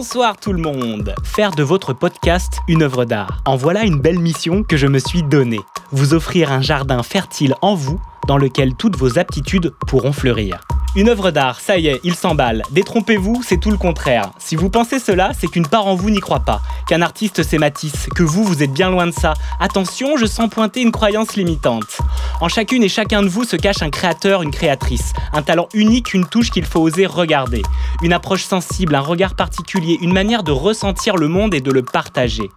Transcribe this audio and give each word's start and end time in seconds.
Bonsoir 0.00 0.38
tout 0.38 0.54
le 0.54 0.62
monde 0.62 1.14
Faire 1.24 1.50
de 1.50 1.62
votre 1.62 1.92
podcast 1.92 2.60
une 2.68 2.82
œuvre 2.82 3.04
d'art. 3.04 3.42
En 3.44 3.56
voilà 3.56 3.84
une 3.84 4.00
belle 4.00 4.18
mission 4.18 4.62
que 4.62 4.78
je 4.78 4.86
me 4.86 4.98
suis 4.98 5.22
donnée. 5.22 5.60
Vous 5.92 6.14
offrir 6.14 6.52
un 6.52 6.62
jardin 6.62 7.02
fertile 7.02 7.54
en 7.60 7.74
vous 7.74 8.00
dans 8.26 8.38
lequel 8.38 8.74
toutes 8.74 8.96
vos 8.96 9.18
aptitudes 9.18 9.74
pourront 9.86 10.14
fleurir. 10.14 10.62
Une 10.96 11.08
œuvre 11.08 11.30
d'art, 11.30 11.60
ça 11.60 11.78
y 11.78 11.86
est, 11.86 12.00
il 12.02 12.16
s'emballe. 12.16 12.64
Détrompez-vous, 12.72 13.44
c'est 13.46 13.58
tout 13.58 13.70
le 13.70 13.76
contraire. 13.76 14.32
Si 14.38 14.56
vous 14.56 14.70
pensez 14.70 14.98
cela, 14.98 15.30
c'est 15.38 15.46
qu'une 15.46 15.68
part 15.68 15.86
en 15.86 15.94
vous 15.94 16.10
n'y 16.10 16.18
croit 16.18 16.40
pas, 16.40 16.62
qu'un 16.88 17.00
artiste 17.00 17.44
c'est 17.44 17.58
Matisse, 17.58 18.08
que 18.12 18.24
vous, 18.24 18.42
vous 18.42 18.64
êtes 18.64 18.72
bien 18.72 18.90
loin 18.90 19.06
de 19.06 19.12
ça. 19.12 19.34
Attention, 19.60 20.16
je 20.16 20.26
sens 20.26 20.50
pointer 20.50 20.82
une 20.82 20.90
croyance 20.90 21.36
limitante. 21.36 22.00
En 22.40 22.48
chacune 22.48 22.82
et 22.82 22.88
chacun 22.88 23.22
de 23.22 23.28
vous 23.28 23.44
se 23.44 23.54
cache 23.54 23.82
un 23.82 23.90
créateur, 23.90 24.42
une 24.42 24.50
créatrice, 24.50 25.12
un 25.32 25.42
talent 25.42 25.68
unique, 25.74 26.12
une 26.12 26.26
touche 26.26 26.50
qu'il 26.50 26.64
faut 26.64 26.80
oser 26.80 27.06
regarder, 27.06 27.62
une 28.02 28.12
approche 28.12 28.42
sensible, 28.42 28.96
un 28.96 29.00
regard 29.00 29.36
particulier, 29.36 29.96
une 30.00 30.12
manière 30.12 30.42
de 30.42 30.50
ressentir 30.50 31.16
le 31.16 31.28
monde 31.28 31.54
et 31.54 31.60
de 31.60 31.70
le 31.70 31.82
partager. 31.82 32.50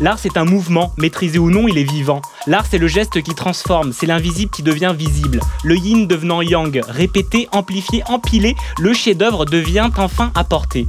L'art, 0.00 0.18
c'est 0.18 0.36
un 0.36 0.44
mouvement, 0.44 0.92
maîtrisé 0.96 1.38
ou 1.38 1.50
non, 1.50 1.66
il 1.66 1.76
est 1.76 1.90
vivant. 1.90 2.22
L'art, 2.46 2.66
c'est 2.70 2.78
le 2.78 2.86
geste 2.86 3.20
qui 3.20 3.34
transforme, 3.34 3.92
c'est 3.92 4.06
l'invisible 4.06 4.50
qui 4.50 4.62
devient 4.62 4.94
visible. 4.96 5.40
Le 5.64 5.76
yin 5.76 6.06
devenant 6.06 6.40
yang, 6.40 6.80
répété, 6.88 7.48
amplifié, 7.50 8.04
empilé, 8.06 8.54
le 8.78 8.92
chef-d'œuvre 8.92 9.44
devient 9.44 9.90
enfin 9.96 10.30
apporté. 10.36 10.86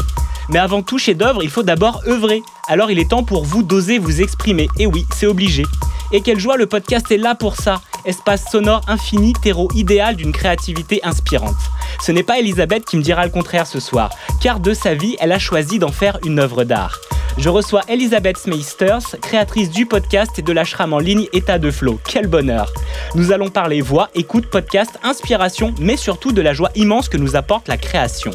Mais 0.49 0.59
avant 0.59 0.83
tout 0.83 0.99
chef-d'œuvre, 0.99 1.43
il 1.43 1.49
faut 1.49 1.63
d'abord 1.63 2.02
œuvrer. 2.07 2.43
Alors 2.69 2.91
il 2.91 2.99
est 2.99 3.09
temps 3.09 3.23
pour 3.23 3.45
vous 3.45 3.63
d'oser 3.63 3.97
vous 3.97 4.21
exprimer. 4.21 4.69
Et 4.77 4.85
oui, 4.85 5.07
c'est 5.15 5.25
obligé. 5.25 5.63
Et 6.11 6.21
quelle 6.21 6.39
joie, 6.39 6.55
le 6.55 6.67
podcast 6.67 7.11
est 7.11 7.17
là 7.17 7.33
pour 7.33 7.55
ça. 7.55 7.81
Espace 8.05 8.45
sonore 8.51 8.81
infini, 8.87 9.33
terreau 9.33 9.69
idéal 9.73 10.15
d'une 10.15 10.31
créativité 10.31 10.99
inspirante. 11.03 11.57
Ce 11.99 12.11
n'est 12.11 12.23
pas 12.23 12.37
Elisabeth 12.37 12.85
qui 12.85 12.97
me 12.97 13.01
dira 13.01 13.25
le 13.25 13.31
contraire 13.31 13.65
ce 13.65 13.79
soir, 13.79 14.11
car 14.39 14.59
de 14.59 14.75
sa 14.75 14.93
vie, 14.93 15.17
elle 15.19 15.31
a 15.31 15.39
choisi 15.39 15.79
d'en 15.79 15.91
faire 15.91 16.19
une 16.23 16.37
œuvre 16.37 16.63
d'art. 16.63 16.99
Je 17.39 17.49
reçois 17.49 17.81
Elisabeth 17.87 18.37
Smeisters, 18.37 19.15
créatrice 19.19 19.71
du 19.71 19.87
podcast 19.87 20.37
et 20.37 20.43
de 20.43 20.53
l'ashram 20.53 20.93
en 20.93 20.99
ligne 20.99 21.27
État 21.33 21.57
de 21.57 21.71
Flow. 21.71 21.99
Quel 22.07 22.27
bonheur 22.27 22.71
Nous 23.15 23.31
allons 23.31 23.49
parler 23.49 23.81
voix, 23.81 24.09
écoute, 24.13 24.45
podcast, 24.45 24.99
inspiration, 25.01 25.73
mais 25.79 25.97
surtout 25.97 26.33
de 26.33 26.41
la 26.41 26.53
joie 26.53 26.69
immense 26.75 27.09
que 27.09 27.17
nous 27.17 27.35
apporte 27.35 27.67
la 27.67 27.77
création. 27.77 28.31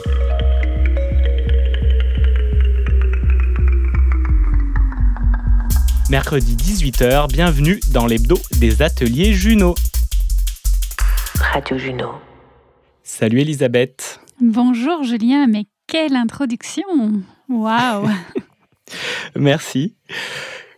Mercredi 6.10 6.54
18h, 6.56 7.32
bienvenue 7.32 7.80
dans 7.90 8.06
l'hebdo 8.06 8.36
des 8.60 8.82
ateliers 8.82 9.32
Juno. 9.32 9.74
Radio 11.40 11.78
Juno. 11.78 12.12
Salut 13.02 13.40
Elisabeth. 13.40 14.20
Bonjour 14.38 15.02
Julien, 15.02 15.46
mais 15.46 15.64
quelle 15.86 16.14
introduction 16.14 16.84
Waouh 17.48 18.10
Merci. 19.36 19.94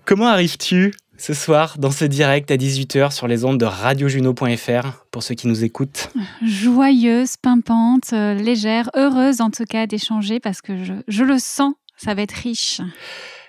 Comment 0.04 0.28
arrives-tu 0.28 0.94
ce 1.18 1.34
soir 1.34 1.76
dans 1.78 1.90
ce 1.90 2.04
direct 2.04 2.52
à 2.52 2.56
18h 2.56 3.10
sur 3.10 3.26
les 3.26 3.44
ondes 3.44 3.58
de 3.58 3.64
radiojuno.fr 3.64 5.06
pour 5.10 5.24
ceux 5.24 5.34
qui 5.34 5.48
nous 5.48 5.64
écoutent? 5.64 6.10
Joyeuse, 6.44 7.36
pimpante, 7.36 8.12
euh, 8.12 8.34
légère, 8.34 8.90
heureuse 8.94 9.40
en 9.40 9.50
tout 9.50 9.64
cas 9.64 9.88
d'échanger 9.88 10.38
parce 10.38 10.60
que 10.62 10.84
je, 10.84 10.92
je 11.08 11.24
le 11.24 11.40
sens, 11.40 11.74
ça 11.96 12.14
va 12.14 12.22
être 12.22 12.32
riche. 12.32 12.80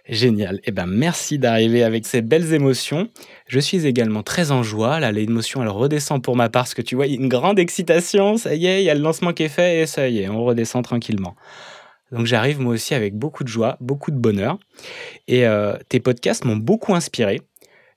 Génial. 0.09 0.61
Eh 0.63 0.71
ben, 0.71 0.85
merci 0.85 1.37
d'arriver 1.37 1.83
avec 1.83 2.05
ces 2.05 2.21
belles 2.21 2.53
émotions. 2.53 3.09
Je 3.47 3.59
suis 3.59 3.85
également 3.85 4.23
très 4.23 4.51
en 4.51 4.63
joie. 4.63 4.99
Là, 4.99 5.11
l'émotion, 5.11 5.61
elle 5.61 5.69
redescend 5.69 6.23
pour 6.23 6.35
ma 6.35 6.49
part 6.49 6.63
parce 6.63 6.73
que 6.73 6.81
tu 6.81 6.95
vois, 6.95 7.07
il 7.07 7.13
y 7.13 7.17
a 7.17 7.21
une 7.21 7.27
grande 7.27 7.59
excitation. 7.59 8.37
Ça 8.37 8.55
y 8.55 8.67
est, 8.67 8.81
il 8.81 8.85
y 8.85 8.89
a 8.89 8.93
le 8.93 9.01
lancement 9.01 9.33
qui 9.33 9.43
est 9.43 9.49
fait 9.49 9.81
et 9.81 9.85
ça 9.85 10.07
y 10.07 10.19
est, 10.19 10.29
on 10.29 10.43
redescend 10.43 10.83
tranquillement. 10.83 11.35
Donc, 12.13 12.25
j'arrive 12.25 12.61
moi 12.61 12.73
aussi 12.73 12.93
avec 12.93 13.15
beaucoup 13.15 13.43
de 13.43 13.49
joie, 13.49 13.75
beaucoup 13.81 14.11
de 14.11 14.17
bonheur. 14.17 14.57
Et 15.27 15.45
euh, 15.45 15.73
tes 15.89 15.99
podcasts 15.99 16.45
m'ont 16.45 16.55
beaucoup 16.55 16.95
inspiré. 16.95 17.41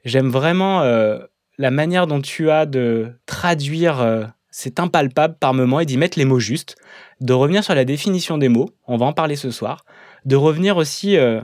J'aime 0.04 0.30
vraiment 0.30 0.82
euh, 0.82 1.20
la 1.58 1.70
manière 1.70 2.06
dont 2.06 2.20
tu 2.20 2.50
as 2.50 2.66
de 2.66 3.12
traduire 3.26 4.00
euh, 4.00 4.24
cet 4.50 4.80
impalpable 4.80 5.36
par 5.38 5.54
moment 5.54 5.78
et 5.78 5.86
d'y 5.86 5.96
mettre 5.96 6.18
les 6.18 6.24
mots 6.24 6.40
justes, 6.40 6.76
de 7.20 7.32
revenir 7.32 7.62
sur 7.62 7.74
la 7.74 7.84
définition 7.84 8.38
des 8.38 8.48
mots. 8.48 8.70
On 8.86 8.96
va 8.96 9.06
en 9.06 9.12
parler 9.12 9.36
ce 9.36 9.50
soir. 9.50 9.84
De 10.24 10.36
revenir 10.36 10.76
aussi 10.76 11.16
euh, 11.16 11.40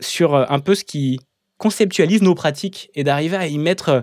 sur 0.00 0.34
euh, 0.34 0.44
un 0.48 0.58
peu 0.58 0.74
ce 0.74 0.84
qui 0.84 1.18
conceptualise 1.58 2.22
nos 2.22 2.34
pratiques 2.34 2.90
et 2.94 3.04
d'arriver 3.04 3.36
à 3.36 3.46
y 3.46 3.58
mettre 3.58 3.88
euh, 3.88 4.00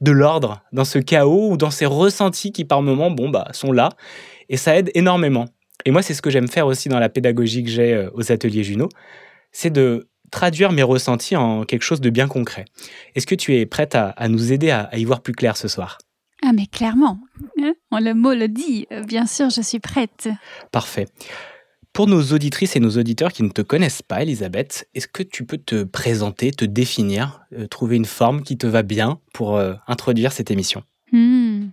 de 0.00 0.10
l'ordre 0.10 0.62
dans 0.72 0.84
ce 0.84 0.98
chaos 0.98 1.50
ou 1.52 1.56
dans 1.56 1.70
ces 1.70 1.86
ressentis 1.86 2.52
qui 2.52 2.64
par 2.64 2.82
moments 2.82 3.10
bon 3.10 3.28
bah 3.28 3.48
sont 3.52 3.72
là 3.72 3.90
et 4.48 4.56
ça 4.56 4.76
aide 4.76 4.90
énormément. 4.94 5.46
Et 5.84 5.90
moi 5.90 6.02
c'est 6.02 6.14
ce 6.14 6.22
que 6.22 6.30
j'aime 6.30 6.48
faire 6.48 6.66
aussi 6.66 6.88
dans 6.88 6.98
la 6.98 7.08
pédagogie 7.08 7.62
que 7.62 7.70
j'ai 7.70 7.92
euh, 7.92 8.10
aux 8.14 8.32
ateliers 8.32 8.64
Juno, 8.64 8.88
c'est 9.52 9.70
de 9.70 10.08
traduire 10.30 10.72
mes 10.72 10.82
ressentis 10.82 11.36
en 11.36 11.64
quelque 11.64 11.82
chose 11.82 12.00
de 12.00 12.10
bien 12.10 12.26
concret. 12.26 12.64
Est-ce 13.14 13.26
que 13.26 13.34
tu 13.34 13.54
es 13.56 13.66
prête 13.66 13.94
à, 13.94 14.08
à 14.10 14.28
nous 14.28 14.52
aider 14.52 14.70
à, 14.70 14.80
à 14.82 14.96
y 14.96 15.04
voir 15.04 15.20
plus 15.20 15.34
clair 15.34 15.56
ce 15.56 15.68
soir? 15.68 15.98
Ah 16.42 16.52
mais 16.52 16.66
clairement, 16.66 17.18
hein, 17.62 17.74
le 17.92 18.12
mot 18.12 18.34
le 18.34 18.48
dit, 18.48 18.86
bien 19.06 19.26
sûr 19.26 19.48
je 19.50 19.62
suis 19.62 19.80
prête. 19.80 20.28
Parfait. 20.72 21.06
Pour 21.94 22.08
nos 22.08 22.32
auditrices 22.32 22.74
et 22.74 22.80
nos 22.80 22.98
auditeurs 22.98 23.32
qui 23.32 23.44
ne 23.44 23.50
te 23.50 23.62
connaissent 23.62 24.02
pas, 24.02 24.22
Elisabeth, 24.22 24.88
est-ce 24.94 25.06
que 25.06 25.22
tu 25.22 25.46
peux 25.46 25.58
te 25.58 25.84
présenter, 25.84 26.50
te 26.50 26.64
définir, 26.64 27.42
euh, 27.52 27.68
trouver 27.68 27.94
une 27.94 28.04
forme 28.04 28.42
qui 28.42 28.58
te 28.58 28.66
va 28.66 28.82
bien 28.82 29.20
pour 29.32 29.56
euh, 29.56 29.74
introduire 29.86 30.32
cette 30.32 30.50
émission? 30.50 30.82
Hmm. 31.12 31.68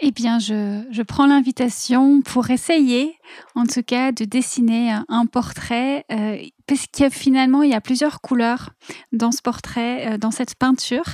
Eh 0.00 0.10
bien, 0.10 0.40
je, 0.40 0.82
je 0.90 1.00
prends 1.00 1.26
l'invitation 1.26 2.20
pour 2.20 2.50
essayer, 2.50 3.14
en 3.54 3.64
tout 3.64 3.82
cas, 3.82 4.12
de 4.12 4.26
dessiner 4.26 4.94
un, 5.08 5.24
portrait, 5.24 6.04
euh, 6.12 6.36
parce 6.66 6.86
que 6.86 7.08
finalement, 7.08 7.62
il 7.62 7.70
y 7.70 7.74
a 7.74 7.80
plusieurs 7.80 8.20
couleurs 8.20 8.74
dans 9.12 9.32
ce 9.32 9.40
portrait, 9.40 10.18
dans 10.18 10.30
cette 10.30 10.54
peinture. 10.54 11.06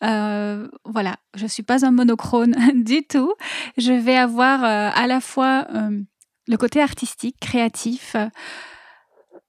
Voilà, 0.00 1.16
je 1.34 1.46
suis 1.46 1.62
pas 1.62 1.84
un 1.84 1.90
monochrone 1.90 2.56
du 2.82 3.02
tout. 3.06 3.34
Je 3.76 3.92
vais 3.92 4.16
avoir 4.16 4.64
à 4.64 5.06
la 5.06 5.20
fois 5.20 5.66
le 6.48 6.56
côté 6.56 6.80
artistique, 6.80 7.36
créatif, 7.40 8.16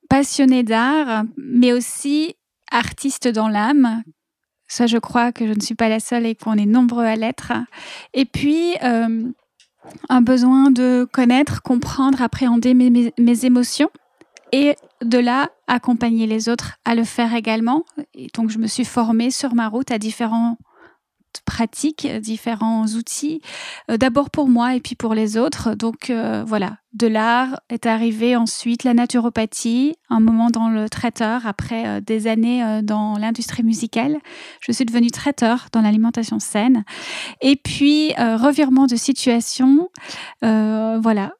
passionné 0.09 0.63
d'art, 0.63 1.23
mais 1.37 1.73
aussi 1.73 2.35
artiste 2.71 3.27
dans 3.27 3.47
l'âme, 3.47 4.03
ça, 4.67 4.85
je 4.85 4.97
crois 4.97 5.31
que 5.31 5.47
je 5.47 5.53
ne 5.53 5.59
suis 5.59 5.75
pas 5.75 5.89
la 5.89 5.99
seule 5.99 6.25
et 6.27 6.35
qu'on 6.35 6.53
est 6.53 6.67
nombreux 6.67 7.05
à 7.05 7.15
l'être. 7.15 7.53
Et 8.13 8.25
puis, 8.25 8.75
euh, 8.83 9.23
un 10.09 10.21
besoin 10.21 10.69
de 10.69 11.07
connaître, 11.11 11.63
comprendre, 11.63 12.21
appréhender 12.21 12.75
mes, 12.75 13.11
mes- 13.17 13.45
émotions 13.45 13.89
et 14.51 14.75
de 15.01 15.17
là, 15.17 15.49
accompagner 15.67 16.27
les 16.27 16.49
autres 16.49 16.73
à 16.85 16.93
le 16.93 17.03
faire 17.03 17.33
également. 17.33 17.83
Et 18.13 18.27
donc, 18.35 18.51
je 18.51 18.59
me 18.59 18.67
suis 18.67 18.85
formée 18.85 19.31
sur 19.31 19.55
ma 19.55 19.67
route 19.67 19.89
à 19.89 19.97
différentes 19.97 20.59
pratiques, 21.45 22.07
différents 22.07 22.85
outils, 22.87 23.41
euh, 23.89 23.97
d'abord 23.97 24.29
pour 24.29 24.47
moi 24.47 24.75
et 24.75 24.79
puis 24.79 24.95
pour 24.95 25.13
les 25.13 25.37
autres. 25.37 25.75
Donc, 25.75 26.09
euh, 26.09 26.43
voilà, 26.45 26.77
de 26.93 27.07
l'art 27.07 27.59
est 27.69 27.85
arrivé 27.85 28.35
ensuite 28.35 28.83
la 28.83 28.93
naturopathie, 28.93 29.95
un 30.09 30.19
moment 30.19 30.49
dans 30.49 30.69
le 30.69 30.89
traiteur, 30.89 31.45
après 31.45 31.87
euh, 31.87 32.01
des 32.01 32.27
années 32.27 32.63
euh, 32.63 32.81
dans 32.81 33.17
l'industrie 33.17 33.63
musicale. 33.63 34.17
Je 34.61 34.71
suis 34.71 34.85
devenue 34.85 35.11
traiteur 35.11 35.67
dans 35.71 35.81
l'alimentation 35.81 36.39
saine. 36.39 36.83
Et 37.41 37.55
puis, 37.55 38.13
euh, 38.17 38.37
revirement 38.37 38.87
de 38.87 38.95
situation, 38.95 39.89
euh, 40.43 40.99
voilà. 41.01 41.33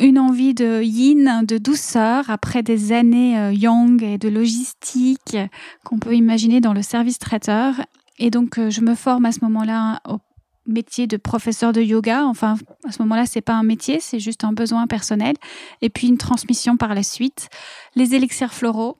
Une 0.00 0.18
envie 0.18 0.52
de 0.52 0.82
yin, 0.82 1.44
de 1.46 1.58
douceur, 1.58 2.28
après 2.28 2.64
des 2.64 2.92
années 2.92 3.38
euh, 3.38 3.52
yang 3.52 4.02
et 4.02 4.18
de 4.18 4.28
logistique 4.28 5.36
qu'on 5.84 5.98
peut 5.98 6.16
imaginer 6.16 6.60
dans 6.60 6.72
le 6.72 6.82
service 6.82 7.18
traiteur. 7.18 7.74
Et 8.18 8.30
donc, 8.30 8.58
euh, 8.58 8.70
je 8.70 8.80
me 8.80 8.94
forme 8.94 9.26
à 9.26 9.32
ce 9.32 9.40
moment-là 9.42 10.00
au 10.08 10.18
métier 10.66 11.06
de 11.06 11.16
professeur 11.16 11.72
de 11.72 11.80
yoga. 11.80 12.24
Enfin, 12.26 12.56
à 12.86 12.92
ce 12.92 13.02
moment-là, 13.02 13.26
c'est 13.26 13.40
pas 13.40 13.54
un 13.54 13.62
métier, 13.62 13.98
c'est 14.00 14.20
juste 14.20 14.44
un 14.44 14.52
besoin 14.52 14.86
personnel. 14.86 15.34
Et 15.80 15.90
puis, 15.90 16.08
une 16.08 16.18
transmission 16.18 16.76
par 16.76 16.94
la 16.94 17.02
suite. 17.02 17.48
Les 17.96 18.14
élixirs 18.14 18.52
floraux, 18.52 18.98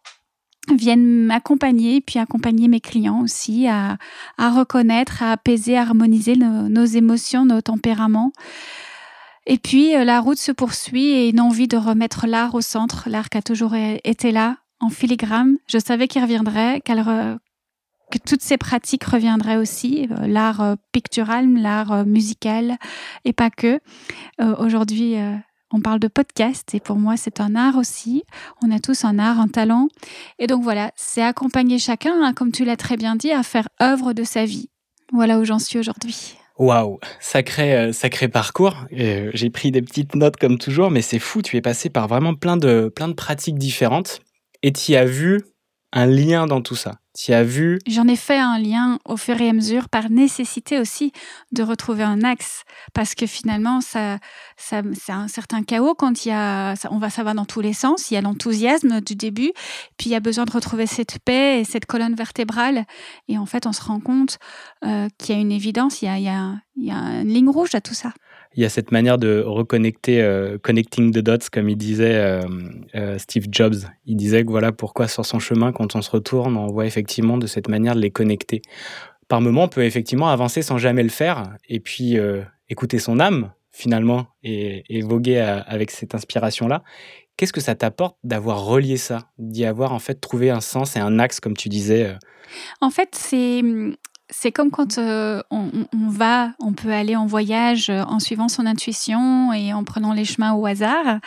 viennent 0.71 1.25
m'accompagner, 1.25 2.01
puis 2.01 2.19
accompagner 2.19 2.69
mes 2.69 2.81
clients 2.81 3.21
aussi 3.21 3.67
à, 3.67 3.99
reconnaître, 4.39 5.23
à 5.23 5.33
apaiser, 5.33 5.77
à 5.77 5.83
harmoniser 5.83 6.37
nos, 6.37 6.85
émotions, 6.85 7.45
nos 7.45 7.61
tempéraments. 7.61 8.33
Et 9.47 9.59
puis 9.59 9.93
la 9.93 10.21
route 10.21 10.39
se 10.39 10.53
poursuit 10.53 11.09
et 11.09 11.29
une 11.31 11.41
envie 11.41 11.67
de 11.67 11.77
remettre 11.77 12.27
l'art 12.27 12.55
au 12.55 12.61
centre, 12.61 13.09
l'art 13.11 13.29
qui 13.29 13.39
a 13.39 13.43
toujours 13.43 13.75
été 13.75 14.31
là, 14.31 14.59
en 14.81 14.89
filigrane. 14.89 15.57
Je 15.67 15.79
savais 15.79 16.07
qu'il 16.07 16.23
reviendrait, 16.23 16.81
toutes 18.19 18.43
ces 18.43 18.59
pratiques 18.59 19.05
reviendraient 19.05 19.57
aussi, 19.57 20.09
euh, 20.11 20.27
l'art 20.27 20.61
euh, 20.61 20.75
pictural, 20.93 21.53
l'art 21.55 21.93
euh, 21.93 22.05
musical 22.05 22.77
et 23.25 23.33
pas 23.33 23.51
que. 23.51 23.81
Aujourd'hui, 24.59 25.17
on 25.71 25.81
parle 25.81 26.01
de 26.01 26.09
podcast 26.09 26.75
et 26.75 26.81
pour 26.81 26.97
moi, 26.97 27.17
c'est 27.17 27.41
un 27.41 27.55
art 27.55 27.77
aussi. 27.77 28.25
On 28.63 28.71
a 28.73 28.81
tous 28.81 29.05
un 29.05 29.19
art, 29.19 29.39
un 29.39 29.47
talent. 29.47 29.89
Et 30.39 30.47
donc 30.47 30.63
voilà, 30.63 30.91
c'est 30.97 31.23
accompagner 31.23 31.79
chacun, 31.79 32.13
hein, 32.23 32.33
comme 32.35 32.51
tu 32.51 32.65
l'as 32.65 32.77
très 32.77 32.97
bien 32.97 33.15
dit, 33.15 33.31
à 33.31 33.43
faire 33.43 33.69
œuvre 33.81 34.13
de 34.13 34.25
sa 34.25 34.45
vie. 34.45 34.69
Voilà 35.13 35.39
où 35.39 35.45
j'en 35.45 35.59
suis 35.59 35.79
aujourd'hui. 35.79 36.35
Waouh, 36.59 36.99
sacré, 37.21 37.93
sacré 37.93 38.29
parcours. 38.29 38.77
J'ai 38.91 39.51
pris 39.51 39.71
des 39.71 39.83
petites 39.83 40.17
notes 40.17 40.37
comme 40.37 40.59
toujours, 40.59 40.91
mais 40.91 41.03
c'est 41.03 41.21
fou, 41.21 41.41
tu 41.41 41.57
es 41.57 41.61
passé 41.63 41.89
par 41.89 42.09
vraiment 42.09 42.35
plein 42.35 42.57
de, 42.57 42.93
plein 42.95 43.09
de 43.09 43.15
pratiques 43.15 43.59
différentes 43.59 44.21
et 44.63 44.73
tu 44.73 44.97
as 44.97 45.05
vu 45.05 45.43
un 45.93 46.07
lien 46.07 46.47
dans 46.47 46.63
tout 46.63 46.77
ça. 46.77 47.02
Tu 47.15 47.35
as 47.35 47.43
vu 47.43 47.79
J'en 47.87 48.09
ai 48.09 48.17
fait 48.17 48.39
un 48.39 48.59
lien 48.59 48.99
au 49.05 49.19
fur 49.19 49.39
et 49.41 49.49
à 49.49 49.53
mesure 49.53 49.91
par 49.91 50.09
nécessité 50.09 50.79
aussi 50.79 51.13
de 51.53 51.63
retrouver 51.63 52.05
un 52.05 52.23
axe 52.23 52.65
parce 52.95 53.15
que 53.15 53.27
finalement 53.27 53.83
ça, 53.83 54.19
c'est 54.57 55.13
un 55.13 55.29
certain 55.29 55.63
chaos 55.63 55.95
quand 55.95 56.25
il 56.25 56.31
y 56.31 56.33
a 56.33 56.75
ça, 56.77 56.89
on 56.91 56.99
va 56.99 57.11
ça 57.11 57.23
dans 57.23 57.45
tous 57.45 57.61
les 57.61 57.75
sens, 57.75 58.11
il 58.11 58.15
y 58.15 58.17
a 58.17 58.23
l'enthousiasme 58.23 59.01
du 59.03 59.15
début, 59.15 59.53
puis 59.99 60.09
il 60.09 60.13
y 60.13 60.17
a 60.17 60.21
besoin 60.21 60.45
de 60.45 60.51
retrouver 60.53 60.87
cette 60.87 61.19
paix 61.19 61.61
et 61.61 61.65
cette 61.65 61.87
colonne 61.87 62.15
vertébrale. 62.15 62.87
Et 63.29 63.37
en 63.37 63.47
fait 63.47 63.67
on 63.67 63.73
se 63.73 63.83
rend 63.83 64.01
compte 64.01 64.39
euh, 64.85 65.09
qu'il 65.19 65.35
y 65.35 65.39
a 65.39 65.41
une 65.41 65.53
évidence, 65.53 66.01
il 66.01 66.07
y 66.07 66.29
a 66.29 66.63
une 66.77 67.29
ligne 67.29 67.51
rouge 67.51 67.75
à 67.75 67.83
tout 67.83 67.95
ça 67.95 68.13
il 68.55 68.63
y 68.63 68.67
a 68.67 68.69
cette 68.69 68.93
manière 68.93 69.19
de 69.19 69.43
reconnecter, 69.45 70.23
euh, 70.23 70.59
connecting 70.59 71.13
the 71.13 71.19
dots, 71.19 71.49
comme 71.51 71.69
il 71.69 71.77
disait 71.77 72.15
euh, 72.17 72.43
euh, 72.95 73.19
Steve 73.19 73.47
Jobs. 73.51 73.77
Il 74.07 74.17
disait 74.17 74.45
que 74.45 74.51
voilà 74.51 74.73
pourquoi 74.73 75.09
sur 75.09 75.25
son 75.25 75.39
chemin, 75.39 75.73
quand 75.73 75.97
on 75.97 76.03
se 76.03 76.11
retourne, 76.11 76.57
on 76.57 76.67
voit 76.67 76.87
effectivement 76.87 77.39
de 77.39 77.47
cette 77.47 77.69
manière 77.69 77.95
de 77.95 78.01
les 78.01 78.11
connecter. 78.11 78.63
Par 79.29 79.41
moment, 79.41 79.65
on 79.65 79.69
peut 79.69 79.85
effectivement 79.85 80.29
avancer 80.29 80.63
sans 80.63 80.79
jamais 80.79 81.03
le 81.03 81.09
faire, 81.09 81.57
et 81.69 81.81
puis 81.81 82.19
écouter 82.69 82.99
son 82.99 83.19
âme 83.19 83.53
finalement 83.71 84.27
et, 84.43 84.85
et 84.95 85.01
voguer 85.01 85.39
avec 85.39 85.91
cette 85.91 86.15
inspiration-là. 86.15 86.83
Qu'est-ce 87.39 87.55
que 87.55 87.63
ça 87.63 87.75
t'apporte 87.75 88.19
d'avoir 88.23 88.67
relié 88.67 88.99
ça, 88.99 89.31
d'y 89.39 89.65
avoir 89.65 89.95
en 89.95 89.99
fait 89.99 90.21
trouvé 90.21 90.51
un 90.51 90.61
sens 90.61 90.97
et 90.97 90.99
un 90.99 91.19
axe, 91.19 91.41
comme 91.41 91.57
tu 91.57 91.71
disais 91.71 92.15
En 92.83 92.91
fait, 92.91 93.15
c'est 93.15 93.63
c'est 94.35 94.51
comme 94.51 94.71
quand 94.71 94.99
euh, 94.99 95.43
on, 95.51 95.71
va, 96.09 96.55
on 96.59 96.73
peut 96.73 96.91
aller 96.91 97.17
en 97.17 97.27
voyage 97.27 97.91
euh, 97.91 98.03
en 98.05 98.19
suivant 98.19 98.49
son 98.49 98.67
intuition 98.67 99.53
et 99.53 99.73
en 99.73 99.85
prenant 99.85 100.13
les 100.13 100.25
chemins 100.25 100.55
au 100.55 100.65
hasard, 100.67 101.21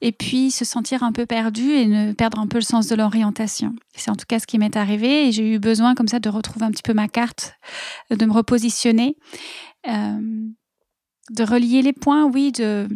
et 0.00 0.12
puis 0.12 0.50
se 0.50 0.64
sentir 0.64 1.02
un 1.02 1.12
peu 1.12 1.26
perdu 1.26 1.72
et 1.72 1.86
ne 1.86 2.12
perdre 2.12 2.38
un 2.38 2.46
peu 2.46 2.58
le 2.58 2.62
sens 2.62 2.86
de 2.86 2.94
l'orientation. 2.94 3.74
C'est 3.94 4.10
en 4.10 4.16
tout 4.16 4.26
cas 4.26 4.38
ce 4.38 4.46
qui 4.46 4.58
m'est 4.58 4.76
arrivé 4.76 5.28
et 5.28 5.32
j'ai 5.32 5.54
eu 5.54 5.58
besoin 5.58 5.94
comme 5.94 6.08
ça 6.08 6.20
de 6.20 6.28
retrouver 6.28 6.64
un 6.64 6.70
petit 6.70 6.82
peu 6.82 6.94
ma 6.94 7.08
carte, 7.08 7.54
de 8.10 8.24
me 8.24 8.32
repositionner, 8.32 9.16
euh, 9.88 10.46
de 11.30 11.44
relier 11.44 11.82
les 11.82 11.92
points, 11.92 12.24
oui, 12.26 12.52
de 12.52 12.88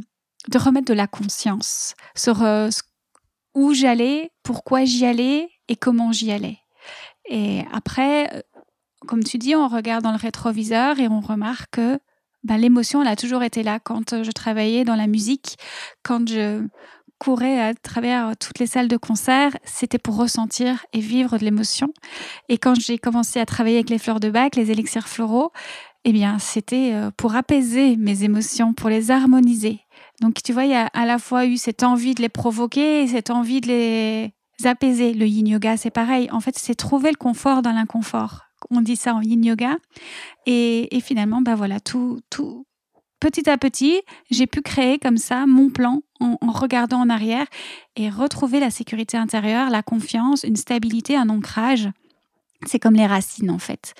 remettre 0.55 0.87
de 0.87 0.95
la 0.95 1.09
conscience 1.09 1.95
sur 2.15 2.47
où 3.55 3.75
j'allais, 3.75 4.31
pourquoi 4.45 4.85
j'y 4.85 5.05
allais 5.05 5.49
et 5.69 5.77
comment 5.77 6.13
j'y 6.13 6.31
allais. 6.31 6.59
Et 7.29 7.65
après, 7.73 8.45
comme 9.07 9.25
tu 9.25 9.39
dis, 9.39 9.55
on 9.55 9.69
regarde 9.69 10.03
dans 10.03 10.13
le 10.13 10.19
rétroviseur 10.19 10.99
et 10.99 11.09
on 11.09 11.21
remarque 11.21 11.73
que 11.73 11.99
ben, 12.45 12.57
l'émotion, 12.57 13.03
elle 13.03 13.09
a 13.09 13.17
toujours 13.17 13.43
été 13.43 13.63
là. 13.63 13.81
Quand 13.81 14.13
euh, 14.13 14.23
je 14.23 14.31
travaillais 14.31 14.85
dans 14.85 14.95
la 14.95 15.07
musique, 15.07 15.57
quand 16.03 16.29
je 16.29 16.65
courais 17.19 17.61
à 17.61 17.75
travers 17.75 18.37
toutes 18.37 18.59
les 18.59 18.67
salles 18.67 18.89
de 18.89 18.97
concert, 18.97 19.57
c'était 19.65 19.99
pour 19.99 20.17
ressentir 20.17 20.85
et 20.93 21.01
vivre 21.01 21.39
de 21.39 21.45
l'émotion. 21.45 21.89
Et 22.49 22.59
quand 22.59 22.79
j'ai 22.79 22.99
commencé 22.99 23.41
à 23.41 23.47
travailler 23.47 23.77
avec 23.77 23.91
les 23.91 23.99
fleurs 23.99 24.21
de 24.21 24.31
bac, 24.31 24.55
les 24.55 24.71
élixirs 24.71 25.09
floraux, 25.09 25.51
eh 26.05 26.13
bien, 26.13 26.39
c'était 26.39 26.93
euh, 26.95 27.11
pour 27.17 27.35
apaiser 27.35 27.97
mes 27.97 28.23
émotions, 28.23 28.75
pour 28.75 28.91
les 28.91 29.11
harmoniser. 29.11 29.81
Donc, 30.21 30.43
tu 30.43 30.53
vois, 30.53 30.65
il 30.65 30.71
y 30.71 30.75
a 30.75 30.87
à 30.87 31.05
la 31.05 31.19
fois 31.19 31.47
eu 31.47 31.57
cette 31.57 31.83
envie 31.83 32.15
de 32.15 32.23
les 32.23 32.29
provoquer 32.29 33.03
et 33.03 33.09
cette 33.09 33.31
envie 33.31 33.61
de 33.61 33.67
les 33.67 34.33
apaiser. 34.65 35.15
Le 35.15 35.27
yin 35.27 35.49
yoga, 35.49 35.77
c'est 35.77 35.91
pareil. 35.91 36.29
En 36.31 36.41
fait, 36.41 36.57
c'est 36.57 36.77
trouver 36.77 37.11
le 37.11 37.17
confort 37.17 37.61
dans 37.61 37.73
l'inconfort 37.73 38.46
on 38.71 38.81
dit 38.81 38.97
ça 38.97 39.15
en 39.15 39.21
yin 39.21 39.45
yoga. 39.45 39.77
Et, 40.47 40.89
finalement, 41.03 41.41
bah 41.41 41.55
voilà, 41.55 41.81
tout, 41.81 42.21
tout, 42.31 42.67
petit 43.21 43.49
à 43.49 43.59
petit, 43.59 44.01
j'ai 44.31 44.47
pu 44.47 44.63
créer 44.63 44.99
comme 44.99 45.19
ça 45.19 45.47
mon 45.47 45.71
plan 45.71 46.03
en, 46.21 46.37
regardant 46.53 47.01
en 47.01 47.11
arrière 47.11 47.47
et 47.97 48.09
retrouver 48.09 48.61
la 48.61 48.71
sécurité 48.71 49.17
intérieure, 49.17 49.71
la 49.71 49.83
confiance, 49.83 50.45
une 50.45 50.57
stabilité, 50.57 51.17
un 51.17 51.29
ancrage. 51.29 51.89
C'est 52.67 52.79
comme 52.79 52.95
les 52.95 53.07
racines 53.07 53.51
en 53.51 53.59
fait. 53.59 53.95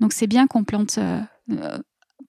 Donc 0.00 0.12
c'est 0.12 0.26
bien 0.26 0.46
qu'on 0.46 0.64
plante 0.64 0.98
euh, 0.98 1.20
euh, 1.50 1.78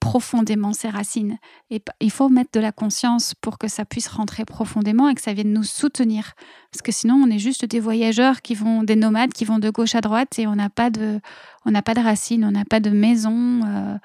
profondément 0.04 0.74
ses 0.74 0.90
racines. 0.90 1.38
Et 1.70 1.82
il 2.00 2.10
faut 2.10 2.28
mettre 2.28 2.50
de 2.52 2.60
la 2.60 2.72
conscience 2.72 3.34
pour 3.40 3.56
que 3.56 3.68
ça 3.68 3.86
puisse 3.86 4.06
rentrer 4.06 4.44
profondément 4.44 5.08
et 5.08 5.14
que 5.14 5.22
ça 5.22 5.32
vienne 5.32 5.52
nous 5.54 5.64
soutenir. 5.64 6.34
Parce 6.70 6.82
que 6.82 6.92
sinon, 6.92 7.14
on 7.14 7.30
est 7.30 7.38
juste 7.38 7.64
des 7.64 7.80
voyageurs 7.80 8.42
qui 8.42 8.54
vont, 8.54 8.82
des 8.82 8.96
nomades 8.96 9.32
qui 9.32 9.46
vont 9.46 9.58
de 9.58 9.70
gauche 9.70 9.94
à 9.94 10.02
droite 10.02 10.38
et 10.38 10.46
on 10.46 10.56
n'a 10.56 10.68
pas 10.68 10.90
de, 10.90 11.20
pas 11.64 11.94
de 11.94 12.00
racines, 12.00 12.44
on 12.44 12.50
n'a 12.50 12.66
pas 12.66 12.80
de 12.80 12.90
maison, 12.90 13.62
euh, 13.64 13.96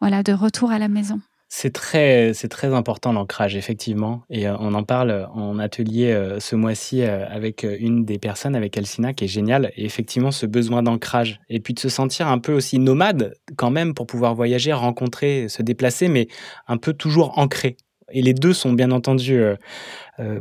voilà, 0.00 0.24
de 0.24 0.32
retour 0.32 0.72
à 0.72 0.80
la 0.80 0.88
maison. 0.88 1.20
C'est 1.56 1.72
très, 1.72 2.34
c'est 2.34 2.48
très 2.48 2.74
important 2.74 3.12
l'ancrage, 3.12 3.54
effectivement. 3.54 4.24
Et 4.28 4.48
euh, 4.48 4.56
on 4.58 4.74
en 4.74 4.82
parle 4.82 5.28
en 5.32 5.60
atelier 5.60 6.10
euh, 6.10 6.40
ce 6.40 6.56
mois-ci 6.56 7.02
euh, 7.02 7.28
avec 7.28 7.62
une 7.62 8.04
des 8.04 8.18
personnes, 8.18 8.56
avec 8.56 8.76
Alcina, 8.76 9.12
qui 9.14 9.26
est 9.26 9.28
géniale. 9.28 9.70
Et 9.76 9.84
effectivement, 9.84 10.32
ce 10.32 10.46
besoin 10.46 10.82
d'ancrage. 10.82 11.40
Et 11.48 11.60
puis 11.60 11.72
de 11.72 11.78
se 11.78 11.88
sentir 11.88 12.26
un 12.26 12.38
peu 12.40 12.52
aussi 12.52 12.80
nomade, 12.80 13.36
quand 13.54 13.70
même, 13.70 13.94
pour 13.94 14.08
pouvoir 14.08 14.34
voyager, 14.34 14.72
rencontrer, 14.72 15.48
se 15.48 15.62
déplacer, 15.62 16.08
mais 16.08 16.26
un 16.66 16.76
peu 16.76 16.92
toujours 16.92 17.38
ancré. 17.38 17.76
Et 18.10 18.20
les 18.20 18.34
deux 18.34 18.52
sont 18.52 18.72
bien 18.72 18.90
entendu 18.90 19.40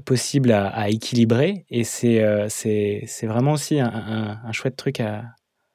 possibles 0.06 0.52
à, 0.52 0.90
équilibrer. 0.90 1.66
Et 1.70 1.84
c'est, 1.84 2.26
c'est, 2.50 3.04
c'est 3.06 3.28
vraiment 3.28 3.54
aussi 3.54 3.80
un, 3.80 4.40
un, 4.44 4.52
chouette 4.52 4.76
truc 4.76 5.00
à, 5.00 5.24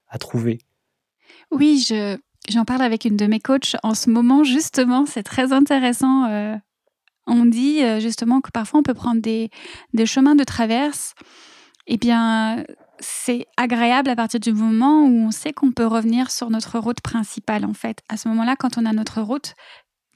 à 0.09 0.19
trouver. 0.19 0.59
Oui, 1.51 1.85
je, 1.89 2.19
J'en 2.49 2.65
parle 2.65 2.83
avec 2.83 3.05
une 3.05 3.17
de 3.17 3.27
mes 3.27 3.41
coachs 3.41 3.77
en 3.83 3.95
ce 3.95 4.09
moment, 4.09 4.43
justement, 4.43 5.05
c'est 5.05 5.23
très 5.23 5.53
intéressant. 5.53 6.25
Euh, 6.25 6.57
on 7.27 7.45
dit 7.45 7.85
euh, 7.85 8.01
justement 8.01 8.41
que 8.41 8.51
parfois 8.51 8.81
on 8.81 8.83
peut 8.83 8.95
prendre 8.95 9.21
des, 9.21 9.51
des 9.93 10.07
chemins 10.07 10.35
de 10.35 10.45
traverse. 10.45 11.15
Eh 11.87 11.99
bien, 11.99 12.65
c'est 13.01 13.47
agréable 13.57 14.11
à 14.11 14.17
partir 14.17 14.41
du 14.41 14.53
moment 14.53 15.05
où 15.05 15.27
on 15.27 15.31
sait 15.31 15.53
qu'on 15.53 15.73
peut 15.73 15.87
revenir 15.87 16.31
sur 16.31 16.51
notre 16.51 16.79
route 16.79 17.01
principale, 17.01 17.65
en 17.65 17.75
fait. 17.75 18.03
À 18.09 18.17
ce 18.17 18.29
moment-là, 18.29 18.57
quand 18.57 18.79
on 18.79 18.87
a 18.87 18.93
notre 18.93 19.21
route, 19.21 19.55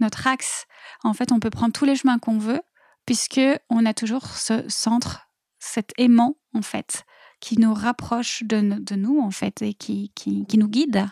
notre 0.01 0.27
axe, 0.27 0.67
en 1.05 1.13
fait, 1.13 1.33
on 1.33 1.41
peut 1.41 1.51
prendre 1.51 1.73
tous 1.73 1.85
les 1.85 1.97
chemins 1.97 2.19
qu'on 2.19 2.39
veut, 2.39 2.61
puisque 3.07 3.41
on 3.71 3.85
a 3.87 3.95
toujours 3.95 4.27
ce 4.27 4.65
centre, 4.69 5.29
cet 5.59 5.93
aimant, 5.99 6.37
en 6.55 6.63
fait, 6.63 7.05
qui 7.41 7.59
nous 7.59 7.75
rapproche 7.75 8.43
de, 8.43 8.61
de 8.79 8.95
nous, 8.95 9.21
en 9.21 9.31
fait, 9.31 9.63
et 9.63 9.75
qui, 9.75 10.13
qui, 10.15 10.47
qui 10.47 10.59
nous 10.59 10.69
guide 10.69 11.07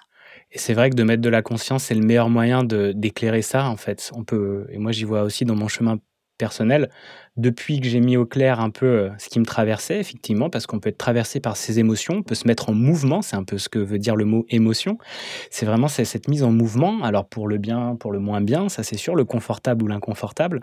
et 0.52 0.59
c'est 0.59 0.75
vrai 0.75 0.90
que 0.90 0.97
de 0.97 1.02
mettre 1.02 1.23
de 1.23 1.28
la 1.28 1.42
conscience, 1.42 1.85
c'est 1.85 1.95
le 1.95 2.04
meilleur 2.04 2.28
moyen 2.28 2.64
d'éclairer 2.64 3.42
ça, 3.42 3.66
en 3.69 3.76
fait. 3.76 4.11
On 4.14 4.25
peut, 4.25 4.66
et 4.71 4.78
moi 4.78 4.92
j'y 4.92 5.04
vois 5.04 5.23
aussi 5.23 5.45
dans 5.45 5.54
mon 5.54 5.69
chemin 5.69 5.99
personnel, 6.38 6.90
depuis 7.37 7.80
que 7.80 7.87
j'ai 7.87 8.00
mis 8.00 8.16
au 8.16 8.25
clair 8.25 8.61
un 8.61 8.71
peu 8.71 8.87
euh, 8.87 9.11
ce 9.19 9.28
qui 9.28 9.38
me 9.38 9.45
traversait, 9.45 10.00
effectivement, 10.00 10.49
parce 10.49 10.66
qu'on 10.66 10.80
peut 10.80 10.88
être 10.88 10.99
traversé 10.99 11.38
par 11.38 11.57
ses 11.57 11.78
émotions, 11.78 12.14
on 12.14 12.23
peut 12.23 12.35
se 12.35 12.49
mettre 12.49 12.71
en 12.71 12.73
mouvement, 12.73 13.21
c'est 13.23 13.37
un 13.37 13.45
peu 13.45 13.59
ce 13.59 13.69
que 13.69 13.78
veut 13.78 13.99
dire 13.99 14.16
le 14.16 14.25
mot 14.25 14.47
émotion. 14.49 14.97
C'est 15.50 15.66
vraiment 15.66 15.87
cette 15.87 16.28
mise 16.28 16.42
en 16.42 16.50
mouvement, 16.50 17.02
alors 17.04 17.28
pour 17.28 17.47
le 17.47 17.59
bien, 17.59 17.95
pour 18.00 18.11
le 18.11 18.19
moins 18.19 18.40
bien, 18.40 18.69
ça 18.71 18.83
c'est 18.83 18.97
sûr, 18.97 19.14
le 19.14 19.25
confortable 19.25 19.85
ou 19.85 19.87
l'inconfortable, 19.87 20.61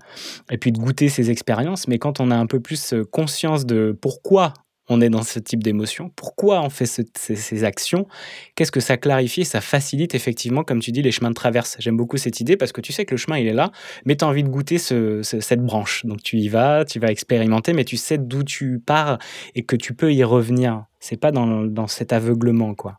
et 0.49 0.57
puis 0.57 0.71
de 0.71 0.79
goûter 0.79 1.09
ces 1.09 1.29
expériences, 1.29 1.87
mais 1.87 1.99
quand 1.99 2.19
on 2.19 2.31
a 2.31 2.35
un 2.35 2.47
peu 2.47 2.59
plus 2.59 2.93
euh, 2.93 3.05
conscience 3.05 3.65
de 3.65 3.95
pourquoi 4.01 4.53
on 4.89 5.01
est 5.01 5.09
dans 5.09 5.23
ce 5.23 5.39
type 5.39 5.63
d'émotion 5.63 6.11
Pourquoi 6.15 6.61
on 6.61 6.69
fait 6.69 6.85
ces, 6.85 7.63
actions? 7.63 8.07
Qu'est-ce 8.55 8.71
que 8.71 8.79
ça 8.79 8.97
clarifie? 8.97 9.45
Ça 9.45 9.61
facilite 9.61 10.15
effectivement, 10.15 10.63
comme 10.63 10.79
tu 10.79 10.91
dis, 10.91 11.01
les 11.01 11.11
chemins 11.11 11.29
de 11.29 11.35
traverse. 11.35 11.75
J'aime 11.79 11.97
beaucoup 11.97 12.17
cette 12.17 12.39
idée 12.39 12.57
parce 12.57 12.71
que 12.71 12.81
tu 12.81 12.93
sais 12.93 13.05
que 13.05 13.11
le 13.11 13.17
chemin, 13.17 13.37
il 13.37 13.47
est 13.47 13.53
là, 13.53 13.71
mais 14.05 14.15
tu 14.15 14.25
as 14.25 14.27
envie 14.27 14.43
de 14.43 14.49
goûter 14.49 14.77
cette 14.77 15.61
branche. 15.61 16.05
Donc 16.05 16.21
tu 16.23 16.37
y 16.37 16.47
vas, 16.49 16.85
tu 16.85 16.99
vas 16.99 17.11
expérimenter, 17.11 17.73
mais 17.73 17.85
tu 17.85 17.97
sais 17.97 18.17
d'où 18.17 18.43
tu 18.43 18.79
pars 18.79 19.17
et 19.55 19.63
que 19.63 19.75
tu 19.75 19.93
peux 19.93 20.13
y 20.13 20.23
revenir. 20.23 20.85
C'est 20.99 21.17
pas 21.17 21.31
dans, 21.31 21.63
dans 21.63 21.87
cet 21.87 22.13
aveuglement, 22.13 22.73
quoi. 22.73 22.97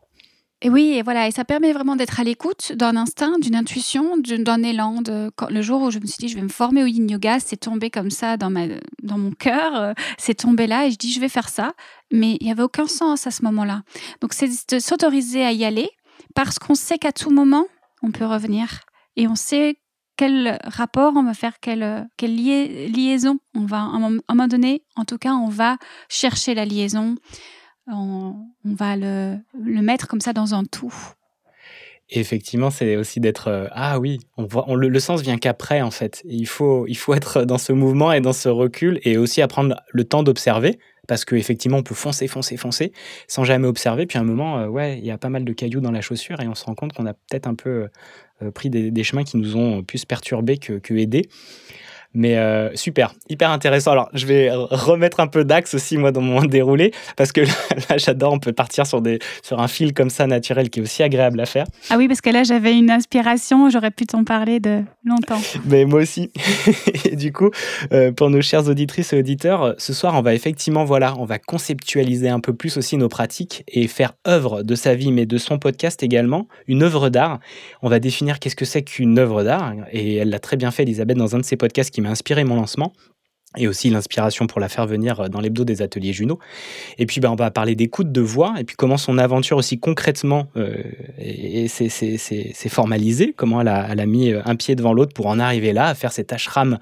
Et 0.61 0.69
oui, 0.69 0.95
et 0.95 1.03
voilà, 1.03 1.27
et 1.27 1.31
ça 1.31 1.45
permet 1.45 1.71
vraiment 1.71 1.95
d'être 1.95 2.19
à 2.19 2.25
l'écoute 2.25 2.73
d'un 2.73 2.97
instinct, 2.97 3.39
d'une 3.39 3.55
intuition, 3.55 4.17
d'un 4.17 4.61
élan. 4.61 5.01
le 5.49 5.61
jour 5.61 5.83
où 5.83 5.91
je 5.91 5.99
me 5.99 6.05
suis 6.05 6.17
dit, 6.17 6.27
je 6.27 6.35
vais 6.35 6.41
me 6.41 6.49
former 6.49 6.83
au 6.83 6.85
yin 6.85 7.09
yoga, 7.09 7.39
c'est 7.39 7.55
tombé 7.55 7.89
comme 7.89 8.09
ça 8.09 8.35
dans, 8.35 8.49
ma, 8.49 8.67
dans 9.01 9.17
mon 9.17 9.31
cœur, 9.31 9.75
euh, 9.75 9.93
c'est 10.17 10.33
tombé 10.33 10.67
là, 10.67 10.85
et 10.85 10.91
je 10.91 10.97
dis, 10.97 11.13
je 11.13 11.21
vais 11.21 11.29
faire 11.29 11.47
ça. 11.47 11.73
Mais 12.11 12.35
il 12.41 12.45
n'y 12.45 12.51
avait 12.51 12.63
aucun 12.63 12.87
sens 12.87 13.25
à 13.25 13.31
ce 13.31 13.41
moment-là. 13.43 13.83
Donc, 14.19 14.33
c'est 14.33 14.49
de 14.69 14.79
s'autoriser 14.79 15.45
à 15.45 15.53
y 15.53 15.63
aller, 15.63 15.89
parce 16.35 16.59
qu'on 16.59 16.75
sait 16.75 16.97
qu'à 16.97 17.13
tout 17.13 17.29
moment, 17.29 17.65
on 18.03 18.11
peut 18.11 18.25
revenir. 18.25 18.81
Et 19.15 19.29
on 19.29 19.35
sait 19.35 19.77
quel 20.17 20.59
rapport 20.65 21.13
on 21.15 21.23
va 21.23 21.33
faire, 21.33 21.61
quelle, 21.61 22.09
quelle 22.17 22.35
liaison 22.35 23.39
on 23.55 23.65
va, 23.65 23.77
à 23.77 23.95
un 23.95 23.99
moment 23.99 24.47
donné, 24.49 24.83
en 24.97 25.05
tout 25.05 25.17
cas, 25.17 25.31
on 25.35 25.47
va 25.47 25.77
chercher 26.09 26.53
la 26.53 26.65
liaison 26.65 27.15
on, 27.91 28.35
va 28.63 28.95
le, 28.95 29.39
mettre 29.53 30.07
comme 30.07 30.21
ça 30.21 30.33
dans 30.33 30.53
un 30.53 30.63
tout. 30.63 30.93
effectivement, 32.09 32.69
c'est 32.69 32.95
aussi 32.95 33.19
d'être 33.19 33.47
euh, 33.47 33.67
ah 33.71 33.99
oui, 33.99 34.19
on 34.37 34.45
voit, 34.45 34.65
le, 34.75 34.99
sens 34.99 35.21
vient 35.21 35.37
qu'après 35.37 35.81
en 35.81 35.91
fait. 35.91 36.21
Il 36.25 36.47
faut, 36.47 36.85
il 36.87 36.97
faut 36.97 37.13
être 37.13 37.43
dans 37.45 37.57
ce 37.57 37.73
mouvement 37.73 38.11
et 38.11 38.21
dans 38.21 38.33
ce 38.33 38.49
recul 38.49 38.99
et 39.03 39.17
aussi 39.17 39.41
apprendre 39.41 39.75
le 39.91 40.03
temps 40.03 40.23
d'observer 40.23 40.79
parce 41.07 41.25
qu'effectivement, 41.25 41.77
on 41.77 41.83
peut 41.83 41.95
foncer, 41.95 42.27
foncer, 42.27 42.55
foncer 42.55 42.93
sans 43.27 43.43
jamais 43.43 43.67
observer. 43.67 44.05
Puis 44.05 44.19
à 44.19 44.21
un 44.21 44.25
moment, 44.25 44.59
euh, 44.59 44.67
ouais, 44.67 44.99
il 44.99 45.05
y 45.05 45.11
a 45.11 45.17
pas 45.17 45.29
mal 45.29 45.43
de 45.43 45.53
cailloux 45.53 45.81
dans 45.81 45.91
la 45.91 46.01
chaussure 46.01 46.39
et 46.39 46.47
on 46.47 46.55
se 46.55 46.63
rend 46.65 46.75
compte 46.75 46.93
qu'on 46.93 47.07
a 47.07 47.13
peut-être 47.13 47.47
un 47.47 47.55
peu 47.55 47.87
euh, 48.41 48.51
pris 48.51 48.69
des, 48.69 49.03
chemins 49.03 49.23
qui 49.23 49.37
nous 49.37 49.57
ont 49.57 49.83
plus 49.83 50.05
perturbés 50.05 50.57
que, 50.57 50.73
que 50.73 50.93
aidés. 50.93 51.27
Mais 52.15 52.37
euh, 52.37 52.75
super, 52.75 53.13
hyper 53.29 53.51
intéressant. 53.51 53.91
Alors, 53.91 54.09
je 54.13 54.25
vais 54.25 54.49
remettre 54.51 55.19
un 55.19 55.27
peu 55.27 55.45
d'axe 55.45 55.75
aussi, 55.75 55.95
moi, 55.97 56.11
dans 56.11 56.21
mon 56.21 56.41
déroulé, 56.45 56.91
parce 57.15 57.31
que 57.31 57.41
là, 57.89 57.97
j'adore, 57.97 58.33
on 58.33 58.39
peut 58.39 58.51
partir 58.51 58.87
sur, 58.87 59.01
des, 59.01 59.19
sur 59.43 59.59
un 59.59 59.67
fil 59.67 59.93
comme 59.93 60.09
ça, 60.09 60.25
naturel, 60.25 60.71
qui 60.71 60.79
est 60.79 60.83
aussi 60.83 61.03
agréable 61.03 61.39
à 61.39 61.45
faire. 61.45 61.65
Ah 61.91 61.97
oui, 61.97 62.07
parce 62.07 62.21
que 62.21 62.31
là, 62.31 62.43
j'avais 62.43 62.75
une 62.75 62.89
inspiration, 62.89 63.69
j'aurais 63.69 63.91
pu 63.91 64.05
t'en 64.07 64.23
parler 64.23 64.59
de 64.59 64.81
longtemps. 65.05 65.39
Mais 65.65 65.85
moi 65.85 66.01
aussi. 66.01 66.31
et 67.05 67.15
du 67.15 67.31
coup, 67.31 67.51
euh, 67.93 68.11
pour 68.11 68.31
nos 68.31 68.41
chers 68.41 68.67
auditrices 68.67 69.13
et 69.13 69.19
auditeurs, 69.19 69.75
ce 69.77 69.93
soir, 69.93 70.15
on 70.15 70.21
va 70.21 70.33
effectivement, 70.33 70.85
voilà, 70.85 71.15
on 71.19 71.25
va 71.25 71.37
conceptualiser 71.37 72.29
un 72.29 72.39
peu 72.39 72.53
plus 72.53 72.77
aussi 72.77 72.97
nos 72.97 73.09
pratiques 73.09 73.63
et 73.67 73.87
faire 73.87 74.13
œuvre 74.27 74.63
de 74.63 74.73
sa 74.73 74.95
vie, 74.95 75.11
mais 75.11 75.27
de 75.27 75.37
son 75.37 75.59
podcast 75.59 76.01
également, 76.01 76.47
une 76.67 76.81
œuvre 76.81 77.09
d'art. 77.09 77.39
On 77.83 77.89
va 77.89 77.99
définir 77.99 78.39
qu'est-ce 78.39 78.55
que 78.55 78.65
c'est 78.65 78.81
qu'une 78.81 79.19
œuvre 79.19 79.43
d'art, 79.43 79.75
et 79.91 80.15
elle 80.15 80.29
l'a 80.29 80.39
très 80.39 80.57
bien 80.57 80.71
fait, 80.71 80.83
Elisabeth, 80.83 81.17
dans 81.17 81.35
un 81.35 81.39
de 81.39 81.45
ses 81.45 81.55
podcasts 81.55 81.91
qui 81.91 81.98
m'a 82.01 82.09
inspiré 82.09 82.43
mon 82.43 82.55
lancement 82.55 82.93
et 83.57 83.67
aussi 83.67 83.89
l'inspiration 83.89 84.45
pour 84.45 84.59
la 84.59 84.69
faire 84.69 84.85
venir 84.85 85.27
dans 85.29 85.41
l'hebdo 85.41 85.63
des 85.63 85.81
ateliers 85.81 86.13
Juno. 86.13 86.37
Et 86.99 87.07
puis 87.07 87.19
ben, 87.19 87.31
on 87.31 87.35
va 87.35 87.49
parler 87.49 87.75
d'écoute 87.75 88.11
de 88.11 88.21
voix, 88.21 88.53
et 88.59 88.63
puis 88.63 88.75
comment 88.75 88.97
son 88.97 89.17
aventure 89.17 89.57
aussi 89.57 89.79
concrètement 89.79 90.49
euh, 90.55 90.83
et 91.17 91.67
c'est 91.67 92.69
formalisé, 92.69 93.33
comment 93.35 93.61
elle 93.61 93.67
a, 93.67 94.05
mis 94.05 94.31
un 94.31 94.55
pied 94.55 94.75
devant 94.75 94.93
l'autre 94.93 95.13
pour 95.13 95.25
en 95.25 95.39
arriver 95.39 95.73
là, 95.73 95.87
à 95.87 95.95
faire 95.95 96.11
cet 96.11 96.31
ashram 96.31 96.77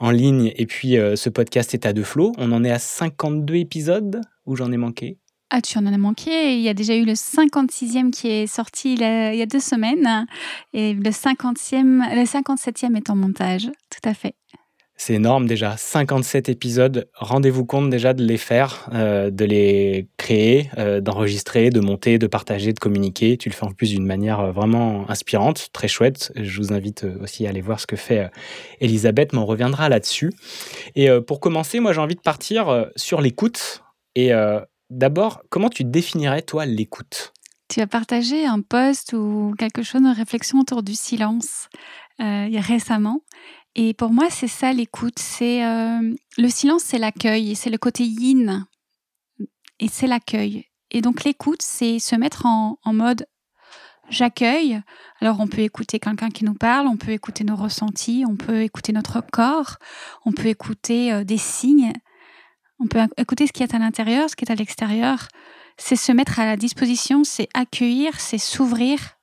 en 0.00 0.10
ligne, 0.10 0.52
et 0.56 0.66
puis 0.66 0.96
euh, 0.96 1.14
ce 1.14 1.30
podcast 1.30 1.72
État 1.74 1.92
de 1.92 2.02
flow. 2.02 2.32
On 2.38 2.50
en 2.50 2.64
est 2.64 2.70
à 2.70 2.80
52 2.80 3.54
épisodes, 3.54 4.20
où 4.44 4.56
j'en 4.56 4.72
ai 4.72 4.76
manqué? 4.76 5.18
Ah, 5.50 5.62
tu 5.62 5.78
en 5.78 5.86
as 5.86 5.96
manqué. 5.96 6.54
Il 6.54 6.60
y 6.60 6.68
a 6.68 6.74
déjà 6.74 6.94
eu 6.94 7.04
le 7.04 7.14
56e 7.14 8.10
qui 8.10 8.28
est 8.28 8.46
sorti 8.46 8.94
il 8.94 9.00
y 9.00 9.04
a, 9.04 9.46
deux 9.46 9.60
semaines. 9.60 10.26
Et 10.74 10.92
le, 10.92 11.10
50e, 11.10 12.14
le 12.14 12.24
57e 12.24 12.96
est 12.96 13.08
en 13.10 13.16
montage. 13.16 13.70
Tout 13.90 14.08
à 14.08 14.14
fait. 14.14 14.34
C'est 15.00 15.14
énorme 15.14 15.46
déjà, 15.46 15.76
57 15.76 16.48
épisodes. 16.48 17.08
Rendez-vous 17.14 17.64
compte 17.64 17.88
déjà 17.88 18.14
de 18.14 18.24
les 18.24 18.36
faire, 18.36 18.90
euh, 18.92 19.30
de 19.30 19.44
les 19.44 20.08
créer, 20.16 20.70
euh, 20.76 21.00
d'enregistrer, 21.00 21.70
de 21.70 21.78
monter, 21.78 22.18
de 22.18 22.26
partager, 22.26 22.72
de 22.72 22.80
communiquer. 22.80 23.36
Tu 23.36 23.48
le 23.48 23.54
fais 23.54 23.64
en 23.64 23.70
plus 23.70 23.90
d'une 23.90 24.04
manière 24.04 24.40
euh, 24.40 24.50
vraiment 24.50 25.08
inspirante, 25.08 25.68
très 25.72 25.86
chouette. 25.86 26.32
Je 26.34 26.60
vous 26.60 26.72
invite 26.72 27.06
aussi 27.22 27.46
à 27.46 27.50
aller 27.50 27.60
voir 27.60 27.78
ce 27.78 27.86
que 27.86 27.94
fait 27.94 28.28
Elisabeth, 28.80 29.32
mais 29.32 29.38
on 29.38 29.46
reviendra 29.46 29.88
là-dessus. 29.88 30.32
Et 30.96 31.08
pour 31.26 31.38
commencer, 31.38 31.78
moi 31.78 31.92
j'ai 31.92 32.00
envie 32.00 32.16
de 32.16 32.20
partir 32.20 32.86
sur 32.96 33.20
l'écoute. 33.20 33.84
Et 34.16 34.32
d'abord, 34.90 35.42
comment 35.50 35.70
tu 35.70 35.84
définirais 35.84 36.42
toi 36.42 36.66
l'écoute? 36.66 37.32
Tu 37.68 37.80
as 37.80 37.86
partagé 37.86 38.46
un 38.46 38.62
post 38.62 39.12
ou 39.12 39.54
quelque 39.58 39.82
chose 39.82 40.02
de 40.02 40.14
réflexion 40.14 40.60
autour 40.60 40.82
du 40.82 40.94
silence 40.94 41.68
euh, 42.20 42.48
récemment. 42.52 43.20
Et 43.74 43.94
pour 43.94 44.10
moi, 44.10 44.28
c'est 44.30 44.48
ça 44.48 44.72
l'écoute. 44.72 45.18
C'est 45.18 45.64
euh, 45.64 46.14
le 46.38 46.48
silence, 46.48 46.82
c'est 46.82 46.98
l'accueil, 46.98 47.54
c'est 47.54 47.70
le 47.70 47.78
côté 47.78 48.04
yin, 48.04 48.66
et 49.78 49.88
c'est 49.88 50.06
l'accueil. 50.06 50.66
Et 50.90 51.00
donc 51.00 51.24
l'écoute, 51.24 51.62
c'est 51.62 51.98
se 51.98 52.16
mettre 52.16 52.46
en, 52.46 52.78
mode 52.86 53.26
j'accueille. 54.08 54.80
Alors 55.20 55.38
on 55.40 55.46
peut 55.46 55.60
écouter 55.60 55.98
quelqu'un 55.98 56.30
qui 56.30 56.44
nous 56.44 56.54
parle, 56.54 56.86
on 56.86 56.96
peut 56.96 57.12
écouter 57.12 57.44
nos 57.44 57.56
ressentis, 57.56 58.24
on 58.26 58.36
peut 58.36 58.62
écouter 58.62 58.92
notre 58.92 59.20
corps, 59.20 59.76
on 60.24 60.32
peut 60.32 60.46
écouter 60.46 61.12
euh, 61.12 61.24
des 61.24 61.36
signes, 61.36 61.92
on 62.78 62.86
peut 62.86 63.00
écouter 63.16 63.46
ce 63.46 63.52
qui 63.52 63.62
est 63.62 63.74
à 63.74 63.78
l'intérieur, 63.78 64.30
ce 64.30 64.36
qui 64.36 64.44
est 64.44 64.52
à 64.52 64.54
l'extérieur. 64.54 65.28
C'est 65.76 65.96
se 65.96 66.12
mettre 66.12 66.40
à 66.40 66.44
la 66.46 66.56
disposition, 66.56 67.24
c'est 67.24 67.48
accueillir, 67.54 68.20
c'est 68.20 68.38
s'ouvrir, 68.38 69.18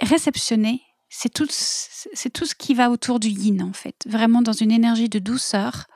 réceptionner 0.00 0.82
c'est 1.08 1.30
tout, 1.30 1.46
ce 1.48 2.54
qui 2.54 2.74
va 2.74 2.90
autour 2.90 3.20
du 3.20 3.28
yin, 3.28 3.62
en 3.62 3.72
fait, 3.72 4.04
vraiment 4.06 4.42
dans 4.42 4.52
une 4.52 4.70
énergie 4.70 5.08
de 5.08 5.18
douceur 5.18 5.86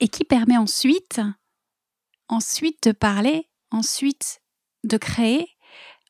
et 0.00 0.08
qui 0.08 0.24
permet 0.24 0.56
ensuite, 0.56 1.20
ensuite 2.28 2.88
de 2.88 2.92
parler, 2.92 3.48
ensuite 3.70 4.40
de 4.82 4.96
créer, 4.96 5.48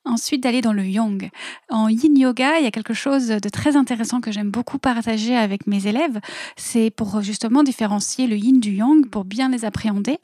ensuite 0.04 0.42
d'aller 0.42 0.60
dans 0.60 0.72
le 0.72 0.86
yang. 0.86 1.30
En 1.70 1.88
yin 1.88 2.16
yoga, 2.16 2.58
il 2.58 2.64
y 2.64 2.66
a 2.66 2.70
quelque 2.70 2.94
chose 2.94 3.28
de 3.28 3.48
très 3.48 3.76
intéressant 3.76 4.20
que 4.20 4.32
j'aime 4.32 4.50
beaucoup 4.50 4.78
partager 4.78 5.36
avec 5.36 5.66
mes 5.66 5.86
élèves. 5.86 6.20
C'est 6.56 6.90
pour 6.90 7.22
justement 7.22 7.62
différencier 7.62 8.26
le 8.26 8.36
yin 8.36 8.60
du 8.60 8.72
yang, 8.72 9.08
pour 9.08 9.24
bien 9.24 9.48
les 9.48 9.64
appréhender. 9.64 10.18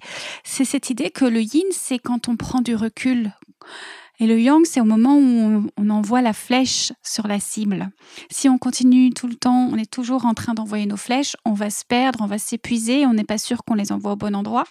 C'est 0.45 0.65
cette 0.65 0.91
idée 0.91 1.11
que 1.11 1.25
le 1.25 1.41
yin, 1.41 1.65
c'est 1.71 1.99
quand 1.99 2.29
on 2.29 2.37
prend 2.37 2.61
du 2.61 2.75
recul 2.75 3.33
et 4.21 4.27
le 4.27 4.39
yang, 4.39 4.67
c'est 4.67 4.83
au 4.83 4.85
moment 4.85 5.17
où 5.17 5.71
on, 5.79 5.91
envoie 5.91 6.21
la 6.21 6.35
flèche 6.35 6.93
sur 7.03 7.27
la 7.27 7.41
cible. 7.41 7.91
Si 8.31 8.51
on 8.51 8.59
continue 8.59 9.15
tout 9.15 9.27
le 9.27 9.35
temps, 9.35 9.71
on 9.73 9.79
est 9.79 9.91
toujours 9.91 10.27
en 10.27 10.35
train 10.35 10.53
d'envoyer 10.53 10.85
nos 10.85 10.99
flèches, 10.99 11.37
on 11.47 11.55
va 11.55 11.71
se 11.71 11.87
perdre, 11.87 12.21
on 12.23 12.27
va 12.27 12.37
s'épuiser, 12.37 13.07
on 13.07 13.15
n'est 13.15 13.25
pas 13.25 13.39
sûr 13.39 13.65
qu'on 13.65 13.75
les 13.75 13.93
envoie 13.93 14.13
au 14.13 14.17
bon 14.17 14.37
endroit. 14.37 14.65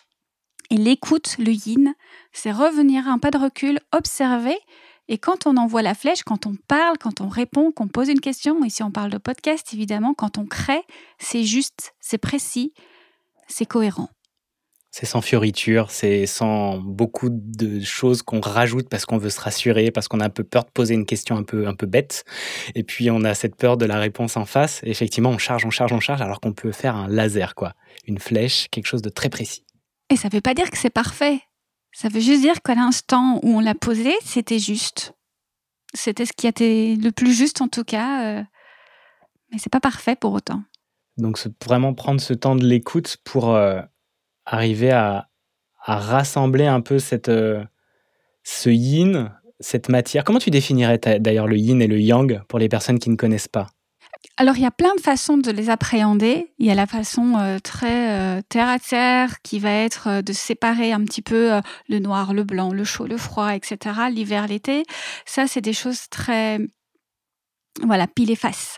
Et 0.70 0.78
l'écoute, 0.78 1.36
le 1.40 1.52
yin, 1.52 1.96
c'est 2.32 2.52
revenir 2.52 3.08
un 3.08 3.18
pas 3.18 3.32
de 3.32 3.40
recul, 3.40 3.80
observer. 3.92 4.58
Et 5.12 5.18
quand 5.18 5.48
on 5.48 5.58
envoie 5.58 5.82
la 5.82 5.96
flèche, 5.96 6.22
quand 6.24 6.46
on 6.46 6.56
parle, 6.68 7.00
quand 7.00 7.20
on 7.20 7.30
répond, 7.30 7.72
qu'on 7.72 7.88
pose 7.88 8.10
une 8.10 8.20
question, 8.20 8.64
ici 8.64 8.84
on 8.84 8.92
parle 8.92 9.10
de 9.10 9.18
podcast 9.18 9.74
évidemment, 9.74 10.14
quand 10.14 10.38
on 10.38 10.46
crée, 10.46 10.84
c'est 11.18 11.44
juste, 11.44 11.96
c'est 12.00 12.20
précis, 12.20 12.74
c'est 13.48 13.66
cohérent. 13.66 14.10
C'est 14.92 15.08
sans 15.08 15.22
fioriture, 15.22 15.90
c'est 15.90 16.28
sans 16.28 16.78
beaucoup 16.78 17.30
de 17.32 17.80
choses 17.82 18.22
qu'on 18.22 18.40
rajoute 18.40 18.88
parce 18.88 19.08
qu'on 19.08 19.18
veut 19.18 19.32
se 19.32 19.42
rassurer, 19.42 19.90
parce 19.90 20.08
qu'on 20.08 20.20
a 20.20 20.26
un 20.26 20.30
peu 20.30 20.44
peur 20.44 20.64
de 20.64 20.70
poser 20.70 20.94
une 20.94 21.08
question 21.08 21.38
un 21.38 21.44
peu, 21.44 21.68
un 21.68 21.76
peu 21.76 21.88
bête. 21.88 22.24
Et 22.76 22.84
puis 22.84 23.10
on 23.10 23.24
a 23.24 23.34
cette 23.34 23.56
peur 23.56 23.78
de 23.78 23.86
la 23.86 23.98
réponse 23.98 24.38
en 24.38 24.46
face. 24.46 24.82
Et 24.84 24.92
effectivement, 24.92 25.30
on 25.32 25.38
charge, 25.40 25.66
on 25.66 25.72
charge, 25.72 25.94
on 25.94 26.00
charge, 26.00 26.22
alors 26.22 26.40
qu'on 26.40 26.54
peut 26.54 26.72
faire 26.72 26.96
un 26.96 27.08
laser, 27.08 27.56
quoi. 27.56 27.74
Une 28.06 28.20
flèche, 28.20 28.68
quelque 28.70 28.88
chose 28.88 29.04
de 29.04 29.10
très 29.10 29.30
précis. 29.30 29.64
Et 30.12 30.16
ça 30.16 30.28
ne 30.28 30.34
veut 30.34 30.42
pas 30.42 30.56
dire 30.56 30.70
que 30.70 30.78
c'est 30.78 30.90
parfait. 30.90 31.40
Ça 31.92 32.10
veut 32.10 32.20
juste 32.20 32.42
dire 32.42 32.62
qu'à 32.62 32.76
l'instant 32.76 33.40
où 33.44 33.58
on 33.58 33.60
l'a 33.60 33.76
posé, 33.76 34.14
c'était 34.24 34.60
juste. 34.60 35.14
C'était 35.94 36.26
ce 36.26 36.34
qui 36.34 36.48
était 36.48 36.96
le 37.02 37.12
plus 37.12 37.34
juste 37.34 37.62
en 37.62 37.68
tout 37.68 37.84
cas. 37.84 38.24
Euh, 38.24 38.44
mais 39.52 39.58
c'est 39.58 39.72
pas 39.72 39.80
parfait 39.80 40.16
pour 40.16 40.34
autant. 40.34 40.64
Donc 41.18 41.40
vraiment 41.66 41.94
prendre 41.94 42.22
ce 42.22 42.34
temps 42.34 42.56
de 42.56 42.66
l'écoute 42.66 43.18
pour 43.24 43.54
euh, 43.54 43.82
arriver 44.46 44.92
à, 44.92 45.26
rassembler 45.82 46.68
un 46.68 46.82
peu 46.82 47.00
cette, 47.00 47.30
euh, 47.30 47.64
ce 48.44 48.70
yin, 48.70 49.32
cette 49.60 49.90
matière. 49.90 50.24
Comment 50.24 50.38
tu 50.38 50.52
définirais 50.52 51.00
d'ailleurs 51.20 51.48
le 51.48 51.58
yin 51.58 51.82
et 51.82 51.88
le 51.88 52.00
yang 52.00 52.44
pour 52.48 52.60
les 52.60 52.70
personnes 52.70 53.00
qui 53.00 53.10
ne 53.10 53.16
connaissent 53.16 53.48
pas? 53.48 53.68
Alors, 54.42 54.56
il 54.56 54.62
y 54.62 54.66
a 54.66 54.72
plein 54.72 54.96
de 54.96 55.02
façons 55.02 55.38
de 55.38 55.52
les 55.52 55.70
appréhender. 55.70 56.54
Il 56.60 56.66
y 56.66 56.72
a 56.72 56.76
la 56.76 56.88
façon 56.88 57.36
euh, 57.38 57.60
très 57.60 58.18
euh, 58.18 58.42
terre 58.48 58.70
à 58.70 58.80
terre 58.80 59.42
qui 59.42 59.60
va 59.60 59.70
être 59.70 60.22
de 60.22 60.32
séparer 60.32 60.94
un 60.94 61.04
petit 61.04 61.22
peu 61.22 61.60
le 61.90 62.00
noir, 62.00 62.34
le 62.34 62.46
blanc, 62.46 62.72
le 62.72 62.86
chaud, 62.86 63.06
le 63.06 63.18
froid, 63.18 63.54
etc. 63.54 63.96
L'hiver, 64.10 64.48
l'été. 64.48 64.86
Ça, 65.26 65.46
c'est 65.46 65.60
des 65.60 65.74
choses 65.74 66.08
très, 66.10 66.58
voilà, 67.84 68.08
pile 68.08 68.32
et 68.32 68.38
face 68.38 68.78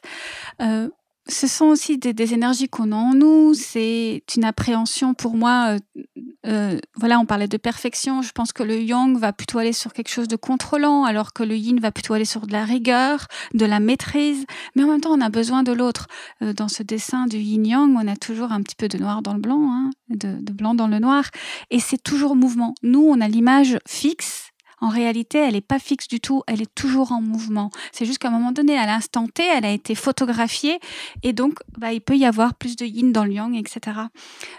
ce 1.28 1.48
sont 1.48 1.66
aussi 1.66 1.98
des, 1.98 2.34
énergies 2.34 2.68
qu'on 2.68 2.92
a 2.92 2.96
en 2.96 3.14
nous. 3.14 3.54
C'est 3.54 4.24
une 4.36 4.44
appréhension 4.44 5.14
pour 5.14 5.36
moi. 5.36 5.76
Euh, 5.76 6.02
euh, 6.48 6.80
voilà, 6.96 7.20
on 7.20 7.26
parlait 7.26 7.48
de 7.48 7.58
perfection. 7.58 8.22
Je 8.22 8.32
pense 8.32 8.52
que 8.52 8.64
le 8.64 8.82
yang 8.82 9.18
va 9.18 9.32
plutôt 9.32 9.60
aller 9.60 9.74
sur 9.74 9.94
quelque 9.94 10.10
chose 10.10 10.28
de 10.28 10.36
contrôlant, 10.36 11.04
alors 11.04 11.34
que 11.34 11.44
le 11.44 11.56
yin 11.56 11.80
va 11.80 11.92
plutôt 11.92 12.14
aller 12.14 12.26
sur 12.26 12.48
de 12.48 12.52
la 12.52 12.66
rigueur, 12.66 13.28
de 13.54 13.66
la 13.66 13.80
maîtrise. 13.80 14.46
Mais 14.76 14.84
en 14.84 14.88
même 14.88 15.02
temps, 15.02 15.14
on 15.14 15.22
a 15.22 15.30
besoin 15.30 15.64
de 15.64 15.72
l'autre. 15.72 16.08
Euh, 16.42 16.54
dans 16.54 16.68
ce 16.68 16.82
dessin 16.82 17.28
du 17.28 17.38
yin-yang, 17.38 17.96
on 17.96 18.08
a 18.08 18.16
toujours 18.16 18.52
un 18.52 18.62
petit 18.62 18.76
peu 18.76 18.88
de 18.88 18.98
noir 18.98 19.22
dans 19.22 19.34
le 19.34 19.40
blanc, 19.40 19.72
hein, 19.72 19.92
de, 20.10 20.38
de 20.42 20.54
blanc 20.54 20.74
dans 20.74 20.88
le 20.88 21.00
noir. 21.00 21.26
Et 21.70 21.80
c'est 21.80 22.02
toujours 22.02 22.36
mouvement. 22.36 22.74
Nous, 22.82 23.04
on 23.04 23.22
a 23.22 23.28
l'image 23.28 23.78
fixe 23.88 24.51
en 24.82 24.90
réalité, 24.90 25.38
elle 25.38 25.54
n'est 25.54 25.62
pas 25.62 25.80
fixe 25.80 26.08
du 26.08 26.20
tout, 26.20 26.44
elle 26.48 26.62
est 26.62 26.74
toujours 26.76 27.12
en 27.12 27.22
mouvement. 27.22 27.70
C'est 27.92 28.06
juste 28.06 28.18
qu'à 28.18 28.30
un 28.30 28.32
moment 28.32 28.52
donné, 28.52 28.78
à 28.78 28.88
l'instant 28.88 29.28
T, 29.28 29.44
elle 29.44 29.64
a 29.64 29.72
été 29.72 29.94
photographiée 29.94 30.80
et 31.22 31.34
donc 31.34 31.60
bah, 31.78 31.94
il 31.94 32.02
peut 32.02 32.18
y 32.18 32.26
avoir 32.26 32.56
plus 32.56 32.76
de 32.76 32.86
yin 32.86 33.12
dans 33.12 33.24
le 33.24 33.34
yang, 33.34 33.56
etc. 33.56 33.98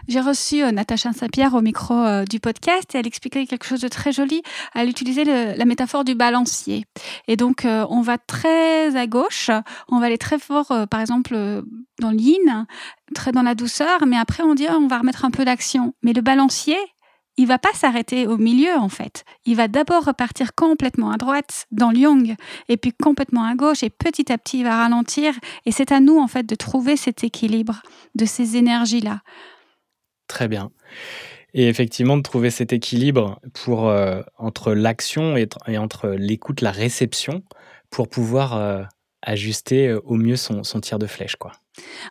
J'ai 0.07 0.21
reçu 0.21 0.62
euh, 0.62 0.71
Natacha 0.71 1.12
Saint-Pierre 1.12 1.55
au 1.55 1.61
micro 1.61 1.95
euh, 1.95 2.25
du 2.25 2.38
podcast 2.38 2.95
et 2.95 2.99
elle 2.99 3.07
expliquait 3.07 3.47
quelque 3.47 3.67
chose 3.67 3.81
de 3.81 3.88
très 3.88 4.12
joli. 4.12 4.43
Elle 4.75 4.88
utilisait 4.88 5.25
la 5.25 5.64
métaphore 5.64 6.05
du 6.05 6.14
balancier. 6.14 6.85
Et 7.26 7.37
donc, 7.37 7.64
euh, 7.64 7.85
on 7.91 8.00
va 8.00 8.17
très 8.19 8.97
à 8.97 9.07
gauche, 9.07 9.50
on 9.88 9.99
va 9.99 10.07
aller 10.07 10.19
très 10.19 10.38
fort, 10.38 10.73
par 10.88 11.00
exemple, 11.00 11.35
dans 11.99 12.11
le 12.11 12.19
yin, 12.19 12.67
très 13.14 13.33
dans 13.33 13.43
la 13.43 13.55
douceur, 13.55 14.07
mais 14.07 14.17
après, 14.17 14.43
on 14.43 14.55
dit, 14.55 14.67
oh, 14.71 14.79
on 14.79 14.87
va 14.87 14.99
remettre 14.99 15.25
un 15.25 15.31
peu 15.31 15.45
d'action. 15.45 15.95
Mais 16.02 16.12
le 16.12 16.21
balancier, 16.21 16.76
il 17.37 17.47
va 17.47 17.59
pas 17.59 17.73
s'arrêter 17.75 18.27
au 18.27 18.37
milieu 18.37 18.75
en 18.77 18.89
fait. 18.89 19.25
Il 19.47 19.57
va 19.57 19.69
d'abord 19.69 20.05
repartir 20.05 20.55
complètement 20.55 21.11
à 21.11 21.17
droite 21.17 21.67
dans 21.71 21.91
le 21.91 22.03
et 22.69 22.77
puis 22.77 22.93
complètement 22.93 23.45
à 23.45 23.55
gauche 23.55 23.83
et 23.83 23.91
petit 23.91 24.33
à 24.33 24.39
petit 24.39 24.59
il 24.59 24.65
va 24.65 24.77
ralentir 24.77 25.35
et 25.65 25.73
c'est 25.73 25.93
à 25.93 26.01
nous 26.01 26.19
en 26.19 26.27
fait 26.27 26.45
de 26.45 26.55
trouver 26.55 26.97
cet 26.97 27.25
équilibre 27.25 27.83
de 28.15 28.25
ces 28.25 28.57
énergies 28.57 29.01
là. 29.01 29.21
Très 30.27 30.49
bien. 30.49 30.71
Et 31.55 31.69
effectivement 31.69 32.17
de 32.17 32.23
trouver 32.23 32.51
cet 32.51 32.73
équilibre 32.73 33.41
pour 33.53 33.89
euh, 33.89 34.23
entre 34.39 34.73
l'action 34.73 35.37
et, 35.37 35.49
entre 35.79 36.09
l'écoute, 36.09 36.61
la 36.61 36.71
réception 36.71 37.43
pour 37.91 38.09
pouvoir 38.09 38.57
euh, 38.57 38.83
ajuster 39.21 39.89
euh, 39.89 40.01
au 40.05 40.15
mieux 40.15 40.37
son, 40.37 40.65
son 40.65 40.81
tir 40.81 40.99
de 40.99 41.07
flèche 41.07 41.37
quoi. 41.37 41.53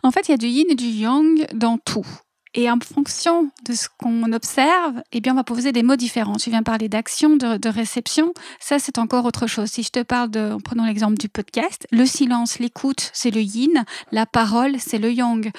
En 0.04 0.12
fait, 0.12 0.28
il 0.28 0.32
y 0.32 0.34
a 0.34 0.38
du 0.38 0.48
yin 0.48 0.66
et 0.70 0.76
du 0.76 0.86
yang 0.86 1.48
dans 1.54 1.78
tout. 1.78 2.06
Et 2.54 2.70
en 2.70 2.78
fonction 2.80 3.50
de 3.66 3.74
ce 3.74 3.88
qu'on 3.98 4.34
observe, 4.34 5.02
eh 5.14 5.22
bien, 5.22 5.32
on 5.32 5.38
va 5.38 5.46
poser 5.46 5.72
des 5.72 5.84
mots 5.84 5.96
différents. 5.96 6.36
Tu 6.36 6.50
viens 6.50 6.64
parler 6.64 6.90
d'action, 6.90 7.38
de, 7.38 7.70
réception. 7.70 8.34
Ça, 8.60 8.78
c'est 8.78 8.98
encore 8.98 9.26
autre 9.26 9.48
chose. 9.48 9.70
Si 9.70 9.84
je 9.84 9.90
te 9.90 10.04
parle 10.04 10.30
de, 10.32 10.58
prenons 10.64 10.84
l'exemple 10.84 11.18
du 11.18 11.30
podcast, 11.30 11.88
le 11.92 12.06
silence, 12.06 12.60
l'écoute, 12.60 13.10
c'est 13.14 13.32
le 13.32 13.42
yin. 13.42 13.86
La 14.12 14.26
parole, 14.26 14.76
c'est 14.80 14.98
le 14.98 15.12
yang. 15.14 15.50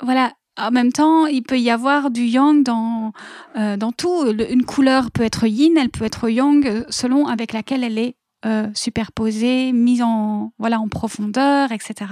Voilà. 0.00 0.32
En 0.60 0.70
même 0.70 0.92
temps, 0.92 1.26
il 1.26 1.42
peut 1.42 1.58
y 1.58 1.70
avoir 1.70 2.10
du 2.10 2.24
yang 2.24 2.64
dans, 2.64 3.12
euh, 3.56 3.76
dans 3.76 3.92
tout. 3.92 4.26
une 4.26 4.64
couleur 4.64 5.10
peut 5.12 5.22
être 5.22 5.46
yin, 5.46 5.76
elle 5.76 5.90
peut 5.90 6.04
être 6.04 6.28
yang 6.28 6.84
selon 6.88 7.26
avec 7.26 7.52
laquelle 7.52 7.84
elle 7.84 7.98
est 7.98 8.16
euh, 8.44 8.68
superposée, 8.74 9.72
mise 9.72 10.02
en, 10.02 10.52
voilà, 10.58 10.80
en 10.80 10.88
profondeur, 10.88 11.70
etc. 11.72 12.06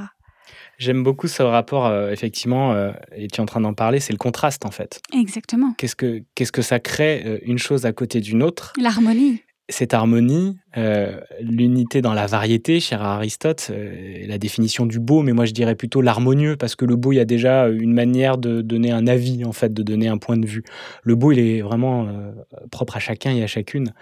J'aime 0.78 1.02
beaucoup 1.02 1.26
ce 1.26 1.42
rapport, 1.42 1.86
euh, 1.86 2.10
effectivement, 2.10 2.72
euh, 2.72 2.92
et 3.14 3.28
tu 3.28 3.36
es 3.36 3.40
en 3.40 3.46
train 3.46 3.60
d'en 3.60 3.72
parler, 3.74 3.98
c'est 4.00 4.12
le 4.12 4.18
contraste 4.18 4.66
en 4.66 4.70
fait. 4.70 5.00
Exactement. 5.12 5.74
Qu'est-ce 5.78 5.96
que, 5.96 6.22
qu'est-ce 6.34 6.52
que 6.52 6.62
ça 6.62 6.80
crée 6.80 7.22
euh, 7.24 7.38
une 7.42 7.58
chose 7.58 7.86
à 7.86 7.92
côté 7.92 8.20
d'une 8.20 8.42
autre? 8.42 8.72
L'harmonie 8.78 9.42
cette 9.68 9.94
harmonie, 9.94 10.58
euh, 10.76 11.20
l'unité 11.40 12.00
dans 12.00 12.14
la 12.14 12.26
variété, 12.26 12.78
cher 12.78 13.02
Aristote, 13.02 13.68
euh, 13.70 14.24
la 14.26 14.38
définition 14.38 14.86
du 14.86 15.00
beau, 15.00 15.22
mais 15.22 15.32
moi 15.32 15.44
je 15.44 15.52
dirais 15.52 15.74
plutôt 15.74 16.00
l'harmonieux, 16.00 16.56
parce 16.56 16.76
que 16.76 16.84
le 16.84 16.94
beau, 16.94 17.12
il 17.12 17.16
y 17.16 17.20
a 17.20 17.24
déjà 17.24 17.68
une 17.68 17.92
manière 17.92 18.38
de 18.38 18.62
donner 18.62 18.92
un 18.92 19.08
avis, 19.08 19.44
en 19.44 19.52
fait, 19.52 19.74
de 19.74 19.82
donner 19.82 20.06
un 20.06 20.18
point 20.18 20.36
de 20.36 20.46
vue. 20.46 20.62
Le 21.02 21.16
beau, 21.16 21.32
il 21.32 21.40
est 21.40 21.62
vraiment 21.62 22.06
euh, 22.06 22.30
propre 22.70 22.96
à 22.96 23.00
chacun 23.00 23.34
et 23.34 23.42
à 23.42 23.48
chacune. 23.48 23.92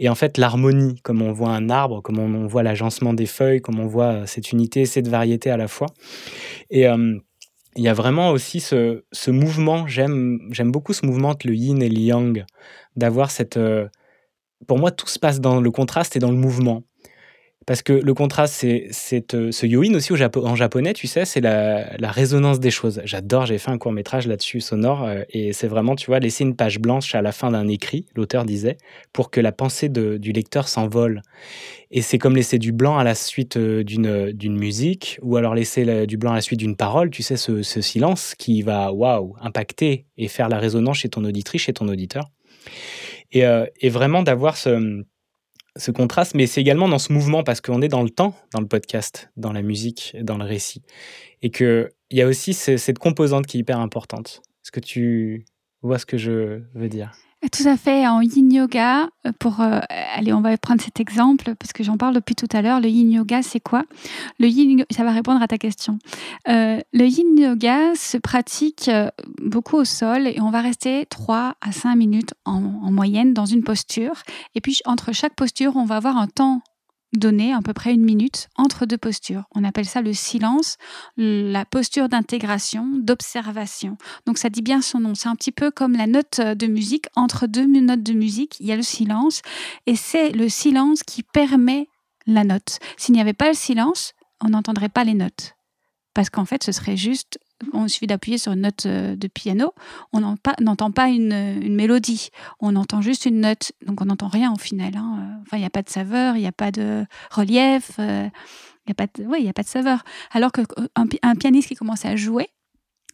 Et 0.00 0.08
en 0.08 0.16
fait, 0.16 0.38
l'harmonie, 0.38 1.00
comme 1.02 1.22
on 1.22 1.32
voit 1.32 1.50
un 1.50 1.70
arbre, 1.70 2.02
comme 2.02 2.18
on, 2.18 2.46
voit 2.46 2.64
l'agencement 2.64 3.14
des 3.14 3.26
feuilles, 3.26 3.60
comme 3.60 3.78
on 3.78 3.86
voit 3.86 4.26
cette 4.26 4.50
unité, 4.50 4.86
cette 4.86 5.06
variété 5.06 5.50
à 5.50 5.56
la 5.56 5.68
fois. 5.68 5.86
Et 6.70 6.84
il 6.84 7.82
y 7.82 7.88
a 7.88 7.94
vraiment 7.94 8.30
aussi 8.30 8.58
ce, 8.58 9.04
ce 9.12 9.30
mouvement, 9.30 9.86
j'aime 9.86 10.50
beaucoup 10.64 10.92
ce 10.92 11.06
mouvement 11.06 11.34
le 11.44 11.54
yin 11.54 11.80
et 11.80 11.88
le 11.88 11.98
yang, 11.98 12.44
d'avoir 12.96 13.30
cette 13.30 13.58
pour 14.66 14.78
moi, 14.78 14.90
tout 14.90 15.08
se 15.08 15.18
passe 15.18 15.40
dans 15.40 15.60
le 15.60 15.70
contraste 15.70 16.16
et 16.16 16.18
dans 16.18 16.30
le 16.30 16.36
mouvement. 16.36 16.82
Parce 17.66 17.82
que 17.82 17.92
le 17.92 18.14
contraste, 18.14 18.66
c'est 18.90 19.34
euh, 19.34 19.52
ce 19.52 19.66
yoin 19.66 19.94
aussi 19.94 20.12
en 20.12 20.56
japonais, 20.56 20.94
tu 20.94 21.06
sais, 21.06 21.24
c'est 21.24 21.40
la, 21.40 22.10
résonance 22.10 22.58
des 22.58 22.70
choses. 22.70 23.00
J'adore, 23.04 23.46
j'ai 23.46 23.58
fait 23.58 23.70
un 23.70 23.78
court 23.78 23.92
métrage 23.92 24.26
là-dessus 24.26 24.60
sonore, 24.60 25.04
euh, 25.04 25.22
et 25.30 25.52
c'est 25.52 25.68
vraiment, 25.68 25.94
tu 25.94 26.06
vois, 26.06 26.18
laisser 26.18 26.42
une 26.42 26.56
page 26.56 26.80
blanche 26.80 27.14
à 27.14 27.22
la 27.22 27.30
fin 27.30 27.50
d'un 27.50 27.68
écrit, 27.68 28.06
l'auteur 28.16 28.44
disait, 28.44 28.78
pour 29.12 29.30
que 29.30 29.40
la 29.40 29.52
pensée 29.52 29.88
du 29.88 30.32
lecteur 30.32 30.66
s'envole. 30.66 31.22
Et 31.90 32.02
c'est 32.02 32.18
comme 32.18 32.34
laisser 32.34 32.58
du 32.58 32.72
blanc 32.72 32.98
à 32.98 33.04
la 33.04 33.14
suite 33.14 33.56
euh, 33.56 33.84
d'une 33.84 34.58
musique, 34.58 35.18
ou 35.22 35.36
alors 35.36 35.54
laisser 35.54 36.06
du 36.06 36.16
blanc 36.16 36.32
à 36.32 36.36
la 36.36 36.40
suite 36.40 36.58
d'une 36.58 36.76
parole, 36.76 37.10
tu 37.10 37.22
sais, 37.22 37.36
ce, 37.36 37.62
ce 37.62 37.80
silence 37.80 38.34
qui 38.36 38.62
va, 38.62 38.92
waouh, 38.92 39.36
impacter 39.40 40.06
et 40.18 40.26
faire 40.26 40.48
la 40.48 40.58
résonance 40.58 40.98
chez 40.98 41.08
ton 41.08 41.24
auditrice, 41.24 41.62
chez 41.62 41.72
ton 41.72 41.86
auditeur. 41.88 42.24
Euh, 43.36 43.66
et, 43.80 43.88
vraiment 43.88 44.22
d'avoir 44.22 44.56
ce, 44.56 45.04
ce 45.76 45.90
contraste, 45.90 46.34
mais 46.34 46.46
c'est 46.46 46.60
également 46.60 46.88
dans 46.88 46.98
ce 46.98 47.12
mouvement 47.12 47.42
parce 47.42 47.60
qu'on 47.60 47.80
est 47.82 47.88
dans 47.88 48.02
le 48.02 48.10
temps, 48.10 48.34
dans 48.52 48.60
le 48.60 48.66
podcast, 48.66 49.30
dans 49.36 49.52
la 49.52 49.62
musique, 49.62 50.16
dans 50.20 50.36
le 50.36 50.44
récit. 50.44 50.82
Et 51.40 51.50
qu'il 51.50 51.88
y 52.10 52.20
a 52.20 52.26
aussi 52.26 52.54
cette 52.54 52.98
composante 52.98 53.46
qui 53.46 53.56
est 53.56 53.60
hyper 53.60 53.80
importante. 53.80 54.42
Est-ce 54.64 54.70
que 54.70 54.80
tu 54.80 55.44
vois 55.80 55.98
ce 55.98 56.06
que 56.06 56.18
je 56.18 56.62
veux 56.74 56.88
dire? 56.88 57.12
Tout 57.50 57.66
à 57.66 57.76
fait. 57.76 58.06
En 58.06 58.20
yin 58.20 58.52
yoga, 58.52 59.08
euh, 59.26 59.32
pour 59.38 59.60
euh, 59.60 59.80
allez, 60.14 60.32
on 60.32 60.40
va 60.40 60.56
prendre 60.56 60.80
cet 60.80 61.00
exemple 61.00 61.54
parce 61.56 61.72
que 61.72 61.82
j'en 61.82 61.96
parle 61.96 62.14
depuis 62.14 62.34
tout 62.34 62.46
à 62.52 62.62
l'heure. 62.62 62.80
Le 62.80 62.88
yin 62.88 63.10
yoga, 63.10 63.42
c'est 63.42 63.60
quoi? 63.60 63.84
Le 64.38 64.46
yin, 64.46 64.84
ça 64.90 65.02
va 65.02 65.12
répondre 65.12 65.42
à 65.42 65.48
ta 65.48 65.58
question. 65.58 65.98
Euh, 66.48 66.80
le 66.92 67.04
yin 67.04 67.36
yoga 67.36 67.94
se 67.94 68.16
pratique 68.16 68.90
beaucoup 69.40 69.76
au 69.76 69.84
sol 69.84 70.26
et 70.26 70.40
on 70.40 70.50
va 70.50 70.60
rester 70.60 71.06
3 71.06 71.56
à 71.60 71.72
5 71.72 71.96
minutes 71.96 72.34
en 72.44 72.60
moyenne 72.60 73.34
dans 73.34 73.46
une 73.46 73.64
posture. 73.64 74.22
Et 74.54 74.60
puis 74.60 74.80
entre 74.84 75.12
chaque 75.12 75.34
posture, 75.34 75.76
on 75.76 75.84
va 75.84 75.96
avoir 75.96 76.16
un 76.16 76.28
temps 76.28 76.62
donner 77.12 77.52
à 77.52 77.60
peu 77.60 77.72
près 77.72 77.92
une 77.92 78.04
minute 78.04 78.48
entre 78.56 78.86
deux 78.86 78.98
postures. 78.98 79.44
On 79.54 79.64
appelle 79.64 79.86
ça 79.86 80.00
le 80.00 80.12
silence, 80.12 80.76
la 81.16 81.64
posture 81.64 82.08
d'intégration, 82.08 82.86
d'observation. 82.98 83.96
Donc 84.26 84.38
ça 84.38 84.50
dit 84.50 84.62
bien 84.62 84.80
son 84.80 85.00
nom. 85.00 85.14
C'est 85.14 85.28
un 85.28 85.36
petit 85.36 85.52
peu 85.52 85.70
comme 85.70 85.92
la 85.92 86.06
note 86.06 86.40
de 86.40 86.66
musique. 86.66 87.06
Entre 87.16 87.46
deux 87.46 87.66
notes 87.66 88.02
de 88.02 88.12
musique, 88.12 88.56
il 88.60 88.66
y 88.66 88.72
a 88.72 88.76
le 88.76 88.82
silence. 88.82 89.42
Et 89.86 89.96
c'est 89.96 90.30
le 90.30 90.48
silence 90.48 91.02
qui 91.02 91.22
permet 91.22 91.88
la 92.26 92.44
note. 92.44 92.78
S'il 92.96 93.14
n'y 93.14 93.20
avait 93.20 93.32
pas 93.32 93.48
le 93.48 93.54
silence, 93.54 94.12
on 94.40 94.50
n'entendrait 94.50 94.88
pas 94.88 95.04
les 95.04 95.14
notes. 95.14 95.54
Parce 96.14 96.30
qu'en 96.30 96.44
fait, 96.44 96.62
ce 96.62 96.72
serait 96.72 96.96
juste 96.96 97.38
on 97.72 97.88
suffit 97.88 98.06
d'appuyer 98.06 98.38
sur 98.38 98.52
une 98.52 98.62
note 98.62 98.86
euh, 98.86 99.16
de 99.16 99.28
piano, 99.28 99.72
on 100.12 100.20
n'entend 100.60 100.90
pas 100.90 101.08
une, 101.08 101.74
mélodie, 101.74 102.30
on 102.60 102.76
entend 102.76 103.00
juste 103.00 103.26
une 103.26 103.40
note, 103.40 103.72
donc 103.86 104.00
on 104.00 104.06
n'entend 104.06 104.28
rien 104.28 104.52
au 104.52 104.58
final. 104.58 104.96
Hein. 104.96 105.40
Enfin, 105.42 105.56
il 105.56 105.60
n'y 105.60 105.66
a 105.66 105.70
pas 105.70 105.82
de 105.82 105.90
saveur, 105.90 106.36
il 106.36 106.40
n'y 106.40 106.46
a 106.46 106.52
pas 106.52 106.70
de 106.70 107.06
relief, 107.30 107.92
euh, 107.98 108.28
il 108.86 108.88
n'y 108.88 108.92
a, 108.92 108.94
pas 108.94 109.06
de, 109.06 109.48
a 109.48 109.52
pas 109.52 109.62
de 109.62 109.68
saveur. 109.68 110.04
Alors 110.32 110.52
qu'un 110.52 110.64
un 111.22 111.34
pianiste 111.34 111.68
qui 111.68 111.76
commence 111.76 112.04
à 112.04 112.16
jouer, 112.16 112.48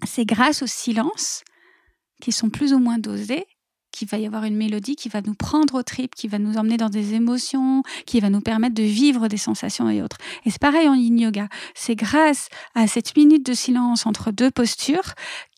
c'est 0.07 0.25
grâce 0.25 0.63
au 0.63 0.67
silence 0.67 1.43
qui 2.21 2.33
sont 2.33 2.51
plus 2.51 2.73
ou 2.73 2.79
moins 2.79 2.99
dosés 2.99 3.47
qu'il 3.99 4.09
va 4.09 4.19
y 4.19 4.27
avoir 4.27 4.45
une 4.45 4.57
mélodie 4.57 4.95
qui 4.95 5.09
va 5.09 5.21
nous 5.23 5.35
prendre 5.35 5.75
au 5.75 5.83
trip, 5.83 6.15
qui 6.15 6.29
va 6.29 6.39
nous 6.39 6.57
emmener 6.57 6.77
dans 6.77 6.89
des 6.89 7.15
émotions, 7.15 7.83
qui 8.07 8.21
va 8.21 8.31
nous 8.31 8.41
permettre 8.41 8.75
de 8.75 8.85
vivre 8.85 9.27
des 9.27 9.37
sensations 9.37 9.91
et 9.91 10.03
autres. 10.03 10.19
Et 10.45 10.51
c'est 10.51 10.61
pareil 10.61 10.89
en 10.89 10.95
yin 10.95 11.19
yoga. 11.19 11.49
C'est 11.75 11.97
grâce 11.97 12.49
à 12.75 12.87
cette 12.87 13.17
minute 13.17 13.45
de 13.45 13.55
silence 13.55 14.07
entre 14.07 14.31
deux 14.31 14.53
postures 14.53 15.15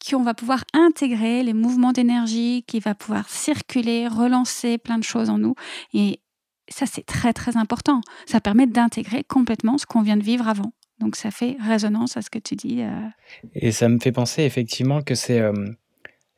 qu'on 0.09 0.23
va 0.23 0.33
pouvoir 0.33 0.65
intégrer 0.73 1.43
les 1.43 1.53
mouvements 1.53 1.93
d'énergie, 1.93 2.65
qui 2.67 2.81
va 2.81 2.95
pouvoir 2.95 3.29
circuler, 3.29 4.09
relancer 4.09 4.79
plein 4.79 4.97
de 4.97 5.05
choses 5.05 5.29
en 5.29 5.37
nous. 5.37 5.55
Et 5.93 6.21
ça, 6.69 6.87
c'est 6.87 7.05
très, 7.05 7.35
très 7.35 7.59
important. 7.59 8.01
Ça 8.25 8.41
permet 8.41 8.67
d'intégrer 8.67 9.23
complètement 9.23 9.77
ce 9.77 9.85
qu'on 9.85 10.01
vient 10.01 10.17
de 10.17 10.23
vivre 10.23 10.49
avant. 10.49 10.73
Donc 10.99 11.17
ça 11.17 11.31
fait 11.31 11.57
résonance 11.61 12.17
à 12.17 12.23
ce 12.23 12.31
que 12.31 12.39
tu 12.39 12.57
dis. 12.57 12.81
Euh. 12.81 13.09
Et 13.55 13.73
ça 13.73 13.89
me 13.89 13.99
fait 13.99 14.13
penser 14.13 14.45
effectivement 14.45 15.03
que 15.03 15.15
c'est... 15.15 15.41
Euh, 15.41 15.53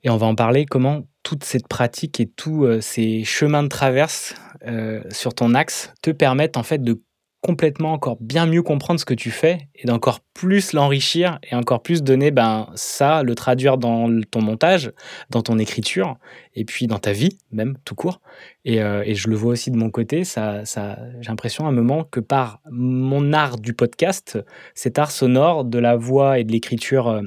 et 0.04 0.10
on 0.10 0.16
va 0.16 0.26
en 0.26 0.34
parler, 0.34 0.66
comment 0.66 1.04
toute 1.32 1.44
cette 1.44 1.66
pratique 1.66 2.20
et 2.20 2.26
tous 2.26 2.66
euh, 2.66 2.82
ces 2.82 3.24
chemins 3.24 3.62
de 3.62 3.68
traverse 3.68 4.34
euh, 4.66 5.00
sur 5.10 5.32
ton 5.32 5.54
axe 5.54 5.94
te 6.02 6.10
permettent 6.10 6.58
en 6.58 6.62
fait 6.62 6.82
de 6.84 7.00
complètement 7.40 7.94
encore 7.94 8.18
bien 8.20 8.44
mieux 8.44 8.62
comprendre 8.62 9.00
ce 9.00 9.06
que 9.06 9.14
tu 9.14 9.30
fais 9.30 9.70
et 9.74 9.86
d'encore 9.86 10.20
plus 10.34 10.74
l'enrichir 10.74 11.38
et 11.42 11.54
encore 11.54 11.82
plus 11.82 12.02
donner 12.02 12.30
ben 12.30 12.68
ça 12.74 13.22
le 13.22 13.34
traduire 13.34 13.78
dans 13.78 14.10
ton 14.30 14.42
montage 14.42 14.92
dans 15.30 15.40
ton 15.40 15.58
écriture 15.58 16.18
et 16.54 16.66
puis 16.66 16.86
dans 16.86 16.98
ta 16.98 17.12
vie 17.12 17.38
même 17.50 17.78
tout 17.86 17.94
court. 17.94 18.20
Et, 18.66 18.82
euh, 18.82 19.02
et 19.06 19.14
je 19.14 19.30
le 19.30 19.34
vois 19.34 19.52
aussi 19.52 19.70
de 19.70 19.78
mon 19.78 19.88
côté 19.88 20.24
ça, 20.24 20.66
ça 20.66 20.98
j'ai 21.20 21.30
l'impression 21.30 21.64
à 21.64 21.70
un 21.70 21.72
moment 21.72 22.04
que 22.04 22.20
par 22.20 22.60
mon 22.70 23.32
art 23.32 23.56
du 23.56 23.72
podcast 23.72 24.38
cet 24.74 24.98
art 24.98 25.10
sonore 25.10 25.64
de 25.64 25.78
la 25.78 25.96
voix 25.96 26.38
et 26.38 26.44
de 26.44 26.52
l'écriture 26.52 27.22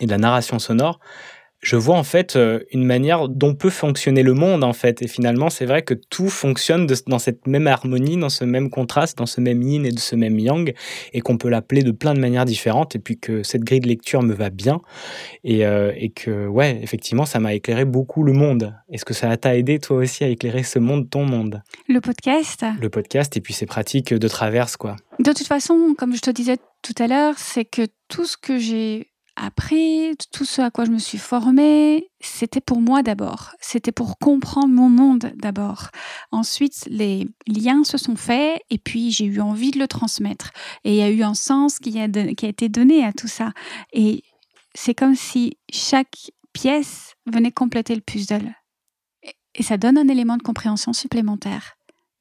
et 0.00 0.06
de 0.06 0.10
la 0.10 0.18
narration 0.18 0.58
sonore 0.58 0.98
je 1.66 1.74
vois 1.74 1.96
en 1.96 2.04
fait 2.04 2.36
euh, 2.36 2.60
une 2.70 2.84
manière 2.84 3.28
dont 3.28 3.56
peut 3.56 3.70
fonctionner 3.70 4.22
le 4.22 4.34
monde 4.34 4.62
en 4.62 4.72
fait. 4.72 5.02
Et 5.02 5.08
finalement, 5.08 5.50
c'est 5.50 5.66
vrai 5.66 5.82
que 5.82 5.94
tout 5.94 6.28
fonctionne 6.28 6.86
dans 7.08 7.18
cette 7.18 7.48
même 7.48 7.66
harmonie, 7.66 8.16
dans 8.16 8.28
ce 8.28 8.44
même 8.44 8.70
contraste, 8.70 9.18
dans 9.18 9.26
ce 9.26 9.40
même 9.40 9.60
yin 9.62 9.84
et 9.84 9.90
de 9.90 9.98
ce 9.98 10.14
même 10.14 10.38
yang, 10.38 10.72
et 11.12 11.20
qu'on 11.20 11.38
peut 11.38 11.48
l'appeler 11.48 11.82
de 11.82 11.90
plein 11.90 12.14
de 12.14 12.20
manières 12.20 12.44
différentes. 12.44 12.94
Et 12.94 13.00
puis 13.00 13.18
que 13.18 13.42
cette 13.42 13.64
grille 13.64 13.80
de 13.80 13.88
lecture 13.88 14.22
me 14.22 14.32
va 14.32 14.50
bien, 14.50 14.80
et, 15.42 15.66
euh, 15.66 15.90
et 15.96 16.10
que 16.10 16.46
ouais, 16.46 16.78
effectivement, 16.84 17.26
ça 17.26 17.40
m'a 17.40 17.52
éclairé 17.52 17.84
beaucoup 17.84 18.22
le 18.22 18.32
monde. 18.32 18.72
Est-ce 18.88 19.04
que 19.04 19.14
ça 19.14 19.36
t'a 19.36 19.56
aidé 19.56 19.80
toi 19.80 19.96
aussi 19.96 20.22
à 20.22 20.28
éclairer 20.28 20.62
ce 20.62 20.78
monde, 20.78 21.10
ton 21.10 21.24
monde? 21.24 21.64
Le 21.88 22.00
podcast? 22.00 22.64
Le 22.80 22.90
podcast 22.90 23.36
et 23.36 23.40
puis 23.40 23.54
ces 23.54 23.66
pratiques 23.66 24.14
de 24.14 24.28
traverse 24.28 24.76
quoi. 24.76 24.94
De 25.18 25.32
toute 25.32 25.48
façon, 25.48 25.96
comme 25.98 26.14
je 26.14 26.20
te 26.20 26.30
disais 26.30 26.58
tout 26.82 26.94
à 27.00 27.08
l'heure, 27.08 27.34
c'est 27.38 27.64
que 27.64 27.82
tout 28.06 28.24
ce 28.24 28.36
que 28.36 28.56
j'ai 28.56 29.08
appris, 29.36 30.16
tout 30.32 30.44
ce 30.44 30.62
à 30.62 30.70
quoi 30.70 30.84
je 30.84 30.90
me 30.90 30.98
suis 30.98 31.18
formée, 31.18 32.10
c'était 32.20 32.60
pour 32.60 32.80
moi 32.80 33.02
d'abord. 33.02 33.52
C'était 33.60 33.92
pour 33.92 34.18
comprendre 34.18 34.68
mon 34.68 34.88
monde 34.88 35.32
d'abord. 35.36 35.90
Ensuite, 36.32 36.84
les 36.88 37.28
liens 37.46 37.84
se 37.84 37.98
sont 37.98 38.16
faits 38.16 38.60
et 38.70 38.78
puis 38.78 39.10
j'ai 39.10 39.26
eu 39.26 39.40
envie 39.40 39.70
de 39.70 39.78
le 39.78 39.86
transmettre. 39.86 40.50
Et 40.84 40.92
il 40.92 40.96
y 40.96 41.02
a 41.02 41.10
eu 41.10 41.22
un 41.22 41.34
sens 41.34 41.78
qui 41.78 42.00
a, 42.00 42.08
qui 42.08 42.46
a 42.46 42.48
été 42.48 42.68
donné 42.68 43.04
à 43.04 43.12
tout 43.12 43.28
ça. 43.28 43.52
Et 43.92 44.22
c'est 44.74 44.94
comme 44.94 45.14
si 45.14 45.58
chaque 45.70 46.30
pièce 46.52 47.14
venait 47.26 47.52
compléter 47.52 47.94
le 47.94 48.00
puzzle. 48.00 48.54
Et 49.54 49.62
ça 49.62 49.76
donne 49.76 49.98
un 49.98 50.08
élément 50.08 50.36
de 50.36 50.42
compréhension 50.42 50.92
supplémentaire 50.92 51.75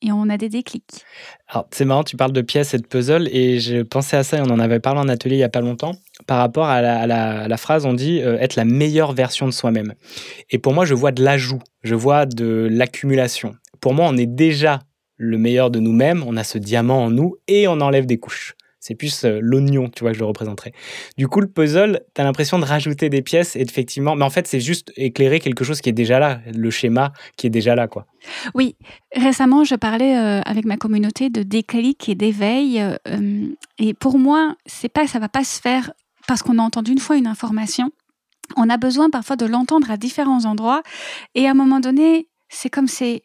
et 0.06 0.12
on 0.12 0.30
a 0.30 0.38
des 0.38 0.50
déclics. 0.50 1.04
Alors, 1.48 1.68
c'est 1.72 1.86
marrant, 1.86 2.04
tu 2.04 2.16
parles 2.16 2.32
de 2.32 2.42
pièces 2.42 2.74
et 2.74 2.78
de 2.78 2.86
puzzles, 2.86 3.28
et 3.32 3.60
je 3.60 3.82
pensais 3.82 4.18
à 4.18 4.24
ça, 4.24 4.38
et 4.38 4.42
on 4.42 4.52
en 4.52 4.60
avait 4.60 4.80
parlé 4.80 5.00
en 5.00 5.10
atelier 5.10 5.36
il 5.36 5.40
n'y 5.40 5.44
a 5.44 5.50
pas 5.50 5.62
longtemps, 5.62 5.94
par 6.28 6.38
rapport 6.38 6.68
à 6.68 6.82
la, 6.82 7.58
phrase, 7.58 7.86
on 7.86 7.94
dit 7.94 8.22
euh, 8.22 8.38
être 8.40 8.56
la 8.56 8.66
meilleure 8.66 9.14
version 9.14 9.46
de 9.46 9.52
soi-même. 9.52 9.94
Et 10.50 10.60
pour 10.60 10.74
moi, 10.74 10.86
je 10.86 10.94
vois 10.94 11.12
de 11.12 11.24
l'ajout, 11.24 11.62
je 11.84 11.96
vois 11.96 12.26
de 12.26 12.68
l'accumulation. 12.72 13.56
Pour 13.82 13.94
moi, 13.94 14.08
on 14.10 14.18
est 14.18 14.26
déjà 14.26 14.82
le 15.18 15.38
meilleur 15.38 15.72
de 15.72 15.80
nous-mêmes, 15.80 16.24
on 16.28 16.38
a 16.38 16.44
ce 16.44 16.58
diamant 16.58 17.06
en 17.06 17.10
nous, 17.10 17.36
et 17.48 17.68
on 17.68 17.82
enlève 17.82 18.06
des 18.06 18.18
couches. 18.18 18.55
C'est 18.88 18.94
plus 18.94 19.26
euh, 19.26 19.40
l'oignon, 19.42 19.90
tu 19.90 20.04
vois, 20.04 20.12
que 20.12 20.18
je 20.18 20.20
le 20.20 20.28
représenterai. 20.28 20.72
Du 21.18 21.28
coup, 21.28 21.42
le 21.42 21.48
puzzle, 21.48 22.02
tu 22.14 22.22
as 22.22 22.24
l'impression 22.24 22.60
de 22.60 22.66
rajouter 22.66 23.10
des 23.10 23.24
pièces 23.24 23.56
et 23.56 23.62
effectivement, 23.62 24.16
mais 24.16 24.24
en 24.24 24.30
fait, 24.30 24.46
c'est 24.46 24.60
juste 24.60 24.92
éclairer 24.96 25.40
quelque 25.40 25.64
chose 25.64 25.82
qui 25.82 25.90
est 25.90 25.92
déjà 25.92 26.20
là, 26.20 26.40
le 26.54 26.70
schéma 26.70 27.12
qui 27.36 27.48
est 27.48 27.50
déjà 27.50 27.74
là, 27.74 27.88
quoi. 27.88 28.06
Oui, 28.54 28.76
récemment, 29.16 29.64
je 29.64 29.74
parlais 29.74 30.16
euh, 30.16 30.42
avec 30.42 30.66
ma 30.66 30.78
communauté 30.78 31.32
de 31.32 31.42
déclic 31.42 32.08
et 32.10 32.14
d'éveil. 32.14 32.80
Euh, 32.80 33.48
et 33.80 33.96
pour 33.96 34.20
moi, 34.20 34.56
c'est 34.68 34.90
pas, 34.90 35.08
ça 35.08 35.18
va 35.18 35.30
pas 35.30 35.44
se 35.44 35.60
faire 35.60 35.92
parce 36.28 36.44
qu'on 36.44 36.60
a 36.60 36.62
entendu 36.62 36.92
une 36.92 37.00
fois 37.00 37.18
une 37.18 37.26
information. 37.26 37.90
On 38.56 38.70
a 38.70 38.78
besoin 38.78 39.10
parfois 39.10 39.36
de 39.36 39.48
l'entendre 39.48 39.90
à 39.90 39.98
différents 39.98 40.46
endroits. 40.46 40.84
Et 41.34 41.48
à 41.48 41.52
un 41.52 41.56
moment 41.56 41.80
donné, 41.80 42.28
c'est 42.50 42.70
comme 42.70 42.88
c'est, 42.88 43.24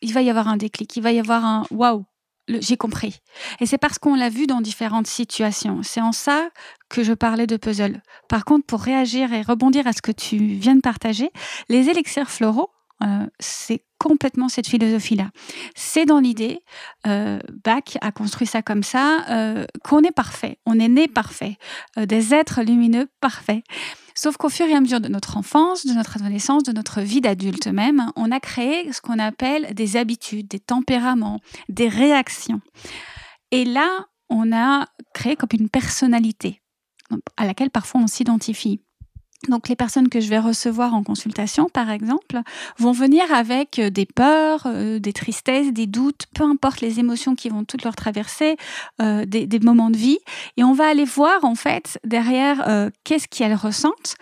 il 0.00 0.14
va 0.14 0.22
y 0.22 0.30
avoir 0.30 0.48
un 0.48 0.56
déclic, 0.56 0.96
il 0.96 1.02
va 1.02 1.12
y 1.12 1.20
avoir 1.20 1.44
un 1.44 1.66
waouh, 1.70 2.06
j'ai 2.48 2.76
compris. 2.76 3.20
Et 3.60 3.66
c'est 3.66 3.78
parce 3.78 3.98
qu'on 3.98 4.14
l'a 4.14 4.28
vu 4.28 4.46
dans 4.46 4.60
différentes 4.60 5.06
situations. 5.06 5.82
C'est 5.82 6.00
en 6.00 6.12
ça 6.12 6.50
que 6.88 7.02
je 7.02 7.12
parlais 7.12 7.46
de 7.46 7.56
puzzle. 7.56 8.02
Par 8.28 8.44
contre, 8.44 8.66
pour 8.66 8.80
réagir 8.80 9.32
et 9.32 9.42
rebondir 9.42 9.86
à 9.86 9.92
ce 9.92 10.02
que 10.02 10.12
tu 10.12 10.36
viens 10.36 10.74
de 10.74 10.80
partager, 10.80 11.30
les 11.68 11.88
élixirs 11.88 12.30
floraux, 12.30 12.70
euh, 13.02 13.26
c'est 13.40 13.84
complètement 13.98 14.48
cette 14.48 14.66
philosophie-là. 14.66 15.30
C'est 15.74 16.04
dans 16.04 16.20
l'idée, 16.20 16.60
euh, 17.06 17.38
Bach 17.64 17.96
a 18.00 18.12
construit 18.12 18.46
ça 18.46 18.62
comme 18.62 18.82
ça, 18.82 19.24
euh, 19.30 19.64
qu'on 19.84 20.02
est 20.02 20.12
parfait, 20.12 20.58
on 20.66 20.78
est 20.78 20.88
né 20.88 21.08
parfait, 21.08 21.56
des 21.96 22.34
êtres 22.34 22.62
lumineux 22.62 23.08
parfaits. 23.20 23.62
Sauf 24.22 24.36
qu'au 24.36 24.50
fur 24.50 24.66
et 24.66 24.74
à 24.74 24.80
mesure 24.80 25.00
de 25.00 25.08
notre 25.08 25.36
enfance, 25.36 25.84
de 25.84 25.94
notre 25.94 26.16
adolescence, 26.16 26.62
de 26.62 26.70
notre 26.70 27.00
vie 27.00 27.20
d'adulte 27.20 27.66
même, 27.66 28.12
on 28.14 28.30
a 28.30 28.38
créé 28.38 28.92
ce 28.92 29.00
qu'on 29.00 29.18
appelle 29.18 29.74
des 29.74 29.96
habitudes, 29.96 30.46
des 30.46 30.60
tempéraments, 30.60 31.40
des 31.68 31.88
réactions. 31.88 32.60
Et 33.50 33.64
là, 33.64 34.06
on 34.28 34.52
a 34.52 34.86
créé 35.12 35.34
comme 35.34 35.48
une 35.58 35.68
personnalité 35.68 36.62
à 37.36 37.46
laquelle 37.46 37.70
parfois 37.70 38.00
on 38.00 38.06
s'identifie. 38.06 38.80
Donc 39.48 39.68
les 39.68 39.74
personnes 39.74 40.08
que 40.08 40.20
je 40.20 40.28
vais 40.28 40.38
recevoir 40.38 40.94
en 40.94 41.02
consultation, 41.02 41.68
par 41.68 41.90
exemple, 41.90 42.40
vont 42.78 42.92
venir 42.92 43.24
avec 43.34 43.80
euh, 43.80 43.90
des 43.90 44.06
peurs, 44.06 44.62
euh, 44.66 45.00
des 45.00 45.12
tristesses, 45.12 45.72
des 45.72 45.88
doutes, 45.88 46.26
peu 46.32 46.44
importe 46.44 46.80
les 46.80 47.00
émotions 47.00 47.34
qui 47.34 47.48
vont 47.48 47.64
toutes 47.64 47.82
leur 47.82 47.96
traverser, 47.96 48.56
euh, 49.00 49.24
des, 49.24 49.58
moments 49.60 49.90
de 49.90 49.96
vie, 49.96 50.18
et 50.56 50.64
on 50.64 50.72
va 50.72 50.88
aller 50.88 51.04
voir 51.04 51.44
en 51.44 51.54
fait 51.54 51.98
derrière 52.04 52.90
qu'est-ce 53.04 53.28
qu'elles 53.28 53.54
ressentent 53.54 54.16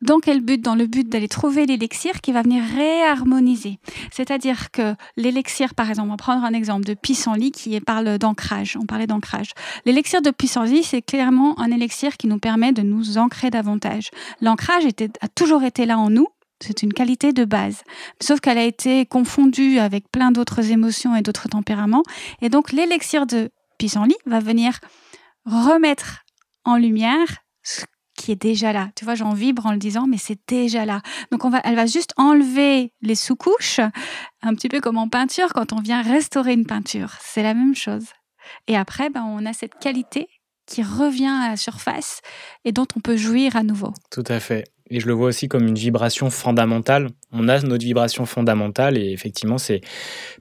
dans 0.00 0.20
quel 0.20 0.40
but? 0.40 0.60
Dans 0.60 0.74
le 0.74 0.86
but 0.86 1.08
d'aller 1.08 1.28
trouver 1.28 1.66
l'élixir 1.66 2.20
qui 2.20 2.32
va 2.32 2.42
venir 2.42 2.62
réharmoniser. 2.76 3.78
C'est-à-dire 4.12 4.70
que 4.70 4.94
l'élixir, 5.16 5.74
par 5.74 5.88
exemple, 5.88 6.08
on 6.08 6.12
va 6.12 6.16
prendre 6.16 6.44
un 6.44 6.52
exemple 6.52 6.84
de 6.84 6.94
pissenlit 6.94 7.50
qui 7.50 7.78
parle 7.80 8.18
d'ancrage. 8.18 8.76
On 8.80 8.86
parlait 8.86 9.06
d'ancrage. 9.06 9.52
L'élixir 9.84 10.22
de 10.22 10.30
pissenlit, 10.30 10.84
c'est 10.84 11.02
clairement 11.02 11.58
un 11.58 11.70
élixir 11.70 12.16
qui 12.16 12.28
nous 12.28 12.38
permet 12.38 12.72
de 12.72 12.82
nous 12.82 13.18
ancrer 13.18 13.50
davantage. 13.50 14.10
L'ancrage 14.40 14.84
a 15.20 15.28
toujours 15.28 15.64
été 15.64 15.84
là 15.86 15.98
en 15.98 16.10
nous. 16.10 16.28
C'est 16.60 16.82
une 16.82 16.92
qualité 16.92 17.32
de 17.32 17.44
base. 17.44 17.82
Sauf 18.20 18.40
qu'elle 18.40 18.58
a 18.58 18.64
été 18.64 19.06
confondue 19.06 19.78
avec 19.78 20.10
plein 20.10 20.32
d'autres 20.32 20.72
émotions 20.72 21.14
et 21.14 21.22
d'autres 21.22 21.48
tempéraments. 21.48 22.02
Et 22.42 22.48
donc, 22.48 22.72
l'élixir 22.72 23.26
de 23.26 23.50
pissenlit 23.78 24.16
va 24.26 24.40
venir 24.40 24.78
remettre 25.44 26.24
en 26.64 26.76
lumière 26.76 27.26
qui 28.18 28.32
est 28.32 28.42
déjà 28.42 28.72
là. 28.72 28.90
Tu 28.96 29.04
vois, 29.04 29.14
j'en 29.14 29.32
vibre 29.32 29.64
en 29.64 29.72
le 29.72 29.78
disant, 29.78 30.06
mais 30.06 30.18
c'est 30.18 30.38
déjà 30.48 30.84
là. 30.84 31.00
Donc, 31.30 31.44
on 31.44 31.50
va, 31.50 31.60
elle 31.64 31.76
va 31.76 31.86
juste 31.86 32.12
enlever 32.16 32.92
les 33.00 33.14
sous-couches, 33.14 33.80
un 34.42 34.54
petit 34.54 34.68
peu 34.68 34.80
comme 34.80 34.98
en 34.98 35.08
peinture, 35.08 35.52
quand 35.54 35.72
on 35.72 35.80
vient 35.80 36.02
restaurer 36.02 36.52
une 36.52 36.66
peinture. 36.66 37.14
C'est 37.20 37.42
la 37.42 37.54
même 37.54 37.74
chose. 37.74 38.06
Et 38.66 38.76
après, 38.76 39.08
ben, 39.08 39.24
on 39.24 39.46
a 39.46 39.52
cette 39.52 39.78
qualité 39.78 40.28
qui 40.66 40.82
revient 40.82 41.26
à 41.26 41.50
la 41.50 41.56
surface 41.56 42.20
et 42.64 42.72
dont 42.72 42.86
on 42.94 43.00
peut 43.00 43.16
jouir 43.16 43.56
à 43.56 43.62
nouveau. 43.62 43.94
Tout 44.10 44.24
à 44.28 44.40
fait. 44.40 44.64
Et 44.90 45.00
je 45.00 45.06
le 45.06 45.12
vois 45.12 45.28
aussi 45.28 45.48
comme 45.48 45.66
une 45.66 45.74
vibration 45.74 46.30
fondamentale. 46.30 47.08
On 47.32 47.48
a 47.48 47.60
notre 47.60 47.84
vibration 47.84 48.24
fondamentale 48.24 48.96
et 48.96 49.12
effectivement, 49.12 49.58
c'est 49.58 49.82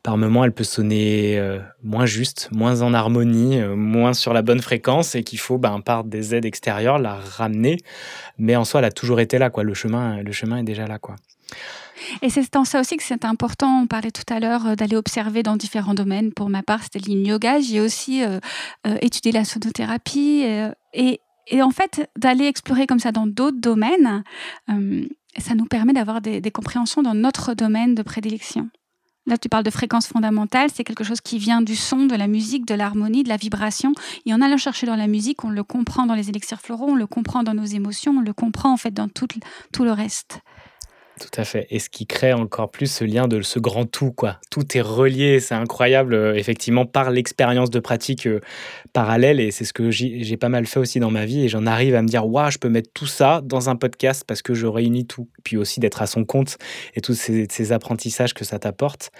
par 0.04 0.18
moments, 0.18 0.46
elle 0.46 0.54
peut 0.54 0.64
sonner 0.64 1.38
euh, 1.38 1.60
moins 1.84 2.06
juste, 2.06 2.50
moins 2.52 2.82
en 2.82 2.94
harmonie, 2.94 3.60
euh, 3.60 3.76
moins 3.76 4.14
sur 4.14 4.34
la 4.34 4.42
bonne 4.42 4.62
fréquence 4.62 5.16
et 5.16 5.24
qu'il 5.24 5.40
faut, 5.40 5.58
ben, 5.58 5.82
par 5.82 6.06
des 6.06 6.34
aides 6.34 6.46
extérieures, 6.46 6.98
la 6.98 7.16
ramener. 7.16 7.78
Mais 8.38 8.56
en 8.56 8.64
soi, 8.64 8.80
elle 8.80 8.86
a 8.86 8.92
toujours 8.92 9.20
été 9.20 9.38
là, 9.38 9.50
quoi. 9.50 9.64
Le 9.64 9.74
chemin, 9.74 10.22
le 10.22 10.32
chemin 10.32 10.58
est 10.58 10.64
déjà 10.64 10.88
là, 10.88 10.98
quoi. 10.98 11.16
Et 12.22 12.30
c'est 12.30 12.56
en 12.56 12.64
ça 12.64 12.80
aussi 12.80 12.96
que 12.96 13.04
c'est 13.04 13.26
important. 13.26 13.82
On 13.82 13.88
parlait 13.88 14.12
tout 14.12 14.34
à 14.34 14.40
l'heure 14.40 14.68
euh, 14.68 14.76
d'aller 14.76 14.96
observer 14.96 15.44
dans 15.44 15.58
différents 15.58 15.96
domaines. 15.96 16.32
Pour 16.32 16.50
ma 16.50 16.64
part, 16.64 16.84
c'était 16.84 17.00
le 17.00 17.14
yoga. 17.16 17.60
J'ai 17.60 17.82
aussi 17.82 18.22
étudié 19.02 19.32
la 19.32 19.44
sonothérapie 19.44 20.46
et 20.94 21.20
en 21.62 21.72
fait, 21.72 22.10
d'aller 22.18 22.46
explorer 22.46 22.88
comme 22.88 23.00
ça 23.00 23.12
dans 23.12 23.28
d'autres 23.28 23.60
domaines, 23.60 24.24
euh, 24.70 25.06
ça 25.38 25.56
nous 25.56 25.66
permet 25.66 25.94
d'avoir 25.94 26.22
des, 26.22 26.42
compréhensions 26.52 27.04
dans 27.04 27.14
notre 27.14 27.54
domaine 27.54 27.96
de 27.96 28.02
prédilection. 28.02 28.70
Là, 29.26 29.38
tu 29.38 29.50
parles 29.50 29.66
de 29.66 29.70
fréquence 29.70 30.08
fondamentale, 30.08 30.70
c'est 30.74 30.86
quelque 30.86 31.04
chose 31.04 31.20
qui 31.20 31.38
vient 31.38 31.62
du 31.62 31.76
son, 31.76 32.06
de 32.06 32.16
la 32.16 32.28
musique, 32.28 32.66
de 32.66 32.74
l'harmonie, 32.74 33.24
de 33.24 33.30
la 33.30 33.36
vibration. 33.36 33.92
Et 34.26 34.34
en 34.34 34.42
allant 34.42 34.56
chercher 34.56 34.88
dans 34.88 34.96
la 34.96 35.08
musique, 35.08 35.44
on 35.44 35.50
le 35.50 35.64
comprend 35.64 36.06
dans 36.06 36.16
les 36.16 36.30
élixirs 36.30 36.62
floraux, 36.62 36.88
on 36.88 36.96
le 36.96 37.08
comprend 37.08 37.44
dans 37.44 37.54
nos 37.54 37.66
émotions, 37.66 38.14
on 38.18 38.22
le 38.22 38.34
comprend 38.34 38.72
en 38.72 38.78
fait 38.78 38.92
dans 38.92 39.10
tout 39.10 39.28
le 39.84 39.92
reste. 39.92 40.40
Tout 41.20 41.42
à 41.42 41.46
fait. 41.46 41.66
Et 41.72 41.80
ce 41.80 41.90
qui 41.90 42.06
crée 42.06 42.34
encore 42.34 42.70
plus 42.70 42.92
ce 42.92 43.04
lien 43.04 43.28
de 43.28 43.42
ce 43.42 43.58
grand 43.58 43.86
tout, 43.86 44.12
quoi. 44.12 44.38
Tout 44.52 44.78
est 44.78 44.82
relié, 44.82 45.40
c'est 45.40 45.56
incroyable, 45.56 46.14
euh, 46.14 46.36
effectivement, 46.36 46.86
par 46.86 47.10
l'expérience 47.10 47.72
de 47.72 47.80
pratique 47.80 48.28
euh, 48.28 48.40
parallèle. 48.94 49.40
Et 49.40 49.50
c'est 49.50 49.66
ce 49.66 49.74
que 49.74 49.90
j'ai 49.90 50.38
pas 50.38 50.50
mal 50.50 50.68
fait 50.68 50.80
aussi 50.80 51.00
dans 51.00 51.10
ma 51.10 51.26
vie. 51.26 51.44
Et 51.44 51.50
j'en 51.50 51.66
arrive 51.66 51.96
à 51.96 52.04
me 52.04 52.08
dire, 52.08 52.28
waouh, 52.28 52.52
je 52.52 52.60
peux 52.60 52.70
mettre 52.70 52.92
tout 52.94 53.08
ça 53.08 53.42
dans 53.44 53.70
un 53.70 53.76
podcast 53.76 54.24
parce 54.28 54.44
que 54.44 54.54
je 54.54 54.68
réunis 54.68 55.08
tout. 55.08 55.28
Puis 55.44 55.58
aussi 55.58 55.80
d'être 55.80 56.04
à 56.04 56.08
son 56.08 56.24
compte 56.24 56.58
et 56.96 57.02
tous 57.02 57.16
ces, 57.16 57.72
apprentissages 57.72 58.34
que 58.34 58.46
ça 58.46 58.60
t'apporte. 58.60 59.12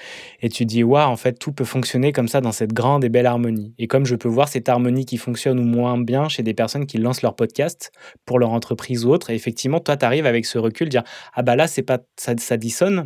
Et 0.42 0.50
tu 0.50 0.66
dis, 0.66 0.84
waouh, 0.84 1.10
en 1.10 1.18
fait, 1.18 1.40
tout 1.40 1.52
peut 1.52 1.66
fonctionner 1.66 2.12
comme 2.12 2.28
ça 2.28 2.42
dans 2.42 2.52
cette 2.52 2.74
grande 2.74 3.04
et 3.04 3.10
belle 3.10 3.26
harmonie. 3.26 3.74
Et 3.80 3.88
comme 3.88 4.06
je 4.06 4.16
peux 4.16 4.30
voir 4.30 4.50
cette 4.50 4.70
harmonie 4.70 5.06
qui 5.06 5.18
fonctionne 5.18 5.60
ou 5.60 5.64
moins 5.64 5.98
bien 5.98 6.30
chez 6.30 6.44
des 6.44 6.54
personnes 6.54 6.86
qui 6.86 7.00
lancent 7.00 7.24
leur 7.24 7.36
podcast 7.36 7.92
pour 8.26 8.38
leur 8.38 8.52
entreprise 8.52 9.06
ou 9.06 9.10
autre, 9.10 9.32
et 9.32 9.36
effectivement, 9.36 9.80
toi, 9.80 9.98
tu 9.98 10.06
arrives 10.06 10.28
avec 10.28 10.46
ce 10.46 10.60
recul, 10.60 10.90
dire, 10.90 11.04
ah 11.34 11.42
bah 11.42 11.56
là, 11.56 11.68
c'est 11.68 11.87
pas 11.88 12.00
ça, 12.18 12.58
dissonne. 12.58 13.06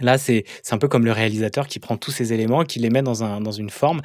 Là, 0.00 0.16
c'est 0.16 0.44
un 0.70 0.78
peu 0.78 0.88
comme 0.88 1.04
le 1.04 1.12
réalisateur 1.12 1.66
qui 1.66 1.78
prend 1.78 1.98
tous 1.98 2.10
ces 2.10 2.32
éléments, 2.32 2.64
qui 2.64 2.78
les 2.78 2.88
met 2.88 3.02
dans, 3.02 3.24
un, 3.24 3.42
dans 3.42 3.52
une 3.52 3.68
forme 3.68 4.00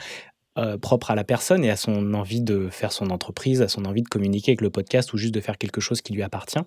euh, 0.57 0.77
propre 0.77 1.11
à 1.11 1.15
la 1.15 1.23
personne 1.23 1.63
et 1.63 1.69
à 1.69 1.75
son 1.75 2.15
envie 2.15 2.41
de 2.41 2.67
faire 2.69 2.91
son 2.91 3.11
entreprise, 3.11 3.61
à 3.61 3.67
son 3.67 3.85
envie 3.85 4.01
de 4.01 4.07
communiquer 4.07 4.51
avec 4.51 4.61
le 4.61 4.71
podcast 4.71 5.13
ou 5.13 5.17
juste 5.17 5.33
de 5.33 5.39
faire 5.39 5.57
quelque 5.57 5.79
chose 5.79 6.01
qui 6.01 6.13
lui 6.13 6.23
appartient, 6.23 6.59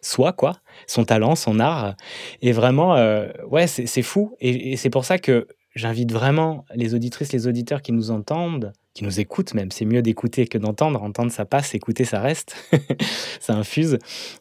soit 0.00 0.32
quoi, 0.32 0.56
son 0.86 1.04
talent, 1.04 1.34
son 1.36 1.60
art. 1.60 1.94
Et 2.40 2.52
vraiment, 2.52 2.96
euh, 2.96 3.28
ouais, 3.50 3.66
c'est 3.66 4.02
fou. 4.02 4.34
Et 4.40 4.76
c'est 4.78 4.90
pour 4.90 5.04
ça 5.04 5.18
que 5.18 5.46
j'invite 5.74 6.10
vraiment 6.10 6.64
les 6.74 6.94
auditrices, 6.94 7.32
les 7.32 7.46
auditeurs 7.46 7.82
qui 7.82 7.92
nous 7.92 8.10
entendent 8.10 8.72
qui 8.94 9.04
nous 9.04 9.20
écoutent 9.20 9.54
même. 9.54 9.70
C'est 9.70 9.84
mieux 9.84 10.02
d'écouter 10.02 10.46
que 10.46 10.56
d'entendre. 10.56 11.02
Entendre, 11.02 11.32
ça 11.32 11.44
passe, 11.44 11.74
écouter, 11.74 12.04
ça 12.04 12.20
reste. 12.20 12.56
ça 13.40 13.54
infuse. 13.54 13.98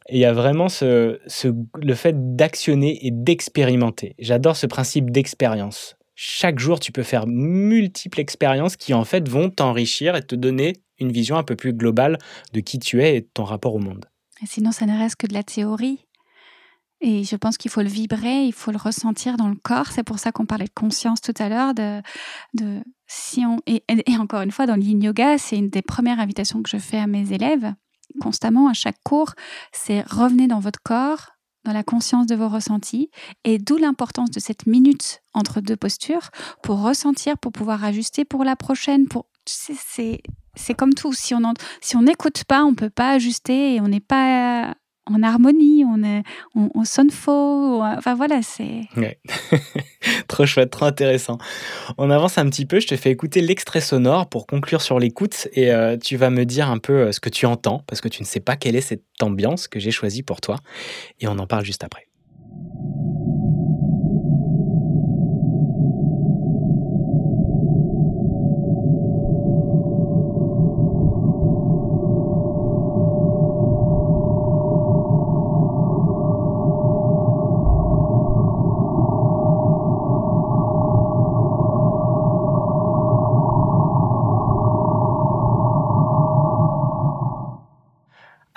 Et 0.08 0.18
il 0.18 0.20
y 0.20 0.26
a 0.26 0.34
vraiment 0.34 0.70
ce, 0.70 1.20
le 1.76 1.96
fait 1.96 2.36
d'actionner 2.36 3.06
et 3.06 3.12
d'expérimenter. 3.12 4.16
J'adore 4.20 4.56
ce 4.56 4.68
principe 4.68 5.10
d'expérience. 5.10 5.96
Chaque 6.16 6.60
jour, 6.60 6.80
tu 6.80 6.92
peux 6.92 7.04
faire 7.04 7.26
multiples 7.26 8.20
expériences 8.20 8.78
qui, 8.78 8.94
en 8.94 9.04
fait, 9.04 9.28
vont 9.28 9.50
t'enrichir 9.50 10.16
et 10.16 10.22
te 10.22 10.36
donner 10.36 10.74
une 11.00 11.12
vision 11.12 11.38
un 11.38 11.44
peu 11.44 11.56
plus 11.56 11.74
globale 11.74 12.20
de 12.54 12.60
qui 12.60 12.78
tu 12.78 13.04
es 13.04 13.18
et 13.18 13.22
de 13.22 13.30
ton 13.34 13.44
rapport 13.44 13.74
au 13.74 13.80
monde. 13.80 14.06
Sinon, 14.46 14.72
ça 14.72 14.86
ne 14.86 14.98
reste 14.98 15.16
que 15.16 15.28
de 15.28 15.34
la 15.34 15.44
théorie. 15.44 16.06
Et 17.02 17.26
je 17.26 17.36
pense 17.36 17.58
qu'il 17.58 17.70
faut 17.70 17.82
le 17.82 17.90
vibrer, 17.90 18.46
il 18.46 18.54
faut 18.54 18.72
le 18.72 18.78
ressentir 18.78 19.36
dans 19.36 19.50
le 19.50 19.56
corps. 19.56 19.88
C'est 19.88 20.04
pour 20.04 20.20
ça 20.20 20.32
qu'on 20.32 20.46
parlait 20.46 20.66
de 20.66 20.74
conscience 20.74 21.20
tout 21.20 21.34
à 21.38 21.50
l'heure. 21.50 21.74
De, 21.74 22.02
et, 23.66 23.84
encore 24.18 24.42
une 24.42 24.52
fois, 24.52 24.66
dans 24.66 24.76
l'in 24.76 25.00
yoga, 25.00 25.38
c'est 25.38 25.58
une 25.58 25.70
des 25.70 25.82
premières 25.82 26.20
invitations 26.20 26.62
que 26.64 26.70
je 26.70 26.78
fais 26.78 27.00
à 27.00 27.08
mes 27.08 27.34
élèves 27.34 27.74
constamment 28.22 28.68
à 28.68 28.74
chaque 28.74 29.02
cours. 29.04 29.34
C'est 29.72 30.02
revenez 30.02 30.48
dans 30.48 30.60
votre 30.60 30.82
corps, 30.82 31.32
dans 31.66 31.74
la 31.74 31.84
conscience 31.84 32.28
de 32.28 32.36
vos 32.36 32.50
ressentis. 32.50 33.10
Et 33.44 33.58
d'où 33.58 33.78
l'importance 33.78 34.32
de 34.32 34.40
cette 34.40 34.68
minute 34.68 35.22
entre 35.34 35.62
deux 35.62 35.78
postures 35.78 36.30
pour 36.62 36.82
ressentir, 36.82 37.38
pour 37.38 37.52
pouvoir 37.52 37.84
ajuster 37.84 38.26
pour 38.26 38.44
la 38.44 38.56
prochaine. 38.56 39.08
Pour 39.08 39.26
c'est 39.46 40.74
comme 40.78 40.94
tout. 40.94 41.14
Si 41.14 41.34
on 41.34 41.42
si 41.82 41.98
on 41.98 42.04
n'écoute 42.04 42.44
pas, 42.46 42.64
on 42.64 42.76
peut 42.76 42.90
pas 42.90 43.12
ajuster 43.12 43.76
et 43.76 43.82
on 43.82 43.88
n'est 43.88 44.00
pas 44.00 44.76
en 45.06 45.22
harmonie, 45.24 45.84
on, 46.56 46.84
sonne 46.86 47.12
faux. 47.12 47.82
Enfin 47.84 48.16
voilà, 48.16 48.42
c'est. 48.42 48.82
Trop 50.28 50.46
chouette, 50.46 50.70
trop 50.70 50.86
intéressant. 50.86 51.38
On 51.98 52.10
avance 52.10 52.38
un 52.38 52.50
petit 52.50 52.66
peu, 52.66 52.80
je 52.80 52.88
te 52.88 52.96
fais 52.96 53.12
écouter 53.12 53.42
l'extrait 53.42 53.82
sonore 53.82 54.28
pour 54.28 54.48
conclure 54.48 54.82
sur 54.82 55.00
l'écoute 55.00 55.48
et 55.54 55.72
euh, 55.72 55.98
tu 55.98 56.18
vas 56.18 56.30
me 56.30 56.46
dire 56.46 56.70
un 56.70 56.78
peu 56.78 56.94
euh, 56.94 57.12
ce 57.12 57.20
que 57.20 57.30
tu 57.30 57.46
entends 57.46 57.84
parce 57.88 58.02
que 58.02 58.08
tu 58.08 58.22
ne 58.22 58.28
sais 58.28 58.40
pas 58.40 58.56
quelle 58.56 58.76
est 58.76 58.82
cette 58.82 59.04
ambiance 59.22 59.68
que 59.68 59.80
j'ai 59.80 59.92
choisie 59.92 60.24
pour 60.24 60.42
toi 60.42 60.58
et 61.20 61.28
on 61.28 61.38
en 61.40 61.48
parle 61.48 61.66
juste 61.66 61.84
après. 61.84 62.08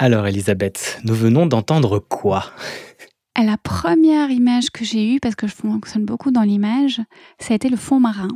Alors 0.07 0.29
Elisabeth, 0.29 1.01
nous 1.03 1.15
venons 1.15 1.47
d'entendre 1.47 1.99
quoi? 1.99 2.53
La 3.37 3.57
première 3.57 4.31
image 4.31 4.71
que 4.71 4.85
j'ai 4.85 5.13
eue, 5.13 5.19
parce 5.19 5.35
que 5.35 5.49
je 5.49 5.53
fonctionne 5.53 6.05
beaucoup 6.05 6.31
dans 6.31 6.43
l'image, 6.43 7.01
ça 7.41 7.55
a 7.55 7.57
été 7.57 7.69
le 7.69 7.77
fond 7.77 7.99
marin. 7.99 8.29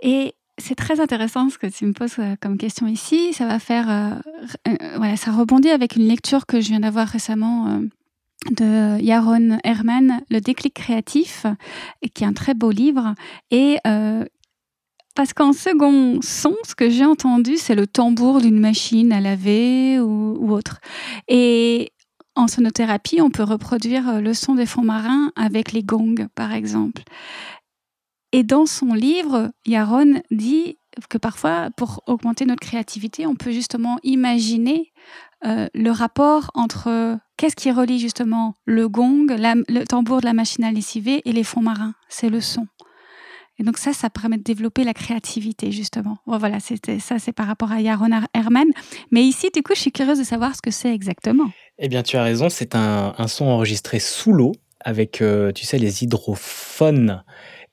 Et 0.00 0.32
c'est 0.56 0.74
très 0.74 1.00
intéressant 1.00 1.50
ce 1.50 1.58
que 1.58 1.66
tu 1.66 1.84
me 1.84 1.92
poses 1.92 2.14
euh, 2.18 2.34
comme 2.40 2.56
question 2.56 2.86
ici. 2.86 3.34
Ça 3.34 3.46
va 3.46 3.58
faire, 3.58 3.90
euh, 3.90 4.14
euh, 4.68 4.96
voilà, 4.96 5.18
ça 5.18 5.32
rebondit 5.32 5.68
avec 5.68 5.96
une 5.96 6.08
lecture 6.08 6.46
que 6.46 6.62
je 6.62 6.68
viens 6.68 6.80
d'avoir 6.80 7.06
récemment 7.06 7.82
de 8.52 8.98
Yaron 9.02 9.58
Herman, 9.64 10.22
Le 10.30 10.40
déclic 10.40 10.72
créatif, 10.72 11.44
qui 12.14 12.24
est 12.24 12.26
un 12.26 12.32
très 12.32 12.54
beau 12.54 12.70
livre 12.70 13.14
et 13.50 13.76
parce 15.14 15.32
qu'en 15.32 15.52
second 15.52 16.20
son, 16.22 16.56
ce 16.64 16.74
que 16.74 16.88
j'ai 16.88 17.04
entendu, 17.04 17.56
c'est 17.56 17.74
le 17.74 17.86
tambour 17.86 18.40
d'une 18.40 18.60
machine 18.60 19.12
à 19.12 19.20
laver 19.20 20.00
ou, 20.00 20.52
autre. 20.52 20.80
Et 21.28 21.92
en 22.36 22.46
sonothérapie, 22.46 23.20
on 23.20 23.30
peut 23.30 23.42
reproduire 23.42 24.08
euh, 24.08 24.20
le 24.20 24.34
son 24.34 24.54
des 24.54 24.66
fonds 24.66 24.84
marins 24.84 25.32
avec 25.36 25.72
les 25.72 25.82
gongs, 25.82 26.28
par 26.34 26.52
exemple. 26.52 27.02
Et 28.32 28.44
dans 28.44 28.66
son 28.66 28.94
livre, 28.94 29.50
Yaron 29.66 30.22
dit 30.30 30.78
que 31.08 31.18
parfois, 31.18 31.70
pour 31.76 32.02
augmenter 32.06 32.46
notre 32.46 32.60
créativité, 32.60 33.26
on 33.26 33.34
peut 33.34 33.50
justement 33.50 33.98
imaginer 34.02 34.92
euh, 35.46 35.68
le 35.74 35.90
rapport 35.90 36.50
entre 36.54 37.18
qu'est-ce 37.36 37.56
qui 37.56 37.70
relie 37.70 37.98
justement 37.98 38.54
le 38.66 38.88
gong, 38.88 39.26
le 39.28 39.84
tambour 39.84 40.20
de 40.20 40.26
la 40.26 40.34
machine 40.34 40.64
à 40.64 40.70
lessiver 40.70 41.22
et 41.24 41.32
les 41.32 41.44
fonds 41.44 41.62
marins. 41.62 41.94
C'est 42.08 42.28
le 42.28 42.40
son. 42.40 42.66
Et 43.60 43.62
donc 43.62 43.76
ça, 43.76 43.92
ça 43.92 44.08
permet 44.08 44.38
de 44.38 44.42
développer 44.42 44.84
la 44.84 44.94
créativité, 44.94 45.70
justement. 45.70 46.16
Voilà, 46.24 46.60
c'était 46.60 46.98
ça, 46.98 47.18
c'est 47.18 47.32
par 47.32 47.46
rapport 47.46 47.70
à 47.70 47.82
Yaron 47.82 48.08
Herman. 48.32 48.64
Mais 49.10 49.22
ici, 49.22 49.50
du 49.54 49.62
coup, 49.62 49.74
je 49.74 49.80
suis 49.80 49.92
curieuse 49.92 50.18
de 50.18 50.24
savoir 50.24 50.56
ce 50.56 50.62
que 50.62 50.70
c'est 50.70 50.94
exactement. 50.94 51.50
Eh 51.78 51.88
bien, 51.88 52.02
tu 52.02 52.16
as 52.16 52.22
raison, 52.22 52.48
c'est 52.48 52.74
un, 52.74 53.14
son 53.28 53.44
enregistré 53.44 53.98
sous 53.98 54.32
l'eau 54.32 54.52
avec, 54.80 55.22
euh, 55.22 55.52
tu 55.52 55.64
sais, 55.64 55.78
les 55.78 56.02
hydrophones 56.02 57.22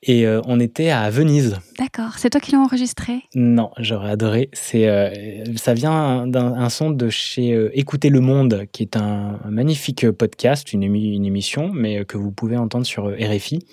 et 0.02 0.26
euh, 0.26 0.40
on 0.46 0.60
était 0.60 0.90
à 0.90 1.10
Venise. 1.10 1.58
D'accord. 1.78 2.18
C'est 2.18 2.30
toi 2.30 2.40
qui 2.40 2.52
l'as 2.52 2.60
enregistré? 2.60 3.24
Non, 3.34 3.70
j'aurais 3.78 4.10
adoré. 4.10 4.48
C'est, 4.52 4.88
euh, 4.88 5.44
ça 5.56 5.74
vient 5.74 6.26
d'un 6.26 6.68
son 6.68 6.90
de 6.90 7.08
chez 7.08 7.52
euh, 7.52 7.70
Écouter 7.76 8.08
le 8.08 8.20
Monde, 8.20 8.66
qui 8.70 8.84
est 8.84 8.96
un, 8.96 9.40
magnifique 9.48 10.08
podcast, 10.12 10.72
une, 10.72 10.84
une, 10.84 11.24
émission, 11.24 11.70
mais 11.72 12.04
que 12.04 12.16
vous 12.16 12.30
pouvez 12.30 12.56
entendre 12.56 12.86
sur 12.86 13.06
RFI, 13.08 13.66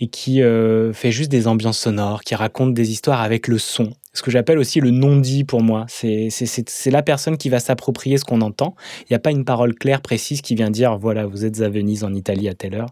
et 0.00 0.08
qui 0.08 0.40
fait 0.92 1.12
juste 1.12 1.30
des 1.30 1.46
ambiances 1.46 1.78
sonores, 1.78 2.22
qui 2.22 2.34
raconte 2.34 2.74
des 2.74 2.90
histoires 2.90 3.20
avec 3.20 3.46
le 3.46 3.58
son 3.58 3.92
ce 4.18 4.22
que 4.22 4.30
j'appelle 4.30 4.58
aussi 4.58 4.80
le 4.80 4.90
non-dit 4.90 5.44
pour 5.44 5.62
moi. 5.62 5.86
C'est 5.88 6.30
la 6.86 7.02
personne 7.02 7.36
qui 7.38 7.48
va 7.48 7.60
s'approprier 7.60 8.18
ce 8.18 8.24
qu'on 8.24 8.40
entend. 8.40 8.74
Il 9.02 9.06
n'y 9.12 9.16
a 9.16 9.20
pas 9.20 9.30
une 9.30 9.44
parole 9.44 9.74
claire, 9.74 10.00
précise 10.00 10.42
qui 10.42 10.54
vient 10.54 10.70
dire 10.70 10.98
voilà, 10.98 11.24
vous 11.26 11.44
êtes 11.44 11.60
à 11.60 11.68
Venise 11.68 12.04
en 12.04 12.12
Italie 12.12 12.48
à 12.48 12.54
telle 12.54 12.74
heure. 12.74 12.90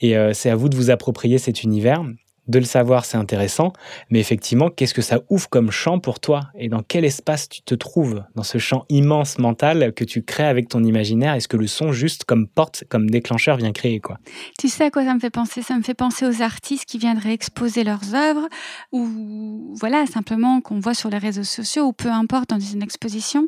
Et 0.00 0.16
euh, 0.16 0.32
c'est 0.32 0.50
à 0.50 0.56
vous 0.56 0.68
de 0.68 0.76
vous 0.76 0.90
approprier 0.90 1.38
cet 1.38 1.62
univers. 1.62 2.02
De 2.48 2.58
le 2.58 2.64
savoir, 2.64 3.04
c'est 3.04 3.16
intéressant, 3.16 3.72
mais 4.10 4.20
effectivement, 4.20 4.70
qu'est-ce 4.70 4.94
que 4.94 5.02
ça 5.02 5.20
ouvre 5.30 5.48
comme 5.48 5.70
champ 5.70 5.98
pour 5.98 6.20
toi 6.20 6.42
Et 6.56 6.68
dans 6.68 6.82
quel 6.82 7.04
espace 7.04 7.48
tu 7.48 7.62
te 7.62 7.74
trouves 7.74 8.22
dans 8.34 8.42
ce 8.44 8.58
champ 8.58 8.84
immense 8.88 9.38
mental 9.38 9.92
que 9.94 10.04
tu 10.04 10.22
crées 10.22 10.46
avec 10.46 10.68
ton 10.68 10.84
imaginaire 10.84 11.34
Est-ce 11.34 11.48
que 11.48 11.56
le 11.56 11.66
son, 11.66 11.92
juste 11.92 12.24
comme 12.24 12.46
porte, 12.46 12.84
comme 12.88 13.10
déclencheur, 13.10 13.56
vient 13.56 13.72
créer 13.72 14.00
quoi? 14.00 14.18
Tu 14.58 14.68
sais 14.68 14.84
à 14.84 14.90
quoi 14.90 15.04
ça 15.04 15.14
me 15.14 15.20
fait 15.20 15.30
penser? 15.30 15.62
Ça 15.62 15.76
me 15.76 15.82
fait 15.82 15.94
penser 15.94 16.26
aux 16.26 16.42
artistes 16.42 16.84
qui 16.84 16.98
viendraient 16.98 17.32
exposer 17.32 17.82
leurs 17.82 18.14
œuvres, 18.14 18.48
ou 18.92 19.74
voilà, 19.78 20.06
simplement 20.06 20.60
qu'on 20.60 20.78
voit 20.78 20.94
sur 20.94 21.10
les 21.10 21.18
réseaux 21.18 21.44
sociaux, 21.44 21.86
ou 21.86 21.92
peu 21.92 22.10
importe 22.10 22.50
dans 22.50 22.60
une 22.60 22.82
exposition. 22.82 23.46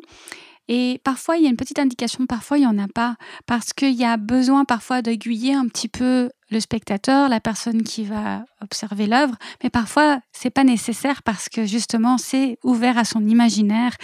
Et 0.71 1.01
parfois, 1.03 1.37
il 1.37 1.43
y 1.43 1.47
a 1.47 1.49
une 1.49 1.57
petite 1.57 1.79
indication, 1.79 2.27
parfois, 2.27 2.59
il 2.59 2.61
n'y 2.61 2.67
en 2.67 2.77
a 2.77 2.87
pas, 2.87 3.15
parce 3.47 3.73
qu'il 3.73 3.95
y 3.95 4.05
a 4.05 4.17
besoin 4.17 4.65
parfois 4.65 5.01
d'aiguiller 5.01 5.55
un 5.55 5.67
petit 5.67 5.87
peu 5.87 6.29
le 6.51 6.59
spectateur, 6.59 7.27
la 7.27 7.39
personne 7.39 7.81
qui 7.81 8.03
va 8.03 8.43
observer 8.61 9.07
l'œuvre, 9.07 9.35
mais 9.63 9.71
parfois, 9.71 10.19
c'est 10.31 10.51
pas 10.51 10.63
nécessaire 10.63 11.23
parce 11.23 11.49
que 11.49 11.65
justement, 11.65 12.19
c'est 12.19 12.57
ouvert 12.63 12.99
à 12.99 13.03
son 13.03 13.25
imaginaire. 13.27 13.95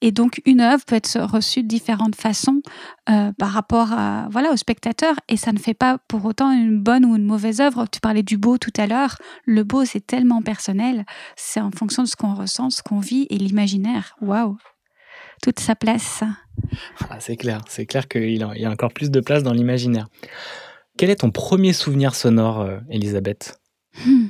Et 0.00 0.12
donc, 0.12 0.40
une 0.46 0.62
œuvre 0.62 0.84
peut 0.86 0.96
être 0.96 1.20
reçue 1.20 1.62
de 1.62 1.68
différentes 1.68 2.16
façons 2.16 2.62
euh, 3.10 3.32
par 3.38 3.50
rapport 3.50 3.92
à, 3.92 4.28
voilà, 4.30 4.50
au 4.50 4.56
spectateur, 4.56 5.16
et 5.28 5.36
ça 5.36 5.52
ne 5.52 5.58
fait 5.58 5.74
pas 5.74 5.98
pour 6.08 6.24
autant 6.24 6.52
une 6.52 6.80
bonne 6.80 7.04
ou 7.04 7.16
une 7.16 7.26
mauvaise 7.26 7.60
œuvre. 7.60 7.86
Tu 7.92 8.00
parlais 8.00 8.22
du 8.22 8.38
beau 8.38 8.56
tout 8.56 8.72
à 8.78 8.86
l'heure. 8.86 9.16
Le 9.44 9.62
beau, 9.62 9.84
c'est 9.84 10.06
tellement 10.06 10.40
personnel. 10.40 11.04
C'est 11.36 11.60
en 11.60 11.70
fonction 11.70 12.02
de 12.02 12.08
ce 12.08 12.16
qu'on 12.16 12.34
ressent, 12.34 12.70
ce 12.70 12.82
qu'on 12.82 13.00
vit 13.00 13.26
et 13.28 13.36
l'imaginaire. 13.36 14.16
Waouh! 14.22 14.56
Toute 15.44 15.60
sa 15.60 15.76
place. 15.76 16.22
Ah, 17.10 17.20
c'est 17.20 17.36
clair, 17.36 17.60
c'est 17.68 17.84
clair 17.84 18.08
qu'il 18.08 18.38
y 18.38 18.64
a 18.64 18.70
encore 18.70 18.94
plus 18.94 19.10
de 19.10 19.20
place 19.20 19.42
dans 19.42 19.52
l'imaginaire. 19.52 20.08
Quel 20.96 21.10
est 21.10 21.16
ton 21.16 21.30
premier 21.30 21.74
souvenir 21.74 22.14
sonore, 22.14 22.62
euh, 22.62 22.80
Elisabeth? 22.88 23.60
Hmm. 24.06 24.28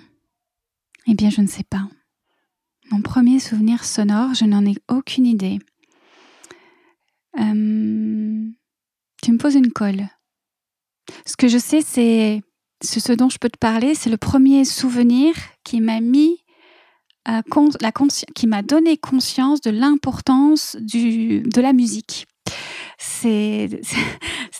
Eh 1.06 1.14
bien, 1.14 1.30
je 1.30 1.40
ne 1.40 1.46
sais 1.46 1.62
pas. 1.62 1.86
Mon 2.90 3.00
premier 3.00 3.38
souvenir 3.38 3.84
sonore, 3.84 4.34
je 4.34 4.44
n'en 4.44 4.66
ai 4.66 4.74
aucune 4.88 5.26
idée. 5.26 5.60
Euh, 7.38 8.48
tu 9.22 9.32
me 9.32 9.38
poses 9.38 9.54
une 9.54 9.72
colle. 9.72 10.08
Ce 11.26 11.36
que 11.36 11.46
je 11.46 11.58
sais, 11.58 11.82
c'est 11.82 12.42
ce 12.82 13.12
dont 13.12 13.28
je 13.28 13.38
peux 13.38 13.50
te 13.50 13.58
parler, 13.58 13.94
c'est 13.94 14.10
le 14.10 14.16
premier 14.16 14.64
souvenir 14.64 15.34
qui 15.62 15.80
m'a 15.80 16.00
mis 16.00 16.43
la 17.26 17.92
qui 18.34 18.46
m'a 18.46 18.62
donné 18.62 18.96
conscience 18.96 19.60
de 19.60 19.70
l'importance 19.70 20.76
de 20.76 21.60
la 21.60 21.72
musique. 21.72 22.26
C'est 22.98 23.68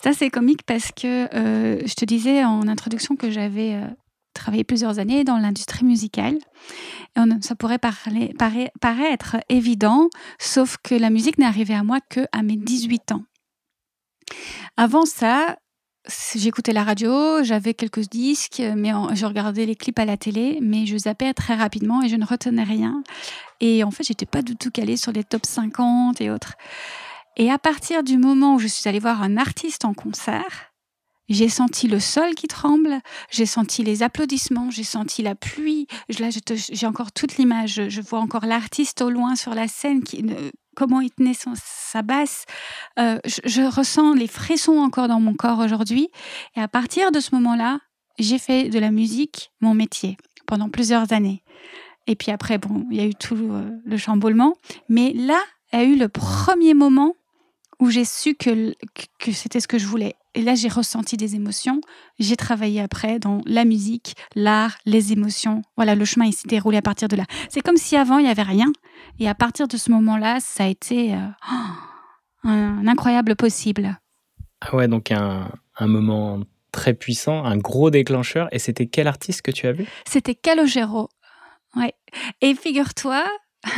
assez 0.05 0.29
comique 0.29 0.63
parce 0.63 0.91
que 0.91 1.33
euh, 1.35 1.81
je 1.85 1.93
te 1.93 2.05
disais 2.05 2.43
en 2.43 2.67
introduction 2.67 3.15
que 3.15 3.31
j'avais 3.31 3.73
euh, 3.73 3.87
travaillé 4.33 4.63
plusieurs 4.63 4.99
années 4.99 5.23
dans 5.23 5.37
l'industrie 5.37 5.85
musicale. 5.85 6.37
Ça 7.41 7.55
pourrait 7.55 7.79
paraître 7.79 9.37
évident, 9.49 10.09
sauf 10.37 10.77
que 10.83 10.93
la 10.93 11.09
musique 11.09 11.37
n'est 11.37 11.45
arrivée 11.45 11.73
à 11.73 11.83
moi 11.83 11.99
que 12.09 12.27
à 12.31 12.43
mes 12.43 12.57
18 12.57 13.13
ans. 13.13 13.23
Avant 14.77 15.05
ça, 15.05 15.57
j'écoutais 16.35 16.73
la 16.73 16.83
radio, 16.83 17.43
j'avais 17.43 17.73
quelques 17.73 18.09
disques, 18.09 18.61
mais 18.75 18.91
je 19.13 19.25
regardais 19.25 19.65
les 19.65 19.75
clips 19.75 19.99
à 19.99 20.05
la 20.05 20.17
télé, 20.17 20.59
mais 20.61 20.85
je 20.85 20.97
zappais 20.97 21.33
très 21.33 21.55
rapidement 21.55 22.01
et 22.03 22.09
je 22.09 22.15
ne 22.15 22.25
retenais 22.25 22.63
rien. 22.63 23.03
Et 23.59 23.83
en 23.83 23.91
fait, 23.91 24.03
j'étais 24.03 24.25
pas 24.25 24.41
du 24.41 24.55
tout 24.55 24.71
calée 24.71 24.97
sur 24.97 25.11
les 25.11 25.23
top 25.23 25.45
50 25.45 26.21
et 26.21 26.29
autres. 26.29 26.53
Et 27.37 27.51
à 27.51 27.57
partir 27.57 28.03
du 28.03 28.17
moment 28.17 28.55
où 28.55 28.59
je 28.59 28.67
suis 28.67 28.87
allée 28.87 28.99
voir 28.99 29.21
un 29.21 29.37
artiste 29.37 29.85
en 29.85 29.93
concert, 29.93 30.71
j'ai 31.27 31.49
senti 31.49 31.87
le 31.87 31.99
sol 31.99 32.35
qui 32.35 32.47
tremble, 32.47 32.99
j'ai 33.31 33.47
senti 33.47 33.83
les 33.83 34.03
applaudissements, 34.03 34.69
j'ai 34.69 34.83
senti 34.83 35.23
la 35.23 35.33
pluie. 35.33 35.87
Là, 36.19 36.29
j'ai 36.53 36.85
encore 36.85 37.11
toute 37.11 37.37
l'image. 37.37 37.89
Je 37.89 38.01
vois 38.01 38.19
encore 38.19 38.45
l'artiste 38.45 39.01
au 39.01 39.09
loin 39.09 39.35
sur 39.35 39.55
la 39.55 39.67
scène, 39.67 40.03
qui, 40.03 40.23
comment 40.75 41.01
il 41.01 41.11
tenait 41.11 41.33
sa 41.33 42.01
basse. 42.01 42.45
Euh, 42.99 43.19
je, 43.25 43.61
ressens 43.61 44.13
les 44.13 44.27
frissons 44.27 44.77
encore 44.77 45.07
dans 45.07 45.19
mon 45.19 45.33
corps 45.33 45.59
aujourd'hui. 45.59 46.09
Et 46.55 46.61
à 46.61 46.67
partir 46.67 47.11
de 47.11 47.19
ce 47.19 47.33
moment-là, 47.35 47.79
j'ai 48.19 48.37
fait 48.37 48.69
de 48.69 48.79
la 48.79 48.91
musique 48.91 49.51
mon 49.61 49.73
métier 49.73 50.17
pendant 50.45 50.69
plusieurs 50.69 51.11
années. 51.13 51.43
Et 52.07 52.15
puis 52.15 52.31
après, 52.31 52.57
bon, 52.57 52.85
il 52.91 52.97
y 52.97 53.01
a 53.01 53.05
eu 53.05 53.15
tout 53.15 53.35
euh, 53.35 53.71
le 53.83 53.97
chamboulement. 53.97 54.55
Mais 54.89 55.11
là 55.13 55.39
a 55.71 55.83
eu 55.83 55.95
le 55.95 56.07
premier 56.07 56.73
moment 56.73 57.15
où 57.79 57.89
j'ai 57.89 58.05
su 58.05 58.35
que, 58.35 58.73
que 59.19 59.31
c'était 59.31 59.59
ce 59.59 59.67
que 59.67 59.77
je 59.77 59.87
voulais. 59.87 60.15
Et 60.35 60.41
là, 60.41 60.53
j'ai 60.53 60.67
ressenti 60.67 61.15
des 61.15 61.35
émotions. 61.35 61.79
J'ai 62.19 62.35
travaillé 62.35 62.81
après 62.81 63.19
dans 63.19 63.41
la 63.45 63.63
musique, 63.63 64.15
l'art, 64.35 64.77
les 64.85 65.13
émotions. 65.13 65.61
Voilà, 65.77 65.95
le 65.95 66.03
chemin, 66.03 66.25
il 66.25 66.33
s'est 66.33 66.47
déroulé 66.47 66.77
à 66.77 66.81
partir 66.81 67.07
de 67.07 67.15
là. 67.15 67.23
C'est 67.49 67.61
comme 67.61 67.77
si 67.77 67.95
avant, 67.95 68.17
il 68.17 68.25
n'y 68.25 68.29
avait 68.29 68.43
rien. 68.43 68.71
Et 69.17 69.29
à 69.29 69.33
partir 69.33 69.67
de 69.69 69.77
ce 69.77 69.89
moment-là, 69.91 70.39
ça 70.41 70.65
a 70.65 70.67
été 70.67 71.13
euh, 71.13 71.19
un, 72.43 72.85
incroyable 72.85 73.37
possible. 73.37 73.97
Ah 74.59 74.75
ouais, 74.75 74.89
donc 74.89 75.11
un, 75.11 75.49
un 75.77 75.87
moment 75.87 76.41
très 76.73 76.93
puissant, 76.93 77.45
un 77.45 77.57
gros 77.57 77.89
déclencheur. 77.89 78.49
Et 78.51 78.59
c'était 78.59 78.87
quel 78.87 79.07
artiste 79.07 79.41
que 79.41 79.51
tu 79.51 79.67
as 79.67 79.71
vu? 79.71 79.87
C'était 80.05 80.35
Calogero. 80.35 81.09
Ouais. 81.77 81.93
Et 82.41 82.55
figure-toi, 82.55 83.23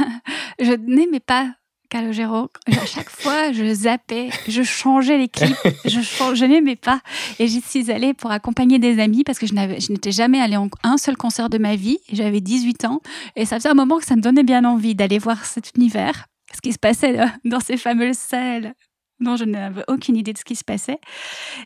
je 0.60 0.74
n'aimais 0.74 1.20
pas 1.20 1.54
Calogero. 1.89 2.50
À 2.67 2.86
chaque 2.86 3.10
fois, 3.10 3.52
je 3.52 3.73
zappais, 3.73 4.30
je 4.47 4.63
changeais 4.63 5.17
les 5.17 5.28
clips, 5.28 5.56
je, 5.86 6.00
je 6.00 6.45
n'aimais 6.45 6.76
pas. 6.76 7.02
Et 7.39 7.47
j'y 7.47 7.62
suis 7.62 7.91
allée 7.91 8.13
pour 8.13 8.32
accompagner 8.32 8.80
des 8.80 9.00
amis 9.00 9.23
parce 9.23 9.39
que 9.39 9.47
je, 9.47 9.54
n'étais 9.54 10.12
jamais 10.12 10.39
allée 10.39 10.58
en 10.58 10.69
un 10.84 10.97
seul 10.97 11.17
concert 11.17 11.50
de 11.50 11.58
ma 11.58 11.76
vie. 11.76 12.00
J'avais 12.12 12.41
18 12.41 12.86
ans. 12.86 13.02
Et 13.36 13.45
ça 13.45 13.58
faisait 13.58 13.69
un 13.69 13.76
moment 13.76 13.97
que 13.97 14.06
ça 14.06 14.15
me 14.15 14.21
donnait 14.21 14.43
bien 14.43 14.65
envie 14.65 14.95
d'aller 14.95 15.19
voir 15.19 15.45
cet 15.45 15.71
univers, 15.76 16.26
ce 16.54 16.62
qui 16.62 16.73
se 16.73 16.80
passait 16.80 17.19
dans 17.45 17.60
ces 17.60 17.78
fameuses 17.78 18.17
salles 18.17 18.73
dont 19.19 19.36
je 19.36 19.45
n'avais 19.45 19.84
aucune 19.88 20.15
idée 20.15 20.34
de 20.34 20.38
ce 20.38 20.43
qui 20.43 20.56
se 20.56 20.63
passait. 20.63 21.00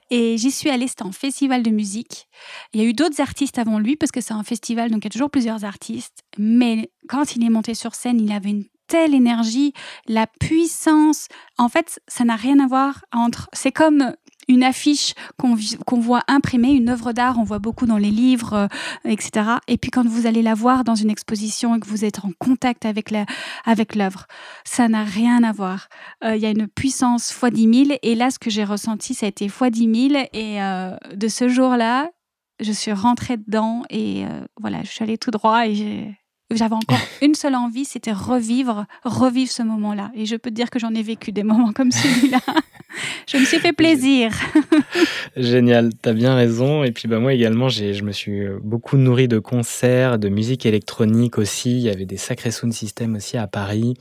Et 0.09 0.37
j'y 0.37 0.51
suis 0.51 0.69
allée, 0.69 0.87
c'était 0.87 1.03
un 1.03 1.11
festival 1.11 1.63
de 1.63 1.69
musique. 1.69 2.27
Il 2.73 2.81
y 2.81 2.85
a 2.85 2.87
eu 2.87 2.93
d'autres 2.93 3.21
artistes 3.21 3.59
avant 3.59 3.79
lui, 3.79 3.95
parce 3.95 4.11
que 4.11 4.21
c'est 4.21 4.33
un 4.33 4.43
festival, 4.43 4.89
donc 4.89 5.03
il 5.03 5.05
y 5.05 5.07
a 5.07 5.11
toujours 5.11 5.29
plusieurs 5.29 5.65
artistes. 5.65 6.23
Mais 6.37 6.91
quand 7.09 7.35
il 7.35 7.43
est 7.43 7.49
monté 7.49 7.73
sur 7.73 7.95
scène, 7.95 8.19
il 8.21 8.31
avait 8.31 8.51
une 8.51 8.65
telle 8.91 9.15
énergie, 9.15 9.71
la 10.05 10.27
puissance. 10.27 11.29
En 11.57 11.69
fait, 11.69 12.01
ça 12.09 12.25
n'a 12.25 12.35
rien 12.35 12.59
à 12.59 12.67
voir 12.67 13.05
entre. 13.13 13.49
C'est 13.53 13.71
comme 13.71 14.13
une 14.49 14.63
affiche 14.63 15.13
qu'on 15.37 15.99
voit 15.99 16.23
imprimée, 16.27 16.71
une 16.71 16.89
œuvre 16.89 17.13
d'art, 17.13 17.39
on 17.39 17.45
voit 17.45 17.59
beaucoup 17.59 17.85
dans 17.85 17.97
les 17.97 18.11
livres, 18.11 18.53
euh, 18.53 18.67
etc. 19.09 19.59
Et 19.69 19.77
puis 19.77 19.91
quand 19.91 20.05
vous 20.05 20.25
allez 20.25 20.41
la 20.41 20.55
voir 20.55 20.83
dans 20.83 20.95
une 20.95 21.09
exposition 21.09 21.75
et 21.75 21.79
que 21.79 21.87
vous 21.87 22.03
êtes 22.03 22.19
en 22.25 22.31
contact 22.37 22.85
avec 22.85 23.11
l'œuvre, 23.11 23.27
avec 23.63 23.97
ça 24.65 24.89
n'a 24.89 25.05
rien 25.05 25.41
à 25.43 25.53
voir. 25.53 25.87
Euh, 26.25 26.35
il 26.35 26.41
y 26.41 26.45
a 26.45 26.49
une 26.49 26.67
puissance 26.67 27.31
fois 27.31 27.49
10 27.49 27.85
000. 27.85 27.97
Et 28.03 28.15
là, 28.15 28.29
ce 28.29 28.39
que 28.39 28.49
j'ai 28.49 28.65
ressenti, 28.65 29.13
ça 29.13 29.25
a 29.25 29.29
été 29.29 29.47
fois 29.47 29.69
10 29.69 30.09
000. 30.09 30.25
Et 30.33 30.61
euh, 30.61 30.97
de 31.15 31.29
ce 31.29 31.47
jour-là, 31.47 32.09
je 32.59 32.73
suis 32.73 32.91
rentrée 32.91 33.37
dedans 33.37 33.83
et 33.89 34.25
voilà, 34.59 34.83
je 34.83 34.89
suis 34.89 35.03
allée 35.03 35.17
tout 35.17 35.31
droit 35.31 35.65
et 35.65 35.73
j'ai 35.73 36.20
j'avais 36.55 36.75
encore 36.75 36.99
une 37.21 37.35
seule 37.35 37.55
envie, 37.55 37.85
c'était 37.85 38.11
revivre, 38.11 38.85
revivre 39.03 39.51
ce 39.51 39.63
moment-là. 39.63 40.11
Et 40.15 40.25
je 40.25 40.35
peux 40.35 40.49
te 40.49 40.55
dire 40.55 40.69
que 40.69 40.79
j'en 40.79 40.93
ai 40.93 41.03
vécu 41.03 41.31
des 41.31 41.43
moments 41.43 41.73
comme 41.73 41.91
celui-là. 41.91 42.39
je 43.27 43.37
me 43.37 43.45
suis 43.45 43.59
fait 43.59 43.73
plaisir. 43.73 44.31
Génial, 45.37 45.91
tu 46.01 46.09
as 46.09 46.13
bien 46.13 46.35
raison. 46.35 46.83
Et 46.83 46.91
puis 46.91 47.07
bah, 47.07 47.19
moi 47.19 47.33
également, 47.33 47.69
je 47.69 48.03
me 48.03 48.11
suis 48.11 48.41
beaucoup 48.61 48.97
nourri 48.97 49.27
de 49.27 49.39
concerts, 49.39 50.19
de 50.19 50.29
musique 50.29 50.65
électronique 50.65 51.37
aussi. 51.37 51.71
Il 51.71 51.83
y 51.83 51.89
avait 51.89 52.05
des 52.05 52.17
sacrés 52.17 52.51
sound 52.51 52.73
systems 52.73 53.15
aussi 53.15 53.37
à 53.37 53.47
Paris 53.47 53.95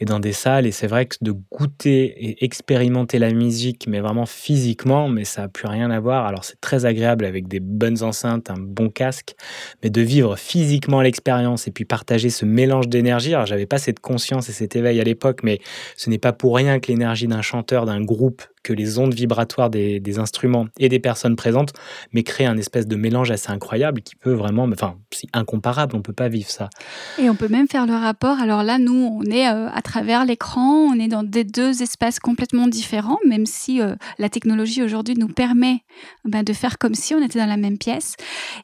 et 0.00 0.04
dans 0.04 0.20
des 0.20 0.32
salles. 0.32 0.66
Et 0.66 0.72
c'est 0.72 0.86
vrai 0.86 1.06
que 1.06 1.16
de 1.20 1.32
goûter 1.52 2.04
et 2.04 2.44
expérimenter 2.44 3.18
la 3.18 3.32
musique, 3.32 3.86
mais 3.88 4.00
vraiment 4.00 4.26
physiquement, 4.26 5.08
mais 5.08 5.24
ça 5.24 5.42
n'a 5.42 5.48
plus 5.48 5.68
rien 5.68 5.90
à 5.90 6.00
voir. 6.00 6.26
Alors 6.26 6.44
c'est 6.44 6.60
très 6.60 6.84
agréable 6.84 7.24
avec 7.24 7.48
des 7.48 7.60
bonnes 7.60 8.02
enceintes, 8.02 8.50
un 8.50 8.58
bon 8.58 8.88
casque, 8.88 9.34
mais 9.82 9.90
de 9.90 10.00
vivre 10.00 10.36
physiquement 10.36 11.00
l'expérience 11.00 11.68
et 11.68 11.70
puis 11.70 11.83
partager 11.84 12.30
ce 12.30 12.44
mélange 12.44 12.88
d'énergie. 12.88 13.34
Alors, 13.34 13.46
j'avais 13.46 13.66
pas 13.66 13.78
cette 13.78 14.00
conscience 14.00 14.48
et 14.48 14.52
cet 14.52 14.76
éveil 14.76 15.00
à 15.00 15.04
l'époque, 15.04 15.40
mais 15.42 15.60
ce 15.96 16.10
n'est 16.10 16.18
pas 16.18 16.32
pour 16.32 16.56
rien 16.56 16.80
que 16.80 16.88
l'énergie 16.88 17.26
d'un 17.26 17.42
chanteur, 17.42 17.86
d'un 17.86 18.02
groupe, 18.02 18.42
que 18.64 18.72
les 18.72 18.98
ondes 18.98 19.14
vibratoires 19.14 19.70
des, 19.70 20.18
instruments 20.18 20.66
et 20.78 20.88
des 20.88 20.98
personnes 20.98 21.36
présentes, 21.36 21.72
mais 22.12 22.22
créent 22.22 22.46
un 22.46 22.56
espèce 22.56 22.86
de 22.86 22.96
mélange 22.96 23.30
assez 23.30 23.50
incroyable 23.50 24.00
qui 24.00 24.16
peut 24.16 24.32
vraiment, 24.32 24.64
enfin, 24.64 24.96
c'est 25.10 25.28
incomparable, 25.32 25.96
on 25.96 26.02
peut 26.02 26.12
pas 26.12 26.28
vivre 26.28 26.50
ça. 26.50 26.70
Et 27.18 27.28
on 27.28 27.34
peut 27.34 27.48
même 27.48 27.68
faire 27.68 27.86
le 27.86 27.94
rapport. 27.94 28.38
Alors 28.38 28.62
là, 28.62 28.78
nous, 28.78 29.18
on 29.20 29.22
est 29.24 29.48
euh, 29.48 29.68
à 29.72 29.82
travers 29.82 30.24
l'écran, 30.24 30.70
on 30.70 30.94
est 30.94 31.08
dans 31.08 31.22
des 31.22 31.44
deux 31.44 31.82
espaces 31.82 32.20
complètement 32.20 32.66
différents, 32.66 33.18
même 33.26 33.44
si 33.44 33.80
euh, 33.80 33.96
la 34.18 34.28
technologie 34.28 34.82
aujourd'hui 34.82 35.14
nous 35.16 35.28
permet 35.28 35.80
ben, 36.24 36.42
de 36.42 36.52
faire 36.52 36.78
comme 36.78 36.94
si 36.94 37.14
on 37.14 37.22
était 37.22 37.38
dans 37.38 37.46
la 37.46 37.56
même 37.56 37.78
pièce. 37.78 38.14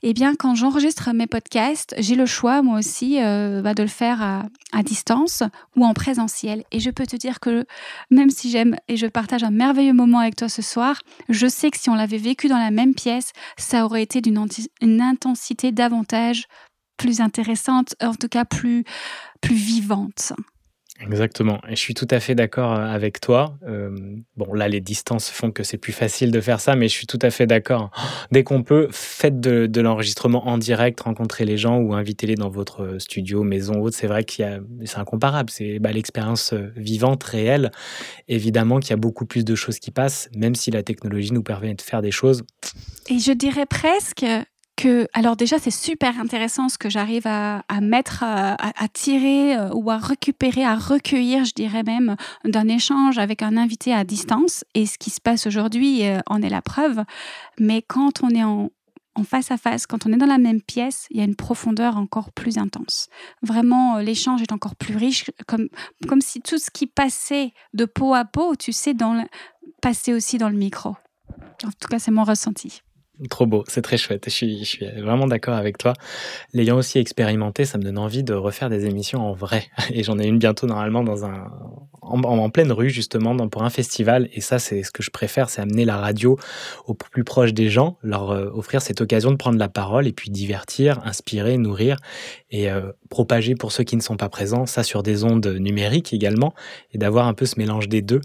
Eh 0.03 0.15
bien, 0.15 0.35
quand 0.35 0.55
j'enregistre 0.55 1.13
mes 1.13 1.27
podcasts, 1.27 1.95
j'ai 1.99 2.15
le 2.15 2.27
choix, 2.27 2.63
moi 2.63 2.79
aussi, 2.79 3.21
euh, 3.21 3.61
ben, 3.61 3.75
de 3.75 3.83
le 3.83 3.89
faire 3.89 4.23
à 4.73 4.83
distance 4.83 5.43
ou 5.77 5.85
en 5.85 5.95
présentiel. 5.95 6.65
Et 6.73 6.81
je 6.81 6.91
peux 6.91 7.07
te 7.07 7.17
dire 7.17 7.41
que 7.41 7.67
même 8.11 8.31
si 8.31 8.51
j'aime 8.51 8.77
et 8.89 8.97
je 8.97 9.07
partage 9.07 9.43
un 9.43 9.51
merveilleux 9.51 9.90
moment 9.93 10.19
avec 10.19 10.37
toi 10.37 10.49
ce 10.49 10.63
soir. 10.63 11.01
Je 11.29 11.47
sais 11.47 11.71
que 11.71 11.79
si 11.79 11.91
on 11.91 11.95
l'avait 11.95 12.19
vécu 12.19 12.49
dans 12.49 12.59
la 12.59 12.71
même 12.71 12.95
pièce, 12.95 13.33
ça 13.57 13.85
aurait 13.85 14.03
été 14.03 14.21
d'une 14.21 15.01
intensité 15.01 15.73
davantage 15.73 16.47
plus 16.97 17.21
intéressante, 17.21 17.95
en 18.03 18.15
tout 18.15 18.29
cas 18.29 18.45
plus, 18.45 18.85
plus 19.41 19.55
vivante. 19.55 20.33
Exactement. 21.03 21.61
Et 21.69 21.77
je 21.77 21.81
suis 21.81 21.95
tout 21.95 22.09
à 22.11 22.21
fait 22.21 22.35
d'accord 22.35 22.73
euh, 22.73 22.85
avec 22.85 23.21
toi. 23.21 23.57
Euh, 23.67 23.91
bon, 24.37 24.53
là, 24.53 24.69
les 24.69 24.81
distances 24.81 25.31
font 25.31 25.51
que 25.51 25.63
c'est 25.63 25.79
plus 25.79 25.93
facile 25.93 26.31
de 26.31 26.41
faire 26.41 26.61
ça, 26.61 26.77
mais 26.77 26.89
je 26.89 26.93
suis 26.93 27.07
tout 27.07 27.19
à 27.23 27.31
fait 27.31 27.47
d'accord. 27.47 27.91
Dès 28.33 28.45
qu'on 28.45 28.63
peut, 28.63 28.89
faites 28.91 29.41
de, 29.41 29.81
l'enregistrement 29.81 30.47
en 30.47 30.59
direct, 30.59 31.01
rencontrez 31.01 31.45
les 31.45 31.57
gens 31.57 31.79
ou 31.79 31.95
invitez-les 31.95 32.35
dans 32.35 32.51
votre 32.51 32.99
studio, 32.99 33.43
maison, 33.43 33.81
autre. 33.81 33.97
C'est 33.97 34.07
vrai 34.07 34.25
qu'il 34.25 34.45
y 34.45 34.49
a, 34.49 34.61
c'est 34.85 34.99
incomparable. 34.99 35.51
C'est 35.51 35.79
bah, 35.79 35.93
l'expérience 35.93 36.53
euh, 36.53 36.73
vivante, 36.77 37.25
réelle. 37.25 37.71
Évidemment 38.29 38.79
qu'il 38.79 38.91
y 38.91 38.95
a 38.95 38.99
beaucoup 38.99 39.25
plus 39.25 39.45
de 39.45 39.55
choses 39.55 39.79
qui 39.79 39.91
passent, 39.91 40.29
même 40.35 40.55
si 40.55 40.71
la 40.71 40.83
technologie 40.83 41.33
nous 41.33 41.43
permet 41.43 41.75
de 41.75 41.83
faire 41.83 42.03
des 42.03 42.11
choses. 42.11 42.43
Et 43.09 43.19
je 43.19 43.33
dirais 43.33 43.67
presque 43.67 44.27
alors 45.13 45.37
déjà, 45.37 45.59
c'est 45.59 45.71
super 45.71 46.19
intéressant 46.21 46.69
ce 46.69 46.79
que 46.79 46.89
j'arrive 46.89 47.27
à, 47.27 47.63
mettre, 47.81 48.23
à, 48.23 48.89
tirer 48.93 49.57
euh, 49.57 49.71
ou 49.75 49.91
à 49.91 49.99
récupérer, 49.99 50.65
à 50.65 50.77
recueillir, 50.77 51.45
je 51.45 51.53
dirais 51.53 51.83
même, 51.83 52.17
d'un 52.45 52.69
échange 52.69 53.19
avec 53.19 53.43
un 53.43 53.57
invité 53.57 53.93
à 53.93 54.05
distance. 54.05 54.65
Et 54.75 54.87
ce 54.87 54.99
qui 54.99 55.11
se 55.11 55.21
passe 55.21 55.47
aujourd'hui 55.47 56.05
euh, 56.05 56.21
en 56.27 56.43
est 56.43 56.49
la 56.49 56.63
preuve. 56.63 57.05
Mais 57.59 57.83
quand 57.83 58.23
on 58.23 58.31
est 58.31 58.45
en, 58.45 58.71
face 59.25 59.51
à 59.51 59.59
face, 59.59 59.87
quand 59.87 60.07
on 60.07 60.13
est 60.13 60.17
dans 60.17 60.27
la 60.27 60.39
même 60.39 60.63
pièce, 60.63 61.07
il 61.11 61.19
y 61.19 61.21
a 61.21 61.25
une 61.25 61.37
profondeur 61.37 61.97
encore 61.97 62.33
plus 62.33 62.57
intense. 62.57 63.09
Vraiment, 63.43 63.97
euh, 63.97 64.03
l'échange 64.03 64.41
est 64.43 64.53
encore 64.53 64.77
plus 64.77 64.97
riche, 64.97 65.31
comme, 65.47 65.69
si 66.21 66.41
tout 66.41 66.59
ce 66.59 66.71
qui 66.71 66.87
passait 66.87 67.53
de 67.75 67.85
peau 67.85 68.15
à 68.15 68.25
peau, 68.25 68.57
tu 68.57 68.73
sais, 68.73 68.95
passait 69.83 70.15
aussi 70.15 70.39
dans 70.39 70.49
le 70.49 70.57
micro. 70.57 70.97
En 71.65 71.71
tout 71.79 71.89
cas, 71.89 71.99
c'est 71.99 72.11
mon 72.11 72.25
ressenti. 72.25 72.83
Trop 73.29 73.45
beau, 73.45 73.65
c'est 73.69 73.83
très 73.83 73.99
chouette. 73.99 74.25
Je 74.27 74.31
suis, 74.31 74.59
je 74.61 74.65
suis 74.65 74.87
vraiment 74.87 75.27
d'accord 75.27 75.55
avec 75.55 75.77
toi. 75.77 75.93
L'ayant 76.55 76.79
aussi 76.79 76.99
expérimenté, 76.99 77.67
ça 77.67 77.77
me 77.77 77.83
donne 77.83 77.99
envie 77.99 78.23
de 78.23 78.33
refaire 78.33 78.71
des 78.71 78.87
émissions 78.87 79.21
en 79.21 79.35
vrai. 79.35 79.67
Et 79.93 80.03
j'en 80.03 80.19
ai 80.19 80.27
une 80.27 80.39
bientôt 80.39 80.67
normalement 80.67 81.05
dans 81.05 81.27
un, 81.27 81.51
en, 82.01 82.51
pleine 82.51 82.73
rue 82.73 82.91
justement, 82.91 83.37
pour 83.49 83.63
un 83.63 83.71
festival. 83.71 84.29
Et 84.33 84.41
ça, 84.41 84.59
c'est 84.59 84.83
ce 84.83 84.91
que 84.91 85.03
je 85.03 85.11
préfère, 85.11 85.51
c'est 85.51 85.61
amener 85.61 85.85
la 85.85 85.99
radio 85.99 86.39
au 86.87 86.95
plus 86.95 87.25
proche 87.25 87.53
des 87.53 87.69
gens, 87.69 87.99
leur 88.03 88.31
euh, 88.31 88.51
offrir 88.55 88.81
cette 88.83 89.01
occasion 89.01 89.31
de 89.31 89.37
prendre 89.37 89.59
la 89.59 89.69
parole 89.69 90.07
et 90.07 90.13
puis 90.13 90.31
divertir, 90.31 91.01
inspirer, 91.05 91.59
nourrir 91.59 91.97
et 92.51 92.71
euh, 92.71 92.93
propager 93.11 93.55
pour 93.55 93.73
ceux 93.73 93.85
qui 93.85 93.97
ne 93.97 94.03
sont 94.03 94.17
pas 94.17 94.29
présents, 94.29 94.67
ça 94.67 94.83
sur 94.83 95.03
des 95.03 95.25
ondes 95.25 95.47
numériques 95.47 96.13
également, 96.13 96.55
et 96.93 96.99
d'avoir 96.99 97.27
un 97.27 97.35
peu 97.35 97.47
ce 97.47 97.59
mélange 97.59 97.89
des 97.89 98.03
deux. 98.03 98.21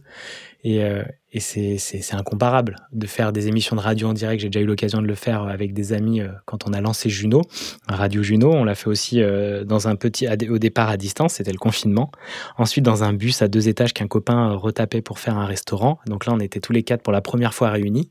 Et, 0.65 0.83
euh, 0.83 1.03
c'est, 1.37 2.13
incomparable 2.13 2.77
de 2.91 3.05
faire 3.05 3.31
des 3.31 3.47
émissions 3.47 3.75
de 3.75 3.81
radio 3.81 4.07
en 4.07 4.13
direct. 4.13 4.41
J'ai 4.41 4.49
déjà 4.49 4.63
eu 4.63 4.65
l'occasion 4.65 4.99
de 4.99 5.05
le 5.05 5.13
faire 5.13 5.43
avec 5.43 5.73
des 5.73 5.93
amis 5.93 6.21
euh, 6.21 6.29
quand 6.45 6.67
on 6.67 6.73
a 6.73 6.81
lancé 6.81 7.07
Juno, 7.07 7.41
Radio 7.87 8.23
Juno. 8.23 8.51
On 8.51 8.63
l'a 8.63 8.73
fait 8.73 8.87
aussi 8.87 9.21
euh, 9.21 9.63
dans 9.63 9.87
un 9.87 9.95
petit, 9.95 10.27
au 10.49 10.57
départ 10.57 10.89
à 10.89 10.97
distance, 10.97 11.33
c'était 11.35 11.51
le 11.51 11.59
confinement. 11.59 12.09
Ensuite, 12.57 12.83
dans 12.83 13.03
un 13.03 13.13
bus 13.13 13.43
à 13.43 13.47
deux 13.47 13.67
étages 13.67 13.93
qu'un 13.93 14.07
copain 14.07 14.53
retapait 14.53 15.03
pour 15.03 15.19
faire 15.19 15.37
un 15.37 15.45
restaurant. 15.45 15.99
Donc 16.07 16.25
là, 16.25 16.33
on 16.33 16.39
était 16.39 16.61
tous 16.61 16.73
les 16.73 16.81
quatre 16.81 17.03
pour 17.03 17.13
la 17.13 17.21
première 17.21 17.53
fois 17.53 17.69
réunis. 17.69 18.09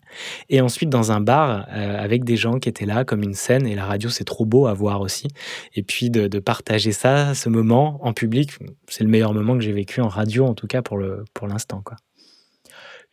Et 0.49 0.61
ensuite, 0.61 0.91
dans 0.91 1.11
un 1.11 1.21
bar 1.21 1.67
avec 1.71 2.23
des 2.23 2.37
gens 2.37 2.61
qui 2.61 2.69
étaient 2.69 2.87
là, 2.87 3.05
comme 3.05 3.25
une 3.25 3.35
scène. 3.35 3.67
Et 3.67 3.75
la 3.75 3.85
radio, 3.85 4.11
c'est 4.11 4.25
trop 4.25 4.45
beau 4.45 4.69
à 4.69 4.75
voir 4.75 5.01
aussi. 5.01 5.27
Et 5.75 5.83
puis 5.83 6.09
de, 6.09 6.39
partager 6.39 6.93
ça, 6.93 7.35
ce 7.35 7.49
moment 7.49 7.99
en 8.03 8.13
public, 8.13 8.53
c'est 8.87 9.03
le 9.03 9.11
meilleur 9.11 9.35
moment 9.35 9.55
que 9.55 9.65
j'ai 9.65 9.73
vécu 9.73 10.01
en 10.03 10.09
radio, 10.09 10.47
en 10.47 10.55
tout 10.55 10.69
cas 10.69 10.83
pour, 10.83 10.99
le, 10.99 11.25
pour 11.33 11.49
l'instant. 11.49 11.81
Quoi. 11.83 11.97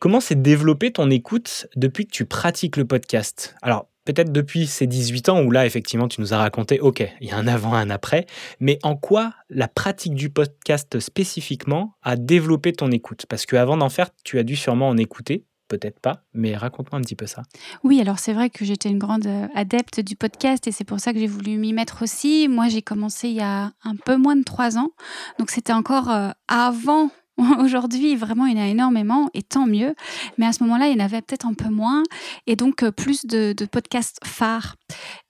Comment 0.01 0.19
s'est 0.19 0.33
développée 0.33 0.89
ton 0.89 1.11
écoute 1.11 1.67
depuis 1.75 2.07
que 2.07 2.11
tu 2.11 2.25
pratiques 2.25 2.75
le 2.75 2.85
podcast? 2.85 3.55
Alors, 3.61 3.87
peut-être 4.03 4.31
depuis 4.31 4.65
ces 4.65 4.87
18 4.87 5.29
ans 5.29 5.43
où 5.43 5.51
là, 5.51 5.67
effectivement, 5.67 6.07
tu 6.07 6.21
nous 6.21 6.33
as 6.33 6.39
raconté, 6.39 6.79
OK, 6.79 7.07
il 7.21 7.27
y 7.27 7.31
a 7.31 7.37
un 7.37 7.45
avant, 7.45 7.75
un 7.75 7.91
après, 7.91 8.25
mais 8.59 8.79
en 8.81 8.95
quoi 8.95 9.35
la 9.51 9.67
pratique 9.67 10.15
du 10.15 10.31
podcast 10.31 10.99
spécifiquement 10.99 11.93
a 12.01 12.15
développé 12.15 12.73
ton 12.73 12.89
écoute? 12.89 13.27
Parce 13.29 13.45
qu'avant 13.45 13.77
d'en 13.77 13.89
faire, 13.89 14.09
tu 14.23 14.39
as 14.39 14.43
dû 14.43 14.55
sûrement 14.55 14.89
en 14.89 14.97
écouter. 14.97 15.45
Peut-être 15.67 15.99
pas, 15.99 16.23
mais 16.33 16.57
raconte-moi 16.57 16.97
un 16.99 17.03
petit 17.03 17.15
peu 17.15 17.27
ça. 17.27 17.43
Oui, 17.83 18.01
alors 18.01 18.17
c'est 18.17 18.33
vrai 18.33 18.49
que 18.49 18.65
j'étais 18.65 18.89
une 18.89 18.97
grande 18.97 19.27
euh, 19.27 19.47
adepte 19.53 19.99
du 19.99 20.15
podcast 20.15 20.65
et 20.65 20.71
c'est 20.71 20.83
pour 20.83 20.99
ça 20.99 21.13
que 21.13 21.19
j'ai 21.19 21.27
voulu 21.27 21.57
m'y 21.57 21.73
mettre 21.73 22.01
aussi. 22.01 22.47
Moi, 22.49 22.69
j'ai 22.69 22.81
commencé 22.81 23.29
il 23.29 23.35
y 23.35 23.41
a 23.41 23.71
un 23.83 23.95
peu 24.03 24.17
moins 24.17 24.35
de 24.35 24.43
trois 24.43 24.79
ans, 24.79 24.89
donc 25.37 25.51
c'était 25.51 25.73
encore 25.73 26.09
euh, 26.09 26.31
avant 26.47 27.11
Aujourd'hui, 27.59 28.15
vraiment, 28.15 28.45
il 28.45 28.57
y 28.57 28.59
en 28.59 28.63
a 28.63 28.67
énormément 28.67 29.29
et 29.33 29.41
tant 29.41 29.65
mieux. 29.65 29.95
Mais 30.37 30.45
à 30.45 30.53
ce 30.53 30.63
moment-là, 30.63 30.87
il 30.87 30.97
y 30.97 31.01
en 31.01 31.03
avait 31.03 31.21
peut-être 31.21 31.45
un 31.45 31.53
peu 31.53 31.69
moins 31.69 32.03
et 32.47 32.55
donc 32.55 32.83
euh, 32.83 32.91
plus 32.91 33.25
de, 33.25 33.53
podcasts 33.71 34.19
phares. 34.23 34.75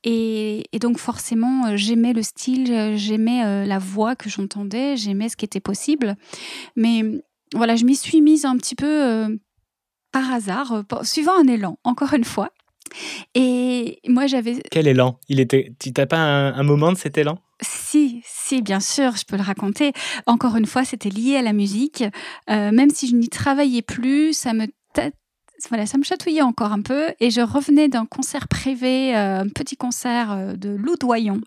Et, 0.03 0.63
donc 0.79 0.97
forcément, 0.97 1.67
euh, 1.67 1.75
j'aimais 1.75 2.13
le 2.13 2.23
style, 2.23 2.73
euh, 2.73 2.93
j'aimais 2.95 3.65
la 3.65 3.79
voix 3.79 4.15
que 4.15 4.29
j'entendais, 4.29 4.97
j'aimais 4.97 5.29
ce 5.29 5.37
qui 5.37 5.45
était 5.45 5.59
possible. 5.59 6.15
Mais 6.75 7.03
voilà, 7.53 7.75
je 7.75 7.85
m'y 7.85 7.95
suis 7.95 8.21
mise 8.21 8.45
un 8.45 8.57
petit 8.57 8.75
peu 8.75 9.39
par 10.11 10.31
hasard, 10.31 10.83
suivant 11.03 11.37
un 11.39 11.47
élan, 11.47 11.77
encore 11.83 12.13
une 12.13 12.23
fois. 12.23 12.49
Et 13.35 13.99
moi, 14.07 14.27
j'avais. 14.27 14.61
Quel 14.69 14.87
élan? 14.87 15.17
Il 15.29 15.39
était. 15.39 15.73
Tu 15.79 15.91
n'as 15.95 16.05
pas 16.05 16.17
un 16.17 16.63
moment 16.63 16.91
de 16.91 16.97
cet 16.97 17.17
élan? 17.17 17.39
Si, 17.61 18.21
si, 18.25 18.61
bien 18.61 18.79
sûr, 18.79 19.15
je 19.15 19.25
peux 19.25 19.37
le 19.37 19.43
raconter. 19.43 19.93
Encore 20.25 20.55
une 20.55 20.65
fois, 20.65 20.83
c'était 20.83 21.09
lié 21.09 21.37
à 21.37 21.41
la 21.41 21.53
musique. 21.53 22.03
Euh, 22.49 22.71
même 22.71 22.89
si 22.89 23.07
je 23.07 23.15
n'y 23.15 23.29
travaillais 23.29 23.81
plus, 23.81 24.33
ça 24.33 24.53
me 24.53 24.67
voilà, 25.69 25.85
ça 25.85 25.99
me 25.99 26.03
chatouillait 26.03 26.41
encore 26.41 26.71
un 26.71 26.81
peu. 26.81 27.09
Et 27.19 27.29
je 27.29 27.41
revenais 27.41 27.87
d'un 27.87 28.07
concert 28.07 28.47
privé, 28.47 29.15
euh, 29.15 29.41
un 29.41 29.47
petit 29.47 29.77
concert 29.77 30.31
euh, 30.31 30.53
de 30.53 30.69
Loudoyon. 30.69 31.41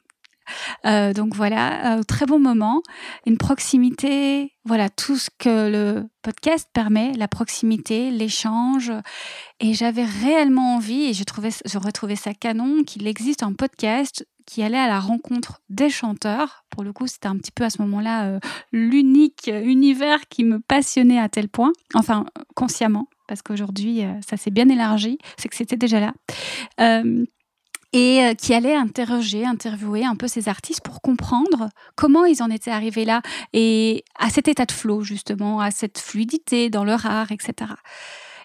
donc 0.85 1.35
voilà, 1.35 2.01
très 2.07 2.27
bon 2.27 2.39
moment, 2.39 2.83
une 3.27 3.39
proximité, 3.39 4.53
voilà 4.67 4.91
tout 4.91 5.17
ce 5.17 5.31
que 5.39 5.71
le 5.71 6.05
podcast 6.23 6.69
permet, 6.75 7.13
la 7.15 7.29
proximité, 7.29 8.11
l'échange. 8.11 8.93
Et 9.59 9.75
j'avais 9.75 10.05
réellement 10.05 10.77
envie, 10.77 11.07
et 11.07 11.15
je 11.15 11.25
trouvais, 11.25 11.51
je 11.65 11.79
retrouvais 11.79 12.15
ça 12.15 12.35
canon, 12.35 12.85
qu'il 12.85 13.07
existe 13.09 13.43
un 13.43 13.55
podcast 13.55 14.25
qui 14.47 14.63
allait 14.63 14.79
à 14.79 14.89
la 14.89 15.01
rencontre 15.01 15.61
des 15.69 15.91
chanteurs. 15.91 16.65
Pour 16.71 16.83
le 16.83 16.93
coup, 16.93 17.07
c'était 17.07 17.29
un 17.29 17.37
petit 17.37 17.53
peu 17.53 17.65
à 17.65 17.71
ce 17.71 17.81
moment-là 17.83 18.27
euh, 18.27 18.39
l'unique 18.73 19.51
univers 19.53 20.21
qui 20.29 20.45
me 20.45 20.61
passionnait 20.61 21.19
à 21.19 21.29
tel 21.29 21.49
point, 21.49 21.73
enfin 21.95 22.27
consciemment, 22.55 23.09
parce 23.27 23.43
qu'aujourd'hui, 23.43 24.05
euh, 24.05 24.13
ça 24.27 24.37
s'est 24.37 24.51
bien 24.51 24.69
élargi, 24.69 25.19
c'est 25.39 25.49
que 25.49 25.57
c'était 25.57 25.77
déjà 25.77 26.01
là. 26.01 26.13
Euh, 26.81 27.25
et 27.97 28.35
qui 28.37 28.53
allait 28.53 28.75
interroger, 28.75 29.47
interviewer 29.47 30.05
un 30.05 30.17
peu 30.17 30.27
ces 30.27 30.49
artistes 30.49 30.81
pour 30.81 31.01
comprendre 31.01 31.69
comment 31.95 32.25
ils 32.25 32.43
en 32.43 32.51
étaient 32.51 32.73
arrivés 32.73 33.05
là 33.05 33.23
et 33.53 34.05
à 34.19 34.31
cet 34.31 34.49
état 34.49 34.67
de 34.67 34.73
flow 34.73 35.03
justement, 35.03 35.61
à 35.61 35.71
cette 35.71 36.01
fluidité 36.01 36.71
dans 36.71 36.83
leur 36.83 37.07
art, 37.07 37.31
etc. 37.31 37.71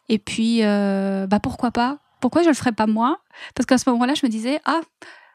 Et 0.07 0.19
puis, 0.19 0.61
bah 0.61 1.39
pourquoi 1.41 1.71
pas? 1.71 1.97
Pourquoi 2.21 2.43
je 2.43 2.49
le 2.49 2.53
ferais 2.53 2.73
pas 2.73 2.85
moi? 2.85 3.21
Parce 3.55 3.65
qu'à 3.65 3.79
ce 3.79 3.89
moment-là, 3.89 4.13
je 4.13 4.23
me 4.23 4.29
disais 4.29 4.61
ah 4.65 4.81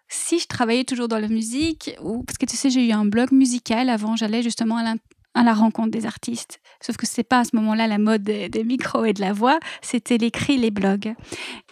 si 0.08 0.38
je 0.38 0.46
travaillais 0.46 0.84
toujours 0.84 1.08
dans 1.08 1.18
la 1.18 1.28
musique, 1.28 1.90
parce 2.26 2.38
que 2.38 2.46
tu 2.46 2.56
sais, 2.56 2.70
j'ai 2.70 2.86
eu 2.86 2.92
un 2.92 3.04
blog 3.04 3.32
musical 3.32 3.88
avant, 3.88 4.16
j'allais 4.16 4.42
justement 4.42 4.76
à, 4.76 5.42
la 5.42 5.54
rencontre 5.54 5.90
des 5.90 6.06
artistes. 6.06 6.60
Sauf 6.80 6.96
que 6.96 7.06
c'est 7.06 7.24
pas 7.24 7.40
à 7.40 7.44
ce 7.44 7.56
moment-là 7.56 7.86
la 7.86 7.98
mode 7.98 8.22
des, 8.22 8.64
micros 8.64 9.04
et 9.04 9.12
de 9.12 9.20
la 9.20 9.32
voix, 9.32 9.58
c'était 9.82 10.18
l'écrit, 10.18 10.58
les 10.58 10.70
blogs. 10.70 11.14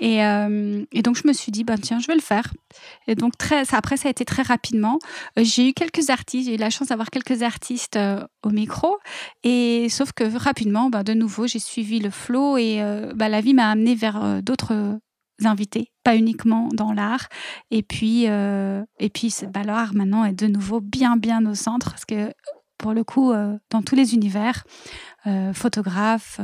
Et, 0.00 0.24
euh, 0.24 0.84
et, 0.90 1.02
donc 1.02 1.16
je 1.16 1.28
me 1.28 1.32
suis 1.32 1.52
dit, 1.52 1.62
ben 1.62 1.78
tiens, 1.78 2.00
je 2.00 2.06
vais 2.06 2.14
le 2.14 2.20
faire. 2.20 2.52
Et 3.06 3.14
donc 3.14 3.36
très, 3.36 3.72
après, 3.74 3.96
ça 3.96 4.08
a 4.08 4.10
été 4.10 4.24
très 4.24 4.42
rapidement. 4.42 4.98
Euh, 5.38 5.44
j'ai 5.44 5.68
eu 5.68 5.72
quelques 5.74 6.10
artistes, 6.10 6.48
j'ai 6.48 6.54
eu 6.54 6.58
la 6.58 6.70
chance 6.70 6.88
d'avoir 6.88 7.10
quelques 7.10 7.42
artistes 7.42 7.96
euh, 7.96 8.24
au 8.42 8.50
micro. 8.50 8.96
Et 9.44 9.88
sauf 9.90 10.12
que 10.12 10.24
rapidement, 10.36 10.90
ben, 10.90 11.04
de 11.04 11.14
nouveau, 11.14 11.46
j'ai 11.46 11.60
suivi 11.60 12.00
le 12.00 12.10
flow 12.10 12.56
et 12.56 12.80
ben, 13.14 13.28
la 13.28 13.40
vie 13.40 13.54
m'a 13.54 13.70
amené 13.70 13.94
vers 13.94 14.42
d'autres 14.42 14.98
invités, 15.44 15.92
pas 16.04 16.16
uniquement 16.16 16.68
dans 16.72 16.92
l'art. 16.92 17.28
Et 17.70 17.82
puis, 17.82 18.28
euh, 18.28 18.84
et 18.98 19.10
puis 19.10 19.34
bah, 19.52 19.62
l'art 19.62 19.94
maintenant 19.94 20.24
est 20.24 20.32
de 20.32 20.46
nouveau 20.46 20.80
bien, 20.80 21.16
bien 21.16 21.44
au 21.46 21.54
centre 21.54 21.90
parce 21.90 22.04
que 22.04 22.32
pour 22.78 22.92
le 22.92 23.04
coup, 23.04 23.30
euh, 23.30 23.56
dans 23.70 23.82
tous 23.82 23.94
les 23.94 24.14
univers, 24.14 24.64
euh, 25.26 25.52
photographe, 25.52 26.40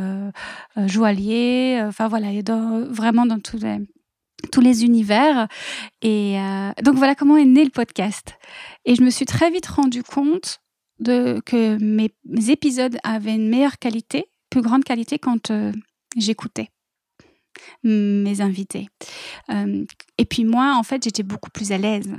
joaillier, 0.77 1.83
enfin 1.85 2.07
voilà, 2.09 2.29
vraiment 2.91 3.27
dans 3.27 3.41
tous 3.41 3.59
les, 3.59 3.79
tous 4.53 4.61
les 4.61 4.85
univers. 4.85 5.49
Et 6.03 6.39
donc 6.85 6.95
voilà 6.95 7.15
comment 7.15 7.37
est 7.37 7.45
né 7.45 7.65
le 7.65 7.71
podcast. 7.71 8.37
Et 8.85 8.95
je 8.95 9.03
me 9.03 9.11
suis 9.11 9.27
très 9.27 9.51
vite 9.51 9.67
rendu 9.67 10.03
compte 10.03 10.61
de, 11.01 11.41
que 11.45 11.77
mes 11.81 12.13
épisodes 12.51 12.99
avaient 13.03 13.35
une 13.35 13.49
meilleure 13.49 13.79
qualité, 13.79 14.27
plus 14.51 14.63
grande 14.63 14.85
qualité 14.85 15.19
quand 15.19 15.53
j'écoutais 16.17 16.71
mes 17.85 18.41
invités. 18.41 18.89
Euh, 19.51 19.85
et 20.19 20.25
puis 20.25 20.45
moi, 20.45 20.75
en 20.77 20.83
fait, 20.83 21.03
j'étais 21.03 21.23
beaucoup 21.23 21.51
plus 21.51 21.73
à 21.73 21.79
l'aise. 21.79 22.11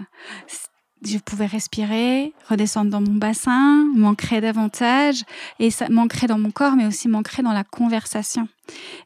Je 1.06 1.18
pouvais 1.18 1.46
respirer, 1.46 2.34
redescendre 2.50 2.92
dans 2.92 3.02
mon 3.02 3.16
bassin, 3.16 3.86
m'ancrer 3.96 4.42
davantage, 4.42 5.24
et 5.60 5.72
ça 5.72 5.88
m'ancrer 5.90 6.28
dans 6.28 6.38
mon 6.38 6.52
corps, 6.52 6.76
mais 6.76 6.86
aussi 6.86 7.08
m'ancrer 7.08 7.42
dans 7.42 7.54
la 7.54 7.64
conversation. 7.64 8.48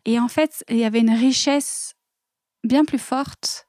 Et 0.05 0.19
en 0.19 0.27
fait, 0.27 0.63
il 0.69 0.77
y 0.77 0.85
avait 0.85 1.01
une 1.01 1.13
richesse 1.13 1.93
bien 2.63 2.85
plus 2.85 2.99
forte 2.99 3.67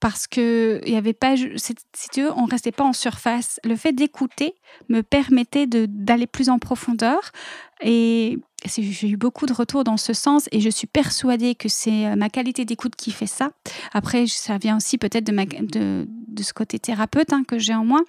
parce 0.00 0.26
que 0.26 0.80
il 0.86 0.92
y 0.92 0.96
avait 0.96 1.12
pas 1.12 1.36
si 1.36 2.08
tu 2.12 2.22
veux, 2.22 2.32
on 2.32 2.44
restait 2.44 2.72
pas 2.72 2.84
en 2.84 2.92
surface 2.92 3.58
le 3.64 3.76
fait 3.76 3.92
d'écouter 3.92 4.54
me 4.88 5.02
permettait 5.02 5.66
d'aller 5.66 6.26
plus 6.26 6.48
en 6.48 6.58
profondeur 6.58 7.32
et 7.80 8.38
j'ai 8.66 9.08
eu 9.08 9.16
beaucoup 9.16 9.46
de 9.46 9.52
retours 9.52 9.84
dans 9.84 9.96
ce 9.96 10.12
sens 10.12 10.48
et 10.52 10.60
je 10.60 10.68
suis 10.68 10.86
persuadée 10.86 11.54
que 11.54 11.68
c'est 11.68 12.06
euh, 12.06 12.16
ma 12.16 12.28
qualité 12.28 12.64
d'écoute 12.64 12.96
qui 12.96 13.12
fait 13.12 13.26
ça. 13.26 13.50
Après, 13.92 14.26
ça 14.26 14.58
vient 14.58 14.76
aussi 14.76 14.98
peut-être 14.98 15.24
de, 15.24 16.06
de, 16.28 16.42
ce 16.42 16.52
côté 16.52 16.78
thérapeute 16.78 17.32
hein, 17.32 17.44
que 17.46 17.58
j'ai 17.58 17.74
en 17.74 17.84
moi. 17.84 18.00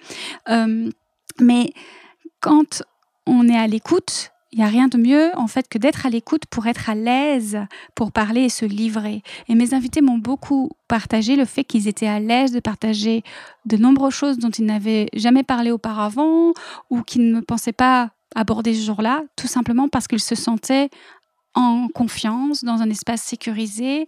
Euh, 0.48 0.90
mais 1.40 1.72
quand 2.40 2.82
on 3.26 3.48
est 3.48 3.56
à 3.56 3.66
l'écoute, 3.66 4.32
il 4.52 4.58
n'y 4.58 4.64
a 4.64 4.68
rien 4.68 4.88
de 4.88 4.98
mieux 4.98 5.30
en 5.36 5.46
fait 5.46 5.68
que 5.68 5.78
d'être 5.78 6.06
à 6.06 6.10
l'écoute 6.10 6.44
pour 6.50 6.66
être 6.66 6.90
à 6.90 6.96
l'aise 6.96 7.58
pour 7.94 8.10
parler 8.10 8.42
et 8.42 8.48
se 8.48 8.64
livrer. 8.64 9.22
Et 9.48 9.54
mes 9.54 9.74
invités 9.74 10.00
m'ont 10.00 10.18
beaucoup 10.18 10.70
partagé 10.88 11.36
le 11.36 11.44
fait 11.44 11.62
qu'ils 11.62 11.86
étaient 11.86 12.08
à 12.08 12.18
l'aise 12.18 12.50
de 12.50 12.58
partager 12.58 13.22
de 13.66 13.76
nombreuses 13.76 14.14
choses 14.14 14.38
dont 14.38 14.50
ils 14.50 14.64
n'avaient 14.64 15.06
jamais 15.14 15.44
parlé 15.44 15.70
auparavant 15.70 16.52
ou 16.90 17.02
qu'ils 17.02 17.30
ne 17.30 17.40
pensaient 17.40 17.72
pas 17.72 18.10
aborder 18.34 18.74
ce 18.74 18.84
jour-là, 18.84 19.22
tout 19.36 19.46
simplement 19.46 19.88
parce 19.88 20.06
qu'ils 20.06 20.20
se 20.20 20.34
sentaient 20.34 20.90
en 21.54 21.88
confiance, 21.88 22.64
dans 22.64 22.80
un 22.80 22.90
espace 22.90 23.22
sécurisé 23.22 24.06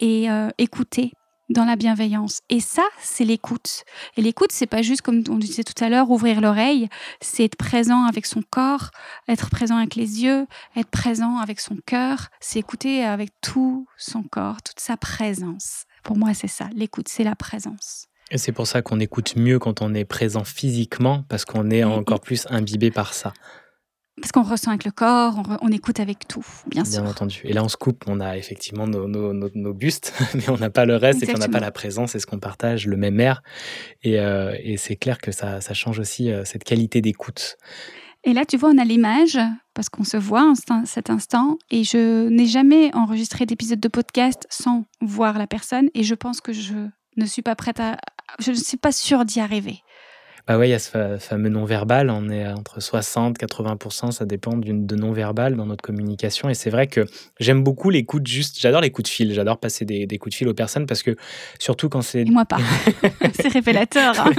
et 0.00 0.30
euh, 0.30 0.48
écoutés 0.58 1.12
dans 1.48 1.64
la 1.64 1.76
bienveillance. 1.76 2.40
Et 2.50 2.60
ça, 2.60 2.82
c'est 3.00 3.24
l'écoute. 3.24 3.84
Et 4.16 4.22
l'écoute, 4.22 4.52
c'est 4.52 4.66
pas 4.66 4.82
juste 4.82 5.02
comme 5.02 5.22
on 5.28 5.36
disait 5.36 5.64
tout 5.64 5.82
à 5.82 5.88
l'heure, 5.88 6.10
ouvrir 6.10 6.40
l'oreille, 6.40 6.88
c'est 7.20 7.44
être 7.44 7.56
présent 7.56 8.04
avec 8.04 8.26
son 8.26 8.42
corps, 8.42 8.90
être 9.28 9.48
présent 9.50 9.76
avec 9.76 9.94
les 9.94 10.22
yeux, 10.22 10.46
être 10.76 10.90
présent 10.90 11.38
avec 11.38 11.60
son 11.60 11.76
cœur, 11.86 12.28
c'est 12.40 12.58
écouter 12.58 13.04
avec 13.04 13.30
tout 13.40 13.86
son 13.96 14.22
corps, 14.22 14.62
toute 14.62 14.80
sa 14.80 14.96
présence. 14.96 15.84
Pour 16.04 16.16
moi, 16.16 16.34
c'est 16.34 16.48
ça. 16.48 16.68
L'écoute, 16.74 17.08
c'est 17.08 17.24
la 17.24 17.34
présence. 17.34 18.08
Et 18.30 18.38
c'est 18.38 18.52
pour 18.52 18.66
ça 18.66 18.82
qu'on 18.82 19.00
écoute 19.00 19.36
mieux 19.36 19.58
quand 19.58 19.80
on 19.80 19.94
est 19.94 20.04
présent 20.04 20.44
physiquement, 20.44 21.24
parce 21.28 21.44
qu'on 21.44 21.70
est 21.70 21.84
encore 21.84 22.20
plus 22.20 22.46
imbibé 22.50 22.90
par 22.90 23.14
ça. 23.14 23.32
Parce 24.20 24.32
qu'on 24.32 24.42
ressent 24.42 24.70
avec 24.70 24.84
le 24.84 24.90
corps, 24.90 25.42
on, 25.62 25.68
écoute 25.68 26.00
avec 26.00 26.26
tout, 26.26 26.44
bien, 26.66 26.84
sûr. 26.84 27.02
Bien 27.02 27.10
entendu. 27.10 27.40
Et 27.44 27.52
là, 27.52 27.62
on 27.62 27.68
se 27.68 27.76
coupe, 27.76 28.04
on 28.08 28.20
a 28.20 28.36
effectivement 28.36 28.86
nos, 28.86 29.06
nos, 29.06 29.32
nos, 29.32 29.74
bustes, 29.74 30.12
mais 30.34 30.48
on 30.50 30.56
n'a 30.56 30.70
pas 30.70 30.84
le 30.84 30.96
reste, 30.96 31.22
et 31.22 31.26
puis 31.26 31.36
on 31.36 31.38
n'a 31.38 31.48
pas 31.48 31.60
la 31.60 31.70
présence, 31.70 32.14
et 32.14 32.18
ce 32.18 32.26
qu'on 32.26 32.38
partage, 32.38 32.86
le 32.86 32.96
même 32.96 33.20
air. 33.20 33.42
Et, 34.02 34.18
euh, 34.18 34.56
et 34.60 34.76
c'est 34.76 34.96
clair 34.96 35.18
que 35.18 35.30
ça, 35.30 35.60
ça, 35.60 35.72
change 35.72 35.98
aussi 35.98 36.30
euh, 36.30 36.44
cette 36.44 36.64
qualité 36.64 37.00
d'écoute. 37.00 37.56
Et 38.24 38.32
là, 38.32 38.44
tu 38.44 38.56
vois, 38.56 38.70
on 38.70 38.78
a 38.78 38.84
l'image, 38.84 39.38
parce 39.74 39.88
qu'on 39.88 40.04
se 40.04 40.16
voit 40.16 40.42
en 40.42 40.84
cet 40.84 41.10
instant, 41.10 41.56
et 41.70 41.84
je 41.84 42.28
n'ai 42.28 42.46
jamais 42.46 42.94
enregistré 42.94 43.46
d'épisode 43.46 43.80
de 43.80 43.88
podcast 43.88 44.46
sans 44.50 44.84
voir 45.00 45.38
la 45.38 45.46
personne, 45.46 45.88
et 45.94 46.02
je 46.02 46.14
pense 46.14 46.40
que 46.40 46.52
je 46.52 46.74
ne 47.16 47.26
suis 47.26 47.42
pas 47.42 47.54
prête 47.54 47.80
à... 47.80 47.96
Je 48.38 48.50
ne 48.50 48.56
suis 48.56 48.76
pas 48.76 48.92
sûre 48.92 49.24
d'y 49.24 49.40
arriver. 49.40 49.82
Bah 50.48 50.56
ouais, 50.56 50.68
il 50.68 50.70
y 50.70 50.74
a 50.74 50.78
ce 50.78 51.18
fameux 51.18 51.50
non-verbal. 51.50 52.08
On 52.08 52.30
est 52.30 52.46
entre 52.48 52.80
60 52.80 53.38
80% 53.38 54.12
ça 54.12 54.24
dépend 54.24 54.56
de 54.56 54.96
non-verbal 54.96 55.56
dans 55.56 55.66
notre 55.66 55.82
communication. 55.82 56.48
Et 56.48 56.54
c'est 56.54 56.70
vrai 56.70 56.86
que 56.86 57.04
j'aime 57.38 57.62
beaucoup 57.62 57.90
l'écoute 57.90 58.26
juste. 58.26 58.58
J'adore 58.58 58.80
les 58.80 58.90
coups 58.90 59.10
de 59.10 59.12
fil. 59.12 59.34
J'adore 59.34 59.58
passer 59.58 59.84
des, 59.84 60.06
des, 60.06 60.18
coups 60.18 60.32
de 60.34 60.36
fil 60.38 60.48
aux 60.48 60.54
personnes 60.54 60.86
parce 60.86 61.02
que, 61.02 61.16
surtout 61.58 61.88
quand 61.88 62.02
c'est. 62.02 62.24
moi 62.24 62.44
pas. 62.44 62.58
c'est 63.34 63.48
révélateur. 63.48 64.18
Hein. 64.18 64.32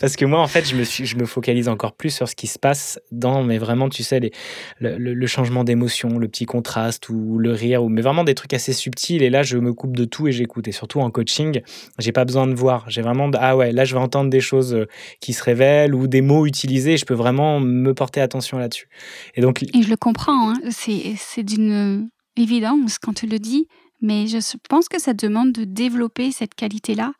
parce 0.00 0.16
que 0.16 0.24
moi, 0.24 0.40
en 0.40 0.46
fait, 0.46 0.66
je 0.66 0.74
me, 0.74 0.84
suis, 0.84 1.04
je 1.04 1.16
me 1.16 1.26
focalise 1.26 1.68
encore 1.68 1.92
plus 1.92 2.10
sur 2.10 2.28
ce 2.28 2.34
qui 2.34 2.46
se 2.46 2.58
passe 2.58 2.98
dans, 3.10 3.42
mais 3.42 3.58
vraiment, 3.58 3.88
tu 3.88 4.02
sais, 4.02 4.20
les, 4.20 4.32
le, 4.78 4.96
le, 4.96 5.26
changement 5.26 5.64
d'émotion, 5.64 6.18
le 6.18 6.28
petit 6.28 6.46
contraste 6.46 7.08
ou 7.10 7.38
le 7.38 7.52
rire, 7.52 7.84
ou, 7.84 7.88
mais 7.88 8.02
vraiment 8.02 8.24
des 8.24 8.34
trucs 8.34 8.54
assez 8.54 8.72
subtils. 8.72 9.22
Et 9.22 9.30
là, 9.30 9.42
je 9.42 9.58
me 9.58 9.74
coupe 9.74 9.96
de 9.96 10.04
tout 10.04 10.28
et 10.28 10.32
j'écoute. 10.32 10.66
Et 10.68 10.72
surtout 10.72 11.00
en 11.00 11.10
coaching, 11.10 11.60
j'ai 11.98 12.12
pas 12.12 12.24
besoin 12.24 12.46
de 12.46 12.54
voir. 12.54 12.88
J'ai 12.88 13.02
vraiment. 13.02 13.30
ah 13.34 13.54
ouais, 13.54 13.72
là, 13.72 13.84
je 13.84 13.94
vais 13.94 14.00
entendre 14.00 14.30
des 14.30 14.40
choses 14.40 14.74
euh, 14.74 14.86
qui 15.20 15.34
se 15.34 15.41
révèlent 15.42 15.94
ou 15.94 16.06
des 16.06 16.22
mots 16.22 16.46
utilisés. 16.46 16.96
Je 16.96 17.04
peux 17.04 17.14
vraiment 17.14 17.60
me 17.60 17.92
porter 17.94 18.20
attention 18.20 18.58
là-dessus. 18.58 18.88
Et 19.34 19.40
donc. 19.40 19.62
Et 19.62 19.82
je 19.82 19.88
le 19.88 19.96
comprends. 19.96 20.50
Hein. 20.50 20.60
C'est 20.70 21.42
d'une 21.42 22.08
évidence 22.36 22.98
quand 22.98 23.14
tu 23.14 23.26
le 23.26 23.38
dis. 23.38 23.68
Mais 24.02 24.26
je 24.26 24.38
pense 24.68 24.88
que 24.88 25.00
ça 25.00 25.14
demande 25.14 25.52
de 25.52 25.62
développer 25.62 26.32
cette 26.32 26.56
qualité-là. 26.56 27.12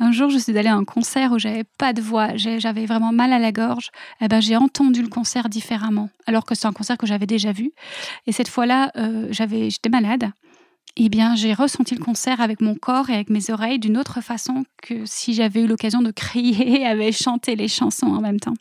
Un 0.00 0.10
jour, 0.10 0.28
je 0.28 0.38
suis 0.38 0.58
allée 0.58 0.68
à 0.68 0.74
un 0.74 0.84
concert 0.84 1.30
où 1.30 1.38
j'avais 1.38 1.62
pas 1.78 1.92
de 1.92 2.02
voix, 2.02 2.36
j'avais 2.36 2.84
vraiment 2.84 3.12
mal 3.12 3.32
à 3.32 3.38
la 3.38 3.52
gorge. 3.52 3.90
Eh 4.20 4.26
ben, 4.26 4.40
j'ai 4.40 4.56
entendu 4.56 5.02
le 5.02 5.08
concert 5.08 5.48
différemment, 5.48 6.10
alors 6.26 6.44
que 6.44 6.56
c'est 6.56 6.66
un 6.66 6.72
concert 6.72 6.98
que 6.98 7.06
j'avais 7.06 7.26
déjà 7.26 7.52
vu. 7.52 7.72
Et 8.26 8.32
cette 8.32 8.48
fois-là, 8.48 8.90
euh, 8.96 9.28
j'avais, 9.30 9.70
j'étais 9.70 9.88
malade 9.88 10.30
eh 10.96 11.08
bien, 11.08 11.36
j'ai 11.36 11.52
ressenti 11.52 11.94
le 11.94 12.02
concert 12.02 12.40
avec 12.40 12.60
mon 12.60 12.74
corps 12.74 13.10
et 13.10 13.14
avec 13.14 13.30
mes 13.30 13.50
oreilles 13.50 13.78
d'une 13.78 13.98
autre 13.98 14.20
façon 14.22 14.64
que 14.82 15.04
si 15.04 15.34
j'avais 15.34 15.60
eu 15.60 15.66
l'occasion 15.66 16.02
de 16.02 16.10
crier 16.10 16.80
et 16.80 16.86
avait 16.86 17.12
chanté 17.12 17.56
les 17.56 17.68
chansons 17.68 18.06
en 18.06 18.20
même 18.20 18.40
temps. 18.40 18.54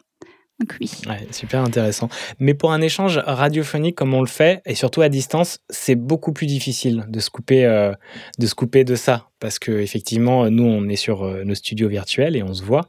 Donc 0.60 0.74
oui. 0.80 0.90
super 1.32 1.62
intéressant. 1.62 2.08
Mais 2.40 2.54
pour 2.54 2.72
un 2.72 2.80
échange 2.80 3.18
radiophonique 3.18 3.96
comme 3.96 4.14
on 4.14 4.22
le 4.22 4.28
fait, 4.28 4.62
et 4.66 4.74
surtout 4.74 5.02
à 5.02 5.10
distance, 5.10 5.60
c'est 5.70 5.96
beaucoup 5.96 6.32
plus 6.32 6.46
difficile 6.46 7.04
de 7.10 7.20
se 7.20 7.30
couper, 7.30 7.66
euh, 7.66 7.92
de, 8.40 8.48
se 8.48 8.56
couper 8.56 8.86
de 8.86 8.96
ça. 8.96 9.28
Parce 9.42 9.60
que 9.60 9.72
effectivement, 9.74 10.50
nous, 10.50 10.64
on 10.64 10.88
est 10.88 10.96
sur 10.96 11.24
euh, 11.24 11.44
nos 11.44 11.56
studios 11.56 11.90
virtuels 11.90 12.38
et 12.38 12.44
on 12.44 12.54
se 12.54 12.64
voit. 12.64 12.88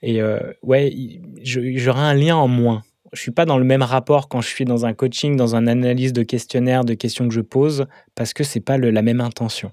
Et 0.00 0.22
euh, 0.22 0.38
ouais, 0.62 0.94
j'aurais 1.42 2.02
un 2.02 2.14
lien 2.14 2.36
en 2.36 2.46
moins 2.46 2.82
je 3.12 3.20
suis 3.20 3.30
pas 3.30 3.44
dans 3.44 3.58
le 3.58 3.64
même 3.64 3.82
rapport 3.82 4.28
quand 4.28 4.40
je 4.40 4.48
suis 4.48 4.64
dans 4.64 4.86
un 4.86 4.92
coaching, 4.92 5.36
dans 5.36 5.54
une 5.54 5.68
analyse 5.68 6.12
de 6.12 6.22
questionnaire, 6.22 6.84
de 6.84 6.94
questions 6.94 7.28
que 7.28 7.34
je 7.34 7.40
pose, 7.40 7.86
parce 8.14 8.32
que 8.32 8.44
c'est 8.44 8.60
pas 8.60 8.78
la 8.78 9.02
même 9.02 9.20
intention 9.20 9.72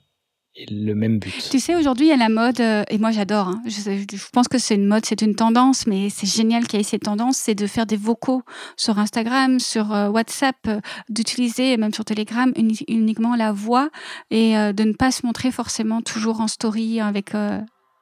et 0.55 0.65
le 0.71 0.95
même 0.95 1.19
but. 1.19 1.49
Tu 1.51 1.59
sais, 1.59 1.75
aujourd'hui, 1.75 2.07
il 2.07 2.09
y 2.09 2.13
a 2.13 2.17
la 2.17 2.29
mode, 2.29 2.61
euh, 2.61 2.83
et 2.89 2.97
moi 2.97 3.11
j'adore, 3.11 3.49
hein, 3.49 3.61
je, 3.65 4.29
pense 4.31 4.47
que 4.47 4.57
c'est 4.57 4.75
une 4.75 4.87
mode, 4.87 5.05
c'est 5.05 5.21
une 5.21 5.35
tendance, 5.35 5.85
mais 5.85 6.09
c'est 6.09 6.27
génial 6.27 6.65
qu'il 6.65 6.79
y 6.79 6.81
ait 6.81 6.83
cette 6.83 7.03
tendance, 7.03 7.37
c'est 7.37 7.55
de 7.55 7.67
faire 7.67 7.85
des 7.85 7.97
vocaux 7.97 8.41
sur 8.77 8.97
Instagram, 8.97 9.59
sur 9.59 9.93
euh, 9.93 10.09
WhatsApp, 10.09 10.55
euh, 10.67 10.79
d'utiliser, 11.09 11.75
même 11.77 11.93
sur 11.93 12.05
Telegram, 12.05 12.51
uniquement 12.55 13.35
la 13.35 13.51
voix, 13.51 13.89
et 14.31 14.53
de 14.53 14.83
ne 14.83 14.93
pas 14.93 15.11
se 15.11 15.25
montrer 15.25 15.51
forcément 15.51 16.01
toujours 16.01 16.39
en 16.41 16.47
story 16.47 16.99
avec 17.01 17.33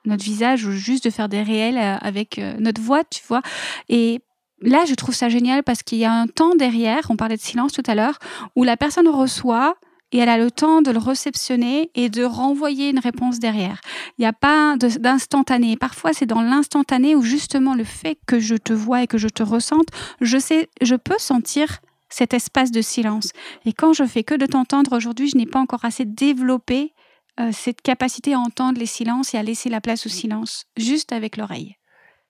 notre 0.05 0.23
visage, 0.23 0.65
ou 0.65 0.71
juste 0.71 1.05
de 1.05 1.09
faire 1.09 1.29
des 1.29 1.41
réels 1.41 1.77
avec 2.01 2.39
notre 2.59 2.81
voix, 2.81 3.03
tu 3.03 3.21
vois. 3.27 3.41
Et 3.89 4.21
là, 4.61 4.85
je 4.85 4.93
trouve 4.95 5.15
ça 5.15 5.29
génial 5.29 5.63
parce 5.63 5.83
qu'il 5.83 5.97
y 5.97 6.05
a 6.05 6.13
un 6.13 6.27
temps 6.27 6.55
derrière, 6.55 7.05
on 7.09 7.15
parlait 7.15 7.37
de 7.37 7.41
silence 7.41 7.73
tout 7.73 7.83
à 7.85 7.95
l'heure, 7.95 8.19
où 8.55 8.63
la 8.63 8.77
personne 8.77 9.07
reçoit 9.07 9.75
et 10.13 10.19
elle 10.19 10.29
a 10.29 10.37
le 10.37 10.51
temps 10.51 10.81
de 10.81 10.91
le 10.91 10.99
réceptionner 10.99 11.89
et 11.95 12.09
de 12.09 12.23
renvoyer 12.23 12.89
une 12.89 12.99
réponse 12.99 13.39
derrière. 13.39 13.81
Il 14.17 14.21
n'y 14.21 14.27
a 14.27 14.33
pas 14.33 14.77
d'instantané. 14.77 15.75
Parfois, 15.75 16.13
c'est 16.13 16.27
dans 16.27 16.43
l'instantané 16.43 17.15
où 17.15 17.23
justement 17.23 17.73
le 17.73 17.83
fait 17.83 18.19
que 18.27 18.39
je 18.39 18.55
te 18.55 18.73
vois 18.73 19.01
et 19.01 19.07
que 19.07 19.17
je 19.17 19.27
te 19.27 19.41
ressente, 19.41 19.87
je 20.21 20.37
sais, 20.37 20.69
je 20.81 20.95
peux 20.95 21.17
sentir 21.17 21.79
cet 22.09 22.35
espace 22.35 22.69
de 22.69 22.81
silence. 22.81 23.31
Et 23.65 23.73
quand 23.73 23.93
je 23.93 24.03
fais 24.03 24.23
que 24.23 24.35
de 24.35 24.45
t'entendre 24.45 24.95
aujourd'hui, 24.95 25.29
je 25.29 25.37
n'ai 25.37 25.47
pas 25.47 25.59
encore 25.59 25.83
assez 25.83 26.05
développé 26.05 26.93
euh, 27.39 27.49
cette 27.51 27.81
capacité 27.81 28.35
à 28.35 28.39
entendre 28.39 28.79
les 28.79 28.85
silences 28.85 29.33
et 29.33 29.39
à 29.39 29.43
laisser 29.43 29.69
la 29.69 29.81
place 29.81 30.05
au 30.05 30.09
silence, 30.09 30.65
juste 30.77 31.11
avec 31.11 31.37
l'oreille. 31.37 31.75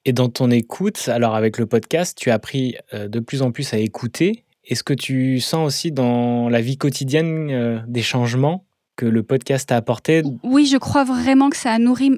Et 0.05 0.11
dans 0.11 0.27
ton 0.27 0.51
écoute, 0.51 1.07
alors 1.07 1.33
avec 1.33 1.57
le 1.57 1.65
podcast, 1.65 2.17
tu 2.19 2.29
as 2.29 2.33
appris 2.33 2.75
euh, 2.93 3.07
de 3.07 3.19
plus 3.21 3.41
en 3.41 3.51
plus 3.51 3.73
à 3.73 3.77
écouter. 3.77 4.43
Est-ce 4.65 4.83
que 4.83 4.93
tu 4.93 5.39
sens 5.39 5.65
aussi 5.65 5.91
dans 5.93 6.49
la 6.49 6.59
vie 6.59 6.77
quotidienne 6.77 7.49
euh, 7.49 7.79
des 7.87 8.01
changements 8.01 8.65
que 8.97 9.05
le 9.05 9.23
podcast 9.23 9.71
a 9.71 9.77
apporté? 9.77 10.21
Oui, 10.43 10.65
je 10.65 10.75
crois 10.75 11.05
vraiment 11.05 11.49
que 11.49 11.55
ça 11.55 11.71
a 11.71 11.79
nourri 11.79 12.11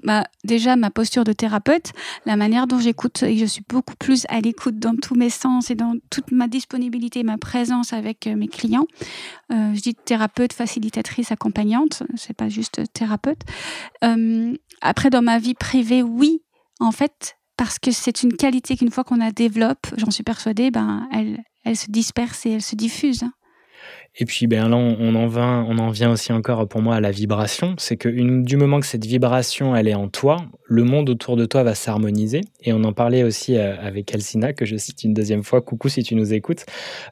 déjà 0.44 0.76
ma 0.76 0.90
posture 0.90 1.24
de 1.24 1.32
thérapeute, 1.32 1.92
la 2.26 2.36
manière 2.36 2.66
dont 2.66 2.80
j'écoute 2.80 3.22
et 3.22 3.38
je 3.38 3.46
suis 3.46 3.64
beaucoup 3.70 3.96
plus 3.96 4.26
à 4.30 4.42
l'écoute 4.42 4.80
dans 4.80 4.96
tous 4.96 5.16
mes 5.16 5.30
sens 5.30 5.70
et 5.70 5.76
dans 5.76 5.94
toute 6.10 6.32
ma 6.32 6.48
disponibilité, 6.48 7.22
ma 7.22 7.38
présence 7.38 7.94
avec 7.94 8.26
euh, 8.26 8.36
mes 8.36 8.48
clients. 8.48 8.88
je 9.52 9.80
dis 9.80 9.94
thérapeute, 9.94 10.54
facilitatrice, 10.54 11.32
accompagnante, 11.32 12.02
c'est 12.16 12.36
pas 12.36 12.50
juste 12.50 12.82
thérapeute. 12.94 13.42
après, 14.82 15.10
dans 15.12 15.22
ma 15.22 15.38
vie 15.38 15.54
privée, 15.54 16.02
oui, 16.02 16.42
en 16.80 16.92
fait, 16.92 17.38
parce 17.58 17.80
que 17.80 17.92
c'est 17.92 18.24
une 18.24 18.34
qualité 18.34 18.76
qu'une 18.76 18.92
fois 18.92 19.04
qu'on 19.04 19.16
la 19.16 19.32
développe, 19.32 19.88
j'en 19.98 20.12
suis 20.12 20.24
persuadée, 20.24 20.72
ben, 20.72 21.08
elle, 21.12 21.44
elle 21.64 21.78
se 21.78 21.90
disperse 21.90 22.46
et 22.46 22.52
elle 22.52 22.62
se 22.62 22.76
diffuse. 22.76 23.24
Et 24.18 24.26
puis 24.26 24.48
ben 24.48 24.70
là, 24.70 24.78
on 24.78 25.14
en, 25.16 25.28
vient, 25.28 25.66
on 25.68 25.78
en 25.78 25.90
vient 25.90 26.10
aussi 26.10 26.32
encore 26.32 26.66
pour 26.70 26.82
moi 26.82 26.96
à 26.96 27.02
la 27.02 27.12
vibration. 27.12 27.76
C'est 27.78 27.98
que 27.98 28.08
du 28.08 28.56
moment 28.56 28.80
que 28.80 28.86
cette 28.86 29.06
vibration, 29.06 29.76
elle 29.76 29.90
est 29.90 29.96
en 29.96 30.08
toi, 30.08 30.38
le 30.64 30.84
monde 30.84 31.10
autour 31.10 31.36
de 31.36 31.46
toi 31.46 31.64
va 31.64 31.76
s'harmoniser. 31.76 32.42
Et 32.64 32.72
on 32.72 32.84
en 32.86 32.94
parlait 32.94 33.24
aussi 33.24 33.58
euh, 33.58 33.76
avec 33.82 34.14
Alcina, 34.16 34.54
que 34.54 34.66
je 34.66 34.78
cite 34.78 35.04
une 35.04 35.14
deuxième 35.14 35.44
fois. 35.44 35.62
Coucou 35.62 35.90
si 35.90 36.02
tu 36.02 36.16
nous 36.16 36.34
écoutes. 36.34 36.66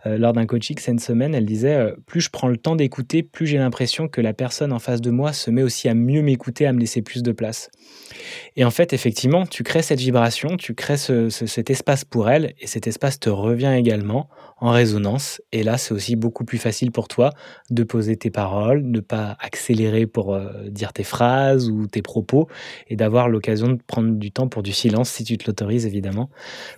Euh, 0.05 0.17
lors 0.17 0.31
d'un 0.31 0.45
coaching 0.45 0.77
cette 0.79 1.01
semaine, 1.01 1.35
elle 1.35 1.45
disait 1.45 1.75
euh, 1.75 1.91
Plus 2.05 2.21
je 2.21 2.29
prends 2.29 2.47
le 2.47 2.57
temps 2.57 2.77
d'écouter, 2.77 3.21
plus 3.21 3.47
j'ai 3.47 3.57
l'impression 3.57 4.07
que 4.07 4.21
la 4.21 4.33
personne 4.33 4.71
en 4.71 4.79
face 4.79 5.01
de 5.01 5.11
moi 5.11 5.33
se 5.33 5.51
met 5.51 5.63
aussi 5.63 5.89
à 5.89 5.93
mieux 5.93 6.21
m'écouter, 6.21 6.65
à 6.65 6.71
me 6.71 6.79
laisser 6.79 7.01
plus 7.01 7.21
de 7.21 7.33
place. 7.33 7.69
Et 8.55 8.63
en 8.63 8.71
fait, 8.71 8.93
effectivement, 8.93 9.45
tu 9.45 9.63
crées 9.63 9.81
cette 9.81 9.99
vibration, 9.99 10.55
tu 10.55 10.73
crées 10.73 10.97
cet 10.97 11.69
espace 11.69 12.05
pour 12.05 12.29
elle, 12.29 12.53
et 12.59 12.67
cet 12.67 12.87
espace 12.87 13.19
te 13.19 13.29
revient 13.29 13.73
également 13.77 14.29
en 14.63 14.71
résonance. 14.71 15.41
Et 15.51 15.61
là, 15.61 15.77
c'est 15.77 15.93
aussi 15.93 16.15
beaucoup 16.15 16.45
plus 16.45 16.57
facile 16.57 16.93
pour 16.93 17.09
toi 17.09 17.31
de 17.69 17.83
poser 17.83 18.15
tes 18.15 18.31
paroles, 18.31 18.81
ne 18.81 19.01
pas 19.01 19.35
accélérer 19.41 20.07
pour 20.07 20.33
euh, 20.33 20.69
dire 20.69 20.93
tes 20.93 21.03
phrases 21.03 21.69
ou 21.69 21.85
tes 21.85 22.01
propos, 22.01 22.47
et 22.87 22.95
d'avoir 22.95 23.27
l'occasion 23.27 23.67
de 23.67 23.77
prendre 23.85 24.13
du 24.13 24.31
temps 24.31 24.47
pour 24.47 24.63
du 24.63 24.71
silence, 24.71 25.09
si 25.09 25.25
tu 25.25 25.37
te 25.37 25.47
l'autorises 25.47 25.85
évidemment, 25.85 26.29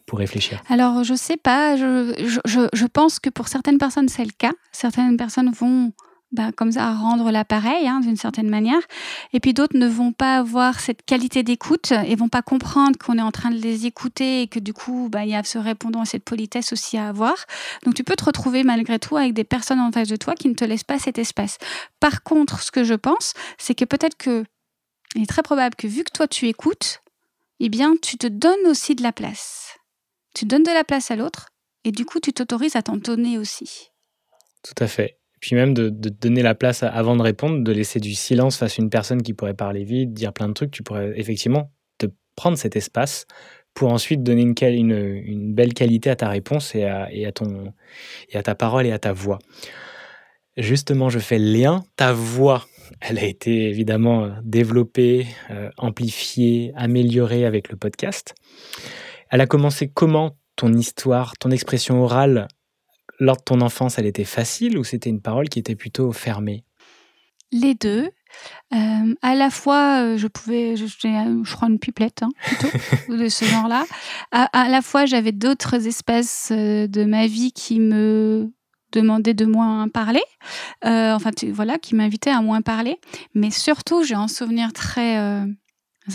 pour 0.08 0.18
réfléchir. 0.18 0.64
Alors, 0.68 1.04
je 1.04 1.14
sais 1.14 1.38
pas, 1.38 1.78
je, 1.78 2.40
je 2.44 2.86
pense 2.88 3.20
que 3.20 3.30
pour 3.30 3.48
certaines 3.48 3.78
personnes, 3.78 4.10
c'est 4.10 4.26
le 4.26 4.34
cas. 4.36 4.54
Certaines 4.72 5.16
personnes 5.16 5.52
vont 5.52 5.94
bah, 6.36 6.52
comme 6.56 6.74
ça, 6.74 6.90
à 6.90 6.94
rendre 6.94 7.32
l'appareil 7.32 7.88
hein, 7.88 8.02
d'une 8.02 8.18
certaine 8.18 8.50
manière. 8.50 8.82
Et 9.34 9.40
puis 9.40 9.54
d'autres 9.54 9.78
ne 9.78 9.88
vont 9.88 10.12
pas 10.12 10.38
avoir 10.38 10.80
cette 10.80 11.04
qualité 11.04 11.44
d'écoute 11.44 11.92
et 11.92 12.16
vont 12.16 12.30
pas 12.30 12.42
comprendre 12.42 12.98
qu'on 12.98 13.18
est 13.18 13.24
en 13.24 13.32
train 13.32 13.52
de 13.52 13.58
les 13.58 13.86
écouter 13.86 14.42
et 14.42 14.48
que 14.48 14.60
du 14.60 14.74
coup, 14.74 15.10
bah, 15.10 15.24
il 15.24 15.32
y 15.32 15.36
a 15.36 15.44
ce 15.44 15.58
répondant 15.58 16.02
à 16.02 16.06
cette 16.06 16.24
politesse 16.24 16.74
aussi 16.74 16.98
à 16.98 17.08
avoir. 17.08 17.36
Donc 17.84 17.96
tu 17.96 18.04
peux 18.04 18.16
te 18.16 18.26
retrouver 18.26 18.64
malgré 18.64 19.00
tout 19.00 19.18
avec 19.18 19.34
des 19.34 19.44
personnes 19.44 19.80
en 19.80 19.92
face 19.92 20.10
de 20.10 20.16
toi 20.16 20.36
qui 20.36 20.50
ne 20.50 20.54
te 20.54 20.66
laissent 20.66 20.84
pas 20.84 21.00
cet 21.00 21.18
espace. 21.18 21.58
Par 22.00 22.24
contre, 22.24 22.62
ce 22.62 22.72
que 22.72 22.84
je 22.84 22.94
pense, 22.94 23.34
c'est 23.58 23.76
que 23.76 23.86
peut-être 23.86 24.18
que 24.18 24.44
il 25.16 25.24
est 25.24 25.28
très 25.28 25.44
probable 25.44 25.76
que 25.76 25.88
vu 25.88 26.04
que 26.04 26.12
toi 26.12 26.28
tu 26.28 26.48
écoutes, 26.48 27.02
eh 27.62 27.70
bien, 27.70 27.96
tu 28.02 28.18
te 28.18 28.28
donnes 28.28 28.68
aussi 28.68 28.96
de 28.96 29.04
la 29.04 29.14
place. 29.14 29.78
Tu 30.34 30.46
donnes 30.46 30.64
de 30.64 30.72
la 30.72 30.84
place 30.84 31.10
à 31.10 31.16
l'autre 31.16 31.50
et 31.86 31.92
du 31.92 32.04
coup, 32.04 32.20
tu 32.20 32.34
t'autorises 32.34 32.76
à 32.76 32.82
t'en 32.82 32.98
donner 32.98 33.38
aussi. 33.38 33.92
Tout 34.64 34.84
à 34.84 34.88
fait 34.88 35.18
puis 35.40 35.56
même 35.56 35.74
de, 35.74 35.90
donner 35.90 36.42
la 36.42 36.56
place 36.56 36.84
avant 36.84 37.16
de 37.16 37.22
répondre, 37.22 37.64
de 37.64 37.72
laisser 37.72 38.00
du 38.00 38.14
silence 38.14 38.58
face 38.58 38.80
à 38.80 38.82
une 38.82 38.90
personne 38.90 39.22
qui 39.22 39.34
pourrait 39.34 39.54
parler 39.54 39.84
vite, 39.84 40.14
dire 40.14 40.34
plein 40.34 40.48
de 40.48 40.54
trucs, 40.54 40.72
tu 40.72 40.84
pourrais 40.84 41.14
effectivement 41.16 41.72
te 41.98 42.08
prendre 42.36 42.58
cet 42.58 42.76
espace 42.76 43.26
pour 43.74 43.92
ensuite 43.92 44.24
donner 44.24 44.44
une, 44.44 45.54
belle 45.54 45.74
qualité 45.74 46.10
à 46.10 46.16
ta 46.16 46.30
réponse 46.30 46.74
et 46.76 46.86
à, 46.86 47.32
ton, 47.34 47.74
et 48.30 48.38
à 48.38 48.44
ta 48.44 48.56
parole 48.56 48.86
et 48.86 48.92
à 48.92 49.00
ta 49.00 49.12
voix. 49.12 49.40
Justement, 50.58 51.10
je 51.10 51.20
fais 51.20 51.38
le 51.38 51.52
lien. 51.52 51.84
Ta 51.98 52.14
voix, 52.14 52.66
elle 53.02 53.20
a 53.20 53.26
été 53.26 53.68
évidemment 53.68 54.32
développée, 54.44 55.28
euh, 55.52 55.70
amplifiée, 55.78 56.72
améliorée 56.76 57.46
avec 57.46 57.70
le 57.70 57.76
podcast. 57.76 58.34
Elle 59.30 59.42
a 59.42 59.48
commencé 59.48 59.90
comment 59.94 60.38
ton 60.56 60.72
histoire, 60.74 61.34
ton 61.38 61.52
expression 61.52 62.02
orale 62.02 62.48
lors 63.20 63.38
de 63.38 63.44
ton 63.44 63.62
enfance, 63.62 63.98
elle 63.98 64.06
était 64.06 64.26
facile 64.26 64.78
ou 64.78 64.84
c'était 64.84 65.10
une 65.10 65.22
parole 65.22 65.50
qui 65.50 65.60
était 65.60 65.76
plutôt 65.76 66.12
fermée? 66.12 66.64
Les 67.52 67.76
deux. 67.76 68.10
Euh, 68.74 69.16
à 69.22 69.36
la 69.36 69.50
fois, 69.50 70.02
euh, 70.02 70.18
je 70.18 70.28
pouvais, 70.28 70.76
je, 70.76 70.86
je 70.88 71.56
crois 71.56 71.70
une 71.70 71.80
pipelette 71.80 72.24
hein, 72.24 72.30
plutôt 72.44 72.68
de 73.18 73.30
ce 73.30 73.46
genre-là. 73.46 73.86
À, 74.32 74.44
à, 74.46 74.68
la 74.68 74.82
fois, 74.82 75.06
j'avais 75.06 75.32
d'autres 75.32 75.88
espèces 75.88 76.50
euh, 76.52 76.88
de 76.88 77.06
ma 77.06 77.28
vie 77.28 77.54
qui 77.54 77.80
me 77.80 78.52
demandaient 78.96 79.34
de 79.34 79.46
moins 79.46 79.88
parler, 79.90 80.24
euh, 80.86 81.14
enfin 81.14 81.32
tu, 81.32 81.52
voilà, 81.52 81.78
qui 81.78 81.96
m'invitaient 81.96 82.32
à 82.32 82.42
moins 82.42 82.62
parler. 82.62 83.00
Mais 83.34 83.52
surtout, 83.52 84.04
j'ai 84.04 84.16
un 84.16 84.28
souvenir 84.28 84.74
très 84.74 85.18
euh, 85.18 85.46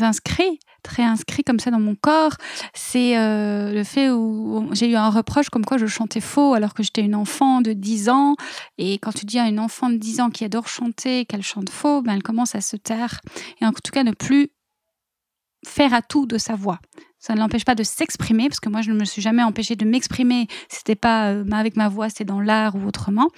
inscrit 0.00 0.58
très 0.82 1.02
inscrit 1.02 1.44
comme 1.44 1.58
ça 1.58 1.70
dans 1.70 1.80
mon 1.80 1.94
corps, 1.94 2.36
c'est 2.74 3.18
euh, 3.18 3.72
le 3.72 3.84
fait 3.84 4.10
où 4.10 4.68
j'ai 4.72 4.90
eu 4.90 4.96
un 4.96 5.10
reproche 5.10 5.50
comme 5.50 5.64
quoi 5.64 5.78
je 5.78 5.86
chantais 5.86 6.20
faux 6.20 6.54
alors 6.54 6.74
que 6.74 6.82
j'étais 6.82 7.02
une 7.02 7.14
enfant 7.14 7.60
de 7.60 7.72
10 7.72 8.08
ans. 8.08 8.36
Et 8.78 8.94
quand 8.98 9.12
tu 9.12 9.26
dis 9.26 9.38
à 9.38 9.48
une 9.48 9.60
enfant 9.60 9.90
de 9.90 9.96
10 9.96 10.20
ans 10.20 10.30
qui 10.30 10.44
adore 10.44 10.68
chanter 10.68 11.24
qu'elle 11.24 11.42
chante 11.42 11.70
faux, 11.70 12.02
ben 12.02 12.14
elle 12.14 12.22
commence 12.22 12.54
à 12.54 12.60
se 12.60 12.76
taire 12.76 13.20
et 13.60 13.66
en 13.66 13.72
tout 13.72 13.92
cas 13.92 14.04
ne 14.04 14.12
plus 14.12 14.50
faire 15.66 15.92
à 15.94 16.02
tout 16.02 16.26
de 16.26 16.38
sa 16.38 16.54
voix. 16.54 16.78
Ça 17.18 17.34
ne 17.34 17.38
l'empêche 17.38 17.66
pas 17.66 17.74
de 17.74 17.82
s'exprimer, 17.82 18.48
parce 18.48 18.60
que 18.60 18.70
moi, 18.70 18.80
je 18.80 18.90
ne 18.90 18.98
me 18.98 19.04
suis 19.04 19.20
jamais 19.20 19.42
empêchée 19.42 19.76
de 19.76 19.84
m'exprimer. 19.84 20.48
C'était 20.68 20.94
pas 20.94 21.32
euh, 21.32 21.44
avec 21.52 21.76
ma 21.76 21.88
voix, 21.88 22.08
c'était 22.08 22.24
dans 22.24 22.40
l'art 22.40 22.76
ou 22.76 22.86
autrement. 22.86 23.28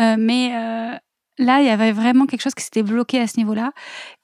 Euh, 0.00 0.16
mais 0.18 0.98
là, 1.38 1.60
il 1.60 1.66
y 1.66 1.70
avait 1.70 1.92
vraiment 1.92 2.26
quelque 2.26 2.42
chose 2.42 2.54
qui 2.54 2.64
s'était 2.64 2.82
bloqué 2.82 3.20
à 3.20 3.26
ce 3.26 3.38
niveau-là. 3.38 3.72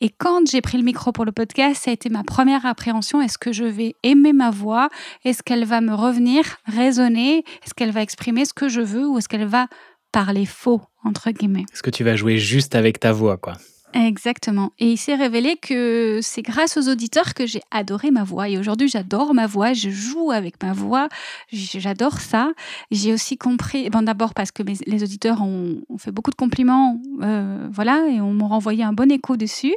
Et 0.00 0.10
quand 0.10 0.48
j'ai 0.50 0.60
pris 0.60 0.78
le 0.78 0.84
micro 0.84 1.12
pour 1.12 1.24
le 1.24 1.32
podcast, 1.32 1.82
ça 1.84 1.90
a 1.90 1.94
été 1.94 2.08
ma 2.08 2.24
première 2.24 2.66
appréhension. 2.66 3.20
Est-ce 3.20 3.38
que 3.38 3.52
je 3.52 3.64
vais 3.64 3.94
aimer 4.02 4.32
ma 4.32 4.50
voix? 4.50 4.88
Est-ce 5.24 5.42
qu'elle 5.42 5.64
va 5.64 5.80
me 5.80 5.94
revenir, 5.94 6.44
résonner 6.66 7.44
Est-ce 7.64 7.74
qu'elle 7.74 7.92
va 7.92 8.02
exprimer 8.02 8.44
ce 8.44 8.52
que 8.52 8.68
je 8.68 8.80
veux 8.80 9.06
ou 9.06 9.18
est-ce 9.18 9.28
qu'elle 9.28 9.46
va 9.46 9.66
parler 10.12 10.46
faux, 10.46 10.82
entre 11.04 11.30
guillemets? 11.30 11.64
Est-ce 11.72 11.82
que 11.82 11.90
tu 11.90 12.04
vas 12.04 12.16
jouer 12.16 12.38
juste 12.38 12.74
avec 12.74 13.00
ta 13.00 13.12
voix, 13.12 13.36
quoi? 13.36 13.54
Exactement. 13.94 14.72
Et 14.80 14.90
il 14.90 14.96
s'est 14.96 15.14
révélé 15.14 15.56
que 15.56 16.18
c'est 16.20 16.42
grâce 16.42 16.76
aux 16.76 16.88
auditeurs 16.88 17.32
que 17.32 17.46
j'ai 17.46 17.60
adoré 17.70 18.10
ma 18.10 18.24
voix. 18.24 18.48
Et 18.48 18.58
aujourd'hui, 18.58 18.88
j'adore 18.88 19.34
ma 19.34 19.46
voix, 19.46 19.72
je 19.72 19.88
joue 19.88 20.32
avec 20.32 20.60
ma 20.60 20.72
voix, 20.72 21.08
j'adore 21.52 22.18
ça. 22.18 22.50
J'ai 22.90 23.12
aussi 23.12 23.38
compris, 23.38 23.88
bon, 23.90 24.02
d'abord 24.02 24.34
parce 24.34 24.50
que 24.50 24.64
les 24.64 25.02
auditeurs 25.04 25.42
ont, 25.42 25.80
ont, 25.88 25.98
fait 25.98 26.10
beaucoup 26.10 26.32
de 26.32 26.36
compliments, 26.36 27.00
euh, 27.22 27.68
voilà, 27.70 28.04
et 28.10 28.20
on 28.20 28.32
m'a 28.32 28.48
renvoyé 28.48 28.82
un 28.82 28.92
bon 28.92 29.12
écho 29.12 29.36
dessus. 29.36 29.74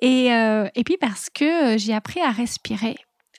Et, 0.00 0.32
euh, 0.32 0.68
et 0.76 0.84
puis 0.84 0.96
parce 0.96 1.28
que 1.28 1.76
j'ai 1.76 1.92
appris 1.92 2.20
à 2.20 2.30
respirer 2.30 2.94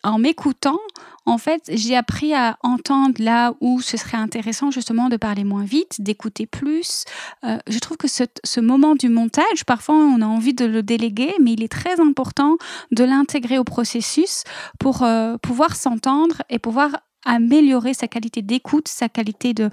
en 0.07 0.19
m'écoutant, 0.19 0.79
en 1.25 1.37
fait, 1.37 1.63
j'ai 1.67 1.95
appris 1.95 2.33
à 2.33 2.57
entendre 2.63 3.15
là 3.19 3.53
où 3.59 3.81
ce 3.81 3.97
serait 3.97 4.17
intéressant 4.17 4.71
justement 4.71 5.09
de 5.09 5.17
parler 5.17 5.43
moins 5.43 5.65
vite, 5.65 6.01
d'écouter 6.01 6.45
plus. 6.45 7.03
Euh, 7.43 7.57
je 7.67 7.79
trouve 7.79 7.97
que 7.97 8.07
ce, 8.07 8.23
ce, 8.45 8.61
moment 8.61 8.95
du 8.95 9.09
montage, 9.09 9.65
parfois 9.65 9.95
on 9.95 10.21
a 10.21 10.25
envie 10.25 10.53
de 10.53 10.65
le 10.65 10.83
déléguer, 10.83 11.33
mais 11.41 11.53
il 11.53 11.63
est 11.63 11.71
très 11.71 11.99
important 11.99 12.57
de 12.91 13.03
l'intégrer 13.03 13.57
au 13.57 13.65
processus 13.65 14.43
pour 14.79 15.03
euh, 15.03 15.35
pouvoir 15.41 15.75
s'entendre 15.75 16.41
et 16.49 16.59
pouvoir 16.59 16.91
améliorer 17.25 17.93
sa 17.93 18.07
qualité 18.07 18.41
d'écoute, 18.41 18.87
sa 18.87 19.09
qualité 19.09 19.53
de 19.53 19.69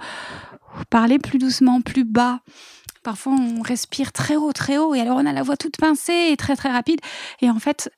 parler 0.89 1.19
plus 1.19 1.39
doucement, 1.39 1.79
plus 1.79 2.03
bas. 2.03 2.41
Parfois, 3.03 3.33
on 3.33 3.61
respire 3.61 4.11
très 4.11 4.35
haut, 4.35 4.51
très 4.51 4.77
haut, 4.77 4.95
et 4.95 4.99
alors 4.99 5.17
on 5.17 5.25
a 5.25 5.31
la 5.31 5.43
voix 5.43 5.55
toute 5.55 5.77
pincée 5.77 6.29
et 6.31 6.37
très, 6.37 6.55
très 6.55 6.71
rapide. 6.71 6.99
Et 7.41 7.49
en 7.49 7.59
fait, 7.59 7.91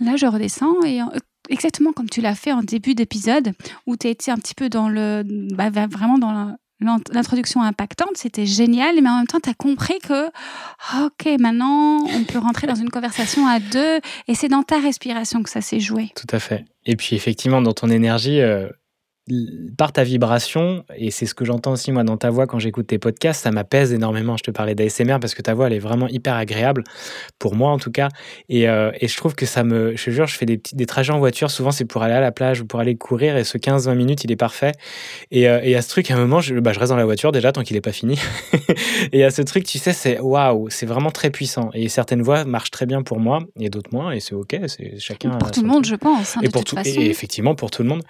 là, 0.00 0.16
je 0.16 0.26
redescends 0.26 0.82
et 0.84 1.00
exactement 1.48 1.92
comme 1.92 2.08
tu 2.08 2.20
l'as 2.20 2.34
fait 2.34 2.52
en 2.52 2.62
début 2.62 2.94
d'épisode, 2.94 3.52
où 3.86 3.96
tu 3.96 4.08
étais 4.08 4.30
un 4.30 4.36
petit 4.36 4.54
peu 4.54 4.68
dans 4.68 4.88
le. 4.88 5.22
Bah, 5.54 5.70
vraiment 5.70 6.18
dans 6.18 6.56
l'introduction 6.80 7.62
impactante, 7.62 8.16
c'était 8.16 8.46
génial, 8.46 8.96
mais 9.00 9.08
en 9.08 9.18
même 9.18 9.26
temps, 9.26 9.40
tu 9.40 9.48
as 9.48 9.54
compris 9.54 9.98
que, 10.00 10.26
ok, 10.26 11.38
maintenant, 11.38 12.04
on 12.04 12.24
peut 12.24 12.38
rentrer 12.38 12.66
dans 12.66 12.74
une 12.74 12.90
conversation 12.90 13.46
à 13.46 13.60
deux, 13.60 14.00
et 14.28 14.34
c'est 14.34 14.48
dans 14.48 14.62
ta 14.62 14.78
respiration 14.80 15.42
que 15.42 15.50
ça 15.50 15.60
s'est 15.60 15.80
joué. 15.80 16.10
Tout 16.14 16.26
à 16.34 16.38
fait. 16.38 16.64
Et 16.84 16.96
puis, 16.96 17.16
effectivement, 17.16 17.62
dans 17.62 17.72
ton 17.72 17.88
énergie, 17.88 18.40
euh, 18.40 18.68
par 19.78 19.92
ta 19.92 20.04
vibration, 20.04 20.84
et 20.94 21.10
c'est 21.10 21.24
ce 21.24 21.34
que 21.34 21.46
j'entends 21.46 21.72
aussi 21.72 21.92
moi 21.92 22.04
dans 22.04 22.18
ta 22.18 22.28
voix 22.28 22.46
quand 22.46 22.58
j'écoute 22.58 22.88
tes 22.88 22.98
podcasts, 22.98 23.42
ça 23.42 23.50
m'apaise 23.50 23.92
énormément. 23.94 24.36
Je 24.36 24.42
te 24.42 24.50
parlais 24.50 24.74
d'ASMR 24.74 25.18
parce 25.18 25.34
que 25.34 25.40
ta 25.40 25.54
voix 25.54 25.68
elle 25.68 25.72
est 25.72 25.78
vraiment 25.78 26.08
hyper 26.08 26.34
agréable, 26.34 26.84
pour 27.38 27.54
moi 27.54 27.70
en 27.70 27.78
tout 27.78 27.90
cas. 27.90 28.08
Et, 28.50 28.68
euh, 28.68 28.90
et 29.00 29.08
je 29.08 29.16
trouve 29.16 29.34
que 29.34 29.46
ça 29.46 29.64
me. 29.64 29.96
Je 29.96 30.04
te 30.04 30.10
jure, 30.10 30.26
je 30.26 30.36
fais 30.36 30.44
des, 30.44 30.58
petits, 30.58 30.76
des 30.76 30.84
trajets 30.84 31.12
en 31.12 31.18
voiture, 31.18 31.50
souvent 31.50 31.70
c'est 31.70 31.86
pour 31.86 32.02
aller 32.02 32.12
à 32.12 32.20
la 32.20 32.32
plage 32.32 32.60
ou 32.60 32.66
pour 32.66 32.80
aller 32.80 32.96
courir, 32.96 33.36
et 33.38 33.44
ce 33.44 33.56
15-20 33.56 33.94
minutes 33.94 34.24
il 34.24 34.32
est 34.32 34.36
parfait. 34.36 34.72
Et, 35.30 35.48
euh, 35.48 35.60
et 35.62 35.74
à 35.74 35.80
ce 35.80 35.88
truc, 35.88 36.10
à 36.10 36.14
un 36.14 36.18
moment, 36.18 36.40
je, 36.40 36.54
bah, 36.56 36.74
je 36.74 36.78
reste 36.78 36.90
dans 36.90 36.96
la 36.96 37.06
voiture 37.06 37.32
déjà 37.32 37.50
tant 37.50 37.62
qu'il 37.62 37.76
n'est 37.76 37.80
pas 37.80 37.92
fini. 37.92 38.18
et 39.12 39.24
à 39.24 39.30
ce 39.30 39.40
truc, 39.40 39.64
tu 39.64 39.78
sais, 39.78 39.94
c'est 39.94 40.20
waouh, 40.20 40.68
c'est 40.68 40.86
vraiment 40.86 41.10
très 41.10 41.30
puissant. 41.30 41.70
Et 41.72 41.88
certaines 41.88 42.22
voix 42.22 42.44
marchent 42.44 42.70
très 42.70 42.84
bien 42.84 43.02
pour 43.02 43.20
moi 43.20 43.40
et 43.58 43.70
d'autres 43.70 43.90
moins, 43.92 44.12
et 44.12 44.20
c'est 44.20 44.34
ok, 44.34 44.58
c'est 44.66 44.98
chacun. 44.98 45.30
Pour 45.30 45.50
tout 45.50 45.62
le 45.62 45.68
monde, 45.68 45.86
je 45.86 45.94
pense. 45.94 46.36
Hein, 46.36 46.40
et, 46.42 46.50
pour 46.50 46.64
tout, 46.64 46.76
et 46.84 47.08
effectivement, 47.08 47.54
pour 47.54 47.70
tout 47.70 47.82
le 47.82 47.88
monde. 47.88 48.02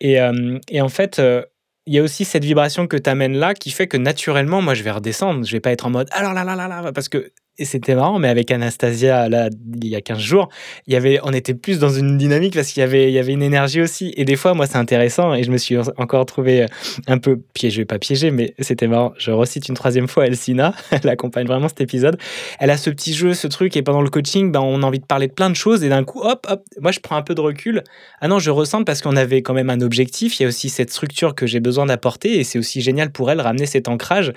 Et, 0.00 0.20
euh, 0.20 0.58
et 0.68 0.80
en 0.80 0.88
fait, 0.88 1.18
euh, 1.18 1.42
il 1.86 1.94
y 1.94 1.98
a 1.98 2.02
aussi 2.02 2.24
cette 2.24 2.44
vibration 2.44 2.86
que 2.86 2.96
tu 2.96 3.08
amènes 3.08 3.36
là 3.36 3.54
qui 3.54 3.70
fait 3.70 3.86
que 3.86 3.96
naturellement, 3.96 4.60
moi, 4.60 4.74
je 4.74 4.82
vais 4.82 4.90
redescendre. 4.90 5.44
Je 5.44 5.52
vais 5.52 5.60
pas 5.60 5.70
être 5.70 5.86
en 5.86 5.90
mode 5.90 6.08
alors 6.12 6.34
là 6.34 6.44
là 6.44 6.56
là 6.56 6.68
là, 6.68 6.92
parce 6.92 7.08
que 7.08 7.32
et 7.58 7.64
c'était 7.64 7.94
marrant, 7.94 8.18
mais 8.18 8.28
avec 8.28 8.50
Anastasia, 8.50 9.28
là, 9.28 9.48
il 9.82 9.88
y 9.88 9.96
a 9.96 10.00
15 10.00 10.18
jours, 10.18 10.48
il 10.86 10.92
y 10.92 10.96
avait, 10.96 11.18
on 11.22 11.32
était 11.32 11.54
plus 11.54 11.78
dans 11.78 11.90
une 11.90 12.18
dynamique 12.18 12.54
parce 12.54 12.68
qu'il 12.72 12.80
y 12.80 12.84
avait, 12.84 13.08
il 13.08 13.14
y 13.14 13.18
avait 13.18 13.32
une 13.32 13.42
énergie 13.42 13.80
aussi. 13.80 14.12
Et 14.16 14.24
des 14.24 14.36
fois, 14.36 14.54
moi, 14.54 14.66
c'est 14.66 14.76
intéressant 14.76 15.34
et 15.34 15.42
je 15.42 15.50
me 15.50 15.56
suis 15.56 15.76
encore 15.96 16.26
trouvé 16.26 16.66
un 17.06 17.18
peu 17.18 17.40
piégé, 17.54 17.84
pas 17.84 17.98
piégé, 17.98 18.30
mais 18.30 18.54
c'était 18.58 18.86
marrant. 18.86 19.12
Je 19.18 19.30
recite 19.30 19.68
une 19.68 19.74
troisième 19.74 20.08
fois 20.08 20.26
Elsina, 20.26 20.74
elle 20.90 21.08
accompagne 21.08 21.46
vraiment 21.46 21.68
cet 21.68 21.80
épisode. 21.80 22.18
Elle 22.58 22.70
a 22.70 22.76
ce 22.76 22.90
petit 22.90 23.14
jeu, 23.14 23.32
ce 23.34 23.46
truc, 23.46 23.76
et 23.76 23.82
pendant 23.82 24.02
le 24.02 24.10
coaching, 24.10 24.52
ben, 24.52 24.60
on 24.60 24.82
a 24.82 24.86
envie 24.86 25.00
de 25.00 25.06
parler 25.06 25.28
de 25.28 25.32
plein 25.32 25.50
de 25.50 25.56
choses 25.56 25.82
et 25.82 25.88
d'un 25.88 26.04
coup, 26.04 26.20
hop, 26.20 26.46
hop, 26.50 26.62
moi, 26.80 26.92
je 26.92 27.00
prends 27.00 27.16
un 27.16 27.22
peu 27.22 27.34
de 27.34 27.40
recul. 27.40 27.82
Ah 28.20 28.28
non, 28.28 28.38
je 28.38 28.50
ressens 28.50 28.84
parce 28.84 29.00
qu'on 29.00 29.16
avait 29.16 29.42
quand 29.42 29.54
même 29.54 29.70
un 29.70 29.80
objectif. 29.80 30.38
Il 30.38 30.42
y 30.42 30.46
a 30.46 30.48
aussi 30.48 30.68
cette 30.68 30.90
structure 30.90 31.34
que 31.34 31.46
j'ai 31.46 31.60
besoin 31.60 31.86
d'apporter 31.86 32.38
et 32.38 32.44
c'est 32.44 32.58
aussi 32.58 32.82
génial 32.82 33.10
pour 33.10 33.30
elle, 33.30 33.40
ramener 33.40 33.66
cet 33.66 33.88
ancrage. 33.88 34.32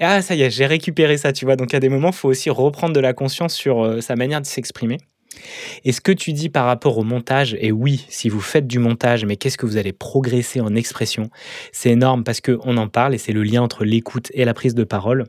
Ah, 0.00 0.20
ça 0.22 0.34
y 0.34 0.42
est, 0.42 0.50
j'ai 0.50 0.66
récupéré 0.66 1.16
ça, 1.16 1.32
tu 1.32 1.44
vois. 1.44 1.56
Donc, 1.56 1.72
à 1.72 1.80
des 1.80 1.88
moments, 1.88 2.12
faut 2.12 2.28
aussi 2.28 2.50
reprendre 2.60 2.94
de 2.94 3.00
la 3.00 3.12
conscience 3.12 3.54
sur 3.54 3.84
euh, 3.84 4.00
sa 4.00 4.16
manière 4.16 4.40
de 4.40 4.46
s'exprimer. 4.46 4.98
Et 5.84 5.92
ce 5.92 6.00
que 6.00 6.12
tu 6.12 6.32
dis 6.32 6.48
par 6.48 6.66
rapport 6.66 6.98
au 6.98 7.04
montage, 7.04 7.56
et 7.60 7.70
oui, 7.70 8.04
si 8.08 8.28
vous 8.28 8.40
faites 8.40 8.66
du 8.66 8.78
montage, 8.78 9.24
mais 9.24 9.36
qu'est-ce 9.36 9.58
que 9.58 9.66
vous 9.66 9.76
allez 9.76 9.92
progresser 9.92 10.60
en 10.60 10.74
expression? 10.74 11.30
C'est 11.72 11.90
énorme 11.90 12.24
parce 12.24 12.40
qu'on 12.40 12.76
en 12.76 12.88
parle 12.88 13.14
et 13.14 13.18
c'est 13.18 13.32
le 13.32 13.42
lien 13.42 13.62
entre 13.62 13.84
l'écoute 13.84 14.30
et 14.34 14.44
la 14.44 14.54
prise 14.54 14.74
de 14.74 14.84
parole 14.84 15.26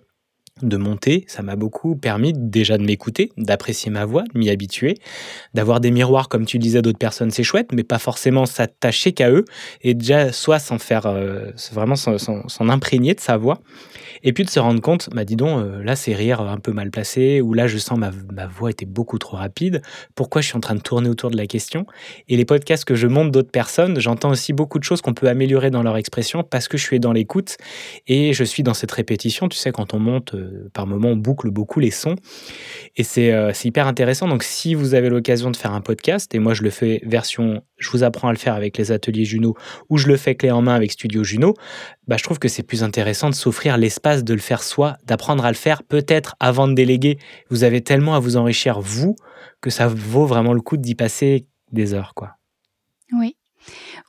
de 0.62 0.78
monter, 0.78 1.26
ça 1.28 1.42
m'a 1.42 1.56
beaucoup 1.56 1.96
permis 1.96 2.34
déjà 2.34 2.78
de 2.78 2.84
m'écouter, 2.84 3.32
d'apprécier 3.38 3.92
ma 3.92 4.06
voix, 4.06 4.24
de 4.34 4.38
m'y 4.38 4.50
habituer, 4.50 4.98
d'avoir 5.54 5.80
des 5.80 5.92
miroirs 5.92 6.30
comme 6.30 6.46
tu 6.46 6.60
disais 6.60 6.82
d'autres 6.82 6.98
personnes, 6.98 7.32
c'est 7.32 7.44
chouette, 7.44 7.72
mais 7.74 7.84
pas 7.84 8.00
forcément 8.00 8.46
s'attacher 8.46 9.14
qu'à 9.14 9.30
eux 9.32 9.46
et 9.82 9.94
déjà 9.94 10.32
soit 10.32 10.60
s'en 10.60 10.80
faire 10.80 11.06
euh, 11.06 11.52
vraiment 11.72 11.96
s'en 11.96 12.70
imprégner 12.70 13.14
de 13.14 13.20
sa 13.20 13.38
voix 13.38 13.62
et 14.24 14.34
puis 14.34 14.44
de 14.44 14.50
se 14.50 14.60
rendre 14.60 14.82
compte, 14.82 15.10
bah 15.14 15.26
dis 15.26 15.36
donc, 15.36 15.64
euh, 15.64 15.84
là 15.84 15.96
c'est 15.96 16.14
rire 16.14 16.42
un 16.42 16.58
peu 16.58 16.72
mal 16.72 16.92
placé, 16.92 17.42
ou 17.42 17.54
là 17.54 17.68
je 17.68 17.78
sens 17.78 17.98
ma, 17.98 18.12
ma 18.34 18.48
voix 18.48 18.70
était 18.70 18.86
beaucoup 18.86 19.18
trop 19.18 19.38
rapide, 19.38 19.82
pourquoi 20.16 20.42
je 20.42 20.48
suis 20.48 20.58
en 20.58 20.62
train 20.62 20.76
de 20.76 20.82
tourner 20.82 21.10
autour 21.10 21.32
de 21.32 21.38
la 21.38 21.48
question 21.48 21.86
Et 22.28 22.36
les 22.36 22.46
podcasts 22.46 22.86
que 22.86 22.96
je 22.96 23.08
monte 23.08 23.32
d'autres 23.32 23.52
personnes, 23.52 24.00
j'entends 24.00 24.32
aussi 24.32 24.54
beaucoup 24.54 24.80
de 24.80 24.84
choses 24.84 25.02
qu'on 25.02 25.14
peut 25.14 25.28
améliorer 25.28 25.70
dans 25.72 25.84
leur 25.84 25.98
expression 25.98 26.44
parce 26.44 26.68
que 26.68 26.78
je 26.78 26.84
suis 26.84 27.00
dans 27.00 27.14
l'écoute 27.14 27.58
et 28.08 28.34
je 28.34 28.44
suis 28.44 28.64
dans 28.64 28.74
cette 28.74 28.92
répétition, 28.92 29.48
tu 29.48 29.58
sais, 29.58 29.72
quand 29.72 29.94
on 29.94 30.00
monte, 30.00 30.34
euh, 30.36 30.49
par 30.74 30.88
moment 30.88 31.10
on 31.10 31.16
boucle 31.16 31.50
beaucoup 31.50 31.80
les 31.80 31.92
sons, 31.92 32.16
et 32.96 33.04
c'est 33.04 33.32
euh, 33.32 33.52
hyper 33.64 33.88
intéressant, 33.88 34.28
donc 34.28 34.44
si 34.44 34.76
vous 34.76 34.94
avez 34.94 35.10
l'occasion 35.10 35.52
de 35.52 35.56
faire 35.56 35.74
un 35.74 35.82
podcast, 35.82 36.34
et 36.36 36.40
moi 36.40 36.54
je 36.54 36.64
le 36.64 36.70
fais 36.70 37.02
version, 37.06 37.62
je 37.78 37.90
vous 37.92 38.04
apprends 38.04 38.28
à 38.28 38.32
le 38.32 38.38
faire 38.38 38.56
avec 38.56 38.78
les 38.78 38.92
ateliers 38.92 39.26
Juno, 39.26 39.56
ou 39.90 39.98
je 39.98 40.08
le 40.08 40.18
fais 40.18 40.36
clé 40.36 40.52
en 40.52 40.62
main 40.62 40.76
avec 40.76 40.92
Studio 40.92 41.24
Juno, 41.24 41.54
bah, 42.08 42.18
je 42.18 42.24
trouve 42.24 42.40
que 42.40 42.48
c'est 42.48 42.64
plus 42.64 42.84
intéressant 42.84 43.30
de 43.30 43.36
s'offrir 43.36 43.78
l'espace 43.78 44.24
de 44.24 44.34
le 44.34 44.40
faire 44.40 44.64
soi, 44.64 44.98
d'apprendre 45.06 45.46
à 45.46 45.52
le 45.52 45.58
faire 45.58 45.84
peut-être 45.84 46.36
avant 46.40 46.68
de 46.68 46.74
déléguer. 46.74 47.20
Vous 47.50 47.64
avez 47.64 47.82
tellement 47.82 48.16
à 48.16 48.20
vous 48.20 48.38
enrichir, 48.38 48.82
vous, 48.82 49.16
que 49.62 49.70
ça 49.70 49.88
vaut 49.88 50.26
vraiment 50.26 50.54
le 50.54 50.62
coup 50.62 50.78
d'y 50.78 50.96
passer 50.96 51.48
des 51.72 51.94
heures. 51.94 52.14
quoi. 52.16 52.38
Oui. 53.14 53.36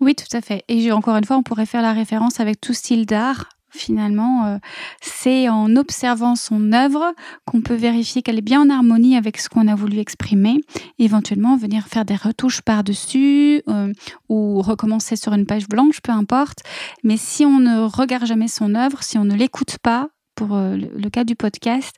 Oui, 0.01 0.15
tout 0.15 0.35
à 0.35 0.41
fait. 0.41 0.65
Et 0.69 0.91
encore 0.93 1.17
une 1.17 1.25
fois, 1.25 1.37
on 1.37 1.43
pourrait 1.43 1.67
faire 1.67 1.83
la 1.83 1.93
référence 1.93 2.41
avec 2.41 2.61
tout 2.61 2.73
style 2.73 3.05
d'art 3.05 3.49
finalement, 3.73 4.47
euh, 4.47 4.59
c'est 5.01 5.49
en 5.49 5.77
observant 5.77 6.35
son 6.37 6.73
œuvre 6.73 7.15
qu'on 7.47 7.61
peut 7.61 7.75
vérifier 7.75 8.23
qu'elle 8.23 8.39
est 8.39 8.43
bien 8.43 8.63
en 8.63 8.71
harmonie 8.71 9.17
avec 9.17 9.39
ce 9.39 9.49
qu'on 9.49 9.69
a 9.69 9.75
voulu 9.75 9.99
exprimer, 9.99 10.61
éventuellement 10.99 11.57
venir 11.57 11.87
faire 11.87 12.05
des 12.05 12.17
retouches 12.17 12.63
par-dessus 12.63 13.63
euh, 13.69 13.93
ou 14.29 14.61
recommencer 14.63 15.17
sur 15.17 15.33
une 15.33 15.47
page 15.47 15.69
blanche, 15.69 16.01
peu 16.01 16.13
importe. 16.13 16.59
Mais 17.05 17.17
si 17.17 17.45
on 17.45 17.59
ne 17.59 17.83
regarde 17.83 18.27
jamais 18.27 18.49
son 18.49 18.75
œuvre, 18.75 19.03
si 19.03 19.19
on 19.19 19.25
ne 19.25 19.35
l'écoute 19.35 19.79
pas, 19.83 20.09
pour 20.37 20.57
euh, 20.57 20.77
le 20.77 21.11
cas 21.11 21.25
du 21.25 21.37
podcast, 21.37 21.95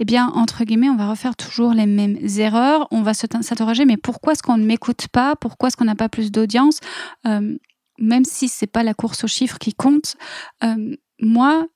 eh 0.00 0.04
bien, 0.04 0.28
entre 0.34 0.64
guillemets, 0.64 0.90
on 0.90 0.96
va 0.96 1.08
refaire 1.08 1.34
toujours 1.34 1.72
les 1.72 1.86
mêmes 1.86 2.18
erreurs. 2.36 2.86
On 2.90 3.00
va 3.00 3.14
s'interroger, 3.14 3.86
mais 3.86 3.96
pourquoi 3.96 4.34
est-ce 4.34 4.42
qu'on 4.42 4.58
ne 4.58 4.66
m'écoute 4.66 5.08
pas? 5.08 5.34
Pourquoi 5.36 5.68
est-ce 5.68 5.78
qu'on 5.78 5.86
n'a 5.86 5.94
pas 5.94 6.10
plus 6.10 6.30
d'audience? 6.30 6.80
Même 7.24 8.24
si 8.26 8.48
c'est 8.48 8.66
pas 8.66 8.82
la 8.82 8.92
course 8.92 9.24
aux 9.24 9.28
chiffres 9.28 9.58
qui 9.58 9.72
compte, 9.72 10.16
moi, 11.20 11.66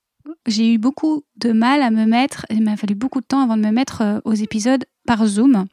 j'ai 0.47 0.75
eu 0.75 0.79
beaucoup 0.79 1.25
de 1.37 1.53
mal 1.53 1.83
à 1.83 1.91
me 1.91 2.05
mettre, 2.05 2.47
il 2.51 2.63
m'a 2.63 2.77
fallu 2.77 2.95
beaucoup 2.95 3.21
de 3.21 3.27
temps 3.27 3.43
avant 3.43 3.57
de 3.57 3.63
me 3.63 3.71
mettre 3.71 4.03
euh, 4.03 4.21
aux 4.25 4.35
épisodes 4.35 4.85
par 5.07 5.25
Zoom 5.27 5.67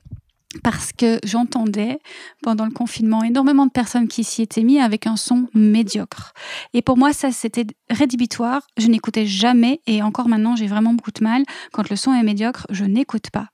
parce 0.63 0.91
que 0.93 1.19
j'entendais 1.23 1.99
pendant 2.41 2.65
le 2.65 2.71
confinement 2.71 3.23
énormément 3.23 3.65
de 3.65 3.71
personnes 3.71 4.07
qui 4.07 4.23
s'y 4.23 4.41
étaient 4.41 4.63
mis 4.63 4.79
avec 4.79 5.05
un 5.07 5.15
son 5.15 5.47
médiocre. 5.53 6.33
Et 6.73 6.81
pour 6.81 6.97
moi, 6.97 7.13
ça, 7.13 7.31
c'était 7.31 7.67
rédhibitoire. 7.89 8.65
Je 8.77 8.87
n'écoutais 8.87 9.25
jamais, 9.25 9.81
et 9.87 10.01
encore 10.01 10.29
maintenant, 10.29 10.55
j'ai 10.55 10.67
vraiment 10.67 10.93
beaucoup 10.93 11.11
de 11.11 11.23
mal. 11.23 11.43
Quand 11.73 11.89
le 11.89 11.95
son 11.95 12.13
est 12.13 12.23
médiocre, 12.23 12.65
je 12.69 12.85
n'écoute 12.85 13.29
pas. 13.29 13.49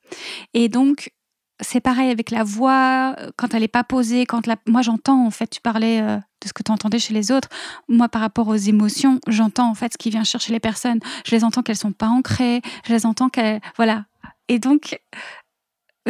Et 0.53 0.69
donc, 0.69 1.11
c'est 1.59 1.81
pareil 1.81 2.09
avec 2.09 2.31
la 2.31 2.43
voix, 2.43 3.15
quand 3.37 3.53
elle 3.53 3.61
n'est 3.61 3.67
pas 3.67 3.83
posée, 3.83 4.25
quand 4.25 4.47
la... 4.47 4.55
moi 4.67 4.81
j'entends, 4.81 5.25
en 5.25 5.31
fait, 5.31 5.47
tu 5.47 5.61
parlais 5.61 6.01
euh, 6.01 6.17
de 6.43 6.47
ce 6.47 6.53
que 6.53 6.63
tu 6.63 6.71
entendais 6.71 6.99
chez 6.99 7.13
les 7.13 7.31
autres. 7.31 7.49
Moi, 7.87 8.09
par 8.09 8.21
rapport 8.21 8.47
aux 8.47 8.55
émotions, 8.55 9.19
j'entends 9.27 9.69
en 9.69 9.75
fait 9.75 9.93
ce 9.93 9.97
qui 9.97 10.09
vient 10.09 10.23
chercher 10.23 10.53
les 10.53 10.59
personnes. 10.59 10.99
Je 11.25 11.35
les 11.35 11.43
entends 11.43 11.63
qu'elles 11.63 11.75
sont 11.75 11.91
pas 11.91 12.07
ancrées, 12.07 12.61
je 12.85 12.93
les 12.93 13.05
entends 13.05 13.29
qu'elles... 13.29 13.61
Voilà. 13.77 14.05
Et 14.49 14.59
donc, 14.59 14.99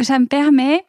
ça 0.02 0.18
me 0.18 0.26
permet 0.26 0.84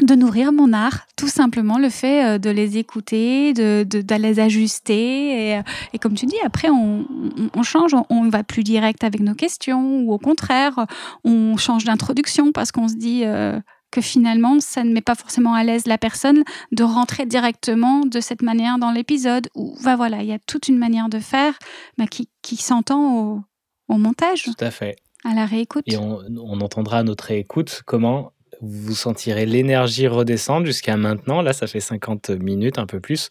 de 0.00 0.14
nourrir 0.14 0.52
mon 0.52 0.72
art, 0.72 1.06
tout 1.16 1.28
simplement 1.28 1.78
le 1.78 1.90
fait 1.90 2.24
euh, 2.24 2.38
de 2.38 2.48
les 2.48 2.78
écouter, 2.78 3.52
de, 3.52 4.14
les 4.16 4.40
ajuster. 4.40 5.50
Et, 5.50 5.58
euh, 5.58 5.62
et, 5.92 5.98
comme 5.98 6.14
tu 6.14 6.26
dis, 6.26 6.36
après, 6.44 6.70
on, 6.70 7.06
on 7.54 7.62
change, 7.62 7.94
on, 8.08 8.28
va 8.28 8.42
plus 8.42 8.64
direct 8.64 9.04
avec 9.04 9.20
nos 9.20 9.34
questions, 9.34 10.00
ou 10.00 10.12
au 10.12 10.18
contraire, 10.18 10.86
on 11.24 11.56
change 11.58 11.84
d'introduction 11.84 12.52
parce 12.52 12.72
qu'on 12.72 12.88
se 12.88 12.94
dit 12.94 13.22
euh, 13.24 13.60
que 13.92 14.00
finalement, 14.00 14.58
ça 14.58 14.82
ne 14.82 14.92
met 14.92 15.00
pas 15.00 15.14
forcément 15.14 15.54
à 15.54 15.62
l'aise 15.62 15.86
la 15.86 15.98
personne 15.98 16.42
de 16.72 16.82
rentrer 16.82 17.26
directement 17.26 18.00
de 18.04 18.20
cette 18.20 18.42
manière 18.42 18.78
dans 18.78 18.90
l'épisode. 18.90 19.48
Ou 19.54 19.76
bah, 19.84 19.94
voilà, 19.94 20.22
il 20.22 20.28
y 20.28 20.32
a 20.32 20.38
toute 20.40 20.66
une 20.66 20.78
manière 20.78 21.08
de 21.08 21.20
faire 21.20 21.56
bah, 21.98 22.06
qui, 22.10 22.28
qui 22.42 22.56
s'entend 22.56 23.20
au, 23.20 23.40
au 23.88 23.98
montage. 23.98 24.42
Tout 24.42 24.54
à 24.58 24.70
fait 24.70 24.96
à 25.24 25.34
la 25.34 25.46
réécoute. 25.46 25.84
Et 25.86 25.96
on, 25.96 26.20
on, 26.36 26.60
entendra 26.60 26.98
à 26.98 27.02
notre 27.04 27.24
réécoute 27.24 27.82
comment 27.86 28.32
vous 28.60 28.94
sentirez 28.94 29.46
l'énergie 29.46 30.08
redescendre 30.08 30.66
jusqu'à 30.66 30.96
maintenant? 30.96 31.42
Là, 31.42 31.52
ça 31.52 31.66
fait 31.66 31.80
50 31.80 32.30
minutes, 32.30 32.78
un 32.78 32.86
peu 32.86 33.00
plus, 33.00 33.28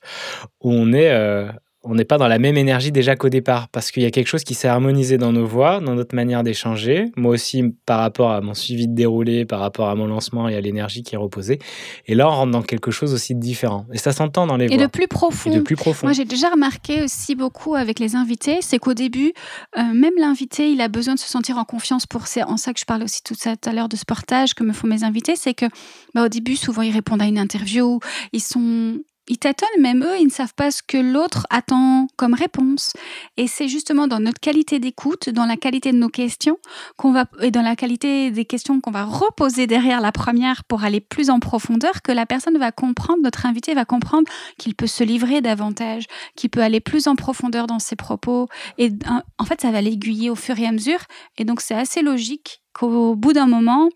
où 0.61 0.71
on 0.71 0.93
est 0.93 1.11
euh, 1.11 1.51
on 1.83 1.95
n'est 1.95 2.05
pas 2.05 2.17
dans 2.17 2.27
la 2.27 2.37
même 2.37 2.57
énergie 2.57 2.91
déjà 2.91 3.15
qu'au 3.15 3.29
départ, 3.29 3.67
parce 3.69 3.89
qu'il 3.89 4.03
y 4.03 4.05
a 4.05 4.11
quelque 4.11 4.27
chose 4.27 4.43
qui 4.43 4.53
s'est 4.53 4.67
harmonisé 4.67 5.17
dans 5.17 5.31
nos 5.31 5.45
voix, 5.45 5.79
dans 5.79 5.95
notre 5.95 6.15
manière 6.15 6.43
d'échanger. 6.43 7.05
Moi 7.15 7.33
aussi, 7.33 7.63
par 7.85 7.99
rapport 7.99 8.31
à 8.31 8.41
mon 8.41 8.53
suivi 8.53 8.87
de 8.87 8.93
déroulé, 8.93 9.45
par 9.45 9.59
rapport 9.59 9.89
à 9.89 9.95
mon 9.95 10.05
lancement 10.05 10.47
et 10.47 10.55
à 10.55 10.61
l'énergie 10.61 11.01
qui 11.01 11.15
est 11.15 11.17
reposée. 11.17 11.57
Et 12.05 12.13
là, 12.13 12.29
on 12.29 12.31
rentre 12.31 12.51
dans 12.51 12.61
quelque 12.61 12.91
chose 12.91 13.13
aussi 13.13 13.33
de 13.33 13.39
différent. 13.39 13.87
Et 13.93 13.97
ça 13.97 14.11
s'entend 14.11 14.45
dans 14.45 14.57
les 14.57 14.67
voix. 14.67 14.75
Et 14.75 14.79
de 14.79 14.85
plus 14.85 15.07
profond. 15.07 15.51
Et 15.51 15.55
de 15.55 15.61
plus 15.61 15.75
profond. 15.75 16.05
Moi, 16.05 16.13
j'ai 16.13 16.25
déjà 16.25 16.49
remarqué 16.49 17.03
aussi 17.03 17.33
beaucoup 17.35 17.73
avec 17.73 17.99
les 17.99 18.15
invités, 18.15 18.59
c'est 18.61 18.77
qu'au 18.77 18.93
début, 18.93 19.33
euh, 19.77 19.81
même 19.93 20.13
l'invité, 20.19 20.71
il 20.71 20.81
a 20.81 20.87
besoin 20.87 21.15
de 21.15 21.19
se 21.19 21.27
sentir 21.27 21.57
en 21.57 21.65
confiance 21.65 22.05
pour. 22.05 22.27
C'est 22.27 22.43
en 22.43 22.57
ça 22.57 22.73
que 22.73 22.79
je 22.79 22.85
parle 22.85 23.03
aussi 23.03 23.23
tout 23.23 23.35
à 23.43 23.73
l'heure 23.73 23.89
de 23.89 23.95
ce 23.95 24.05
portage 24.05 24.53
que 24.53 24.63
me 24.63 24.73
font 24.73 24.87
mes 24.87 25.03
invités, 25.03 25.35
c'est 25.35 25.55
que 25.55 25.65
bah, 26.13 26.25
au 26.25 26.29
début, 26.29 26.55
souvent, 26.55 26.83
ils 26.83 26.93
répondent 26.93 27.21
à 27.21 27.25
une 27.25 27.39
interview, 27.39 27.99
ils 28.33 28.41
sont 28.41 28.99
ils 29.31 29.37
tâtonnent, 29.37 29.69
même 29.79 30.03
eux, 30.03 30.19
ils 30.19 30.25
ne 30.25 30.29
savent 30.29 30.53
pas 30.53 30.71
ce 30.71 30.83
que 30.85 30.97
l'autre 30.97 31.47
attend 31.49 32.07
comme 32.17 32.33
réponse. 32.33 32.91
Et 33.37 33.47
c'est 33.47 33.69
justement 33.69 34.07
dans 34.07 34.19
notre 34.19 34.41
qualité 34.41 34.77
d'écoute, 34.79 35.29
dans 35.29 35.45
la 35.45 35.55
qualité 35.55 35.93
de 35.93 35.97
nos 35.97 36.09
questions, 36.09 36.57
qu'on 36.97 37.13
va, 37.13 37.23
et 37.39 37.49
dans 37.49 37.61
la 37.61 37.77
qualité 37.77 38.29
des 38.29 38.43
questions 38.43 38.81
qu'on 38.81 38.91
va 38.91 39.05
reposer 39.05 39.67
derrière 39.67 40.01
la 40.01 40.11
première 40.11 40.65
pour 40.65 40.83
aller 40.83 40.99
plus 40.99 41.29
en 41.29 41.39
profondeur, 41.39 42.01
que 42.01 42.11
la 42.11 42.25
personne 42.25 42.57
va 42.57 42.73
comprendre, 42.73 43.21
notre 43.23 43.45
invité 43.45 43.73
va 43.73 43.85
comprendre 43.85 44.29
qu'il 44.57 44.75
peut 44.75 44.85
se 44.85 45.05
livrer 45.05 45.39
davantage, 45.39 46.07
qu'il 46.35 46.49
peut 46.49 46.61
aller 46.61 46.81
plus 46.81 47.07
en 47.07 47.15
profondeur 47.15 47.67
dans 47.67 47.79
ses 47.79 47.95
propos. 47.95 48.49
Et 48.77 48.91
en 49.37 49.45
fait, 49.45 49.61
ça 49.61 49.71
va 49.71 49.81
l'aiguiller 49.81 50.29
au 50.29 50.35
fur 50.35 50.59
et 50.59 50.65
à 50.65 50.73
mesure. 50.73 50.99
Et 51.37 51.45
donc, 51.45 51.61
c'est 51.61 51.75
assez 51.75 52.01
logique 52.01 52.61
qu'au 52.73 53.15
bout 53.15 53.31
d'un 53.31 53.47
moment, 53.47 53.87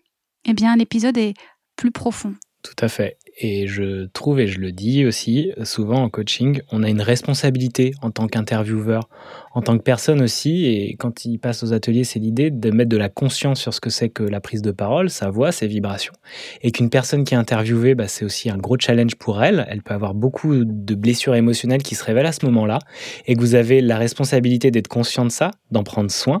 eh 0.46 0.54
bien, 0.54 0.76
l'épisode 0.76 1.18
est 1.18 1.34
plus 1.76 1.90
profond. 1.90 2.34
Tout 2.62 2.82
à 2.82 2.88
fait. 2.88 3.18
Et 3.38 3.66
je 3.66 4.06
trouve, 4.06 4.40
et 4.40 4.46
je 4.46 4.58
le 4.60 4.72
dis 4.72 5.04
aussi, 5.04 5.52
souvent 5.62 6.02
en 6.02 6.08
coaching, 6.08 6.60
on 6.72 6.82
a 6.82 6.88
une 6.88 7.02
responsabilité 7.02 7.92
en 8.00 8.10
tant 8.10 8.28
qu'intervieweur, 8.28 9.10
en 9.52 9.60
tant 9.60 9.76
que 9.76 9.82
personne 9.82 10.22
aussi. 10.22 10.64
Et 10.64 10.96
quand 10.98 11.26
il 11.26 11.38
passe 11.38 11.62
aux 11.62 11.74
ateliers, 11.74 12.04
c'est 12.04 12.18
l'idée 12.18 12.50
de 12.50 12.70
mettre 12.70 12.88
de 12.88 12.96
la 12.96 13.10
conscience 13.10 13.60
sur 13.60 13.74
ce 13.74 13.80
que 13.80 13.90
c'est 13.90 14.08
que 14.08 14.22
la 14.22 14.40
prise 14.40 14.62
de 14.62 14.70
parole, 14.70 15.10
sa 15.10 15.28
voix, 15.28 15.52
ses 15.52 15.66
vibrations. 15.66 16.14
Et 16.62 16.72
qu'une 16.72 16.88
personne 16.88 17.24
qui 17.24 17.34
est 17.34 17.36
interviewée, 17.36 17.94
bah, 17.94 18.08
c'est 18.08 18.24
aussi 18.24 18.48
un 18.48 18.56
gros 18.56 18.78
challenge 18.78 19.16
pour 19.16 19.42
elle. 19.42 19.66
Elle 19.68 19.82
peut 19.82 19.94
avoir 19.94 20.14
beaucoup 20.14 20.64
de 20.64 20.94
blessures 20.94 21.34
émotionnelles 21.34 21.82
qui 21.82 21.94
se 21.94 22.04
révèlent 22.04 22.26
à 22.26 22.32
ce 22.32 22.46
moment-là. 22.46 22.78
Et 23.26 23.36
que 23.36 23.40
vous 23.40 23.54
avez 23.54 23.82
la 23.82 23.98
responsabilité 23.98 24.70
d'être 24.70 24.88
conscient 24.88 25.26
de 25.26 25.30
ça, 25.30 25.50
d'en 25.70 25.82
prendre 25.82 26.10
soin, 26.10 26.40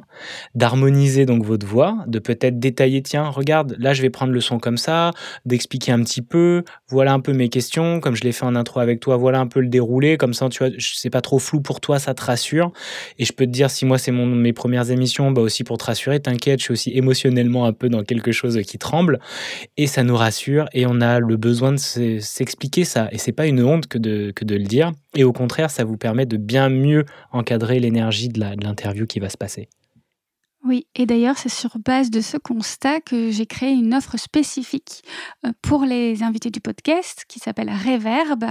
d'harmoniser 0.54 1.26
donc 1.26 1.44
votre 1.44 1.66
voix, 1.66 2.04
de 2.06 2.18
peut-être 2.18 2.58
détailler, 2.58 3.02
tiens, 3.02 3.28
regarde, 3.28 3.76
là 3.78 3.92
je 3.92 4.00
vais 4.00 4.10
prendre 4.10 4.32
le 4.32 4.40
son 4.40 4.58
comme 4.58 4.78
ça, 4.78 5.10
d'expliquer 5.44 5.92
un 5.92 6.02
petit 6.02 6.22
peu, 6.22 6.64
voilà 6.88 7.12
un 7.12 7.20
peu 7.20 7.32
mes 7.32 7.48
questions, 7.48 8.00
comme 8.00 8.14
je 8.14 8.22
l'ai 8.22 8.32
fait 8.32 8.44
en 8.44 8.54
intro 8.54 8.78
avec 8.80 9.00
toi, 9.00 9.16
voilà 9.16 9.40
un 9.40 9.48
peu 9.48 9.60
le 9.60 9.68
déroulé, 9.68 10.16
comme 10.16 10.34
ça, 10.34 10.48
tu 10.48 10.64
vois, 10.64 10.72
c'est 10.78 11.10
pas 11.10 11.20
trop 11.20 11.38
flou 11.38 11.60
pour 11.60 11.80
toi, 11.80 11.98
ça 11.98 12.14
te 12.14 12.22
rassure. 12.22 12.72
Et 13.18 13.24
je 13.24 13.32
peux 13.32 13.44
te 13.44 13.50
dire, 13.50 13.70
si 13.70 13.84
moi, 13.86 13.98
c'est 13.98 14.12
mon, 14.12 14.26
mes 14.26 14.52
premières 14.52 14.90
émissions, 14.90 15.30
bah 15.32 15.42
aussi 15.42 15.64
pour 15.64 15.78
te 15.78 15.84
rassurer, 15.84 16.20
t'inquiète, 16.20 16.60
je 16.60 16.64
suis 16.64 16.72
aussi 16.72 16.92
émotionnellement 16.94 17.66
un 17.66 17.72
peu 17.72 17.88
dans 17.88 18.04
quelque 18.04 18.30
chose 18.30 18.60
qui 18.62 18.78
tremble, 18.78 19.18
et 19.76 19.86
ça 19.86 20.04
nous 20.04 20.16
rassure, 20.16 20.68
et 20.72 20.86
on 20.86 21.00
a 21.00 21.18
le 21.18 21.36
besoin 21.36 21.72
de 21.72 21.78
s'expliquer 22.20 22.84
ça. 22.84 23.08
Et 23.10 23.18
c'est 23.18 23.32
pas 23.32 23.46
une 23.46 23.62
honte 23.62 23.88
que 23.88 23.98
de, 23.98 24.30
que 24.30 24.44
de 24.44 24.54
le 24.54 24.64
dire, 24.64 24.92
et 25.16 25.24
au 25.24 25.32
contraire, 25.32 25.70
ça 25.70 25.84
vous 25.84 25.96
permet 25.96 26.26
de 26.26 26.36
bien 26.36 26.68
mieux 26.68 27.04
encadrer 27.32 27.80
l'énergie 27.80 28.28
de 28.28 28.38
l'interview 28.38 29.06
qui 29.06 29.18
va 29.18 29.28
se 29.28 29.36
passer. 29.36 29.68
Oui, 30.64 30.86
et 30.96 31.06
d'ailleurs, 31.06 31.38
c'est 31.38 31.48
sur 31.48 31.78
base 31.78 32.10
de 32.10 32.20
ce 32.20 32.36
constat 32.36 33.00
que 33.00 33.30
j'ai 33.30 33.46
créé 33.46 33.72
une 33.72 33.94
offre 33.94 34.16
spécifique 34.16 35.02
euh, 35.44 35.52
pour 35.62 35.84
les 35.84 36.22
invités 36.22 36.50
du 36.50 36.60
podcast 36.60 37.24
qui 37.28 37.38
s'appelle 37.38 37.70
Reverb 37.70 38.44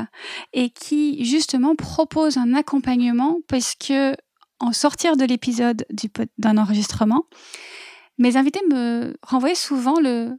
et 0.54 0.70
qui 0.70 1.26
justement 1.26 1.76
propose 1.76 2.38
un 2.38 2.54
accompagnement 2.54 3.40
parce 3.48 3.76
que 3.76 4.16
en 4.60 4.72
sortir 4.72 5.18
de 5.18 5.26
l'épisode 5.26 5.86
d'un 6.38 6.58
enregistrement, 6.58 7.26
mes 8.18 8.38
invités 8.38 8.62
me 8.72 9.18
renvoyaient 9.22 9.56
souvent 9.56 10.00
le, 10.00 10.38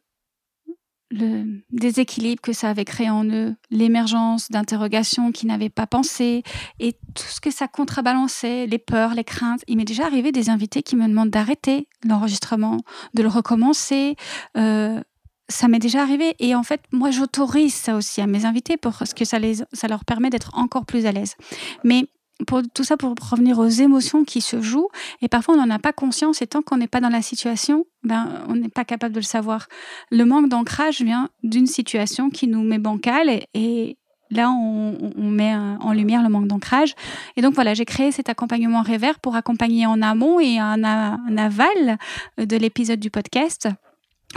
le 1.10 1.62
déséquilibre 1.70 2.40
que 2.40 2.52
ça 2.52 2.70
avait 2.70 2.84
créé 2.84 3.08
en 3.10 3.24
eux, 3.24 3.54
l'émergence 3.70 4.50
d'interrogations 4.50 5.32
qu'ils 5.32 5.48
n'avaient 5.48 5.68
pas 5.68 5.86
pensé 5.86 6.42
et 6.80 6.92
tout 7.14 7.24
ce 7.28 7.40
que 7.40 7.50
ça 7.50 7.68
contrebalançait, 7.68 8.66
les 8.66 8.78
peurs, 8.78 9.14
les 9.14 9.24
craintes. 9.24 9.62
Il 9.68 9.76
m'est 9.76 9.84
déjà 9.84 10.06
arrivé 10.06 10.32
des 10.32 10.50
invités 10.50 10.82
qui 10.82 10.96
me 10.96 11.06
demandent 11.06 11.30
d'arrêter 11.30 11.88
l'enregistrement, 12.04 12.78
de 13.14 13.22
le 13.22 13.28
recommencer. 13.28 14.16
Euh, 14.56 15.00
ça 15.48 15.68
m'est 15.68 15.78
déjà 15.78 16.02
arrivé 16.02 16.34
et 16.40 16.54
en 16.54 16.64
fait, 16.64 16.82
moi, 16.90 17.10
j'autorise 17.10 17.74
ça 17.74 17.94
aussi 17.94 18.20
à 18.20 18.26
mes 18.26 18.44
invités 18.44 18.76
parce 18.76 19.14
que 19.14 19.24
ça, 19.24 19.38
les, 19.38 19.56
ça 19.72 19.88
leur 19.88 20.04
permet 20.04 20.30
d'être 20.30 20.50
encore 20.54 20.86
plus 20.86 21.06
à 21.06 21.12
l'aise. 21.12 21.36
Mais 21.84 22.08
pour 22.46 22.62
tout 22.74 22.84
ça 22.84 22.96
pour 22.96 23.14
revenir 23.30 23.58
aux 23.58 23.66
émotions 23.66 24.24
qui 24.24 24.40
se 24.40 24.60
jouent. 24.60 24.88
Et 25.22 25.28
parfois 25.28 25.54
on 25.54 25.58
n'en 25.58 25.70
a 25.70 25.78
pas 25.78 25.92
conscience 25.92 26.42
et 26.42 26.46
tant 26.46 26.62
qu'on 26.62 26.76
n'est 26.76 26.88
pas 26.88 27.00
dans 27.00 27.08
la 27.08 27.22
situation 27.22 27.84
ben 28.02 28.44
on 28.48 28.54
n'est 28.54 28.68
pas 28.68 28.84
capable 28.84 29.14
de 29.14 29.20
le 29.20 29.24
savoir. 29.24 29.66
Le 30.10 30.24
manque 30.24 30.48
d'ancrage 30.48 31.00
vient 31.00 31.28
d'une 31.42 31.66
situation 31.66 32.30
qui 32.30 32.46
nous 32.46 32.62
met 32.62 32.78
bancal 32.78 33.28
et, 33.54 33.98
là 34.30 34.50
on, 34.50 35.30
met 35.30 35.54
en 35.54 35.92
lumière 35.92 36.22
le 36.22 36.28
manque 36.28 36.46
d'ancrage. 36.46 36.94
Et 37.36 37.42
donc 37.42 37.54
voilà 37.54 37.74
j'ai 37.74 37.84
créé 37.84 38.12
cet 38.12 38.28
accompagnement 38.28 38.82
Révers 38.82 39.18
pour 39.20 39.36
accompagner 39.36 39.86
en 39.86 40.02
amont 40.02 40.40
et 40.40 40.60
en 40.60 40.82
aval 40.84 41.98
de 42.38 42.56
l'épisode 42.56 43.00
du 43.00 43.10
podcast 43.10 43.68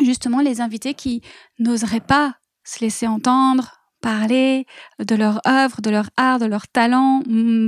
justement 0.03 0.41
les 0.41 0.61
invités 0.61 0.93
qui 0.93 1.21
n'oseraient 1.57 1.99
pas 1.99 2.35
se 2.63 2.81
laisser 2.81 3.07
entendre 3.07 3.78
parler 4.01 4.65
de 4.99 5.15
leur 5.15 5.41
œuvre, 5.47 5.81
de 5.81 5.89
leur 5.89 6.09
art, 6.17 6.39
de 6.39 6.45
leur 6.45 6.67
talent, 6.67 7.21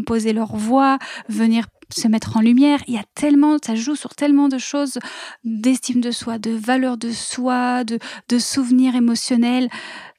poser 0.06 0.34
leur 0.34 0.56
voix, 0.56 0.98
venir 1.30 1.66
se 1.94 2.08
mettre 2.08 2.38
en 2.38 2.42
lumière. 2.42 2.80
Il 2.88 2.94
y 2.94 2.98
a 2.98 3.04
tellement, 3.16 3.58
ça 3.64 3.76
joue 3.76 3.96
sur 3.96 4.16
tellement 4.16 4.48
de 4.48 4.58
choses 4.58 4.98
d'estime 5.44 6.02
de 6.02 6.12
soi, 6.12 6.40
de 6.40 6.52
valeur 6.52 6.98
de 6.98 7.12
soi, 7.12 7.84
de, 7.84 8.00
souvenirs 8.40 8.96
émotionnels 8.96 9.70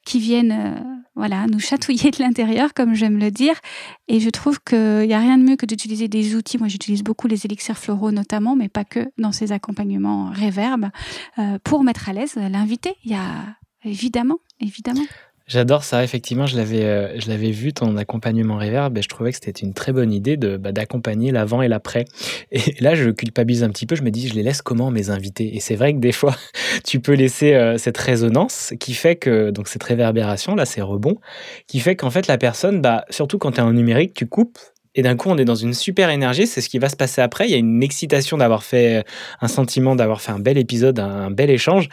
qui 0.05 0.19
viennent 0.19 0.51
euh, 0.51 0.79
voilà, 1.15 1.45
nous 1.47 1.59
chatouiller 1.59 2.11
de 2.11 2.21
l'intérieur, 2.21 2.73
comme 2.73 2.93
j'aime 2.93 3.17
le 3.17 3.31
dire. 3.31 3.55
Et 4.07 4.19
je 4.19 4.29
trouve 4.29 4.59
qu'il 4.59 5.07
n'y 5.07 5.13
a 5.13 5.19
rien 5.19 5.37
de 5.37 5.43
mieux 5.43 5.55
que 5.55 5.65
d'utiliser 5.65 6.07
des 6.07 6.35
outils. 6.35 6.57
Moi, 6.57 6.67
j'utilise 6.67 7.03
beaucoup 7.03 7.27
les 7.27 7.45
élixirs 7.45 7.77
floraux 7.77 8.11
notamment, 8.11 8.55
mais 8.55 8.69
pas 8.69 8.83
que 8.83 9.11
dans 9.17 9.31
ces 9.31 9.51
accompagnements 9.51 10.29
réverb, 10.31 10.89
euh, 11.37 11.57
pour 11.63 11.83
mettre 11.83 12.09
à 12.09 12.13
l'aise 12.13 12.35
l'invité. 12.35 12.95
Il 13.03 13.11
y 13.11 13.15
a 13.15 13.57
évidemment, 13.83 14.39
évidemment. 14.59 15.03
J'adore 15.45 15.83
ça, 15.83 16.05
effectivement, 16.05 16.45
je 16.45 16.55
l'avais, 16.55 16.85
euh, 16.85 17.19
je 17.19 17.27
l'avais 17.27 17.51
vu 17.51 17.73
ton 17.73 17.97
accompagnement 17.97 18.57
reverb 18.57 18.97
et 18.97 19.01
je 19.01 19.09
trouvais 19.09 19.31
que 19.31 19.37
c'était 19.43 19.51
une 19.65 19.73
très 19.73 19.91
bonne 19.91 20.13
idée 20.13 20.37
de, 20.37 20.55
bah, 20.55 20.71
d'accompagner 20.71 21.31
l'avant 21.31 21.61
et 21.61 21.67
l'après. 21.67 22.05
Et 22.51 22.75
là, 22.79 22.95
je 22.95 23.09
culpabilise 23.09 23.61
un 23.63 23.69
petit 23.69 23.85
peu, 23.85 23.95
je 23.95 24.03
me 24.03 24.09
dis, 24.09 24.29
je 24.29 24.35
les 24.35 24.43
laisse 24.43 24.61
comment 24.61 24.89
mes 24.89 25.09
invités? 25.09 25.53
Et 25.55 25.59
c'est 25.59 25.75
vrai 25.75 25.93
que 25.93 25.99
des 25.99 26.13
fois, 26.13 26.35
tu 26.85 27.01
peux 27.01 27.13
laisser 27.13 27.55
euh, 27.55 27.77
cette 27.77 27.97
résonance 27.97 28.73
qui 28.79 28.93
fait 28.93 29.17
que, 29.17 29.49
donc 29.51 29.67
cette 29.67 29.83
réverbération, 29.83 30.55
là, 30.55 30.65
c'est 30.65 30.81
rebond, 30.81 31.17
qui 31.67 31.81
fait 31.81 31.97
qu'en 31.97 32.09
fait, 32.09 32.27
la 32.27 32.37
personne, 32.37 32.81
bah, 32.81 33.03
surtout 33.09 33.37
quand 33.37 33.51
tu 33.51 33.57
es 33.57 33.63
en 33.63 33.73
numérique, 33.73 34.13
tu 34.13 34.27
coupes, 34.27 34.57
et 34.95 35.01
d'un 35.01 35.15
coup 35.15 35.29
on 35.29 35.37
est 35.37 35.45
dans 35.45 35.55
une 35.55 35.73
super 35.73 36.09
énergie, 36.09 36.47
c'est 36.47 36.61
ce 36.61 36.69
qui 36.69 36.79
va 36.79 36.89
se 36.89 36.95
passer 36.95 37.21
après, 37.21 37.47
il 37.47 37.51
y 37.51 37.55
a 37.55 37.57
une 37.57 37.83
excitation 37.83 38.37
d'avoir 38.37 38.63
fait 38.63 39.03
un 39.41 39.47
sentiment 39.47 39.95
d'avoir 39.95 40.21
fait 40.21 40.31
un 40.31 40.39
bel 40.39 40.57
épisode, 40.57 40.99
un, 40.99 41.31
bel 41.31 41.49
échange, 41.49 41.89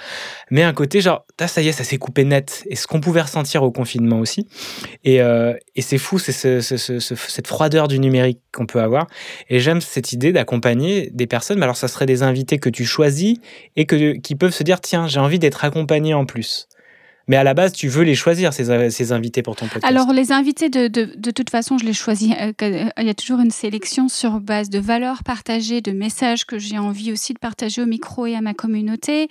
mais 0.51 0.63
un 0.63 0.73
côté 0.73 1.01
genre 1.01 1.25
ça 1.47 1.63
y 1.63 1.69
est, 1.69 1.73
ça 1.73 1.85
s'est 1.85 1.99
coupé 1.99 2.25
net. 2.25 2.65
Et 2.69 2.77
ce 2.77 2.87
qu'on 2.87 3.01
pouvait 3.01 3.23
ressentir 3.23 3.63
au 3.63 3.71
confinement 3.71 4.19
aussi. 4.19 4.47
Et, 5.05 5.21
euh, 5.21 5.55
c'est 5.79 5.99
fou, 5.99 6.19
c'est 6.19 6.33
cette 6.33 7.47
froideur 7.47 7.89
du 7.89 7.99
numérique 7.99 8.41
qu'on 8.53 8.67
peut 8.67 8.81
avoir. 8.81 9.07
Et 9.49 9.61
j'aime 9.61 9.81
cette 9.81 10.13
idée 10.13 10.33
d'accompagner 10.33 11.11
des 11.13 11.27
personnes, 11.27 11.59
mais 11.59 11.65
alors 11.65 11.77
ça 11.77 11.89
serait 11.89 12.07
des 12.07 12.23
invités 12.23 12.59
que 12.59 12.69
tu 12.69 12.85
choisis 12.85 13.39
et 13.77 13.87
que 13.87 14.13
qui 14.19 14.35
peuvent 14.35 14.53
se 14.53 14.63
dire 14.63 14.81
tiens, 14.81 15.07
j'ai 15.09 15.21
envie 15.21 15.39
d'être 15.39 15.65
accompagné 15.65 16.13
en 16.15 16.27
plus. 16.27 16.69
Mais 17.31 17.37
à 17.37 17.45
la 17.45 17.55
base, 17.55 17.73
tu 17.73 17.87
veux 17.87 18.03
les 18.03 18.17
choisir, 18.17 18.53
ces, 18.53 19.13
invités 19.13 19.43
pour 19.43 19.55
ton 19.55 19.67
podcast. 19.67 19.85
Alors, 19.85 20.13
les 20.13 20.33
invités, 20.33 20.69
de, 20.69 20.89
de, 20.89 21.31
toute 21.31 21.49
façon, 21.49 21.79
je 21.79 21.85
les 21.85 21.93
choisis. 21.93 22.33
Euh, 22.33 22.53
euh, 22.61 22.89
il 22.99 23.07
y 23.07 23.09
a 23.09 23.15
toujours 23.15 23.39
une 23.39 23.53
sélection 23.53 24.09
sur 24.09 24.41
base 24.41 24.69
de 24.69 24.81
valeurs 24.81 25.23
partagées, 25.23 25.81
de 25.81 25.93
messages 25.93 26.45
que 26.45 26.59
j'ai 26.59 26.77
envie 26.77 27.13
aussi 27.13 27.33
de 27.33 27.39
partager 27.39 27.83
au 27.83 27.87
micro 27.87 28.27
et 28.27 28.35
à 28.35 28.41
ma 28.41 28.53
communauté. 28.53 29.29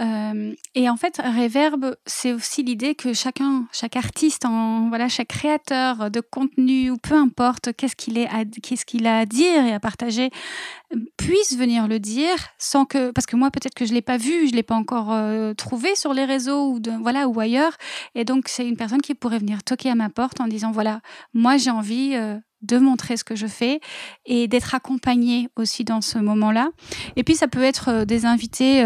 Euh, 0.00 0.54
et 0.74 0.88
en 0.88 0.96
fait, 0.96 1.18
Reverb, 1.18 1.94
c'est 2.06 2.32
aussi 2.32 2.62
l'idée 2.62 2.94
que 2.94 3.12
chacun, 3.12 3.66
chaque 3.70 3.96
artiste, 3.96 4.46
en, 4.46 4.88
voilà, 4.88 5.10
chaque 5.10 5.28
créateur 5.28 6.10
de 6.10 6.20
contenu, 6.20 6.90
ou 6.90 6.96
peu 6.96 7.16
importe, 7.16 7.74
qu'est-ce 7.76 7.96
qu'il 7.96 8.16
a 8.16 9.18
à 9.18 9.26
dire 9.26 9.66
et 9.66 9.74
à 9.74 9.78
partager, 9.78 10.30
puisse 11.16 11.56
venir 11.56 11.88
le 11.88 11.98
dire 11.98 12.36
sans 12.58 12.84
que 12.84 13.10
parce 13.10 13.26
que 13.26 13.36
moi 13.36 13.50
peut-être 13.50 13.74
que 13.74 13.86
je 13.86 13.94
l'ai 13.94 14.02
pas 14.02 14.16
vu 14.16 14.48
je 14.48 14.54
l'ai 14.54 14.62
pas 14.62 14.74
encore 14.74 15.12
euh, 15.12 15.54
trouvé 15.54 15.94
sur 15.94 16.12
les 16.12 16.24
réseaux 16.24 16.72
ou 16.72 16.80
voilà 17.00 17.28
ou 17.28 17.40
ailleurs. 17.40 17.76
Et 18.14 18.24
donc 18.24 18.48
c'est 18.48 18.66
une 18.66 18.76
personne 18.76 19.00
qui 19.00 19.14
pourrait 19.14 19.38
venir 19.38 19.62
toquer 19.62 19.90
à 19.90 19.94
ma 19.94 20.10
porte 20.10 20.40
en 20.40 20.46
disant 20.46 20.70
voilà 20.70 21.00
moi 21.32 21.56
j'ai 21.56 21.70
envie 21.70 22.12
euh, 22.14 22.36
de 22.62 22.78
montrer 22.78 23.16
ce 23.16 23.24
que 23.24 23.34
je 23.34 23.46
fais 23.46 23.80
et 24.24 24.48
d'être 24.48 24.74
accompagnée 24.74 25.48
aussi 25.56 25.84
dans 25.84 26.00
ce 26.00 26.18
moment-là. 26.18 26.70
Et 27.16 27.24
puis 27.24 27.34
ça 27.34 27.48
peut 27.48 27.62
être 27.62 27.88
euh, 27.88 28.04
des 28.04 28.26
invités 28.26 28.84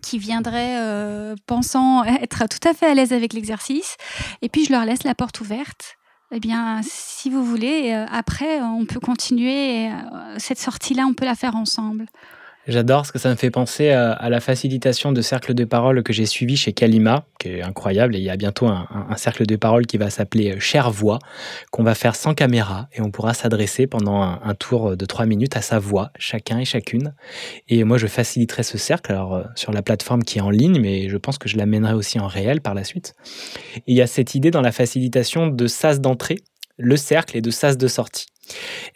qui 0.00 0.18
viendraient 0.18 1.34
pensant 1.46 2.02
être 2.04 2.48
tout 2.48 2.66
à 2.66 2.72
fait 2.72 2.86
à 2.86 2.94
l'aise 2.94 3.12
avec 3.12 3.34
l'exercice. 3.34 3.96
Et 4.40 4.48
puis 4.48 4.64
je 4.64 4.72
leur 4.72 4.84
laisse 4.84 5.04
la 5.04 5.14
porte 5.14 5.40
ouverte 5.40 5.96
eh 6.34 6.40
bien, 6.40 6.80
si 6.82 7.28
vous 7.28 7.44
voulez, 7.44 7.92
euh, 7.92 8.06
après, 8.10 8.62
on 8.62 8.86
peut 8.86 9.00
continuer. 9.00 9.90
Euh, 9.90 10.38
cette 10.38 10.58
sortie-là, 10.58 11.04
on 11.06 11.12
peut 11.12 11.26
la 11.26 11.34
faire 11.34 11.56
ensemble. 11.56 12.06
J'adore 12.68 13.06
ce 13.06 13.10
que 13.10 13.18
ça 13.18 13.28
me 13.28 13.34
fait 13.34 13.50
penser 13.50 13.90
à, 13.90 14.30
la 14.30 14.38
facilitation 14.38 15.10
de 15.10 15.20
cercle 15.20 15.52
de 15.52 15.64
parole 15.64 16.04
que 16.04 16.12
j'ai 16.12 16.26
suivi 16.26 16.56
chez 16.56 16.72
Kalima, 16.72 17.24
qui 17.40 17.48
est 17.48 17.62
incroyable. 17.62 18.14
Et 18.14 18.18
il 18.18 18.24
y 18.24 18.30
a 18.30 18.36
bientôt 18.36 18.68
un, 18.68 18.86
cercle 19.16 19.46
de 19.46 19.56
parole 19.56 19.84
qui 19.84 19.98
va 19.98 20.10
s'appeler 20.10 20.52
euh, 20.52 20.60
Chère 20.60 20.90
Voix, 20.92 21.18
qu'on 21.72 21.82
va 21.82 21.96
faire 21.96 22.14
sans 22.14 22.34
caméra 22.34 22.88
et 22.92 23.00
on 23.00 23.10
pourra 23.10 23.34
s'adresser 23.34 23.88
pendant 23.88 24.22
un, 24.22 24.54
tour 24.54 24.96
de 24.96 25.06
trois 25.06 25.26
minutes 25.26 25.56
à 25.56 25.60
sa 25.60 25.80
voix, 25.80 26.12
chacun 26.18 26.58
et 26.58 26.64
chacune. 26.64 27.14
Et 27.68 27.82
moi, 27.82 27.98
je 27.98 28.06
faciliterai 28.06 28.62
ce 28.62 28.78
cercle 28.78 29.12
euh, 29.12 29.42
sur 29.56 29.72
la 29.72 29.82
plateforme 29.82 30.22
qui 30.22 30.38
est 30.38 30.42
en 30.42 30.50
ligne, 30.50 30.80
mais 30.80 31.08
je 31.08 31.16
pense 31.16 31.38
que 31.38 31.48
je 31.48 31.56
l'amènerai 31.56 31.94
aussi 31.94 32.20
en 32.20 32.28
réel 32.28 32.60
par 32.60 32.74
la 32.74 32.84
suite. 32.84 33.14
Et 33.76 33.82
il 33.88 33.96
y 33.96 34.02
a 34.02 34.06
cette 34.06 34.36
idée 34.36 34.52
dans 34.52 34.62
la 34.62 34.72
facilitation 34.72 35.48
de 35.48 35.66
sas 35.66 36.00
d'entrée, 36.00 36.36
le 36.76 36.96
cercle 36.96 37.36
et 37.36 37.40
de 37.40 37.50
sas 37.50 37.76
de 37.76 37.88
sortie. 37.88 38.26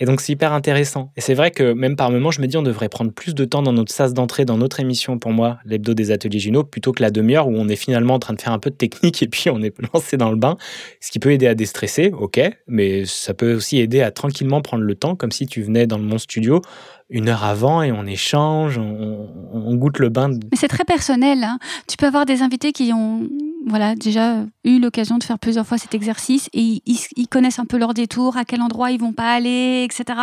Et 0.01 0.05
donc 0.05 0.21
c'est 0.21 0.33
hyper 0.33 0.53
intéressant. 0.53 1.11
Et 1.17 1.21
c'est 1.21 1.35
vrai 1.35 1.51
que 1.51 1.73
même 1.73 1.97
par 1.97 2.11
moments, 2.11 2.31
je 2.31 2.41
me 2.41 2.47
dis 2.47 2.57
on 2.57 2.63
devrait 2.63 2.89
prendre 2.89 3.13
plus 3.13 3.35
de 3.35 3.45
temps 3.45 3.63
dans 3.63 3.73
notre 3.73 3.93
sas 3.93 4.13
d'entrée, 4.13 4.45
dans 4.45 4.59
notre 4.59 4.81
émission, 4.81 5.19
pour 5.19 5.33
moi, 5.33 5.59
l'hebdo 5.65 5.95
des 5.95 6.11
ateliers 6.11 6.39
Juno, 6.39 6.65
plutôt 6.65 6.93
que 6.93 7.03
la 7.03 7.11
demi-heure 7.11 7.49
où 7.49 7.55
on 7.57 7.69
est 7.69 7.77
finalement 7.77 8.15
en 8.15 8.19
train 8.19 8.35
de 8.35 8.41
faire 8.41 8.53
un 8.53 8.59
peu 8.59 8.71
de 8.71 8.77
technique 8.77 9.23
et 9.23 9.29
puis 9.29 9.51
on 9.51 9.63
est 9.63 9.75
lancé 9.93 10.17
dans 10.17 10.31
le 10.31 10.37
bain. 10.37 10.57
Ce 11.01 11.11
qui 11.11 11.19
peut 11.19 11.33
aider 11.33 11.47
à 11.47 11.55
déstresser, 11.55 12.11
ok, 12.11 12.41
mais 12.67 13.05
ça 13.05 13.35
peut 13.35 13.55
aussi 13.55 13.79
aider 13.79 14.03
à 14.03 14.11
tranquillement 14.11 14.61
prendre 14.61 14.85
le 14.85 14.95
temps, 14.95 15.17
comme 15.17 15.33
si 15.33 15.47
tu 15.47 15.63
venais 15.63 15.87
dans 15.87 15.99
mon 15.99 16.19
studio 16.19 16.61
une 17.09 17.29
heure 17.29 17.45
avant 17.45 17.83
et 17.83 17.93
on 17.93 18.05
échange, 18.07 18.79
on, 18.79 19.75
goûte 19.77 19.99
le 19.99 20.09
bain. 20.09 20.29
Mais 20.29 20.57
c'est 20.57 20.69
très 20.69 20.85
personnel. 20.85 21.45
Hein. 21.45 21.59
Tu 21.89 21.97
peux 21.97 22.07
avoir 22.07 22.27
des 22.27 22.43
invités 22.43 22.73
qui 22.73 22.93
ont 22.93 23.29
voilà, 23.69 23.97
déjà 23.97 24.45
eu 24.65 24.79
l'occasion 24.79 25.19
de 25.19 25.25
faire 25.25 25.41
plusieurs 25.41 25.67
fois 25.67 25.77
cet 25.77 25.93
exercice 25.93 26.49
et 26.53 26.83
ils, 26.87 27.29
connaissent 27.29 27.59
un 27.59 27.65
peu 27.65 27.79
leur 27.79 27.95
détour, 27.95 28.37
à 28.37 28.45
quel 28.45 28.63
endroit 28.63 28.93
ils 28.93 29.01
vont 29.01 29.13
pas 29.13 29.35
aller, 29.35 29.83
etc. 29.85 30.21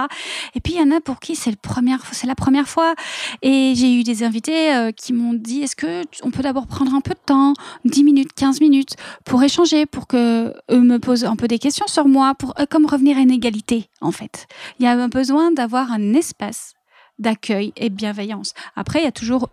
Et 0.56 0.62
puis 0.62 0.74
il 0.74 0.80
y 0.80 0.82
en 0.82 0.96
a 0.96 1.02
pour 1.02 1.20
qui 1.20 1.36
c'est 1.36 1.52
la 1.52 2.36
première 2.36 2.68
fois. 2.70 2.96
Et 3.42 3.74
j'ai 3.76 3.94
eu 3.94 4.04
des 4.04 4.24
invités 4.24 4.74
euh, 4.74 4.92
qui 4.92 5.12
m'ont 5.12 5.34
dit 5.34 5.64
est-ce 5.64 5.76
que 5.76 6.04
on 6.24 6.32
peut 6.32 6.42
d'abord 6.42 6.68
prendre 6.68 6.96
un 6.96 7.02
peu 7.02 7.14
de 7.14 7.20
temps, 7.26 7.54
10 7.84 8.04
minutes, 8.06 8.32
15 8.34 8.62
minutes, 8.62 8.96
pour 9.26 9.44
échanger, 9.44 9.86
pour 9.86 10.08
que 10.08 10.54
eux 10.72 10.82
me 10.82 10.98
posent 10.98 11.26
un 11.26 11.36
peu 11.36 11.50
des 11.50 11.60
questions 11.60 11.88
sur 11.88 12.08
moi, 12.08 12.36
pour 12.36 12.54
euh, 12.60 12.66
comme 12.70 12.86
revenir 12.86 13.18
à 13.18 13.20
une 13.20 13.32
égalité 13.32 13.90
en 14.00 14.12
fait. 14.12 14.48
Il 14.80 14.86
y 14.86 14.88
a 14.88 15.08
besoin 15.10 15.52
d'avoir 15.52 15.92
un 15.92 16.14
espace 16.14 16.76
d'accueil 17.20 17.74
et 17.76 17.90
bienveillance. 17.90 18.54
Après, 18.76 19.00
il 19.00 19.04
y 19.04 19.08
a 19.08 19.12
toujours 19.12 19.50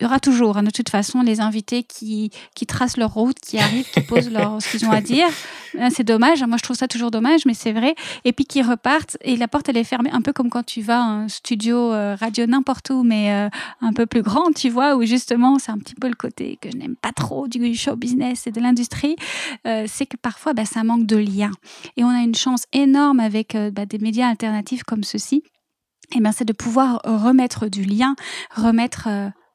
il 0.00 0.04
y 0.04 0.06
aura 0.06 0.18
toujours, 0.18 0.56
hein, 0.56 0.62
de 0.62 0.70
toute 0.70 0.88
façon, 0.88 1.20
les 1.20 1.40
invités 1.40 1.82
qui, 1.82 2.30
qui 2.54 2.64
tracent 2.64 2.96
leur 2.96 3.12
route, 3.12 3.38
qui 3.38 3.58
arrivent, 3.58 3.88
qui 3.90 4.00
posent 4.00 4.30
leur, 4.30 4.60
ce 4.62 4.70
qu'ils 4.70 4.86
ont 4.86 4.90
à 4.90 5.02
dire. 5.02 5.28
C'est 5.90 6.04
dommage. 6.04 6.42
Hein, 6.42 6.46
moi, 6.46 6.56
je 6.56 6.62
trouve 6.62 6.76
ça 6.76 6.88
toujours 6.88 7.10
dommage, 7.10 7.44
mais 7.44 7.52
c'est 7.52 7.72
vrai. 7.72 7.94
Et 8.24 8.32
puis 8.32 8.46
qui 8.46 8.62
repartent 8.62 9.18
et 9.20 9.36
la 9.36 9.46
porte, 9.46 9.68
elle 9.68 9.76
est 9.76 9.84
fermée. 9.84 10.08
Un 10.10 10.22
peu 10.22 10.32
comme 10.32 10.48
quand 10.48 10.64
tu 10.64 10.80
vas 10.80 11.00
à 11.00 11.04
un 11.04 11.28
studio 11.28 11.92
euh, 11.92 12.16
radio 12.18 12.46
n'importe 12.46 12.88
où, 12.88 13.02
mais 13.02 13.30
euh, 13.30 13.50
un 13.82 13.92
peu 13.92 14.06
plus 14.06 14.22
grand, 14.22 14.50
tu 14.56 14.70
vois, 14.70 14.96
où 14.96 15.04
justement, 15.04 15.58
c'est 15.58 15.70
un 15.70 15.78
petit 15.78 15.94
peu 15.94 16.08
le 16.08 16.14
côté 16.14 16.58
que 16.62 16.70
je 16.70 16.78
n'aime 16.78 16.96
pas 16.96 17.12
trop 17.12 17.46
du 17.46 17.74
show 17.74 17.94
business 17.94 18.46
et 18.46 18.52
de 18.52 18.60
l'industrie. 18.60 19.16
Euh, 19.66 19.84
c'est 19.86 20.06
que 20.06 20.16
parfois, 20.16 20.54
bah, 20.54 20.64
ça 20.64 20.82
manque 20.82 21.04
de 21.04 21.18
lien. 21.18 21.50
Et 21.98 22.04
on 22.04 22.08
a 22.08 22.22
une 22.22 22.34
chance 22.34 22.64
énorme 22.72 23.20
avec 23.20 23.54
bah, 23.72 23.84
des 23.84 23.98
médias 23.98 24.28
alternatifs 24.28 24.82
comme 24.84 25.04
ceci 25.04 25.42
eh 26.14 26.20
bien, 26.20 26.32
c'est 26.32 26.44
de 26.44 26.52
pouvoir 26.52 27.00
remettre 27.04 27.68
du 27.68 27.84
lien, 27.84 28.16
remettre 28.54 29.08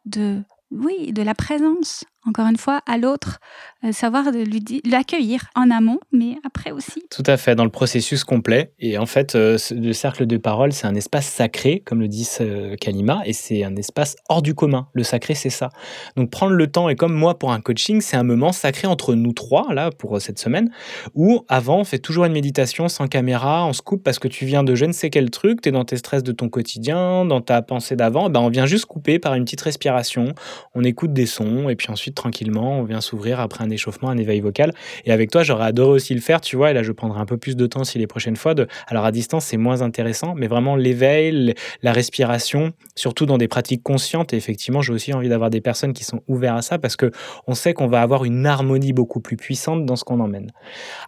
de, 0.05 0.41
oui, 0.71 1.11
de 1.11 1.21
la 1.21 1.35
présence 1.35 2.05
encore 2.27 2.47
une 2.47 2.57
fois, 2.57 2.81
à 2.87 2.97
l'autre, 2.97 3.39
euh, 3.83 3.91
savoir 3.91 4.31
de 4.31 4.43
l'accueillir 4.89 5.41
en 5.55 5.69
amont, 5.69 5.99
mais 6.11 6.37
après 6.43 6.71
aussi. 6.71 7.03
Tout 7.09 7.23
à 7.25 7.37
fait, 7.37 7.55
dans 7.55 7.63
le 7.63 7.69
processus 7.69 8.23
complet. 8.23 8.73
Et 8.79 8.97
en 8.97 9.05
fait, 9.05 9.35
euh, 9.35 9.57
le 9.71 9.93
cercle 9.93 10.25
de 10.25 10.37
parole, 10.37 10.73
c'est 10.73 10.87
un 10.87 10.95
espace 10.95 11.27
sacré, 11.27 11.81
comme 11.85 11.99
le 11.99 12.07
dit 12.07 12.27
euh, 12.41 12.75
Kalima, 12.77 13.21
et 13.25 13.33
c'est 13.33 13.63
un 13.63 13.75
espace 13.75 14.15
hors 14.29 14.41
du 14.41 14.55
commun. 14.55 14.87
Le 14.93 15.03
sacré, 15.03 15.35
c'est 15.35 15.49
ça. 15.49 15.69
Donc 16.15 16.31
prendre 16.31 16.53
le 16.53 16.67
temps, 16.67 16.89
et 16.89 16.95
comme 16.95 17.13
moi 17.13 17.37
pour 17.37 17.51
un 17.51 17.61
coaching, 17.61 18.01
c'est 18.01 18.17
un 18.17 18.23
moment 18.23 18.51
sacré 18.51 18.87
entre 18.87 19.13
nous 19.13 19.33
trois, 19.33 19.73
là, 19.73 19.91
pour 19.91 20.19
cette 20.19 20.39
semaine, 20.39 20.71
où 21.13 21.45
avant, 21.47 21.79
on 21.79 21.83
fait 21.83 21.99
toujours 21.99 22.25
une 22.25 22.33
méditation 22.33 22.87
sans 22.87 23.07
caméra, 23.07 23.65
on 23.65 23.73
se 23.73 23.81
coupe 23.81 24.03
parce 24.03 24.19
que 24.19 24.27
tu 24.27 24.45
viens 24.45 24.63
de 24.63 24.73
je 24.73 24.85
ne 24.85 24.93
sais 24.93 25.09
quel 25.09 25.29
truc, 25.29 25.61
tu 25.61 25.69
es 25.69 25.71
dans 25.71 25.85
tes 25.85 25.97
stress 25.97 26.23
de 26.23 26.31
ton 26.31 26.49
quotidien, 26.49 27.25
dans 27.25 27.41
ta 27.41 27.61
pensée 27.61 27.95
d'avant, 27.95 28.29
ben 28.29 28.39
on 28.39 28.49
vient 28.49 28.65
juste 28.65 28.85
couper 28.85 29.19
par 29.19 29.35
une 29.35 29.43
petite 29.43 29.61
respiration, 29.61 30.33
on 30.73 30.83
écoute 30.83 31.13
des 31.13 31.25
sons, 31.25 31.69
et 31.69 31.75
puis 31.75 31.89
ensuite 31.91 32.14
tranquillement, 32.15 32.79
on 32.79 32.83
vient 32.83 33.01
s'ouvrir 33.01 33.39
après 33.39 33.63
un 33.63 33.69
échauffement, 33.69 34.09
un 34.09 34.17
éveil 34.17 34.39
vocal. 34.39 34.73
Et 35.05 35.11
avec 35.11 35.29
toi, 35.29 35.43
j'aurais 35.43 35.65
adoré 35.65 35.91
aussi 35.91 36.13
le 36.13 36.21
faire, 36.21 36.41
tu 36.41 36.55
vois, 36.55 36.71
et 36.71 36.73
là, 36.73 36.83
je 36.83 36.91
prendrai 36.91 37.19
un 37.19 37.25
peu 37.25 37.37
plus 37.37 37.55
de 37.55 37.67
temps 37.67 37.83
si 37.83 37.99
les 37.99 38.07
prochaines 38.07 38.35
fois. 38.35 38.55
Alors, 38.87 39.05
à 39.05 39.11
distance, 39.11 39.45
c'est 39.45 39.57
moins 39.57 39.81
intéressant, 39.81 40.33
mais 40.35 40.47
vraiment 40.47 40.75
l'éveil, 40.75 41.53
la 41.83 41.93
respiration, 41.93 42.73
surtout 42.95 43.25
dans 43.25 43.37
des 43.37 43.47
pratiques 43.47 43.83
conscientes. 43.83 44.33
Et 44.33 44.37
effectivement, 44.37 44.81
j'ai 44.81 44.93
aussi 44.93 45.13
envie 45.13 45.29
d'avoir 45.29 45.49
des 45.49 45.61
personnes 45.61 45.93
qui 45.93 46.03
sont 46.03 46.21
ouvertes 46.27 46.57
à 46.57 46.61
ça 46.61 46.79
parce 46.79 46.95
que 46.95 47.11
on 47.47 47.53
sait 47.53 47.73
qu'on 47.73 47.87
va 47.87 48.01
avoir 48.01 48.25
une 48.25 48.45
harmonie 48.45 48.93
beaucoup 48.93 49.19
plus 49.19 49.37
puissante 49.37 49.85
dans 49.85 49.95
ce 49.95 50.03
qu'on 50.03 50.19
emmène. 50.19 50.51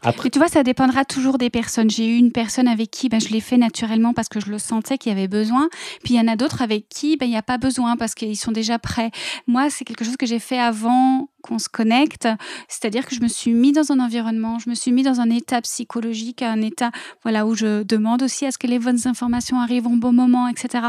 Après... 0.01 0.29
tu 0.29 0.39
vois, 0.39 0.47
ça 0.47 0.63
dépendra 0.63 1.05
toujours 1.05 1.37
des 1.37 1.49
personnes. 1.49 1.89
J'ai 1.89 2.07
eu 2.07 2.17
une 2.17 2.31
personne 2.31 2.67
avec 2.67 2.91
qui 2.91 3.09
ben, 3.09 3.19
je 3.19 3.29
l'ai 3.29 3.39
fait 3.39 3.57
naturellement 3.57 4.13
parce 4.13 4.27
que 4.27 4.39
je 4.39 4.49
le 4.49 4.59
sentais 4.59 4.97
qu'il 4.97 5.11
y 5.11 5.15
avait 5.15 5.27
besoin. 5.27 5.69
Puis 6.03 6.15
il 6.15 6.17
y 6.17 6.19
en 6.19 6.27
a 6.27 6.35
d'autres 6.35 6.61
avec 6.61 6.89
qui 6.89 7.17
ben, 7.17 7.25
il 7.25 7.31
n'y 7.31 7.37
a 7.37 7.43
pas 7.43 7.57
besoin 7.57 7.97
parce 7.97 8.15
qu'ils 8.15 8.37
sont 8.37 8.51
déjà 8.51 8.79
prêts. 8.79 9.11
Moi, 9.47 9.69
c'est 9.69 9.85
quelque 9.85 10.03
chose 10.03 10.17
que 10.17 10.25
j'ai 10.25 10.39
fait 10.39 10.59
avant 10.59 10.96
qu'on 11.43 11.59
se 11.59 11.69
connecte. 11.69 12.27
C'est-à-dire 12.67 13.05
que 13.05 13.15
je 13.15 13.21
me 13.21 13.27
suis 13.27 13.53
mis 13.53 13.71
dans 13.71 13.91
un 13.91 13.99
environnement, 13.99 14.59
je 14.59 14.69
me 14.69 14.75
suis 14.75 14.91
mis 14.91 15.03
dans 15.03 15.19
un 15.21 15.29
état 15.29 15.61
psychologique, 15.61 16.41
un 16.41 16.61
état 16.61 16.91
voilà 17.23 17.45
où 17.45 17.55
je 17.55 17.83
demande 17.83 18.23
aussi 18.23 18.45
à 18.45 18.51
ce 18.51 18.57
que 18.57 18.67
les 18.67 18.79
bonnes 18.79 19.07
informations 19.07 19.59
arrivent 19.59 19.87
au 19.87 19.95
bon 19.95 20.13
moment, 20.13 20.47
etc. 20.47 20.87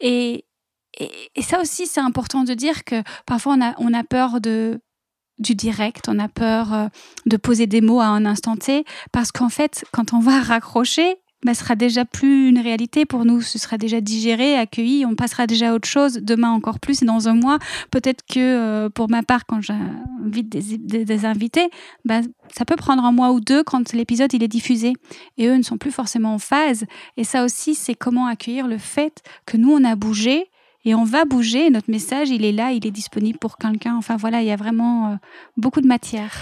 Et, 0.00 0.44
ça 1.40 1.60
aussi, 1.60 1.86
c'est 1.86 2.00
important 2.00 2.42
de 2.42 2.54
dire 2.54 2.82
que 2.84 3.02
parfois 3.24 3.54
on 3.54 3.62
a, 3.62 3.74
on 3.78 3.94
a 3.94 4.02
peur 4.02 4.40
de 4.40 4.80
du 5.38 5.54
direct, 5.54 6.08
on 6.08 6.18
a 6.18 6.28
peur 6.28 6.74
euh, 6.74 6.88
de 7.26 7.36
poser 7.36 7.66
des 7.66 7.80
mots 7.80 8.00
à 8.00 8.06
un 8.06 8.26
instant 8.26 8.56
T, 8.56 8.84
parce 9.12 9.30
qu'en 9.32 9.48
fait, 9.48 9.84
quand 9.92 10.12
on 10.12 10.18
va 10.18 10.40
raccrocher, 10.40 11.16
bah, 11.44 11.54
sera 11.54 11.76
déjà 11.76 12.04
plus 12.04 12.48
une 12.48 12.58
réalité 12.58 13.04
pour 13.04 13.24
nous. 13.24 13.40
Ce 13.40 13.58
sera 13.58 13.78
déjà 13.78 14.00
digéré, 14.00 14.56
accueilli. 14.56 15.06
On 15.06 15.14
passera 15.14 15.46
déjà 15.46 15.70
à 15.70 15.74
autre 15.74 15.88
chose. 15.88 16.14
Demain 16.14 16.50
encore 16.50 16.80
plus 16.80 17.02
et 17.02 17.06
dans 17.06 17.28
un 17.28 17.34
mois, 17.34 17.58
peut-être 17.90 18.24
que 18.26 18.38
euh, 18.38 18.88
pour 18.90 19.08
ma 19.08 19.22
part, 19.22 19.46
quand 19.46 19.60
j'invite 19.60 20.48
des, 20.48 21.04
des, 21.04 21.24
invités, 21.24 21.70
bah, 22.04 22.20
ça 22.52 22.64
peut 22.64 22.76
prendre 22.76 23.04
un 23.04 23.12
mois 23.12 23.30
ou 23.30 23.40
deux 23.40 23.62
quand 23.62 23.92
l'épisode 23.92 24.32
il 24.32 24.42
est 24.42 24.48
diffusé. 24.48 24.94
Et 25.36 25.46
eux 25.46 25.56
ne 25.56 25.62
sont 25.62 25.78
plus 25.78 25.92
forcément 25.92 26.34
en 26.34 26.38
phase. 26.38 26.84
Et 27.16 27.24
ça 27.24 27.44
aussi, 27.44 27.74
c'est 27.74 27.94
comment 27.94 28.26
accueillir 28.26 28.66
le 28.66 28.78
fait 28.78 29.22
que 29.46 29.56
nous, 29.56 29.72
on 29.72 29.84
a 29.84 29.94
bougé 29.94 30.50
et 30.84 30.94
on 30.94 31.04
va 31.04 31.24
bouger. 31.24 31.70
Notre 31.70 31.90
message, 31.90 32.30
il 32.30 32.44
est 32.44 32.52
là, 32.52 32.72
il 32.72 32.86
est 32.86 32.90
disponible 32.90 33.38
pour 33.38 33.58
quelqu'un. 33.58 33.96
Enfin 33.96 34.16
voilà, 34.16 34.42
il 34.42 34.48
y 34.48 34.52
a 34.52 34.56
vraiment 34.56 35.12
euh, 35.12 35.14
beaucoup 35.56 35.80
de 35.80 35.86
matière. 35.86 36.32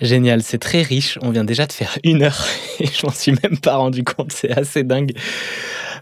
Génial, 0.00 0.42
c'est 0.42 0.58
très 0.58 0.82
riche. 0.82 1.18
On 1.22 1.30
vient 1.30 1.44
déjà 1.44 1.66
de 1.66 1.72
faire 1.72 1.98
une 2.04 2.22
heure 2.22 2.44
et 2.80 2.86
je 2.86 3.06
m'en 3.06 3.12
suis 3.12 3.32
même 3.42 3.58
pas 3.58 3.76
rendu 3.76 4.04
compte. 4.04 4.32
C'est 4.32 4.50
assez 4.50 4.84
dingue. 4.84 5.12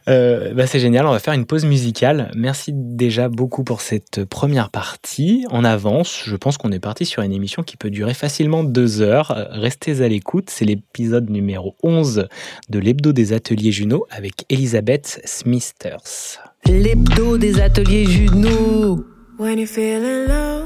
Euh, 0.09 0.55
bah 0.55 0.68
c'est 0.68 0.78
génial, 0.78 1.05
on 1.07 1.11
va 1.11 1.18
faire 1.18 1.34
une 1.34 1.47
pause 1.47 1.64
musicale. 1.64 2.30
Merci 2.36 2.70
déjà 2.72 3.28
beaucoup 3.28 3.64
pour 3.64 3.80
cette 3.80 4.24
première 4.24 4.70
partie. 4.70 5.44
En 5.51 5.64
avance, 5.64 6.22
je 6.24 6.36
pense 6.36 6.59
qu'on 6.59 6.70
est 6.70 6.78
parti 6.78 7.05
sur 7.07 7.22
une 7.22 7.32
émission 7.32 7.62
qui 7.64 7.76
peut 7.76 7.90
durer 7.90 8.14
facilement 8.14 8.62
deux 8.62 9.01
heures. 9.01 9.49
Restez 9.51 10.03
à 10.03 10.09
l'écoute, 10.09 10.49
c'est 10.51 10.64
l'épisode 10.64 11.28
numéro 11.28 11.74
11 11.82 12.28
de 12.68 12.78
l'hebdo 12.78 13.12
des 13.12 13.32
ateliers 13.32 13.72
Juno 13.72 14.07
avec 14.11 14.44
Elisabeth 14.49 15.20
Smithers. 15.24 16.38
L'hebdo 16.66 17.36
des 17.36 17.61
ateliers 17.61 18.07
Juno. 18.07 19.05
When 19.38 19.59
you're 19.59 19.68
feeling 19.68 20.28
low, 20.28 20.64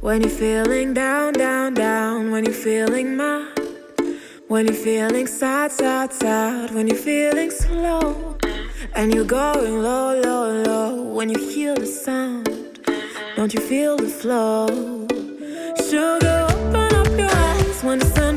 when 0.00 0.22
you're 0.22 0.30
feeling 0.30 0.94
down, 0.94 1.34
down, 1.34 1.74
down, 1.74 2.30
when 2.30 2.44
you're 2.44 2.54
feeling 2.54 3.16
mad, 3.16 3.58
when 4.48 4.66
you're 4.66 4.74
feeling 4.74 5.26
sad, 5.26 5.70
sad, 5.70 6.10
sad, 6.12 6.74
when 6.74 6.88
you're 6.88 6.96
feeling 6.96 7.50
slow, 7.50 8.38
and 8.94 9.12
you're 9.12 9.26
going 9.26 9.82
low, 9.82 10.18
low, 10.18 10.62
low, 10.62 11.02
when 11.02 11.28
you 11.28 11.38
hear 11.38 11.74
the 11.74 11.86
sound, 11.86 12.48
don't 13.36 13.52
you 13.52 13.60
feel 13.60 13.98
the 13.98 14.08
flow? 14.08 14.66
Sugar, 15.88 16.46
open 16.50 16.94
up 16.94 17.18
your 17.18 17.30
eyes 17.30 17.84
when 17.84 17.98
the 17.98 18.06
sun 18.06 18.29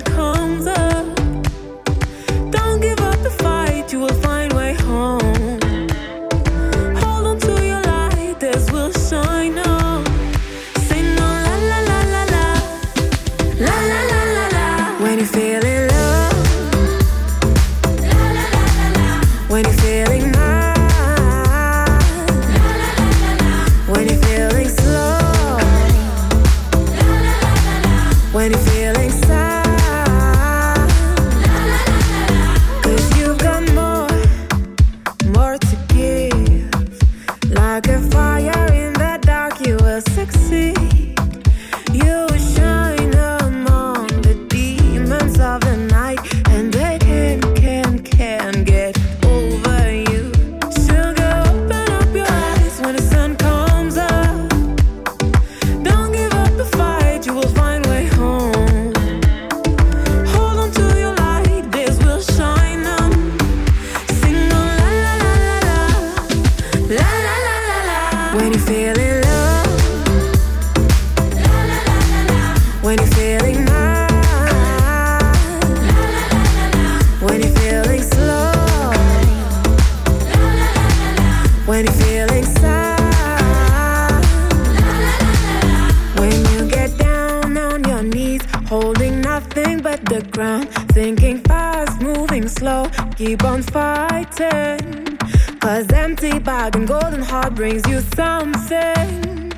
the 90.14 90.22
ground, 90.30 90.70
thinking 90.91 91.39
fast, 91.39 91.99
moving 91.99 92.47
slow, 92.47 92.88
keep 93.18 93.43
on 93.43 93.64
fighting. 93.64 95.18
Cause 95.59 95.91
empty 95.91 96.38
bag 96.38 96.76
and 96.76 96.88
golden 96.88 97.24
heart 97.24 97.55
brings 97.55 97.84
you 97.88 97.99
something. 98.16 99.51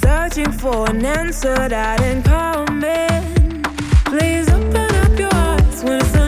Searching 0.00 0.52
for 0.52 0.88
an 0.88 1.04
answer 1.04 1.68
that 1.68 2.00
ain't 2.00 2.24
coming. 2.24 3.64
Please 4.04 4.48
open 4.50 4.94
up 5.02 5.18
your 5.18 5.34
eyes 5.34 5.82
when 5.82 5.98
the 5.98 6.21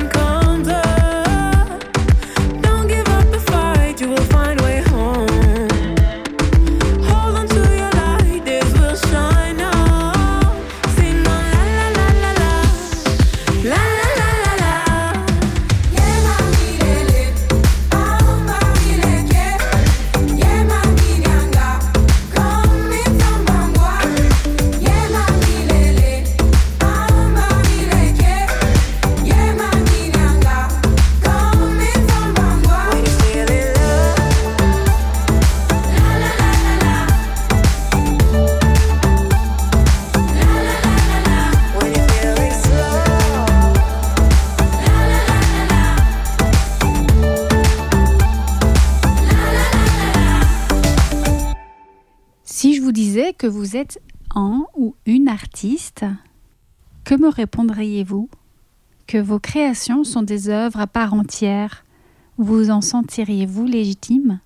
que 53.45 53.49
vous 53.51 53.77
êtes 53.77 54.01
un 54.35 54.65
ou 54.75 54.95
une 55.05 55.29
artiste, 55.29 56.07
que 57.05 57.15
me 57.15 57.29
répondriez-vous? 57.29 58.31
Que 59.07 59.19
vos 59.19 59.39
créations 59.39 60.03
sont 60.03 60.23
des 60.23 60.49
œuvres 60.49 60.81
à 60.81 60.87
part 60.87 61.13
entière 61.13 61.85
Vous 62.39 62.71
en 62.71 62.81
sentiriez-vous 62.81 63.67
légitime? 63.67 64.41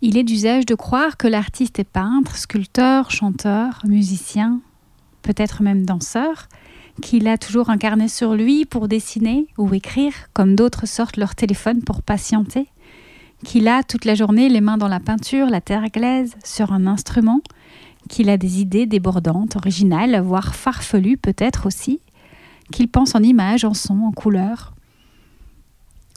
Il 0.00 0.16
est 0.16 0.24
d'usage 0.24 0.66
de 0.66 0.74
croire 0.74 1.16
que 1.16 1.28
l'artiste 1.28 1.78
est 1.78 1.84
peintre, 1.84 2.36
sculpteur, 2.36 3.12
chanteur, 3.12 3.82
musicien, 3.84 4.60
peut-être 5.22 5.62
même 5.62 5.86
danseur, 5.86 6.48
qu'il 7.00 7.28
a 7.28 7.38
toujours 7.38 7.70
un 7.70 7.78
carnet 7.78 8.08
sur 8.08 8.34
lui 8.34 8.64
pour 8.64 8.88
dessiner 8.88 9.46
ou 9.56 9.72
écrire, 9.72 10.14
comme 10.32 10.56
d'autres 10.56 10.86
sortent 10.86 11.16
leur 11.16 11.36
téléphone 11.36 11.84
pour 11.84 12.02
patienter 12.02 12.66
qu'il 13.44 13.68
a 13.68 13.82
toute 13.82 14.04
la 14.04 14.14
journée 14.14 14.48
les 14.48 14.60
mains 14.60 14.76
dans 14.78 14.88
la 14.88 15.00
peinture, 15.00 15.48
la 15.48 15.60
terre 15.60 15.88
glaise, 15.90 16.34
sur 16.42 16.72
un 16.72 16.86
instrument, 16.86 17.40
qu'il 18.08 18.28
a 18.28 18.36
des 18.36 18.60
idées 18.60 18.86
débordantes, 18.86 19.56
originales, 19.56 20.20
voire 20.20 20.54
farfelues 20.54 21.16
peut-être 21.16 21.66
aussi, 21.66 22.00
qu'il 22.72 22.88
pense 22.88 23.14
en 23.14 23.22
images, 23.22 23.64
en 23.64 23.74
sons, 23.74 24.02
en 24.04 24.10
couleurs. 24.10 24.74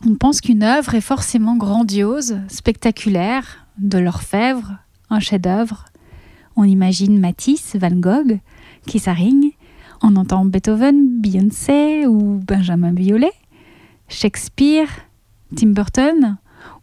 On 0.06 0.16
pense 0.16 0.42
qu'une 0.42 0.64
œuvre 0.64 0.96
est 0.96 1.02
forcément 1.02 1.56
grandiose, 1.56 2.40
spectaculaire, 2.48 3.68
de 3.78 3.98
l'orfèvre, 3.98 4.78
un 5.10 5.20
chef-d'œuvre. 5.20 5.86
On 6.56 6.64
imagine 6.64 7.20
Matisse, 7.20 7.76
Van 7.76 7.92
Gogh, 7.92 8.40
s'arrigne. 8.98 9.52
On 10.02 10.16
entend 10.16 10.46
Beethoven, 10.46 11.20
Beyoncé 11.20 12.06
ou 12.08 12.40
Benjamin 12.48 12.94
Biolay, 12.94 13.32
Shakespeare, 14.08 14.88
Tim 15.56 15.70
Burton 15.70 16.38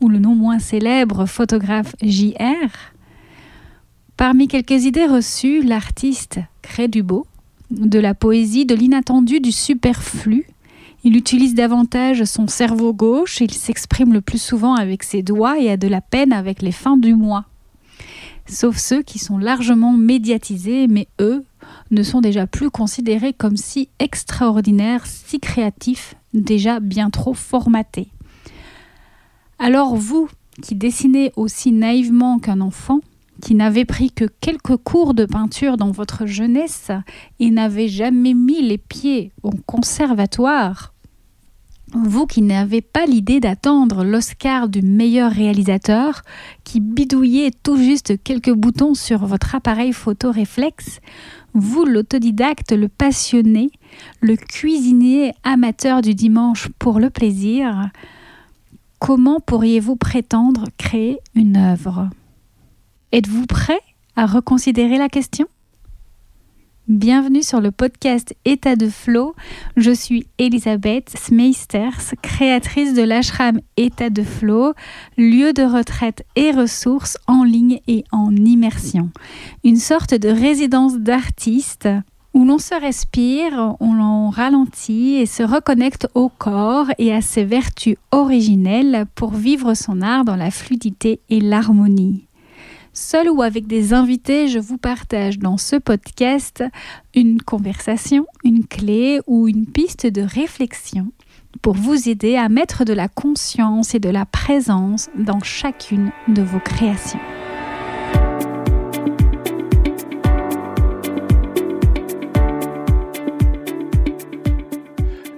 ou 0.05 0.09
le 0.11 0.19
non 0.19 0.35
moins 0.35 0.59
célèbre 0.59 1.25
photographe 1.25 1.97
J.R. 2.03 2.69
Parmi 4.19 4.49
quelques 4.49 4.85
idées 4.85 5.07
reçues, 5.07 5.63
l'artiste 5.63 6.41
crée 6.61 6.89
du 6.89 7.03
beau, 7.03 7.27
de 7.71 7.99
la 7.99 8.13
poésie, 8.13 8.67
de 8.67 8.75
l'inattendu, 8.75 9.41
du 9.41 9.51
superflu. 9.51 10.45
Il 11.05 11.17
utilise 11.17 11.55
davantage 11.55 12.25
son 12.25 12.49
cerveau 12.49 12.93
gauche, 12.93 13.41
il 13.41 13.51
s'exprime 13.51 14.13
le 14.13 14.21
plus 14.21 14.41
souvent 14.41 14.75
avec 14.75 15.03
ses 15.03 15.23
doigts 15.23 15.59
et 15.59 15.71
a 15.71 15.79
de 15.79 15.89
la 15.89 16.03
peine 16.03 16.35
avec 16.35 16.61
les 16.61 16.73
fins 16.73 16.99
du 16.99 17.15
mois. 17.15 17.47
Sauf 18.45 18.77
ceux 18.77 19.03
qui 19.03 19.19
sont 19.19 19.39
largement 19.39 19.95
médiatisés, 19.95 20.87
mais 20.87 21.09
eux 21.19 21.47
ne 21.91 22.03
sont 22.03 22.21
déjà 22.21 22.47
plus 22.47 22.69
considérés 22.69 23.33
comme 23.33 23.57
si 23.57 23.89
extraordinaires, 23.99 25.07
si 25.07 25.41
créatifs, 25.41 26.15
déjà 26.35 26.79
bien 26.79 27.09
trop 27.09 27.33
formatés. 27.33 28.11
Alors 29.67 29.97
vous, 29.97 30.29
qui 30.61 30.75
dessinez 30.75 31.33
aussi 31.37 31.73
naïvement 31.73 32.39
qu'un 32.39 32.61
enfant, 32.61 33.01
qui 33.41 33.55
n'avez 33.55 33.87
pris 33.87 34.11
que 34.11 34.27
quelques 34.27 34.77
cours 34.77 35.15
de 35.15 35.25
peinture 35.25 35.79
dans 35.79 35.91
votre 35.91 36.27
jeunesse 36.27 36.91
et 37.41 37.51
n'avez 37.51 37.89
jamais 37.89 38.35
mis 38.35 38.61
les 38.61 38.77
pieds 38.77 39.33
au 39.43 39.53
conservatoire, 39.65 40.93
vous 41.95 42.27
qui 42.27 42.43
n'avez 42.43 42.83
pas 42.83 43.07
l'idée 43.07 43.41
d'attendre 43.41 44.05
l'Oscar 44.05 44.69
du 44.69 44.83
meilleur 44.83 45.33
réalisateur, 45.33 46.21
qui 46.65 46.81
bidouillez 46.81 47.51
tout 47.51 47.79
juste 47.79 48.23
quelques 48.23 48.53
boutons 48.53 48.93
sur 48.93 49.25
votre 49.25 49.55
appareil 49.55 49.95
photo 49.95 50.31
réflexe, 50.31 51.01
vous 51.55 51.87
l'autodidacte, 51.87 52.73
le 52.73 52.89
passionné, 52.89 53.71
le 54.21 54.37
cuisinier 54.37 55.33
amateur 55.43 56.03
du 56.03 56.15
dimanche 56.15 56.69
pour 56.79 57.01
le 57.01 57.09
plaisir, 57.09 57.89
comment 59.05 59.39
pourriez-vous 59.39 59.97
prétendre 59.97 60.65
créer 60.79 61.19
une 61.35 61.59
œuvre? 61.59 62.09
Êtes-vous 63.13 63.45
prêt 63.45 63.83
à 64.17 64.25
reconsidérer 64.25 64.97
la 64.97 65.11
question? 65.11 65.47
Bienvenue 66.89 67.43
sur 67.43 67.61
le 67.61 67.71
podcast 67.71 68.35
État 68.47 68.77
de 68.77 68.89
Flow. 68.89 69.35
Je 69.77 69.91
suis 69.91 70.27
Elisabeth 70.39 71.11
Smeisters, 71.19 72.15
créatrice 72.23 72.95
de 72.95 73.03
l'ashram 73.03 73.61
État 73.77 74.09
de 74.09 74.23
Flow, 74.23 74.73
lieu 75.19 75.53
de 75.53 75.65
retraite 75.65 76.25
et 76.35 76.53
ressources 76.53 77.19
en 77.27 77.45
ligne 77.45 77.81
et 77.87 78.05
en 78.11 78.35
immersion. 78.35 79.11
Une 79.65 79.77
sorte 79.77 80.15
de 80.15 80.31
résidence 80.31 80.97
d'artiste 80.97 81.91
où 82.35 82.45
l'on 82.45 82.59
se 82.59 82.75
respire, 82.75 83.77
on 83.81 83.95
l'on 83.95 84.29
ralentit 84.29 85.15
et 85.15 85.27
se 85.27 85.45
reconnecte 85.45 86.09
au 86.15 86.29
corps 86.29 86.89
et 86.99 87.15
à 87.15 87.23
ses 87.23 87.45
vertus 87.45 87.97
originelles 88.11 89.07
pour 89.15 89.33
vivre 89.33 89.75
son 89.75 90.03
art 90.03 90.25
dans 90.25 90.37
la 90.37 90.51
fluidité 90.51 91.21
et 91.31 91.41
l'harmonie. 91.41 92.27
Seul 92.93 93.29
ou 93.29 93.43
avec 93.43 93.67
des 93.67 93.93
invités, 93.93 94.49
je 94.49 94.59
vous 94.59 94.79
partage 94.79 95.39
dans 95.39 95.57
ce 95.57 95.77
podcast 95.77 96.63
une 97.15 97.41
conversation, 97.41 98.27
une 98.45 98.67
clé 98.67 99.21
ou 99.27 99.49
une 99.49 99.67
piste 99.67 100.07
de 100.07 100.23
réflexion 100.23 101.11
pour 101.63 101.75
vous 101.75 102.09
aider 102.09 102.37
à 102.37 102.49
mettre 102.49 102.85
de 102.85 102.93
la 102.93 103.09
conscience 103.09 103.95
et 103.95 104.01
de 104.01 104.11
la 104.11 104.27
présence 104.27 105.09
dans 105.17 105.41
chacune 105.41 106.11
de 106.29 106.43
vos 106.43 106.61
créations. 106.61 107.21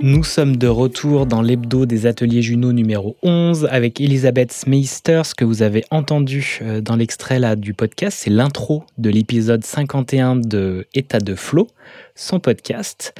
Nous 0.03 0.25
sommes 0.25 0.57
de 0.57 0.69
retour 0.69 1.25
dans 1.25 1.41
l'hebdo 1.41 1.87
des 1.87 2.05
ateliers 2.05 2.43
Juno 2.43 2.75
numéro 2.75 3.17
11 3.23 3.67
avec 3.71 3.99
Elisabeth 3.99 4.53
Smeisters 4.53 5.35
que 5.35 5.45
vous 5.45 5.63
avez 5.63 5.85
entendu 5.91 6.59
euh, 6.61 6.83
dans 6.83 6.97
l'extrait 6.97 7.39
là 7.39 7.57
du 7.57 7.73
podcast. 7.73 8.19
C'est 8.21 8.31
l'intro 8.31 8.85
de 8.99 9.09
l'épisode 9.09 9.65
51 9.65 10.37
de 10.37 10.87
État 10.93 11.19
de 11.19 11.35
Flow, 11.35 11.69
son 12.15 12.41
podcast. 12.41 13.15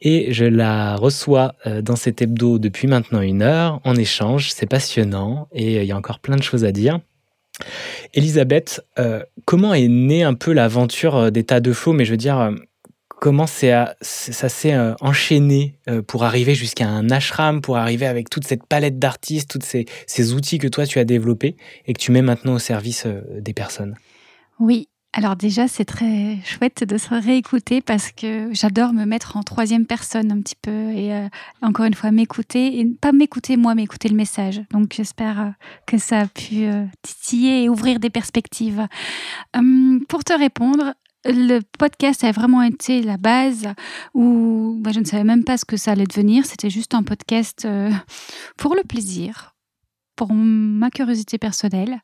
Et 0.00 0.32
je 0.32 0.44
la 0.44 0.96
reçois 0.96 1.54
euh, 1.64 1.80
dans 1.80 1.96
cet 1.96 2.20
hebdo 2.20 2.58
depuis 2.58 2.88
maintenant 2.88 3.20
une 3.20 3.42
heure 3.42 3.80
en 3.84 3.94
échange. 3.94 4.50
C'est 4.50 4.66
passionnant 4.66 5.46
et 5.52 5.78
euh, 5.78 5.84
il 5.84 5.88
y 5.88 5.92
a 5.92 5.96
encore 5.96 6.18
plein 6.18 6.36
de 6.36 6.42
choses 6.42 6.64
à 6.64 6.72
dire. 6.72 6.98
Elisabeth, 8.12 8.84
comment 9.46 9.72
est 9.72 9.88
née 9.88 10.22
un 10.22 10.34
peu 10.34 10.52
l'aventure 10.52 11.32
d'État 11.32 11.60
de 11.60 11.72
Flow? 11.72 11.94
Mais 11.94 12.04
je 12.04 12.10
veux 12.10 12.18
dire, 12.18 12.52
comment 13.20 13.46
ça 13.46 13.94
s'est 14.00 14.74
euh, 14.74 14.94
enchaîné 15.00 15.78
euh, 15.88 16.02
pour 16.02 16.24
arriver 16.24 16.54
jusqu'à 16.54 16.88
un 16.88 17.10
ashram, 17.10 17.60
pour 17.60 17.76
arriver 17.76 18.06
avec 18.06 18.30
toute 18.30 18.46
cette 18.46 18.66
palette 18.66 18.98
d'artistes, 18.98 19.50
tous 19.50 19.66
ces, 20.06 20.32
outils 20.32 20.58
que 20.58 20.68
toi 20.68 20.86
tu 20.86 20.98
as 20.98 21.04
développés 21.04 21.56
et 21.86 21.92
que 21.92 21.98
tu 21.98 22.12
mets 22.12 22.22
maintenant 22.22 22.54
au 22.54 22.58
service 22.58 23.04
euh, 23.06 23.22
des 23.40 23.52
personnes? 23.52 23.94
Oui. 24.58 24.88
Alors 25.12 25.34
déjà, 25.34 25.66
c'est 25.66 25.86
très 25.86 26.36
chouette 26.44 26.84
de 26.84 26.98
se 26.98 27.14
réécouter 27.14 27.80
parce 27.80 28.12
que 28.12 28.50
j'adore 28.52 28.92
me 28.92 29.06
mettre 29.06 29.38
en 29.38 29.42
troisième 29.42 29.86
personne 29.86 30.30
un 30.30 30.42
petit 30.42 30.56
peu 30.60 30.90
et 30.90 31.10
encore 31.62 31.86
une 31.86 31.94
fois 31.94 32.10
m'écouter 32.10 32.78
et 32.78 32.84
pas 32.84 33.12
m'écouter 33.12 33.56
moi, 33.56 33.74
mais 33.74 33.84
écouter 33.84 34.10
le 34.10 34.14
message. 34.14 34.60
Donc 34.72 34.92
j'espère 34.94 35.54
que 35.86 35.96
ça 35.96 36.20
a 36.20 36.26
pu 36.26 36.66
titiller 37.00 37.62
et 37.62 37.70
ouvrir 37.70 37.98
des 37.98 38.10
perspectives. 38.10 38.86
Hum, 39.56 40.04
pour 40.06 40.22
te 40.22 40.34
répondre, 40.34 40.92
le 41.28 41.60
podcast 41.78 42.24
a 42.24 42.32
vraiment 42.32 42.62
été 42.62 43.02
la 43.02 43.16
base 43.16 43.68
où 44.14 44.76
bah, 44.80 44.92
je 44.92 45.00
ne 45.00 45.04
savais 45.04 45.24
même 45.24 45.44
pas 45.44 45.56
ce 45.56 45.64
que 45.64 45.76
ça 45.76 45.92
allait 45.92 46.06
devenir. 46.06 46.44
C'était 46.46 46.70
juste 46.70 46.94
un 46.94 47.02
podcast 47.02 47.64
euh, 47.64 47.90
pour 48.56 48.74
le 48.74 48.82
plaisir, 48.82 49.54
pour 50.16 50.32
ma 50.32 50.90
curiosité 50.90 51.38
personnelle. 51.38 52.00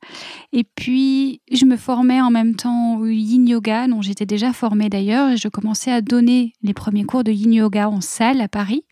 Et 0.53 0.65
puis, 0.65 1.41
je 1.51 1.65
me 1.65 1.77
formais 1.77 2.21
en 2.21 2.31
même 2.31 2.57
temps 2.57 2.97
au 2.99 3.07
yin 3.07 3.49
yoga, 3.49 3.87
dont 3.89 4.03
j'étais 4.03 4.27
déjà 4.27 4.53
formée 4.53 4.89
d'ailleurs, 4.89 5.31
et 5.31 5.37
je 5.37 5.49
commençais 5.49 5.93
à 5.93 6.01
donner 6.01 6.53
les 6.63 6.75
premiers 6.75 7.05
cours 7.05 7.25
de 7.25 7.33
yin 7.33 7.53
yoga 7.53 7.89
en 7.89 8.01
salle 8.01 8.41
à 8.41 8.49
Paris. 8.49 8.85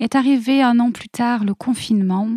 Est 0.00 0.14
arrivé 0.14 0.62
un 0.62 0.78
an 0.78 0.92
plus 0.92 1.08
tard 1.08 1.44
le 1.44 1.54
confinement. 1.54 2.28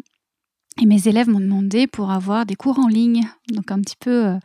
Et 0.82 0.86
mes 0.86 1.08
élèves 1.08 1.30
m'ont 1.30 1.42
demandé 1.42 1.86
pour 1.86 2.12
avoir 2.12 2.46
des 2.46 2.56
cours 2.56 2.80
en 2.80 2.88
ligne. 2.88 3.28
Donc 3.50 3.72
un 3.72 3.82
petit 3.82 3.98
peu, 4.00 4.38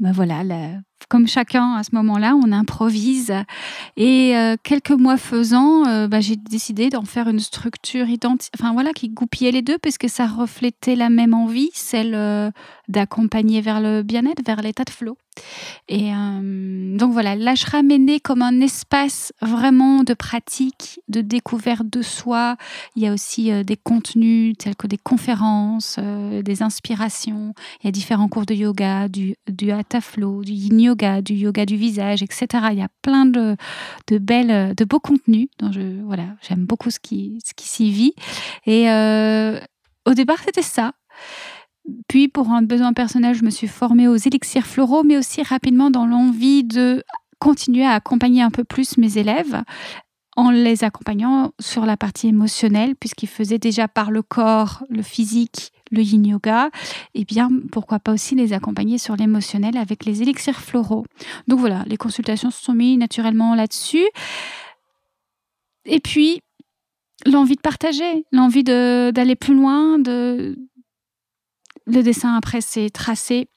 bah 0.00 0.12
voilà, 0.12 0.44
la, 0.44 0.68
comme 1.08 1.26
chacun 1.26 1.74
à 1.74 1.82
ce 1.82 1.94
moment-là, 1.94 2.34
on 2.36 2.52
improvise. 2.52 3.32
Et 3.96 4.36
euh, 4.36 4.56
quelques 4.62 4.90
mois 4.90 5.16
faisant, 5.16 5.86
euh, 5.86 6.08
bah, 6.08 6.20
j'ai 6.20 6.36
décidé 6.36 6.88
d'en 6.88 7.04
faire 7.04 7.28
une 7.28 7.40
structure 7.40 8.08
identique, 8.08 8.52
enfin 8.58 8.72
voilà, 8.72 8.92
qui 8.92 9.08
goupillait 9.08 9.52
les 9.52 9.62
deux, 9.62 9.78
puisque 9.78 10.08
ça 10.08 10.26
reflétait 10.26 10.96
la 10.96 11.10
même 11.10 11.34
envie, 11.34 11.70
celle 11.74 12.14
euh, 12.14 12.50
d'accompagner 12.88 13.60
vers 13.60 13.80
le 13.80 14.02
bien-être, 14.02 14.44
vers 14.44 14.62
l'état 14.62 14.84
de 14.84 14.90
flow. 14.90 15.16
Et 15.88 16.10
donc 16.12 17.12
voilà, 17.12 17.34
l'ashram 17.34 17.90
est 17.90 17.98
né 17.98 18.20
comme 18.20 18.42
un 18.42 18.60
espace 18.60 19.32
vraiment 19.42 20.04
de 20.04 20.14
pratique, 20.14 21.00
de 21.08 21.20
découverte 21.20 21.88
de 21.88 22.02
soi. 22.02 22.56
Il 22.96 23.02
y 23.02 23.06
a 23.06 23.12
aussi 23.12 23.50
des 23.64 23.76
contenus 23.76 24.54
tels 24.58 24.76
que 24.76 24.86
des 24.86 24.98
conférences, 24.98 25.98
des 25.98 26.62
inspirations. 26.62 27.54
Il 27.80 27.86
y 27.86 27.88
a 27.88 27.90
différents 27.90 28.28
cours 28.28 28.46
de 28.46 28.54
yoga, 28.54 29.08
du, 29.08 29.34
du 29.48 29.70
hatha 29.72 30.00
flow, 30.00 30.42
du 30.44 30.52
yin 30.52 30.80
yoga 30.80 31.22
du 31.22 31.34
yoga 31.34 31.66
du 31.66 31.76
visage, 31.76 32.22
etc. 32.22 32.46
Il 32.70 32.78
y 32.78 32.82
a 32.82 32.88
plein 33.02 33.26
de, 33.26 33.56
de 34.08 34.18
belles, 34.18 34.74
de 34.74 34.84
beaux 34.84 35.00
contenus. 35.00 35.48
Dont 35.58 35.72
je, 35.72 36.02
voilà, 36.04 36.24
j'aime 36.46 36.64
beaucoup 36.64 36.90
ce 36.90 37.00
qui, 37.00 37.38
ce 37.44 37.54
qui 37.54 37.68
s'y 37.68 37.90
vit. 37.90 38.14
Et 38.66 38.90
euh, 38.90 39.58
au 40.06 40.14
départ, 40.14 40.38
c'était 40.44 40.62
ça. 40.62 40.92
Puis, 42.08 42.28
pour 42.28 42.50
un 42.50 42.62
besoin 42.62 42.92
personnel, 42.92 43.34
je 43.34 43.44
me 43.44 43.50
suis 43.50 43.66
formée 43.66 44.08
aux 44.08 44.16
élixirs 44.16 44.66
floraux, 44.66 45.02
mais 45.02 45.16
aussi 45.16 45.42
rapidement 45.42 45.90
dans 45.90 46.06
l'envie 46.06 46.64
de 46.64 47.02
continuer 47.38 47.84
à 47.84 47.92
accompagner 47.92 48.42
un 48.42 48.50
peu 48.50 48.64
plus 48.64 48.98
mes 48.98 49.18
élèves 49.18 49.62
en 50.36 50.50
les 50.50 50.84
accompagnant 50.84 51.52
sur 51.60 51.84
la 51.84 51.96
partie 51.96 52.28
émotionnelle, 52.28 52.94
puisqu'ils 52.96 53.28
faisaient 53.28 53.58
déjà 53.58 53.88
par 53.88 54.10
le 54.10 54.22
corps, 54.22 54.84
le 54.88 55.02
physique, 55.02 55.72
le 55.90 56.02
yin 56.02 56.26
yoga, 56.26 56.70
et 57.14 57.20
eh 57.20 57.24
bien 57.24 57.50
pourquoi 57.70 57.98
pas 57.98 58.12
aussi 58.12 58.34
les 58.34 58.52
accompagner 58.54 58.96
sur 58.96 59.14
l'émotionnel 59.14 59.76
avec 59.76 60.06
les 60.06 60.22
élixirs 60.22 60.60
floraux. 60.60 61.04
Donc 61.48 61.60
voilà, 61.60 61.84
les 61.86 61.98
consultations 61.98 62.50
se 62.50 62.62
sont 62.62 62.72
mises 62.72 62.98
naturellement 62.98 63.54
là-dessus. 63.54 64.08
Et 65.84 66.00
puis 66.00 66.40
l'envie 67.26 67.56
de 67.56 67.60
partager, 67.60 68.24
l'envie 68.32 68.64
d'aller 68.64 69.36
plus 69.36 69.54
loin, 69.54 69.98
de 69.98 70.56
le 71.86 72.02
dessin 72.02 72.34
après 72.34 72.60
c'est 72.60 72.90
tracé 72.90 73.48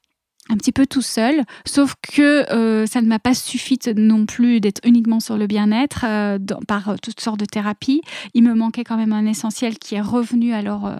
un 0.48 0.56
petit 0.56 0.72
peu 0.72 0.86
tout 0.86 1.02
seul, 1.02 1.42
sauf 1.66 1.94
que 2.02 2.50
euh, 2.52 2.86
ça 2.86 3.02
ne 3.02 3.08
m'a 3.08 3.18
pas 3.18 3.34
suffi 3.34 3.78
non 3.96 4.26
plus 4.26 4.60
d'être 4.60 4.80
uniquement 4.84 5.20
sur 5.20 5.36
le 5.36 5.46
bien-être 5.46 6.04
euh, 6.06 6.38
par 6.68 6.88
euh, 6.90 6.96
toutes 7.02 7.20
sortes 7.20 7.40
de 7.40 7.44
thérapies. 7.44 8.00
Il 8.34 8.44
me 8.44 8.54
manquait 8.54 8.84
quand 8.84 8.96
même 8.96 9.12
un 9.12 9.26
essentiel 9.26 9.78
qui 9.78 9.96
est 9.96 10.00
revenu 10.00 10.52
alors 10.52 10.90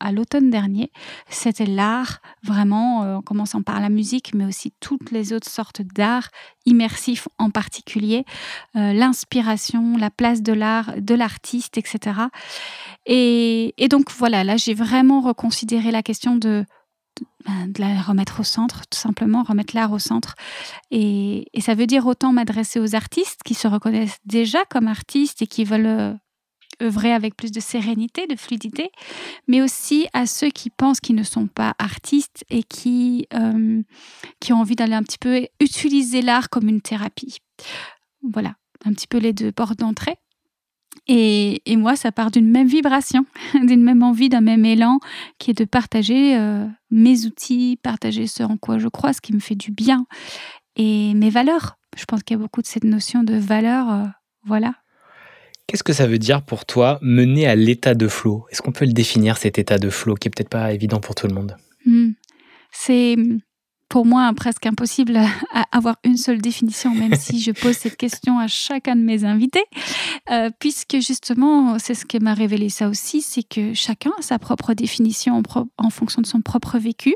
à 0.00 0.12
l'automne 0.12 0.50
dernier. 0.50 0.90
C'était 1.28 1.66
l'art, 1.66 2.20
vraiment, 2.42 3.16
en 3.16 3.22
commençant 3.22 3.62
par 3.62 3.80
la 3.80 3.88
musique, 3.88 4.34
mais 4.34 4.44
aussi 4.44 4.72
toutes 4.80 5.10
les 5.10 5.32
autres 5.32 5.48
sortes 5.48 5.82
d'art, 5.82 6.28
immersif 6.66 7.28
en 7.38 7.50
particulier, 7.50 8.24
l'inspiration, 8.74 9.96
la 9.96 10.10
place 10.10 10.42
de 10.42 10.52
l'art, 10.52 10.94
de 10.98 11.14
l'artiste, 11.14 11.78
etc. 11.78 12.20
et 13.06 13.86
donc 13.88 14.10
voilà, 14.10 14.44
là 14.44 14.56
j'ai 14.56 14.74
vraiment 14.74 15.20
reconsidéré 15.20 15.90
la 15.90 16.02
question 16.02 16.36
de 16.36 16.64
de 17.66 17.80
la 17.80 18.00
remettre 18.00 18.40
au 18.40 18.42
centre, 18.42 18.82
tout 18.90 18.98
simplement, 18.98 19.42
remettre 19.42 19.74
l'art 19.74 19.92
au 19.92 19.98
centre. 19.98 20.34
Et, 20.90 21.46
ça 21.60 21.74
veut 21.74 21.86
dire 21.86 22.06
autant 22.06 22.32
m'adresser 22.32 22.80
aux 22.80 22.94
artistes 22.94 23.42
qui 23.44 23.54
se 23.54 23.68
reconnaissent 23.68 24.18
déjà 24.24 24.64
comme 24.66 24.88
artistes 24.88 25.42
et 25.42 25.46
qui 25.46 25.64
veulent 25.64 25.86
euh, 25.86 26.14
œuvrer 26.82 27.12
avec 27.12 27.36
plus 27.36 27.50
de 27.50 27.60
sérénité, 27.60 28.26
de 28.26 28.36
fluidité, 28.36 28.90
mais 29.48 29.62
aussi 29.62 30.06
à 30.12 30.26
ceux 30.26 30.50
qui 30.50 30.70
pensent 30.70 31.00
qu'ils 31.00 31.16
ne 31.16 31.22
sont 31.22 31.46
pas 31.46 31.74
artistes 31.78 32.44
et 32.50 32.62
qui, 32.62 33.26
euh, 33.34 33.82
qui 34.40 34.52
ont 34.52 34.60
envie 34.60 34.76
d'aller 34.76 34.94
un 34.94 35.02
petit 35.02 35.18
peu 35.18 35.46
utiliser 35.60 36.22
l'art 36.22 36.50
comme 36.50 36.68
une 36.68 36.80
thérapie. 36.80 37.38
Voilà, 38.22 38.54
un 38.84 38.92
petit 38.92 39.06
peu 39.06 39.18
les 39.18 39.32
deux 39.32 39.52
portes 39.52 39.78
d'entrée. 39.78 40.16
Et, 41.06 41.60
moi, 41.76 41.96
ça 41.96 42.12
part 42.12 42.30
d'une 42.30 42.48
même 42.48 42.68
vibration, 42.68 43.26
d'une 43.62 43.82
même 43.82 44.02
envie, 44.02 44.28
d'un 44.28 44.40
même 44.40 44.64
élan, 44.64 45.00
qui 45.38 45.50
est 45.50 45.58
de 45.58 45.64
partager 45.64 46.36
euh, 46.36 46.66
mes 46.90 47.26
outils, 47.26 47.78
partager 47.82 48.26
ce 48.26 48.42
en 48.42 48.56
quoi 48.56 48.78
je 48.78 48.88
crois, 48.88 49.12
ce 49.12 49.20
qui 49.20 49.32
me 49.32 49.40
fait 49.40 49.54
du 49.54 49.72
bien, 49.72 50.06
et 50.76 51.14
mes 51.14 51.30
valeurs. 51.30 51.76
Je 51.96 52.04
pense 52.04 52.22
qu'il 52.22 52.36
y 52.36 52.40
a 52.40 52.42
beaucoup 52.42 52.62
de 52.62 52.66
cette 52.66 52.84
notion 52.84 53.24
de 53.24 53.34
valeur, 53.34 53.90
euh, 53.90 54.04
voilà. 54.44 54.74
Qu'est-ce 55.70 55.84
que 55.84 55.92
ça 55.92 56.08
veut 56.08 56.18
dire 56.18 56.42
pour 56.42 56.64
toi 56.64 56.98
mener 57.00 57.46
à 57.46 57.54
l'état 57.54 57.94
de 57.94 58.08
flow? 58.08 58.44
Est-ce 58.50 58.60
qu'on 58.60 58.72
peut 58.72 58.84
le 58.84 58.92
définir 58.92 59.36
cet 59.36 59.56
état 59.56 59.78
de 59.78 59.88
flow 59.88 60.16
qui 60.16 60.26
est 60.26 60.30
peut-être 60.32 60.48
pas 60.48 60.72
évident 60.72 60.98
pour 60.98 61.14
tout 61.14 61.28
le 61.28 61.32
monde? 61.32 61.56
Hmm. 61.86 62.08
C'est 62.72 63.14
pour 63.90 64.06
moi 64.06 64.32
presque 64.34 64.64
impossible 64.64 65.16
à 65.52 65.64
avoir 65.72 65.96
une 66.04 66.16
seule 66.16 66.40
définition, 66.40 66.94
même 66.94 67.16
si 67.16 67.42
je 67.42 67.50
pose 67.50 67.76
cette 67.76 67.96
question 67.96 68.38
à 68.38 68.46
chacun 68.46 68.96
de 68.96 69.02
mes 69.02 69.24
invités, 69.24 69.64
euh, 70.30 70.48
puisque 70.58 71.00
justement, 71.00 71.78
c'est 71.78 71.94
ce 71.94 72.06
qui 72.06 72.18
m'a 72.20 72.32
révélé 72.32 72.70
ça 72.70 72.88
aussi, 72.88 73.20
c'est 73.20 73.42
que 73.42 73.74
chacun 73.74 74.12
a 74.18 74.22
sa 74.22 74.38
propre 74.38 74.72
définition 74.72 75.42
en, 75.76 75.90
fonction 75.90 76.22
de 76.22 76.26
son 76.26 76.40
propre 76.40 76.78
vécu 76.78 77.14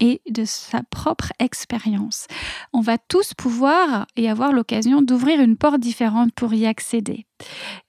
et 0.00 0.22
de 0.28 0.44
sa 0.44 0.82
propre 0.84 1.32
expérience. 1.38 2.26
On 2.72 2.80
va 2.80 2.96
tous 2.96 3.34
pouvoir 3.34 4.06
et 4.16 4.28
avoir 4.28 4.52
l'occasion 4.52 5.02
d'ouvrir 5.02 5.40
une 5.40 5.56
porte 5.56 5.80
différente 5.80 6.32
pour 6.34 6.54
y 6.54 6.64
accéder. 6.64 7.26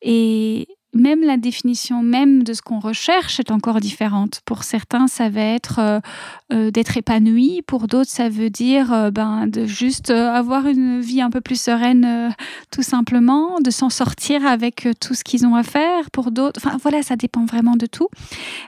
Et 0.01 0.67
même 0.95 1.21
la 1.21 1.37
définition 1.37 2.01
même 2.01 2.43
de 2.43 2.53
ce 2.53 2.61
qu'on 2.61 2.79
recherche 2.79 3.39
est 3.39 3.51
encore 3.51 3.79
différente. 3.81 4.41
Pour 4.45 4.63
certains, 4.63 5.07
ça 5.07 5.29
va 5.29 5.41
être 5.41 5.79
euh, 5.79 5.99
euh, 6.53 6.71
d'être 6.71 6.97
épanoui. 6.97 7.61
Pour 7.67 7.87
d'autres, 7.87 8.09
ça 8.09 8.29
veut 8.29 8.49
dire 8.49 8.93
euh, 8.93 9.11
ben, 9.11 9.45
de 9.45 9.65
juste 9.65 10.09
avoir 10.09 10.65
une 10.67 11.01
vie 11.01 11.21
un 11.21 11.29
peu 11.29 11.41
plus 11.41 11.61
sereine, 11.61 12.33
tout 12.71 12.81
simplement, 12.81 13.59
de 13.59 13.69
s'en 13.69 13.89
sortir 13.89 14.45
avec 14.45 14.87
tout 15.01 15.13
ce 15.13 15.23
qu'ils 15.23 15.45
ont 15.45 15.55
à 15.55 15.63
faire. 15.63 16.09
Pour 16.11 16.31
d'autres, 16.31 16.61
enfin 16.63 16.77
voilà, 16.81 17.03
ça 17.03 17.17
dépend 17.17 17.45
vraiment 17.45 17.75
de 17.75 17.85
tout. 17.85 18.07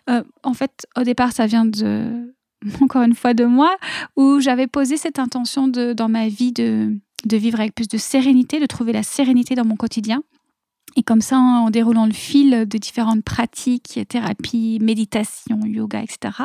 en 0.08 0.54
fait, 0.54 0.86
au 0.98 1.04
départ, 1.04 1.32
ça 1.32 1.46
vient 1.46 1.66
de 1.66 2.34
encore 2.82 3.04
une 3.04 3.16
fois 3.16 3.34
de 3.34 3.46
moi, 3.46 3.76
où 4.18 4.40
j'avais 4.40 4.68
posé 4.68 4.98
cette 4.98 5.20
intention 5.20 5.68
de, 5.68 5.94
dans 5.94 6.10
ma 6.10 6.28
vie 6.28 6.52
de, 6.52 6.94
de 7.26 7.38
vivre 7.38 7.60
avec 7.60 7.74
plus 7.74 7.88
de 7.88 7.98
sérénité, 7.98 8.60
de 8.60 8.66
trouver 8.66 8.92
la 8.92 9.04
sérénité 9.04 9.56
dans 9.56 9.66
mon 9.66 9.76
quotidien. 9.76 10.24
Et 10.98 11.04
comme 11.04 11.22
ça, 11.22 11.38
en 11.38 11.70
déroulant 11.70 12.08
le 12.08 12.12
fil 12.12 12.66
de 12.68 12.78
différentes 12.80 13.24
pratiques, 13.24 14.00
thérapie, 14.10 14.80
méditation, 14.82 15.60
yoga, 15.64 16.02
etc., 16.02 16.44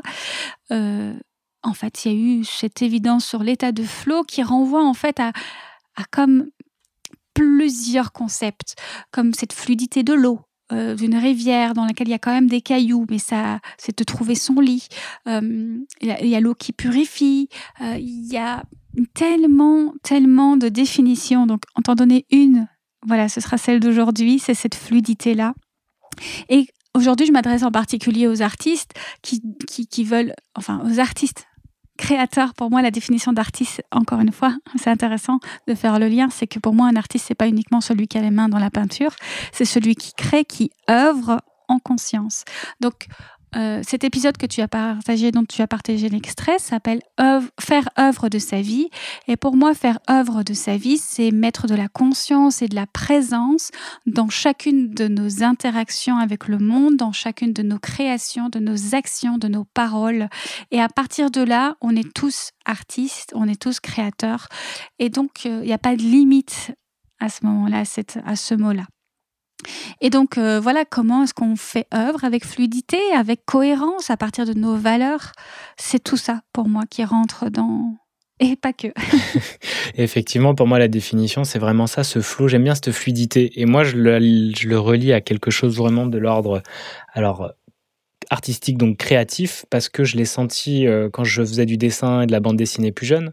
euh, 0.70 1.14
en 1.62 1.72
fait, 1.72 2.04
il 2.04 2.12
y 2.12 2.14
a 2.14 2.18
eu 2.18 2.44
cette 2.44 2.82
évidence 2.82 3.24
sur 3.24 3.42
l'état 3.42 3.72
de 3.72 3.82
flow 3.82 4.24
qui 4.24 4.42
renvoie 4.42 4.84
en 4.84 4.92
fait 4.92 5.20
à, 5.20 5.32
comme 6.10 6.48
plusieurs 7.32 8.12
concepts, 8.12 8.74
comme 9.10 9.32
cette 9.32 9.54
fluidité 9.54 10.02
de 10.02 10.12
l'eau, 10.12 10.40
euh, 10.70 10.96
d'une 10.96 11.16
rivière 11.16 11.72
dans 11.72 11.86
laquelle 11.86 12.08
il 12.08 12.12
y 12.12 12.14
a 12.14 12.18
quand 12.18 12.34
même 12.34 12.48
des 12.48 12.60
cailloux, 12.60 13.06
mais 13.08 13.18
ça, 13.18 13.60
c'est 13.78 13.96
de 13.96 14.04
trouver 14.04 14.34
son 14.34 14.60
lit. 14.60 14.88
Euh, 15.28 15.78
il 16.02 16.28
y 16.28 16.34
a 16.34 16.40
l'eau 16.40 16.54
qui 16.54 16.74
purifie. 16.74 17.48
il 17.80 18.30
y 18.30 18.36
a 18.36 18.64
tellement, 19.14 19.94
tellement 20.02 20.58
de 20.58 20.68
définitions. 20.68 21.46
Donc, 21.46 21.62
en 21.74 21.80
t'en 21.80 21.94
donner 21.94 22.26
une 22.30 22.68
voilà, 23.06 23.28
ce 23.28 23.40
sera 23.40 23.58
celle 23.58 23.80
d'aujourd'hui, 23.80 24.38
c'est 24.38 24.54
cette 24.54 24.74
fluidité-là. 24.74 25.54
Et 26.48 26.66
aujourd'hui, 26.94 27.26
je 27.26 27.32
m'adresse 27.32 27.62
en 27.62 27.70
particulier 27.70 28.26
aux 28.26 28.42
artistes 28.42 28.92
qui, 29.22 29.42
qui, 29.66 30.04
veulent, 30.04 30.34
enfin 30.54 30.80
aux 30.84 31.00
artistes 31.00 31.46
créateurs. 31.98 32.54
Pour 32.54 32.70
moi, 32.70 32.82
la 32.82 32.90
définition 32.90 33.32
d'artiste, 33.32 33.82
encore 33.90 34.20
une 34.20 34.32
fois, 34.32 34.56
c'est 34.76 34.90
intéressant 34.90 35.38
de 35.66 35.74
faire 35.74 35.98
le 35.98 36.08
lien, 36.08 36.28
c'est 36.30 36.46
que 36.46 36.58
pour 36.58 36.74
moi, 36.74 36.86
un 36.86 36.96
artiste, 36.96 37.26
c'est 37.28 37.34
pas 37.34 37.48
uniquement 37.48 37.80
celui 37.80 38.08
qui 38.08 38.18
a 38.18 38.20
les 38.20 38.30
mains 38.30 38.48
dans 38.48 38.58
la 38.58 38.70
peinture, 38.70 39.14
c'est 39.52 39.64
celui 39.64 39.94
qui 39.94 40.12
crée, 40.14 40.44
qui 40.44 40.70
œuvre 40.90 41.40
en 41.68 41.78
conscience. 41.78 42.44
Donc, 42.80 43.06
euh, 43.54 43.82
cet 43.86 44.04
épisode 44.04 44.36
que 44.36 44.46
tu 44.46 44.60
as 44.60 44.68
partagé, 44.68 45.30
dont 45.30 45.44
tu 45.44 45.60
as 45.62 45.66
partagé 45.66 46.08
l'extrait, 46.08 46.58
s'appelle 46.58 47.00
Faire 47.60 47.88
œuvre 47.98 48.28
de 48.28 48.38
sa 48.38 48.60
vie. 48.60 48.88
Et 49.28 49.36
pour 49.36 49.56
moi, 49.56 49.74
faire 49.74 49.98
œuvre 50.10 50.42
de 50.42 50.54
sa 50.54 50.76
vie, 50.76 50.98
c'est 50.98 51.30
mettre 51.30 51.66
de 51.66 51.74
la 51.74 51.88
conscience 51.88 52.62
et 52.62 52.68
de 52.68 52.74
la 52.74 52.86
présence 52.86 53.70
dans 54.06 54.28
chacune 54.28 54.90
de 54.90 55.08
nos 55.08 55.42
interactions 55.42 56.16
avec 56.18 56.48
le 56.48 56.58
monde, 56.58 56.96
dans 56.96 57.12
chacune 57.12 57.52
de 57.52 57.62
nos 57.62 57.78
créations, 57.78 58.48
de 58.48 58.58
nos 58.58 58.94
actions, 58.94 59.38
de 59.38 59.48
nos 59.48 59.64
paroles. 59.64 60.28
Et 60.70 60.80
à 60.80 60.88
partir 60.88 61.30
de 61.30 61.42
là, 61.42 61.76
on 61.80 61.94
est 61.94 62.12
tous 62.12 62.50
artistes, 62.64 63.32
on 63.34 63.48
est 63.48 63.60
tous 63.60 63.80
créateurs. 63.80 64.48
Et 64.98 65.10
donc, 65.10 65.46
euh, 65.46 65.60
il 65.62 65.66
n'y 65.66 65.72
a 65.72 65.78
pas 65.78 65.96
de 65.96 66.02
limite 66.02 66.72
à 67.20 67.28
ce 67.28 67.44
moment-là, 67.46 67.84
à 68.24 68.36
ce 68.36 68.54
mot-là. 68.54 68.84
Et 70.00 70.10
donc 70.10 70.38
euh, 70.38 70.60
voilà 70.60 70.84
comment 70.84 71.24
est-ce 71.24 71.34
qu'on 71.34 71.56
fait 71.56 71.86
œuvre 71.94 72.24
avec 72.24 72.44
fluidité, 72.44 72.98
avec 73.14 73.44
cohérence 73.44 74.10
à 74.10 74.16
partir 74.16 74.46
de 74.46 74.54
nos 74.54 74.76
valeurs. 74.76 75.32
C'est 75.76 76.02
tout 76.02 76.16
ça 76.16 76.40
pour 76.52 76.68
moi 76.68 76.84
qui 76.88 77.04
rentre 77.04 77.48
dans 77.50 77.96
et 78.40 78.56
pas 78.56 78.72
que. 78.72 78.88
Effectivement, 79.94 80.54
pour 80.54 80.66
moi, 80.66 80.78
la 80.80 80.88
définition, 80.88 81.44
c'est 81.44 81.60
vraiment 81.60 81.86
ça, 81.86 82.02
ce 82.02 82.20
flot. 82.20 82.48
J'aime 82.48 82.64
bien 82.64 82.74
cette 82.74 82.90
fluidité. 82.90 83.60
Et 83.60 83.66
moi, 83.66 83.84
je 83.84 83.96
le, 83.96 84.18
je 84.56 84.68
le 84.68 84.78
relie 84.80 85.12
à 85.12 85.20
quelque 85.20 85.52
chose 85.52 85.76
vraiment 85.76 86.06
de 86.06 86.18
l'ordre. 86.18 86.60
Alors, 87.12 87.52
artistique, 88.30 88.78
donc 88.78 88.96
créatif, 88.96 89.64
parce 89.70 89.88
que 89.88 90.04
je 90.04 90.16
l'ai 90.16 90.24
senti 90.24 90.86
euh, 90.86 91.08
quand 91.12 91.24
je 91.24 91.42
faisais 91.42 91.66
du 91.66 91.76
dessin 91.76 92.22
et 92.22 92.26
de 92.26 92.32
la 92.32 92.40
bande 92.40 92.56
dessinée 92.56 92.90
plus 92.90 93.06
jeune. 93.06 93.32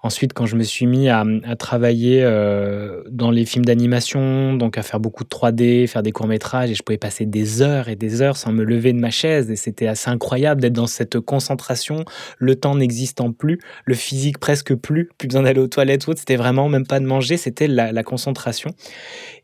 Ensuite, 0.00 0.32
quand 0.32 0.46
je 0.46 0.54
me 0.54 0.62
suis 0.62 0.86
mis 0.86 1.08
à, 1.08 1.24
travailler 1.58 2.20
euh, 2.22 3.02
dans 3.10 3.32
les 3.32 3.44
films 3.44 3.64
d'animation, 3.64 4.54
donc 4.54 4.78
à 4.78 4.82
faire 4.82 5.00
beaucoup 5.00 5.24
de 5.24 5.28
3D, 5.28 5.88
faire 5.88 6.04
des 6.04 6.12
courts-métrages, 6.12 6.70
et 6.70 6.74
je 6.74 6.84
pouvais 6.84 6.98
passer 6.98 7.26
des 7.26 7.62
heures 7.62 7.88
et 7.88 7.96
des 7.96 8.22
heures 8.22 8.36
sans 8.36 8.52
me 8.52 8.62
lever 8.62 8.92
de 8.92 9.00
ma 9.00 9.10
chaise, 9.10 9.50
et 9.50 9.56
c'était 9.56 9.88
assez 9.88 10.08
incroyable 10.08 10.60
d'être 10.60 10.74
dans 10.74 10.86
cette 10.86 11.18
concentration, 11.18 12.04
le 12.38 12.54
temps 12.54 12.76
n'existant 12.76 13.32
plus, 13.32 13.58
le 13.86 13.94
physique 13.94 14.38
presque 14.38 14.72
plus, 14.76 15.10
plus 15.18 15.26
besoin 15.26 15.42
d'aller 15.42 15.60
aux 15.60 15.66
toilettes 15.66 16.06
ou 16.06 16.10
autre, 16.10 16.20
c'était 16.20 16.36
vraiment 16.36 16.68
même 16.68 16.86
pas 16.86 17.00
de 17.00 17.06
manger, 17.06 17.36
c'était 17.36 17.66
la, 17.66 18.02
concentration. 18.04 18.70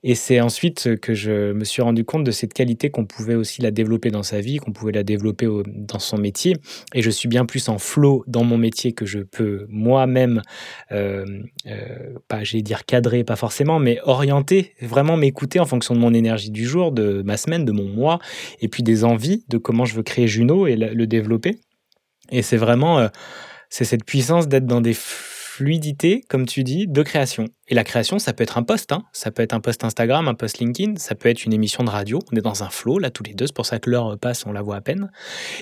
Et 0.04 0.14
c'est 0.14 0.40
ensuite 0.40 1.00
que 1.00 1.14
je 1.14 1.52
me 1.52 1.64
suis 1.64 1.82
rendu 1.82 2.04
compte 2.04 2.22
de 2.22 2.30
cette 2.30 2.54
qualité 2.54 2.90
qu'on 2.90 3.04
pouvait 3.04 3.34
aussi 3.34 3.60
la 3.60 3.72
développer 3.72 4.10
dans 4.10 4.22
sa 4.22 4.40
vie, 4.40 4.58
qu'on 4.58 4.72
pouvait 4.72 4.92
la 4.92 5.02
développer 5.02 5.48
dans 5.66 5.98
son 5.98 6.16
métier. 6.16 6.56
Et 6.94 7.02
je 7.02 7.10
suis 7.10 7.28
bien 7.28 7.44
plus 7.44 7.68
en 7.68 7.78
flow 7.78 8.24
dans 8.28 8.44
mon 8.44 8.56
métier 8.56 8.92
que 8.92 9.06
je 9.06 9.18
peux 9.18 9.66
moi-même, 9.68 10.42
euh, 10.92 11.24
euh, 11.66 12.14
pas, 12.28 12.44
j'ai 12.44 12.62
dire 12.62 12.84
cadrer, 12.84 13.24
pas 13.24 13.36
forcément, 13.36 13.78
mais 13.78 13.98
orienter, 14.04 14.74
vraiment 14.80 15.16
m'écouter 15.16 15.60
en 15.60 15.66
fonction 15.66 15.94
de 15.94 16.00
mon 16.00 16.14
énergie 16.14 16.50
du 16.50 16.64
jour, 16.64 16.92
de 16.92 17.22
ma 17.22 17.36
semaine, 17.36 17.64
de 17.64 17.72
mon 17.72 17.88
mois, 17.88 18.18
et 18.60 18.68
puis 18.68 18.82
des 18.82 19.04
envies 19.04 19.44
de 19.48 19.58
comment 19.58 19.84
je 19.84 19.94
veux 19.94 20.02
créer 20.02 20.28
Juno 20.28 20.66
et 20.66 20.76
le, 20.76 21.06
développer. 21.06 21.58
Et 22.30 22.42
c'est 22.42 22.56
vraiment, 22.56 22.98
euh, 22.98 23.08
c'est 23.68 23.84
cette 23.84 24.04
puissance 24.04 24.48
d'être 24.48 24.66
dans 24.66 24.80
des 24.80 24.96
fluidité, 25.54 26.24
comme 26.28 26.46
tu 26.46 26.64
dis, 26.64 26.88
de 26.88 27.02
création. 27.04 27.44
Et 27.68 27.76
la 27.76 27.84
création, 27.84 28.18
ça 28.18 28.32
peut 28.32 28.42
être 28.42 28.58
un 28.58 28.64
post, 28.64 28.90
hein. 28.90 29.04
ça 29.12 29.30
peut 29.30 29.40
être 29.40 29.52
un 29.52 29.60
post 29.60 29.84
Instagram, 29.84 30.26
un 30.26 30.34
post 30.34 30.58
LinkedIn, 30.58 30.96
ça 30.96 31.14
peut 31.14 31.28
être 31.28 31.44
une 31.44 31.52
émission 31.52 31.84
de 31.84 31.90
radio. 31.90 32.18
On 32.32 32.36
est 32.36 32.40
dans 32.40 32.64
un 32.64 32.70
flow, 32.70 32.98
là, 32.98 33.10
tous 33.10 33.22
les 33.22 33.34
deux, 33.34 33.46
c'est 33.46 33.54
pour 33.54 33.64
ça 33.64 33.78
que 33.78 33.88
l'heure 33.88 34.18
passe, 34.18 34.46
on 34.46 34.52
la 34.52 34.62
voit 34.62 34.74
à 34.74 34.80
peine. 34.80 35.12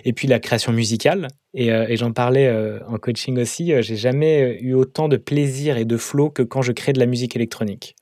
Et 0.07 0.15
puis 0.15 0.29
la 0.29 0.41
création 0.41 0.73
musicale, 0.73 1.29
et, 1.53 1.71
euh, 1.71 1.95
j'en 1.97 2.13
parlais 2.13 2.47
euh, 2.47 2.79
en 2.89 2.97
coaching 2.97 3.39
aussi, 3.39 3.71
euh, 3.75 3.83
j'ai 3.83 3.97
jamais 3.97 4.59
eu 4.63 4.73
autant 4.73 5.09
de 5.09 5.19
plaisir 5.19 5.77
et 5.77 5.85
de 5.85 5.99
flow 5.99 6.31
que 6.31 6.43
quand 6.43 6.63
je 6.63 6.73
crée 6.73 6.95
de 6.95 6.99
la 6.99 7.07
musique 7.07 7.37
électronique 7.37 7.95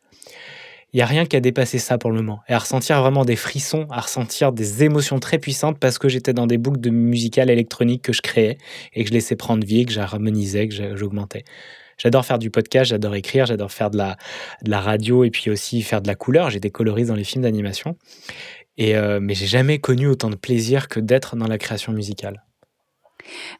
il 0.92 0.96
n'y 0.96 1.02
a 1.02 1.06
rien 1.06 1.24
qui 1.24 1.36
a 1.36 1.40
dépassé 1.40 1.78
ça 1.78 1.98
pour 1.98 2.10
le 2.10 2.16
moment. 2.16 2.40
Et 2.48 2.52
à 2.52 2.58
ressentir 2.58 3.00
vraiment 3.00 3.24
des 3.24 3.36
frissons, 3.36 3.86
à 3.90 4.00
ressentir 4.00 4.52
des 4.52 4.82
émotions 4.82 5.20
très 5.20 5.38
puissantes 5.38 5.78
parce 5.78 5.98
que 5.98 6.08
j'étais 6.08 6.32
dans 6.32 6.46
des 6.46 6.58
boucles 6.58 6.80
de 6.80 6.90
musicales 6.90 7.50
électroniques 7.50 8.02
que 8.02 8.12
je 8.12 8.22
créais 8.22 8.58
et 8.92 9.04
que 9.04 9.08
je 9.08 9.14
laissais 9.14 9.36
prendre 9.36 9.64
vie, 9.64 9.86
que 9.86 9.92
j'harmonisais, 9.92 10.68
que 10.68 10.96
j'augmentais. 10.96 11.44
J'adore 11.96 12.24
faire 12.24 12.38
du 12.38 12.50
podcast, 12.50 12.90
j'adore 12.90 13.14
écrire, 13.14 13.46
j'adore 13.46 13.70
faire 13.70 13.90
de 13.90 13.98
la, 13.98 14.80
radio 14.80 15.22
et 15.22 15.30
puis 15.30 15.50
aussi 15.50 15.82
faire 15.82 16.00
de 16.00 16.08
la 16.08 16.14
couleur. 16.14 16.50
J'ai 16.50 16.58
des 16.58 16.70
dans 16.70 17.14
les 17.14 17.24
films 17.24 17.42
d'animation. 17.42 17.96
Et 18.78 18.96
euh, 18.96 19.20
mais 19.20 19.34
j'ai 19.34 19.46
jamais 19.46 19.78
connu 19.78 20.06
autant 20.06 20.30
de 20.30 20.36
plaisir 20.36 20.88
que 20.88 20.98
d'être 20.98 21.36
dans 21.36 21.46
la 21.46 21.58
création 21.58 21.92
musicale. 21.92 22.42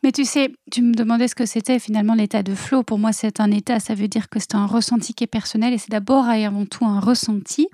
Mais 0.03 0.13
tu 0.13 0.25
sais, 0.25 0.53
tu 0.71 0.83
me 0.83 0.95
demandais 0.95 1.29
ce 1.29 1.35
que 1.35 1.47
c'était 1.47 1.79
finalement 1.79 2.15
l'état 2.15 2.43
de 2.43 2.55
flow. 2.55 2.83
Pour 2.83 2.99
moi, 2.99 3.13
c'est 3.13 3.41
un 3.41 3.51
état, 3.51 3.81
ça 3.81 3.95
veut 3.95 4.09
dire 4.09 4.29
que 4.29 4.39
c'est 4.39 4.55
un 4.55 4.67
ressenti 4.67 5.15
qui 5.15 5.25
est 5.25 5.29
personnel 5.29 5.73
et 5.73 5.79
c'est 5.79 5.91
d'abord 5.91 6.29
et 6.31 6.45
avant 6.45 6.67
tout 6.67 6.85
un 6.85 7.01
ressenti. 7.01 7.69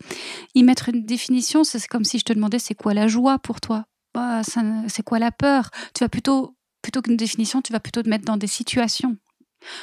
Y 0.55 0.63
mettre 0.63 0.89
une 0.89 1.05
définition, 1.05 1.65
c'est 1.65 1.85
comme 1.87 2.05
si 2.05 2.19
je 2.19 2.25
te 2.25 2.33
demandais 2.33 2.59
c'est 2.59 2.75
quoi 2.75 2.95
la 2.95 3.09
joie 3.09 3.39
pour 3.39 3.61
toi? 3.61 3.85
Bah, 4.15 4.43
C'est 4.89 5.03
quoi 5.03 5.19
la 5.19 5.31
peur? 5.31 5.71
Tu 5.95 6.03
vas 6.05 6.09
plutôt, 6.09 6.57
plutôt 6.83 7.03
qu'une 7.03 7.17
définition, 7.17 7.61
tu 7.63 7.73
vas 7.73 7.81
plutôt 7.81 8.03
te 8.03 8.09
mettre 8.09 8.25
dans 8.25 8.37
des 8.37 8.47
situations. 8.47 9.17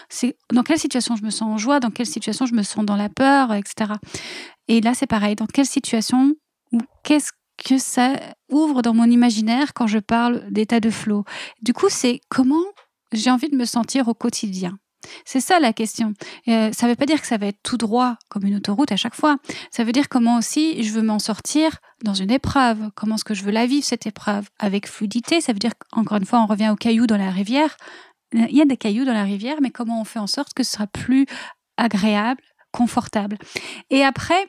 C'est 0.09 0.37
dans 0.51 0.63
quelle 0.63 0.79
situation 0.79 1.15
je 1.15 1.23
me 1.23 1.29
sens 1.29 1.49
en 1.49 1.57
joie, 1.57 1.79
dans 1.79 1.91
quelle 1.91 2.05
situation 2.05 2.45
je 2.45 2.53
me 2.53 2.63
sens 2.63 2.85
dans 2.85 2.95
la 2.95 3.09
peur, 3.09 3.53
etc. 3.53 3.93
Et 4.67 4.81
là, 4.81 4.93
c'est 4.93 5.07
pareil. 5.07 5.35
Dans 5.35 5.45
quelle 5.45 5.65
situation 5.65 6.33
ou 6.71 6.79
qu'est-ce 7.03 7.31
que 7.57 7.77
ça 7.77 8.19
ouvre 8.49 8.81
dans 8.81 8.93
mon 8.93 9.09
imaginaire 9.09 9.73
quand 9.73 9.87
je 9.87 9.99
parle 9.99 10.43
d'état 10.49 10.79
de 10.79 10.89
flow. 10.89 11.23
Du 11.61 11.73
coup, 11.73 11.89
c'est 11.89 12.21
comment 12.29 12.63
j'ai 13.11 13.29
envie 13.29 13.49
de 13.49 13.55
me 13.55 13.65
sentir 13.65 14.07
au 14.07 14.13
quotidien. 14.13 14.77
C'est 15.25 15.39
ça 15.39 15.59
la 15.59 15.73
question. 15.73 16.13
Euh, 16.47 16.71
ça 16.71 16.85
ne 16.85 16.91
veut 16.91 16.95
pas 16.95 17.05
dire 17.05 17.21
que 17.21 17.27
ça 17.27 17.37
va 17.37 17.47
être 17.47 17.59
tout 17.63 17.77
droit 17.77 18.15
comme 18.29 18.45
une 18.45 18.55
autoroute 18.55 18.91
à 18.91 18.95
chaque 18.95 19.15
fois. 19.15 19.37
Ça 19.71 19.83
veut 19.83 19.91
dire 19.91 20.09
comment 20.09 20.37
aussi 20.37 20.81
je 20.83 20.91
veux 20.91 21.01
m'en 21.01 21.19
sortir 21.19 21.77
dans 22.03 22.13
une 22.13 22.31
épreuve. 22.31 22.89
Comment 22.95 23.15
est-ce 23.15 23.25
que 23.25 23.33
je 23.33 23.43
veux 23.43 23.51
la 23.51 23.65
vivre, 23.65 23.85
cette 23.85 24.07
épreuve? 24.07 24.47
Avec 24.59 24.87
fluidité, 24.87 25.41
ça 25.41 25.53
veut 25.53 25.59
dire 25.59 25.73
qu'encore 25.77 26.17
une 26.17 26.25
fois, 26.25 26.41
on 26.41 26.45
revient 26.45 26.69
aux 26.69 26.75
cailloux 26.75 27.07
dans 27.07 27.17
la 27.17 27.31
rivière. 27.31 27.75
Il 28.33 28.55
y 28.55 28.61
a 28.61 28.65
des 28.65 28.77
cailloux 28.77 29.05
dans 29.05 29.13
la 29.13 29.23
rivière, 29.23 29.57
mais 29.61 29.69
comment 29.69 30.01
on 30.01 30.05
fait 30.05 30.19
en 30.19 30.27
sorte 30.27 30.53
que 30.53 30.63
ce 30.63 30.71
sera 30.71 30.87
plus 30.87 31.27
agréable, 31.77 32.41
confortable? 32.71 33.37
Et 33.91 34.03
après, 34.03 34.47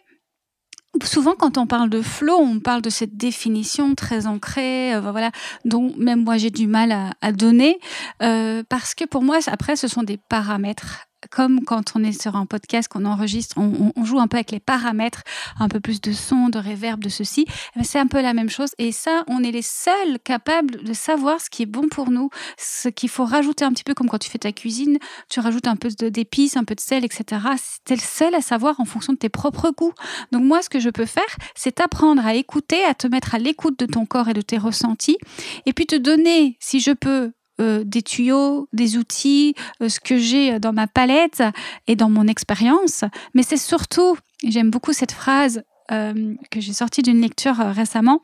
Souvent, 1.02 1.34
quand 1.36 1.58
on 1.58 1.66
parle 1.66 1.90
de 1.90 2.02
flow, 2.02 2.36
on 2.36 2.60
parle 2.60 2.82
de 2.82 2.90
cette 2.90 3.16
définition 3.16 3.94
très 3.94 4.26
ancrée, 4.26 4.94
euh, 4.94 5.00
voilà, 5.00 5.30
dont 5.64 5.92
même 5.96 6.22
moi 6.22 6.36
j'ai 6.36 6.50
du 6.50 6.66
mal 6.66 6.92
à, 7.20 7.32
donner, 7.32 7.78
euh, 8.22 8.62
parce 8.68 8.94
que 8.94 9.04
pour 9.04 9.22
moi, 9.22 9.38
après, 9.46 9.76
ce 9.76 9.88
sont 9.88 10.02
des 10.02 10.18
paramètres 10.28 11.06
comme 11.30 11.64
quand 11.64 11.92
on 11.94 12.04
est 12.04 12.20
sur 12.20 12.36
un 12.36 12.46
podcast, 12.46 12.88
qu'on 12.88 13.04
enregistre, 13.04 13.56
on, 13.58 14.04
joue 14.04 14.20
un 14.20 14.26
peu 14.26 14.36
avec 14.36 14.50
les 14.50 14.60
paramètres, 14.60 15.22
un 15.58 15.68
peu 15.68 15.80
plus 15.80 16.00
de 16.00 16.12
son, 16.12 16.48
de 16.48 16.58
réverb, 16.58 17.02
de 17.02 17.08
ceci. 17.08 17.46
Eh 17.48 17.78
ben, 17.78 17.84
c'est 17.84 17.98
un 17.98 18.06
peu 18.06 18.20
la 18.20 18.34
même 18.34 18.50
chose. 18.50 18.70
Et 18.78 18.92
ça, 18.92 19.24
on 19.28 19.42
est 19.42 19.50
les 19.50 19.62
seuls 19.62 20.18
capables 20.22 20.82
de 20.84 20.92
savoir 20.92 21.40
ce 21.40 21.48
qui 21.48 21.62
est 21.62 21.66
bon 21.66 21.88
pour 21.88 22.10
nous, 22.10 22.28
ce 22.58 22.88
qu'il 22.88 23.08
faut 23.08 23.24
rajouter 23.24 23.64
un 23.64 23.72
petit 23.72 23.84
peu 23.84 23.94
comme 23.94 24.08
quand 24.08 24.18
tu 24.18 24.28
fais 24.28 24.38
ta 24.38 24.52
cuisine, 24.52 24.98
tu 25.30 25.40
rajoutes 25.40 25.66
un 25.66 25.76
peu 25.76 25.88
d'épices, 25.88 26.56
un 26.56 26.64
peu 26.64 26.74
de 26.74 26.80
sel, 26.80 27.04
etc. 27.04 27.40
C'est 27.86 27.96
le 27.96 28.00
seul 28.00 28.34
à 28.34 28.40
savoir 28.40 28.78
en 28.80 28.84
fonction 28.84 29.12
de 29.12 29.18
tes 29.18 29.28
propres 29.28 29.70
goûts. 29.70 29.94
Donc 30.32 30.44
moi, 30.44 30.62
ce 30.62 30.68
que 30.68 30.80
je 30.80 30.90
peux 30.90 31.06
faire, 31.06 31.22
c'est 31.54 31.80
apprendre 31.80 32.26
à 32.26 32.34
écouter, 32.34 32.84
à 32.84 32.94
te 32.94 33.06
mettre 33.06 33.34
à 33.34 33.38
l'écoute 33.38 33.78
de 33.78 33.86
ton 33.86 34.06
corps 34.06 34.28
et 34.28 34.34
de 34.34 34.40
tes 34.40 34.58
ressentis, 34.58 35.18
et 35.66 35.72
puis 35.72 35.86
te 35.86 35.96
donner, 35.96 36.56
si 36.60 36.80
je 36.80 36.92
peux, 36.92 37.32
euh, 37.60 37.84
des 37.84 38.02
tuyaux, 38.02 38.68
des 38.72 38.96
outils, 38.96 39.54
euh, 39.80 39.88
ce 39.88 40.00
que 40.00 40.18
j'ai 40.18 40.58
dans 40.58 40.72
ma 40.72 40.88
palette 40.88 41.40
et 41.86 41.94
dans 41.94 42.10
mon 42.10 42.26
expérience. 42.26 43.04
Mais 43.32 43.44
c'est 43.44 43.56
surtout, 43.56 44.16
j'aime 44.42 44.70
beaucoup 44.70 44.92
cette 44.92 45.12
phrase 45.12 45.62
euh, 45.92 46.34
que 46.50 46.60
j'ai 46.60 46.72
sortie 46.72 47.02
d'une 47.02 47.20
lecture 47.20 47.54
récemment, 47.54 48.22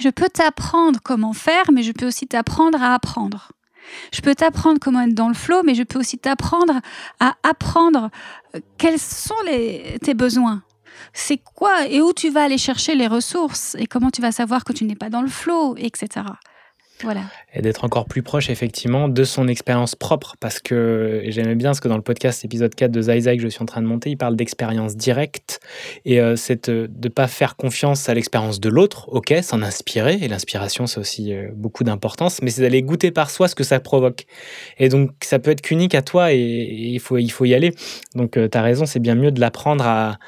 je 0.00 0.08
peux 0.08 0.28
t'apprendre 0.28 1.00
comment 1.02 1.32
faire, 1.32 1.64
mais 1.72 1.82
je 1.82 1.90
peux 1.90 2.06
aussi 2.06 2.28
t'apprendre 2.28 2.80
à 2.80 2.94
apprendre. 2.94 3.50
Je 4.12 4.20
peux 4.20 4.36
t'apprendre 4.36 4.78
comment 4.80 5.00
être 5.00 5.14
dans 5.14 5.28
le 5.28 5.34
flow, 5.34 5.62
mais 5.64 5.74
je 5.74 5.82
peux 5.82 5.98
aussi 5.98 6.18
t'apprendre 6.18 6.80
à 7.18 7.34
apprendre 7.42 8.10
quels 8.78 9.00
sont 9.00 9.34
tes 10.00 10.14
besoins. 10.14 10.62
C'est 11.12 11.38
quoi 11.38 11.88
et 11.88 12.00
où 12.00 12.12
tu 12.12 12.30
vas 12.30 12.44
aller 12.44 12.58
chercher 12.58 12.94
les 12.94 13.08
ressources 13.08 13.74
et 13.80 13.86
comment 13.86 14.10
tu 14.10 14.22
vas 14.22 14.30
savoir 14.30 14.62
que 14.62 14.72
tu 14.72 14.84
n'es 14.84 14.96
pas 14.96 15.10
dans 15.10 15.22
le 15.22 15.28
flow, 15.28 15.74
etc. 15.76 16.26
Et 17.52 17.62
d'être 17.62 17.84
encore 17.84 18.06
plus 18.06 18.22
proche, 18.22 18.50
effectivement, 18.50 19.08
de 19.08 19.24
son 19.24 19.48
expérience 19.48 19.94
propre. 19.94 20.36
Parce 20.40 20.60
que 20.60 21.22
j'aimais 21.26 21.54
bien 21.54 21.74
ce 21.74 21.80
que 21.80 21.88
dans 21.88 21.96
le 21.96 22.02
podcast 22.02 22.44
épisode 22.44 22.74
4 22.74 22.90
de 22.90 23.02
Zai 23.02 23.36
que 23.36 23.42
je 23.42 23.48
suis 23.48 23.62
en 23.62 23.66
train 23.66 23.82
de 23.82 23.86
monter, 23.86 24.10
il 24.10 24.16
parle 24.16 24.36
d'expérience 24.36 24.96
directe. 24.96 25.60
Et 26.04 26.20
euh, 26.20 26.36
c'est 26.36 26.68
euh, 26.68 26.86
de 26.88 27.08
ne 27.08 27.12
pas 27.12 27.26
faire 27.26 27.56
confiance 27.56 28.08
à 28.08 28.14
l'expérience 28.14 28.60
de 28.60 28.68
l'autre, 28.68 29.08
ok, 29.12 29.34
s'en 29.42 29.62
inspirer. 29.62 30.18
Et 30.22 30.28
l'inspiration, 30.28 30.86
c'est 30.86 31.00
aussi 31.00 31.32
euh, 31.34 31.48
beaucoup 31.54 31.84
d'importance. 31.84 32.40
Mais 32.42 32.50
c'est 32.50 32.62
d'aller 32.62 32.82
goûter 32.82 33.10
par 33.10 33.30
soi 33.30 33.48
ce 33.48 33.54
que 33.54 33.64
ça 33.64 33.80
provoque. 33.80 34.26
Et 34.78 34.88
donc, 34.88 35.10
ça 35.22 35.38
peut 35.38 35.50
être 35.50 35.62
qu'unique 35.62 35.94
à 35.94 36.02
toi 36.02 36.32
et, 36.32 36.38
il, 36.38 37.00
faut, 37.00 37.18
il 37.18 37.30
faut 37.30 37.44
y 37.44 37.54
aller. 37.54 37.74
Donc, 38.14 38.32
tu 38.32 38.58
as 38.58 38.62
raison, 38.62 38.86
c'est 38.86 39.00
bien 39.00 39.14
mieux 39.14 39.30
de 39.32 39.40
l'apprendre 39.40 39.86
à, 39.86 40.18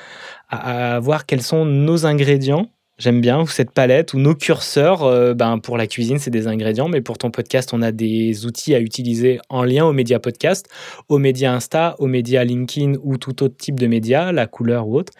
à 0.48 1.00
voir 1.00 1.26
quels 1.26 1.42
sont 1.42 1.64
nos 1.64 2.06
ingrédients 2.06 2.68
J'aime 2.98 3.20
bien 3.20 3.44
cette 3.44 3.72
palette 3.72 4.14
où 4.14 4.18
nos 4.18 4.34
curseurs, 4.34 5.02
euh, 5.02 5.34
ben 5.34 5.58
pour 5.58 5.76
la 5.76 5.86
cuisine, 5.86 6.18
c'est 6.18 6.30
des 6.30 6.46
ingrédients, 6.46 6.88
mais 6.88 7.02
pour 7.02 7.18
ton 7.18 7.30
podcast, 7.30 7.74
on 7.74 7.82
a 7.82 7.92
des 7.92 8.46
outils 8.46 8.74
à 8.74 8.80
utiliser 8.80 9.38
en 9.50 9.64
lien 9.64 9.84
aux 9.84 9.92
médias 9.92 10.18
podcast, 10.18 10.66
aux 11.10 11.18
médias 11.18 11.52
Insta, 11.52 11.94
aux 11.98 12.06
médias 12.06 12.44
LinkedIn 12.44 12.94
ou 13.02 13.18
tout 13.18 13.42
autre 13.42 13.56
type 13.58 13.78
de 13.78 13.86
médias, 13.86 14.32
la 14.32 14.46
couleur 14.46 14.88
ou 14.88 14.96
autre. 14.96 15.12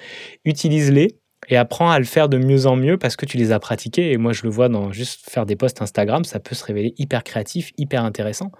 Utilise-les 0.46 1.18
et 1.48 1.56
apprends 1.58 1.90
à 1.90 1.98
le 1.98 2.06
faire 2.06 2.30
de 2.30 2.38
mieux 2.38 2.64
en 2.64 2.76
mieux 2.76 2.96
parce 2.96 3.14
que 3.14 3.26
tu 3.26 3.36
les 3.36 3.52
as 3.52 3.58
pratiqués. 3.58 4.10
Et 4.10 4.16
moi, 4.16 4.32
je 4.32 4.44
le 4.44 4.48
vois 4.48 4.70
dans 4.70 4.90
juste 4.90 5.28
faire 5.28 5.44
des 5.44 5.54
posts 5.54 5.82
Instagram, 5.82 6.24
ça 6.24 6.40
peut 6.40 6.54
se 6.54 6.64
révéler 6.64 6.94
hyper 6.96 7.24
créatif, 7.24 7.72
hyper 7.76 8.04
intéressant. 8.04 8.52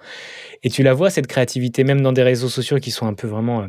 Et 0.62 0.68
tu 0.68 0.82
la 0.82 0.92
vois, 0.92 1.08
cette 1.08 1.26
créativité, 1.26 1.84
même 1.84 2.02
dans 2.02 2.12
des 2.12 2.22
réseaux 2.22 2.50
sociaux 2.50 2.78
qui 2.80 2.90
sont 2.90 3.06
un 3.06 3.14
peu 3.14 3.26
vraiment 3.26 3.62
euh, 3.62 3.68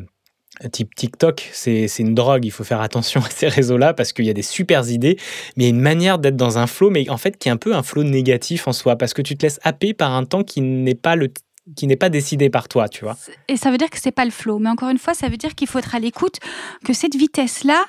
type 0.72 0.94
TikTok, 0.94 1.48
c'est 1.52 1.88
une 1.98 2.14
drogue, 2.14 2.44
il 2.44 2.50
faut 2.50 2.64
faire 2.64 2.80
attention 2.80 3.20
à 3.24 3.30
ces 3.30 3.48
réseaux-là 3.48 3.94
parce 3.94 4.12
qu'il 4.12 4.24
y 4.24 4.30
a 4.30 4.34
des 4.34 4.42
super 4.42 4.88
idées, 4.88 5.16
mais 5.56 5.64
il 5.64 5.66
y 5.66 5.66
a 5.66 5.70
une 5.70 5.80
manière 5.80 6.18
d'être 6.18 6.36
dans 6.36 6.58
un 6.58 6.66
flow, 6.66 6.90
mais 6.90 7.08
en 7.10 7.18
fait 7.18 7.38
qui 7.38 7.48
est 7.48 7.52
un 7.52 7.56
peu 7.56 7.74
un 7.74 7.82
flow 7.82 8.02
négatif 8.02 8.66
en 8.66 8.72
soi, 8.72 8.96
parce 8.96 9.14
que 9.14 9.22
tu 9.22 9.36
te 9.36 9.46
laisses 9.46 9.60
happer 9.62 9.94
par 9.94 10.12
un 10.12 10.24
temps 10.24 10.44
qui 10.44 10.60
n'est 10.60 10.94
pas 10.94 11.16
le 11.16 11.32
qui 11.76 11.86
n'est 11.86 11.96
pas 11.96 12.08
décidé 12.08 12.48
par 12.48 12.66
toi, 12.66 12.88
tu 12.88 13.04
vois. 13.04 13.16
Et 13.46 13.58
ça 13.58 13.70
veut 13.70 13.76
dire 13.76 13.90
que 13.90 13.98
c'est 14.00 14.10
pas 14.10 14.24
le 14.24 14.30
flow, 14.30 14.58
mais 14.58 14.70
encore 14.70 14.88
une 14.88 14.98
fois, 14.98 15.12
ça 15.12 15.28
veut 15.28 15.36
dire 15.36 15.54
qu'il 15.54 15.68
faut 15.68 15.78
être 15.78 15.94
à 15.94 15.98
l'écoute, 15.98 16.36
que 16.82 16.94
cette 16.94 17.14
vitesse-là, 17.14 17.84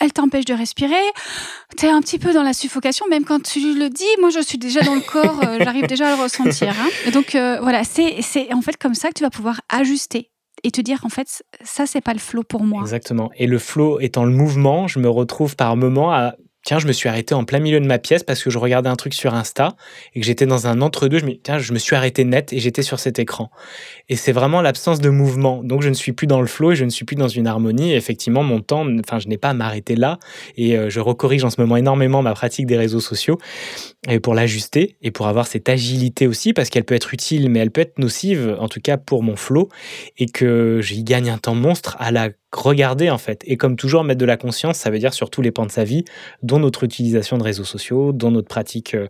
elle 0.00 0.12
t'empêche 0.12 0.44
de 0.44 0.54
respirer, 0.54 0.94
tu 1.76 1.86
es 1.86 1.88
un 1.88 2.00
petit 2.00 2.18
peu 2.18 2.32
dans 2.32 2.42
la 2.42 2.52
suffocation, 2.52 3.06
même 3.08 3.24
quand 3.24 3.40
tu 3.40 3.60
le 3.60 3.88
dis, 3.90 4.04
moi 4.20 4.30
je 4.30 4.40
suis 4.40 4.58
déjà 4.58 4.80
dans 4.80 4.96
le 4.96 5.00
corps, 5.02 5.40
euh, 5.44 5.58
j'arrive 5.62 5.86
déjà 5.86 6.08
à 6.08 6.16
le 6.16 6.22
ressentir. 6.22 6.74
Hein. 6.80 7.10
Donc 7.12 7.34
euh, 7.34 7.60
voilà, 7.60 7.84
c'est 7.84 8.52
en 8.52 8.60
fait 8.60 8.76
comme 8.76 8.94
ça 8.94 9.08
que 9.08 9.14
tu 9.14 9.22
vas 9.22 9.30
pouvoir 9.30 9.60
ajuster 9.68 10.30
et 10.62 10.70
te 10.70 10.80
dire 10.80 11.00
en 11.04 11.08
fait 11.08 11.44
ça 11.62 11.86
c'est 11.86 12.00
pas 12.00 12.12
le 12.12 12.18
flow 12.18 12.42
pour 12.42 12.64
moi. 12.64 12.82
Exactement. 12.82 13.30
Et 13.36 13.46
le 13.46 13.58
flow 13.58 14.00
étant 14.00 14.24
le 14.24 14.32
mouvement, 14.32 14.86
je 14.86 14.98
me 14.98 15.08
retrouve 15.08 15.56
par 15.56 15.76
moment 15.76 16.12
à 16.12 16.34
tiens, 16.66 16.80
je 16.80 16.88
me 16.88 16.92
suis 16.92 17.08
arrêté 17.08 17.32
en 17.32 17.44
plein 17.44 17.60
milieu 17.60 17.80
de 17.80 17.86
ma 17.86 17.98
pièce 17.98 18.24
parce 18.24 18.42
que 18.42 18.50
je 18.50 18.58
regardais 18.58 18.90
un 18.90 18.96
truc 18.96 19.14
sur 19.14 19.34
Insta 19.34 19.76
et 20.14 20.20
que 20.20 20.26
j'étais 20.26 20.46
dans 20.46 20.66
un 20.66 20.82
entre-deux. 20.82 21.20
Je 21.20 21.24
me, 21.24 21.32
tiens, 21.32 21.58
je 21.58 21.72
me 21.72 21.78
suis 21.78 21.94
arrêté 21.94 22.24
net 22.24 22.52
et 22.52 22.58
j'étais 22.58 22.82
sur 22.82 22.98
cet 22.98 23.20
écran. 23.20 23.50
Et 24.08 24.16
c'est 24.16 24.32
vraiment 24.32 24.60
l'absence 24.60 25.00
de 25.00 25.08
mouvement. 25.08 25.62
Donc, 25.62 25.82
je 25.82 25.88
ne 25.88 25.94
suis 25.94 26.12
plus 26.12 26.26
dans 26.26 26.40
le 26.40 26.48
flow 26.48 26.72
et 26.72 26.76
je 26.76 26.84
ne 26.84 26.90
suis 26.90 27.04
plus 27.04 27.14
dans 27.14 27.28
une 27.28 27.46
harmonie. 27.46 27.94
Effectivement, 27.94 28.42
mon 28.42 28.60
temps, 28.60 28.84
enfin, 28.98 29.20
je 29.20 29.28
n'ai 29.28 29.38
pas 29.38 29.50
à 29.50 29.54
m'arrêter 29.54 29.94
là. 29.94 30.18
Et 30.56 30.76
euh, 30.76 30.90
je 30.90 30.98
recorrige 30.98 31.44
en 31.44 31.50
ce 31.50 31.60
moment 31.60 31.76
énormément 31.76 32.20
ma 32.20 32.34
pratique 32.34 32.66
des 32.66 32.76
réseaux 32.76 33.00
sociaux 33.00 33.38
et 34.08 34.18
pour 34.18 34.34
l'ajuster 34.34 34.96
et 35.02 35.12
pour 35.12 35.28
avoir 35.28 35.46
cette 35.46 35.68
agilité 35.68 36.26
aussi 36.26 36.52
parce 36.52 36.68
qu'elle 36.68 36.84
peut 36.84 36.96
être 36.96 37.14
utile, 37.14 37.48
mais 37.48 37.60
elle 37.60 37.70
peut 37.70 37.80
être 37.80 37.98
nocive, 38.00 38.56
en 38.58 38.68
tout 38.68 38.80
cas 38.80 38.96
pour 38.96 39.22
mon 39.22 39.36
flow 39.36 39.68
et 40.18 40.26
que 40.26 40.80
j'y 40.82 41.04
gagne 41.04 41.30
un 41.30 41.38
temps 41.38 41.54
monstre 41.54 41.96
à 42.00 42.10
la 42.10 42.30
regarder 42.56 43.10
en 43.10 43.18
fait. 43.18 43.42
Et 43.46 43.56
comme 43.56 43.76
toujours, 43.76 44.04
mettre 44.04 44.20
de 44.20 44.24
la 44.24 44.36
conscience, 44.36 44.78
ça 44.78 44.90
veut 44.90 44.98
dire 44.98 45.14
sur 45.14 45.30
tous 45.30 45.42
les 45.42 45.50
pans 45.50 45.66
de 45.66 45.70
sa 45.70 45.84
vie, 45.84 46.04
dont 46.42 46.58
notre 46.58 46.84
utilisation 46.84 47.38
de 47.38 47.42
réseaux 47.42 47.64
sociaux, 47.64 48.12
dont 48.12 48.30
notre 48.30 48.48
pratique 48.48 48.94
euh, 48.94 49.08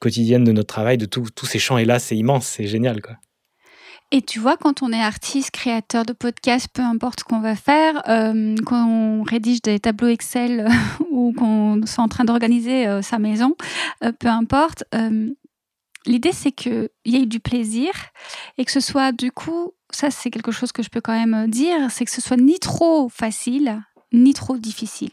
quotidienne 0.00 0.44
de 0.44 0.52
notre 0.52 0.72
travail, 0.72 0.98
de 0.98 1.06
tous 1.06 1.46
ces 1.46 1.58
champs. 1.58 1.78
Et 1.78 1.84
là, 1.84 1.98
c'est 1.98 2.16
immense, 2.16 2.46
c'est 2.46 2.66
génial 2.66 3.00
quoi. 3.00 3.16
Et 4.10 4.22
tu 4.22 4.38
vois, 4.38 4.56
quand 4.56 4.82
on 4.82 4.90
est 4.90 5.02
artiste, 5.02 5.50
créateur 5.50 6.06
de 6.06 6.14
podcast, 6.14 6.68
peu 6.72 6.80
importe 6.80 7.20
ce 7.20 7.24
qu'on 7.24 7.40
va 7.40 7.54
faire, 7.54 8.02
euh, 8.08 8.54
quand 8.64 8.88
on 8.88 9.22
rédige 9.22 9.60
des 9.60 9.78
tableaux 9.78 10.08
Excel 10.08 10.66
ou 11.10 11.34
qu'on 11.36 11.82
est 11.82 11.98
en 11.98 12.08
train 12.08 12.24
d'organiser 12.24 12.86
euh, 12.86 13.02
sa 13.02 13.18
maison, 13.18 13.54
peu 14.18 14.28
importe, 14.28 14.84
l'idée 16.06 16.32
c'est 16.32 16.52
qu'il 16.52 16.88
y 17.04 17.16
ait 17.16 17.26
du 17.26 17.40
plaisir 17.40 17.90
et 18.56 18.64
que 18.64 18.72
ce 18.72 18.80
soit 18.80 19.12
du 19.12 19.30
coup 19.30 19.74
ça 19.90 20.10
c'est 20.10 20.30
quelque 20.30 20.52
chose 20.52 20.72
que 20.72 20.82
je 20.82 20.90
peux 20.90 21.00
quand 21.00 21.12
même 21.12 21.34
euh, 21.34 21.46
dire, 21.46 21.90
c'est 21.90 22.04
que 22.04 22.10
ce 22.10 22.20
soit 22.20 22.36
ni 22.36 22.58
trop 22.58 23.08
facile, 23.08 23.82
ni 24.12 24.34
trop 24.34 24.56
difficile. 24.56 25.10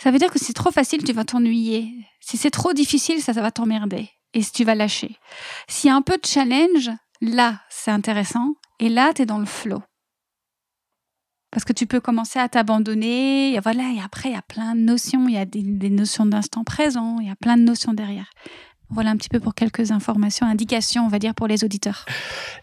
Ça 0.00 0.10
veut 0.10 0.18
dire 0.18 0.30
que 0.30 0.38
si 0.38 0.46
c'est 0.46 0.52
trop 0.52 0.70
facile, 0.70 1.02
tu 1.02 1.12
vas 1.12 1.24
t'ennuyer. 1.24 1.92
Si 2.20 2.36
c'est 2.36 2.50
trop 2.50 2.72
difficile, 2.72 3.20
ça, 3.20 3.34
ça 3.34 3.42
va 3.42 3.50
t'emmerder. 3.50 4.08
Et 4.32 4.42
si 4.42 4.52
tu 4.52 4.64
vas 4.64 4.76
lâcher. 4.76 5.16
S'il 5.66 5.88
y 5.88 5.90
a 5.90 5.96
un 5.96 6.02
peu 6.02 6.16
de 6.16 6.26
challenge, 6.26 6.90
là, 7.20 7.60
c'est 7.68 7.90
intéressant. 7.90 8.54
Et 8.78 8.88
là, 8.88 9.12
tu 9.12 9.22
es 9.22 9.26
dans 9.26 9.38
le 9.38 9.46
flow. 9.46 9.82
Parce 11.50 11.64
que 11.64 11.72
tu 11.72 11.86
peux 11.86 12.00
commencer 12.00 12.38
à 12.38 12.48
t'abandonner. 12.48 13.54
Et 13.54 13.60
voilà, 13.60 13.90
et 13.90 14.00
après, 14.00 14.28
il 14.28 14.34
y 14.34 14.38
a 14.38 14.42
plein 14.42 14.76
de 14.76 14.80
notions. 14.80 15.26
Il 15.26 15.34
y 15.34 15.38
a 15.38 15.46
des, 15.46 15.62
des 15.62 15.90
notions 15.90 16.26
d'instant 16.26 16.62
présent. 16.62 17.18
Il 17.20 17.26
y 17.26 17.30
a 17.30 17.36
plein 17.36 17.56
de 17.56 17.62
notions 17.62 17.92
derrière. 17.92 18.30
Voilà 18.90 19.10
un 19.10 19.16
petit 19.16 19.28
peu 19.28 19.38
pour 19.38 19.54
quelques 19.54 19.90
informations, 19.90 20.46
indications, 20.46 21.04
on 21.04 21.08
va 21.08 21.18
dire, 21.18 21.34
pour 21.34 21.46
les 21.46 21.62
auditeurs. 21.62 22.06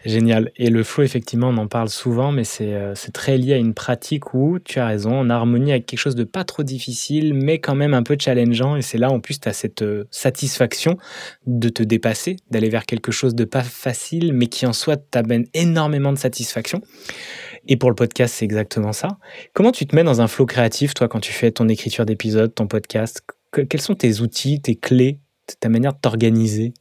Génial. 0.06 0.52
Et 0.56 0.72
le 0.72 0.84
flow, 0.84 1.04
effectivement, 1.04 1.50
on 1.50 1.58
en 1.58 1.68
parle 1.68 1.90
souvent, 1.90 2.32
mais 2.32 2.44
euh, 2.62 2.94
c'est 2.96 3.12
très 3.12 3.38
lié 3.38 3.54
à 3.54 3.58
une 3.58 3.76
pratique 3.76 4.34
où, 4.34 4.58
tu 4.58 4.80
as 4.80 4.88
raison, 4.88 5.20
en 5.20 5.30
harmonie 5.30 5.72
avec 5.72 5.86
quelque 5.86 6.00
chose 6.00 6.16
de 6.16 6.24
pas 6.24 6.44
trop 6.44 6.64
difficile, 6.64 7.36
mais 7.36 7.60
quand 7.60 7.76
même 7.76 7.94
un 7.94 8.02
peu 8.02 8.18
challengeant. 8.20 8.76
Et 8.76 8.82
c'est 8.82 8.98
là, 8.98 9.12
en 9.12 9.20
plus, 9.20 9.40
tu 9.40 9.48
as 9.48 9.54
cette 9.54 9.84
euh, 9.84 10.06
satisfaction 10.10 10.98
de 11.46 11.70
te 11.70 11.84
dépasser, 11.84 12.38
d'aller 12.50 12.70
vers 12.70 12.88
quelque 12.88 13.12
chose 13.12 13.36
de 13.36 13.46
pas 13.46 13.64
facile, 13.64 14.34
mais 14.34 14.48
qui 14.48 14.66
en 14.66 14.74
soi 14.74 14.98
t'amène 14.98 15.46
énormément 15.54 16.12
de 16.12 16.18
satisfaction. 16.18 16.82
Et 17.68 17.78
pour 17.78 17.90
le 17.90 17.96
podcast, 17.96 18.34
c'est 18.36 18.46
exactement 18.46 18.94
ça. 18.94 19.18
Comment 19.54 19.72
tu 19.72 19.86
te 19.86 19.96
mets 19.96 20.04
dans 20.04 20.22
un 20.22 20.28
flow 20.28 20.48
créatif, 20.48 20.96
toi, 20.96 21.08
quand 21.08 21.20
tu 21.20 21.34
fais 21.34 21.52
ton 21.52 21.68
écriture 21.68 22.06
d'épisode, 22.06 22.54
ton 22.54 22.66
podcast? 22.66 23.22
Quels 23.70 23.82
sont 23.82 23.96
tes 23.96 24.22
outils, 24.22 24.60
tes 24.62 24.76
clés 24.76 25.20
ta 25.60 25.70
manière 25.70 25.94
de 25.94 26.00
t'organiser? 26.00 26.74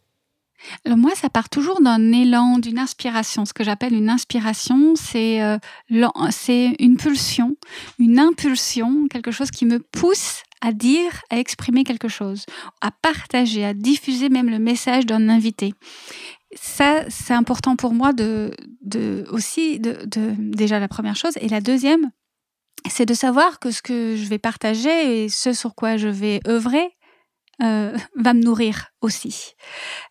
Moi, 0.87 1.13
ça 1.15 1.29
part 1.29 1.49
toujours 1.49 1.81
d'un 1.81 2.13
élan, 2.13 2.59
d'une 2.59 2.79
inspiration. 2.79 3.45
Ce 3.45 3.53
que 3.53 3.65
j'appelle 3.65 3.95
une 3.95 4.09
inspiration, 4.09 4.95
c'est 4.97 5.43
euh, 5.43 5.59
une 5.91 6.97
pulsion, 6.97 7.57
une 7.99 8.19
impulsion, 8.19 9.09
quelque 9.09 9.31
chose 9.31 9.51
qui 9.51 9.67
me 9.67 9.79
pousse 9.79 10.43
à 10.61 10.73
dire, 10.73 11.21
à 11.31 11.39
exprimer 11.39 11.85
quelque 11.85 12.09
chose, 12.09 12.47
à 12.81 12.91
partager, 12.91 13.65
à 13.65 13.75
diffuser 13.75 14.31
même 14.31 14.49
le 14.49 14.59
message 14.59 15.05
d'un 15.05 15.29
invité. 15.29 15.75
ça, 16.55 17.05
c'est 17.11 17.35
important 17.35 17.77
pour 17.77 17.93
moi 17.93 18.13
de, 18.13 18.51
de 18.81 19.27
aussi, 19.31 19.79
de, 19.79 19.99
de, 20.07 20.35
déjà 20.39 20.79
la 20.79 20.89
première 20.89 21.17
chose. 21.17 21.35
Et 21.41 21.49
la 21.49 21.61
deuxième, 21.61 22.11
c'est 22.89 23.07
de 23.07 23.15
savoir 23.15 23.59
que 23.59 23.71
ce 23.71 23.83
que 23.83 24.17
je 24.17 24.25
vais 24.27 24.39
partager 24.39 25.25
et 25.25 25.29
ce 25.29 25.53
sur 25.53 25.75
quoi 25.75 25.97
je 25.97 26.09
vais 26.09 26.41
œuvrer 26.47 26.95
euh, 27.63 27.97
va 28.17 28.35
me 28.35 28.43
nourrir 28.43 28.87
aussi. 29.01 29.55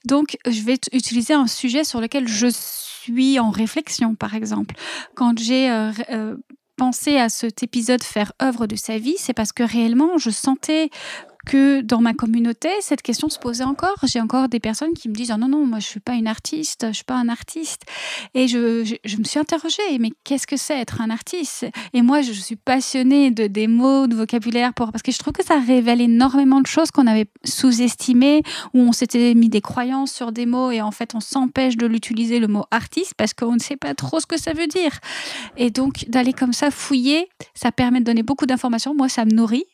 Donc, 0.06 0.38
je 0.46 0.62
vais 0.62 0.78
utiliser 0.92 1.34
un 1.34 1.48
sujet 1.48 1.84
sur 1.84 2.00
lequel 2.00 2.28
je 2.28 2.48
suis 2.50 3.40
en 3.40 3.52
réflexion, 3.52 4.16
par 4.16 4.36
exemple. 4.36 4.76
Quand 5.16 5.38
j'ai 5.38 5.70
euh, 5.70 5.92
euh, 6.10 6.38
pensé 6.78 7.18
à 7.18 7.30
cet 7.30 7.64
épisode 7.64 8.04
faire 8.04 8.32
œuvre 8.42 8.68
de 8.68 8.76
sa 8.76 8.98
vie, 8.98 9.16
c'est 9.18 9.34
parce 9.34 9.52
que 9.52 9.64
réellement, 9.64 10.18
je 10.18 10.30
sentais 10.30 10.90
que 11.46 11.82
dans 11.82 12.02
ma 12.02 12.14
communauté, 12.14 12.70
cette 12.82 13.02
question 13.02 13.30
se 13.30 13.40
posait 13.40 13.64
encore. 13.64 13.96
J'ai 14.04 14.22
encore 14.22 14.50
des 14.50 14.60
personnes 14.60 14.94
qui 14.94 15.10
me 15.10 15.14
disent 15.14 15.32
oh 15.34 15.38
non, 15.38 15.48
non, 15.48 15.66
moi 15.66 15.80
je 15.80 15.88
suis 15.88 16.00
pas 16.00 16.14
une 16.14 16.28
artiste, 16.28 16.88
je 16.90 16.94
suis 16.94 17.04
pas 17.04 17.16
un 17.16 17.30
artiste. 17.30 17.84
Et 18.34 18.48
je, 18.48 18.98
je, 19.04 19.18
me 19.18 19.24
suis 19.24 19.40
interrogée 19.40 19.82
mais 20.00 20.12
qu'est-ce 20.24 20.48
que 20.48 20.58
c'est 20.58 20.80
être 20.80 21.02
un 21.02 21.10
artiste? 21.10 21.66
Et 21.94 22.02
moi, 22.02 22.22
je 22.22 22.32
suis 22.32 22.56
passionnée 22.56 23.32
de 23.32 23.48
des 23.48 23.68
mots, 23.68 24.08
de 24.08 24.16
vocabulaire, 24.16 24.74
pour, 24.74 24.92
parce 24.92 25.04
que 25.04 25.12
je 25.12 25.20
trouve 25.20 25.34
que 25.34 25.46
ça 25.46 25.60
révèle 25.60 26.02
énormément 26.02 26.62
de 26.62 26.68
choses 26.68 26.92
qu'on 26.92 27.08
avait 27.08 27.28
sous-estimées, 27.44 28.44
où 28.74 28.80
on 28.80 28.92
s'était 28.92 29.34
mis 29.34 29.50
des 29.50 29.62
croyances 29.62 30.12
sur 30.12 30.32
des 30.32 30.46
mots 30.46 30.72
et 30.72 30.82
en 30.82 30.92
fait 30.92 31.16
on 31.16 31.20
s'empêche 31.20 31.78
de 31.78 31.86
l'utiliser 31.86 32.40
le 32.40 32.48
mot 32.48 32.66
artiste 32.72 33.14
parce 33.16 33.34
qu'on 33.34 33.54
ne 33.54 33.60
sait 33.60 33.78
pas 33.78 33.94
trop 33.94 34.20
ce 34.20 34.26
que 34.26 34.40
ça 34.40 34.54
veut 34.54 34.68
dire. 34.68 35.00
Et 35.58 35.70
donc 35.70 36.06
d'aller 36.08 36.34
comme 36.34 36.54
ça 36.54 36.72
fouiller, 36.72 37.28
ça 37.54 37.72
permet 37.72 38.00
de 38.00 38.06
donner 38.06 38.24
beaucoup 38.24 38.46
d'informations. 38.46 38.94
Moi, 38.96 39.10
ça 39.10 39.26
me 39.26 39.32
nourrit 39.32 39.66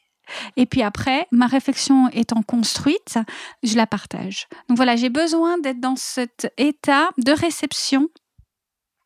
et 0.55 0.65
puis 0.65 0.81
après, 0.81 1.27
ma 1.31 1.47
réflexion 1.47 2.09
étant 2.09 2.41
construite, 2.43 3.17
je 3.63 3.75
la 3.75 3.87
partage. 3.87 4.47
Donc 4.67 4.77
voilà, 4.77 4.95
j'ai 4.95 5.09
besoin 5.09 5.57
d'être 5.59 5.79
dans 5.79 5.95
cet 5.95 6.51
état 6.57 7.09
de 7.17 7.31
réception 7.31 8.09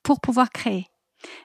pour 0.04 0.20
pouvoir 0.20 0.50
créer. 0.52 0.88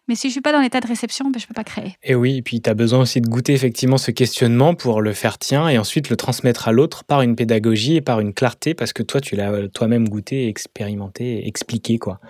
Mais 0.08 0.14
si 0.14 0.28
je 0.28 0.32
suis 0.32 0.40
pas 0.40 0.52
dans 0.52 0.60
l'état 0.60 0.80
de 0.80 0.86
réception, 0.86 1.30
ben, 1.30 1.38
je 1.38 1.46
peux 1.46 1.54
pas 1.54 1.64
créer. 1.64 1.94
Et 2.02 2.14
oui, 2.14 2.38
et 2.38 2.42
puis 2.42 2.60
tu 2.62 2.70
as 2.70 2.74
besoin 2.74 3.00
aussi 3.00 3.20
de 3.20 3.28
goûter 3.28 3.52
effectivement 3.52 3.98
ce 3.98 4.10
questionnement 4.10 4.74
pour 4.74 5.02
le 5.02 5.12
faire 5.12 5.38
tien 5.38 5.68
et 5.68 5.76
ensuite 5.76 6.08
le 6.08 6.16
transmettre 6.16 6.66
à 6.68 6.72
l'autre 6.72 7.04
par 7.04 7.20
une 7.20 7.36
pédagogie 7.36 7.96
et 7.96 8.00
par 8.00 8.20
une 8.20 8.32
clarté 8.32 8.74
parce 8.74 8.92
que 8.92 9.02
toi, 9.02 9.20
tu 9.20 9.36
l'as 9.36 9.52
euh, 9.52 9.68
toi-même 9.68 10.08
goûté, 10.08 10.48
expérimenté, 10.48 11.46
expliqué 11.46 11.98
quoi. 11.98 12.20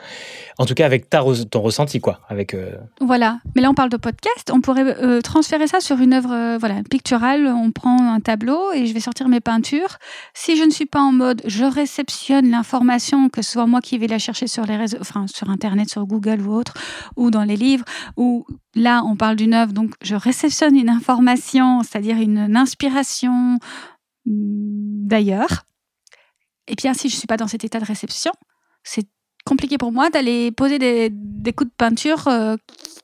En 0.59 0.66
tout 0.66 0.74
cas 0.74 0.86
avec 0.86 1.09
ta, 1.09 1.22
ton 1.50 1.60
ressenti 1.60 2.00
quoi. 2.00 2.20
Avec, 2.28 2.55
euh, 2.55 2.72
Voilà, 3.00 3.38
mais 3.55 3.62
là 3.62 3.70
on 3.70 3.74
parle 3.74 3.90
de 3.90 3.96
podcast, 3.96 4.50
on 4.52 4.60
pourrait 4.60 4.96
euh, 5.02 5.20
transférer 5.20 5.68
ça 5.68 5.80
sur 5.80 6.00
une 6.00 6.14
œuvre 6.14 6.59
voilà, 6.59 6.82
picturale, 6.90 7.46
on 7.46 7.70
prend 7.70 8.12
un 8.12 8.20
tableau 8.20 8.72
et 8.72 8.86
je 8.86 8.94
vais 8.94 9.00
sortir 9.00 9.28
mes 9.28 9.40
peintures. 9.40 9.98
Si 10.34 10.56
je 10.56 10.64
ne 10.64 10.70
suis 10.70 10.86
pas 10.86 11.00
en 11.00 11.12
mode 11.12 11.42
je 11.46 11.64
réceptionne 11.64 12.50
l'information, 12.50 13.28
que 13.28 13.42
ce 13.42 13.52
soit 13.52 13.66
moi 13.66 13.80
qui 13.80 13.98
vais 13.98 14.09
la 14.09 14.18
chercher 14.18 14.48
sur 14.48 14.64
les 14.64 14.76
réseaux, 14.76 14.98
enfin 15.00 15.26
sur 15.26 15.50
internet, 15.50 15.88
sur 15.88 16.06
Google 16.06 16.40
ou 16.42 16.55
autre, 16.55 16.74
ou 17.16 17.30
dans 17.30 17.44
les 17.44 17.56
livres, 17.56 17.68
où 18.16 18.47
là, 18.74 19.03
on 19.05 19.16
parle 19.16 19.36
d'une 19.36 19.55
œuvre, 19.55 19.73
donc 19.73 19.95
je 20.03 20.15
réceptionne 20.15 20.77
une 20.77 20.89
information, 20.89 21.82
c'est-à-dire 21.82 22.16
une, 22.16 22.57
inspiration 22.57 23.59
mm, 24.27 25.07
d'ailleurs. 25.07 25.65
Et 26.66 26.74
bien, 26.74 26.95
si 26.95 27.09
je 27.09 27.15
ne 27.15 27.19
suis 27.19 27.27
pas 27.27 27.36
dans 27.36 27.49
cet 27.49 27.65
état 27.65 27.81
de 27.81 27.85
réception, 27.85 28.32
c'est 28.82 29.07
compliqué 29.45 29.78
pour 29.78 29.93
moi 29.93 30.11
d'aller 30.11 30.53
poser 30.53 30.78
des, 30.78 31.53
coups 31.53 31.70
de 31.70 31.77
peinture 31.77 32.28
euh, 32.28 32.57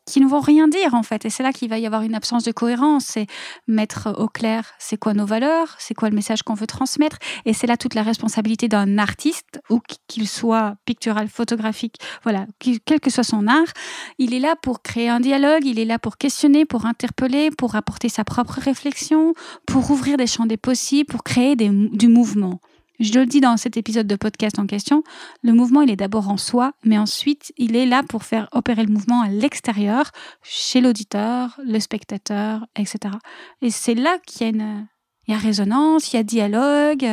qui 0.06 0.20
ne 0.20 0.26
vont 0.26 0.40
rien 0.40 0.68
dire 0.68 0.94
en 0.94 1.02
fait. 1.02 1.24
Et 1.24 1.30
c'est 1.30 1.42
là 1.42 1.52
qu'il 1.52 1.68
va 1.68 1.78
y 1.78 1.86
avoir 1.86 2.02
une 2.02 2.14
absence 2.14 2.44
de 2.44 2.52
cohérence. 2.52 3.04
C'est 3.06 3.26
mettre 3.66 4.14
au 4.18 4.28
clair 4.28 4.74
c'est 4.78 4.96
quoi 4.96 5.14
nos 5.14 5.26
valeurs, 5.26 5.74
c'est 5.78 5.94
quoi 5.94 6.10
le 6.10 6.14
message 6.14 6.42
qu'on 6.42 6.54
veut 6.54 6.66
transmettre. 6.66 7.18
Et 7.44 7.52
c'est 7.52 7.66
là 7.66 7.76
toute 7.76 7.94
la 7.94 8.02
responsabilité 8.02 8.68
d'un 8.68 8.98
artiste, 8.98 9.60
ou 9.70 9.80
qu'il 10.08 10.28
soit 10.28 10.76
pictural, 10.84 11.28
photographique, 11.28 11.96
voilà, 12.22 12.46
quel 12.58 13.00
que 13.00 13.10
soit 13.10 13.24
son 13.24 13.46
art. 13.46 13.72
Il 14.18 14.34
est 14.34 14.40
là 14.40 14.56
pour 14.60 14.82
créer 14.82 15.08
un 15.08 15.20
dialogue, 15.20 15.64
il 15.64 15.78
est 15.78 15.84
là 15.84 15.98
pour 15.98 16.16
questionner, 16.16 16.64
pour 16.64 16.86
interpeller, 16.86 17.50
pour 17.50 17.74
apporter 17.74 18.08
sa 18.08 18.24
propre 18.24 18.58
réflexion, 18.60 19.34
pour 19.66 19.90
ouvrir 19.90 20.16
des 20.16 20.26
champs 20.26 20.46
des 20.46 20.56
possibles, 20.56 21.10
pour 21.10 21.24
créer 21.24 21.56
du 21.56 22.08
mouvement. 22.08 22.60
Je 23.00 23.12
le 23.12 23.26
dis 23.26 23.40
dans 23.40 23.56
cet 23.56 23.76
épisode 23.76 24.06
de 24.06 24.16
podcast 24.16 24.58
en 24.58 24.66
question, 24.66 25.02
le 25.42 25.52
mouvement, 25.52 25.82
il 25.82 25.90
est 25.90 25.96
d'abord 25.96 26.28
en 26.28 26.36
soi, 26.36 26.72
mais 26.84 26.96
ensuite, 26.96 27.52
il 27.56 27.74
est 27.74 27.86
là 27.86 28.02
pour 28.02 28.22
faire 28.22 28.48
opérer 28.52 28.84
le 28.84 28.92
mouvement 28.92 29.22
à 29.22 29.28
l'extérieur, 29.28 30.10
chez 30.42 30.80
l'auditeur, 30.80 31.58
le 31.64 31.80
spectateur, 31.80 32.66
etc. 32.76 33.16
Et 33.62 33.70
c'est 33.70 33.94
là 33.94 34.18
qu'il 34.26 34.42
y 34.42 34.44
a 34.44 34.52
une, 34.52 34.86
il 35.26 35.32
y 35.32 35.34
a 35.34 35.38
résonance, 35.38 36.12
il 36.12 36.16
y 36.16 36.18
a 36.18 36.22
dialogue. 36.22 37.06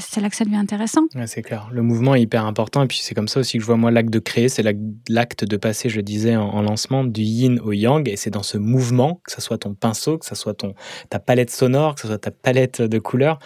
C'est 0.00 0.20
là 0.20 0.28
que 0.28 0.36
ça 0.36 0.44
devient 0.44 0.56
intéressant. 0.56 1.02
c'est 1.26 1.42
clair. 1.42 1.68
Le 1.72 1.82
mouvement 1.82 2.14
est 2.14 2.22
hyper 2.22 2.44
important. 2.44 2.82
Et 2.82 2.86
puis, 2.86 3.00
c'est 3.02 3.14
comme 3.14 3.28
ça 3.28 3.40
aussi 3.40 3.58
que 3.58 3.62
je 3.62 3.66
vois, 3.66 3.76
moi, 3.76 3.90
l'acte 3.90 4.10
de 4.10 4.18
créer, 4.18 4.48
c'est 4.48 4.62
l'acte 5.08 5.44
de 5.44 5.56
passer, 5.56 5.88
je 5.88 6.00
disais 6.00 6.36
en, 6.36 6.62
lancement, 6.62 7.04
du 7.04 7.22
yin 7.22 7.60
au 7.60 7.72
yang. 7.72 8.08
Et 8.08 8.16
c'est 8.16 8.30
dans 8.30 8.42
ce 8.42 8.58
mouvement, 8.58 9.20
que 9.24 9.32
ce 9.32 9.40
soit 9.40 9.58
ton 9.58 9.74
pinceau, 9.74 10.18
que 10.18 10.26
ce 10.26 10.34
soit 10.34 10.64
ta 11.08 11.18
palette 11.18 11.50
sonore, 11.50 11.94
que 11.94 12.02
ce 12.02 12.08
soit 12.08 12.18
ta 12.18 12.30
palette 12.30 12.82
de 12.82 12.98
couleurs, 12.98 13.38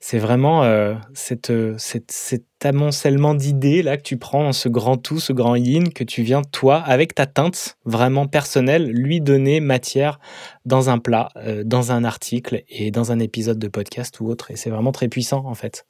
c'est 0.00 0.18
vraiment 0.18 0.64
euh, 0.64 0.94
cette, 1.14 1.52
cette, 1.78 2.10
cette 2.10 2.49
amoncellement 2.64 3.34
d'idées 3.34 3.82
là 3.82 3.96
que 3.96 4.02
tu 4.02 4.16
prends 4.16 4.44
dans 4.44 4.52
ce 4.52 4.68
grand 4.68 4.96
tout, 4.96 5.20
ce 5.20 5.32
grand 5.32 5.56
yin 5.56 5.92
que 5.92 6.04
tu 6.04 6.22
viens 6.22 6.42
toi 6.42 6.76
avec 6.76 7.14
ta 7.14 7.26
teinte 7.26 7.76
vraiment 7.84 8.26
personnelle 8.26 8.90
lui 8.90 9.20
donner 9.20 9.60
matière 9.60 10.20
dans 10.64 10.90
un 10.90 10.98
plat, 10.98 11.28
euh, 11.36 11.64
dans 11.64 11.92
un 11.92 12.04
article 12.04 12.62
et 12.68 12.90
dans 12.90 13.12
un 13.12 13.18
épisode 13.18 13.58
de 13.58 13.68
podcast 13.68 14.20
ou 14.20 14.28
autre 14.28 14.50
et 14.50 14.56
c'est 14.56 14.70
vraiment 14.70 14.92
très 14.92 15.08
puissant 15.08 15.44
en 15.46 15.54
fait. 15.54 15.84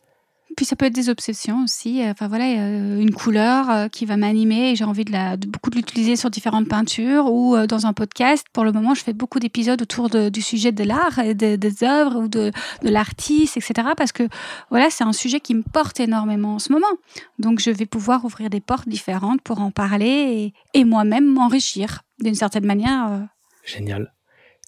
Ça 0.65 0.77
peut 0.77 0.87
être 0.87 0.95
des 0.95 1.09
obsessions 1.09 1.65
aussi. 1.65 2.03
Enfin 2.05 2.28
voilà, 2.28 2.47
une 2.47 3.12
couleur 3.12 3.70
euh, 3.70 3.89
qui 3.89 4.07
va 4.07 4.16
m'animer 4.16 4.70
et 4.70 4.77
j'ai 4.77 4.85
envie 4.85 5.05
de, 5.05 5.47
beaucoup 5.47 5.70
de 5.70 5.77
l'utiliser 5.77 6.16
sur 6.16 6.31
différentes 6.31 6.69
peintures 6.69 7.27
ou 7.27 7.57
euh, 7.57 7.66
dans 7.66 7.87
un 7.87 7.93
podcast. 7.93 8.47
Pour 8.53 8.65
le 8.65 8.73
moment, 8.73 8.95
je 8.95 9.03
fais 9.03 9.12
beaucoup 9.12 9.39
d'épisodes 9.39 9.81
autour 9.81 10.11
du 10.11 10.43
sujet 10.43 10.73
de 10.73 10.85
l'art, 10.85 11.20
des 11.35 11.85
œuvres 11.85 12.20
ou 12.20 12.28
de, 12.28 12.53
l'artiste, 12.82 13.57
etc. 13.57 13.89
Parce 13.97 14.12
que 14.12 14.28
voilà, 14.70 14.91
c'est 14.91 15.05
un 15.05 15.12
sujet 15.12 15.41
qui 15.41 15.55
me 15.55 15.62
porte 15.62 15.99
énormément 16.01 16.55
en 16.55 16.59
ce 16.59 16.73
moment. 16.73 16.95
Donc 17.39 17.61
je 17.61 17.70
vais 17.70 17.87
pouvoir 17.87 18.24
ouvrir 18.24 18.51
des 18.51 18.61
portes 18.61 18.89
différentes 18.89 19.41
pour 19.43 19.61
en 19.61 19.70
parler 19.70 20.53
et, 20.74 20.78
et 20.78 20.85
moi-même 20.85 21.27
m'enrichir 21.27 22.03
d'une 22.20 22.35
certaine 22.35 22.66
manière. 22.66 23.09
Euh. 23.11 23.20
Génial. 23.65 24.12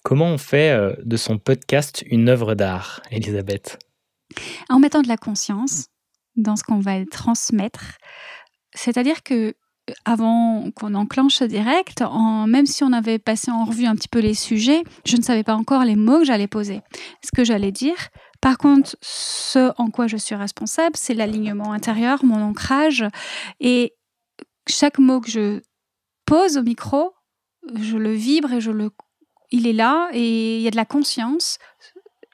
Comment 0.03 0.27
on 0.27 0.37
fait 0.37 0.77
de 1.01 1.15
son 1.15 1.37
podcast 1.37 2.03
une 2.07 2.27
œuvre 2.27 2.55
d'art, 2.55 3.01
Elisabeth? 3.09 3.79
En 4.69 4.79
mettant 4.79 5.01
de 5.01 5.07
la 5.07 5.17
conscience 5.17 5.87
dans 6.35 6.55
ce 6.55 6.63
qu'on 6.63 6.79
va 6.79 7.05
transmettre. 7.05 7.97
C'est-à-dire 8.73 9.23
que 9.23 9.55
euh, 9.89 9.93
avant 10.05 10.71
qu'on 10.71 10.95
enclenche 10.95 11.43
direct, 11.43 12.03
même 12.47 12.65
si 12.65 12.83
on 12.83 12.93
avait 12.93 13.19
passé 13.19 13.51
en 13.51 13.65
revue 13.65 13.85
un 13.85 13.95
petit 13.95 14.07
peu 14.07 14.19
les 14.19 14.33
sujets, 14.33 14.83
je 15.05 15.17
ne 15.17 15.21
savais 15.21 15.43
pas 15.43 15.55
encore 15.55 15.83
les 15.83 15.97
mots 15.97 16.19
que 16.19 16.25
j'allais 16.25 16.47
poser, 16.47 16.81
ce 17.23 17.31
que 17.35 17.43
j'allais 17.43 17.71
dire. 17.71 17.95
Par 18.41 18.57
contre, 18.57 18.95
ce 19.01 19.71
en 19.77 19.89
quoi 19.89 20.07
je 20.07 20.17
suis 20.17 20.35
responsable, 20.35 20.95
c'est 20.95 21.13
l'alignement 21.13 21.73
intérieur, 21.73 22.23
mon 22.23 22.41
ancrage. 22.41 23.05
Et 23.59 23.93
chaque 24.67 24.99
mot 24.99 25.19
que 25.19 25.29
je 25.29 25.61
pose 26.25 26.57
au 26.57 26.63
micro, 26.63 27.13
je 27.75 27.97
le 27.97 28.13
vibre 28.13 28.51
et 28.53 28.61
je 28.61 28.71
le, 28.71 28.89
il 29.51 29.67
est 29.67 29.73
là 29.73 30.09
et 30.13 30.57
il 30.57 30.61
y 30.61 30.67
a 30.67 30.71
de 30.71 30.75
la 30.75 30.85
conscience 30.85 31.57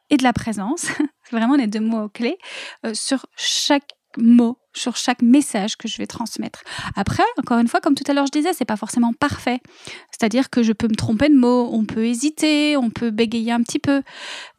et 0.10 0.18
de 0.18 0.24
la 0.24 0.34
présence 0.34 0.88
vraiment 1.32 1.56
les 1.56 1.68
deux 1.68 1.80
mots 1.80 2.10
clés, 2.10 2.38
euh, 2.86 2.94
sur 2.94 3.26
chaque 3.36 3.94
mot, 4.18 4.58
sur 4.74 4.96
chaque 4.96 5.22
message 5.22 5.78
que 5.78 5.88
je 5.88 5.98
vais 5.98 6.08
transmettre. 6.08 6.64
Après, 6.96 7.24
encore 7.38 7.60
une 7.60 7.68
fois, 7.68 7.80
comme 7.80 7.96
tout 7.96 8.04
à 8.08 8.14
l'heure 8.14 8.26
je 8.26 8.32
disais, 8.32 8.54
c'est 8.54 8.66
pas 8.66 8.78
forcément 8.78 9.14
parfait. 9.14 9.60
C'est-à-dire 10.12 10.50
que 10.50 10.64
je 10.64 10.74
peux 10.74 10.88
me 10.88 10.96
tromper 10.96 11.30
de 11.30 11.36
mots, 11.36 11.70
on 11.72 11.86
peut 11.86 12.06
hésiter, 12.06 12.76
on 12.78 12.90
peut 12.90 13.12
bégayer 13.12 13.52
un 13.52 13.62
petit 13.62 13.80
peu, 13.80 14.02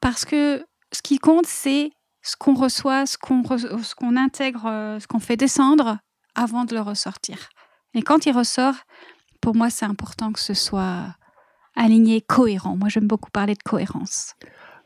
parce 0.01 0.25
que 0.25 0.65
ce 0.93 1.03
qui 1.03 1.19
compte, 1.19 1.47
c'est 1.47 1.91
ce 2.23 2.37
qu'on 2.37 2.55
reçoit, 2.55 3.07
ce 3.07 3.17
qu'on 3.17 3.43
ce 3.43 3.95
qu'on 3.95 4.17
intègre, 4.17 4.67
euh, 4.67 5.01
ce 5.01 5.07
qu'on 5.07 5.21
fait 5.21 5.37
descendre 5.37 5.99
avant 6.35 6.65
de 6.65 6.75
le 6.75 6.81
ressortir. 6.81 7.49
Et 7.95 8.03
quand 8.03 8.27
il 8.27 8.33
ressort, 8.33 8.75
pour 9.41 9.55
moi, 9.55 9.71
c'est 9.71 9.87
important 9.87 10.33
que 10.33 10.41
ce 10.41 10.55
soit 10.55 11.15
aligné, 11.77 12.21
cohérent. 12.21 12.77
Moi, 12.77 12.89
j'aime 12.89 13.07
beaucoup 13.07 13.31
parler 13.31 13.55
de 13.55 13.63
cohérence. 13.63 14.35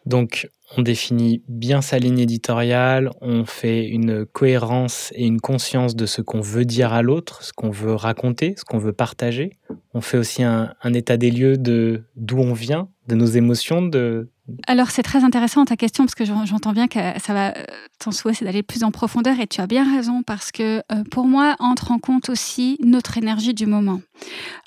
Donc, 0.07 0.49
on 0.77 0.83
définit 0.83 1.43
bien 1.49 1.83
sa 1.83 1.99
ligne 1.99 2.19
éditoriale, 2.19 3.11
on 3.21 3.45
fait 3.45 3.87
une 3.87 4.27
cohérence 4.27 5.13
et 5.15 5.27
une 5.27 5.41
conscience 5.41 5.95
de 5.95 6.07
ce 6.07 6.23
qu'on 6.23 6.41
veut 6.41 6.65
dire 6.65 6.93
à 6.93 7.03
l'autre, 7.03 7.43
ce 7.43 7.53
qu'on 7.53 7.71
veut 7.71 7.95
raconter, 7.95 8.55
ce 8.57 8.65
qu'on 8.65 8.79
veut 8.79 8.93
partager. 8.93 9.53
On 9.95 10.01
fait 10.01 10.19
aussi 10.19 10.43
un, 10.43 10.75
état 10.93 11.17
des 11.17 11.31
lieux 11.31 11.57
de 11.57 12.03
d'où 12.17 12.39
on 12.39 12.53
vient, 12.53 12.89
de 13.07 13.15
nos 13.15 13.27
émotions, 13.27 13.81
de... 13.81 14.29
Alors 14.67 14.91
c'est 14.91 15.05
très 15.05 15.25
intéressant 15.25 15.65
ta 15.65 15.77
question 15.77 16.05
parce 16.05 16.17
que 16.17 16.25
j'entends 16.25 16.73
bien 16.73 16.89
que 16.89 16.99
ça 17.19 17.33
va, 17.33 17.55
ton 17.99 18.11
souhait 18.11 18.35
c'est 18.35 18.45
d'aller 18.45 18.63
plus 18.63 18.83
en 18.83 18.91
profondeur 18.91 19.41
et 19.41 19.47
tu 19.47 19.61
as 19.61 19.67
bien 19.67 19.91
raison 19.97 20.23
parce 20.23 20.53
que 20.53 20.79
euh, 20.93 21.05
pour 21.11 21.27
moi 21.27 21.57
entre 21.61 21.93
en 21.93 21.99
compte 21.99 22.29
aussi 22.29 22.77
notre 22.83 23.17
énergie 23.17 23.55
du 23.55 23.67
moment. 23.67 24.01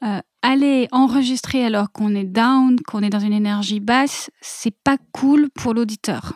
Euh, 0.02 0.20
aller 0.42 0.88
enregistrer 0.92 1.66
alors 1.66 1.92
qu'on 1.92 2.16
est 2.16 2.24
down, 2.24 2.78
qu'on 2.88 3.02
est 3.04 3.10
dans 3.10 3.20
une 3.20 3.34
énergie 3.34 3.80
basse, 3.80 4.30
c'est 4.42 4.76
pas 4.84 4.98
cool 5.12 5.50
pour 5.54 5.74
l'auditeur. 5.74 6.34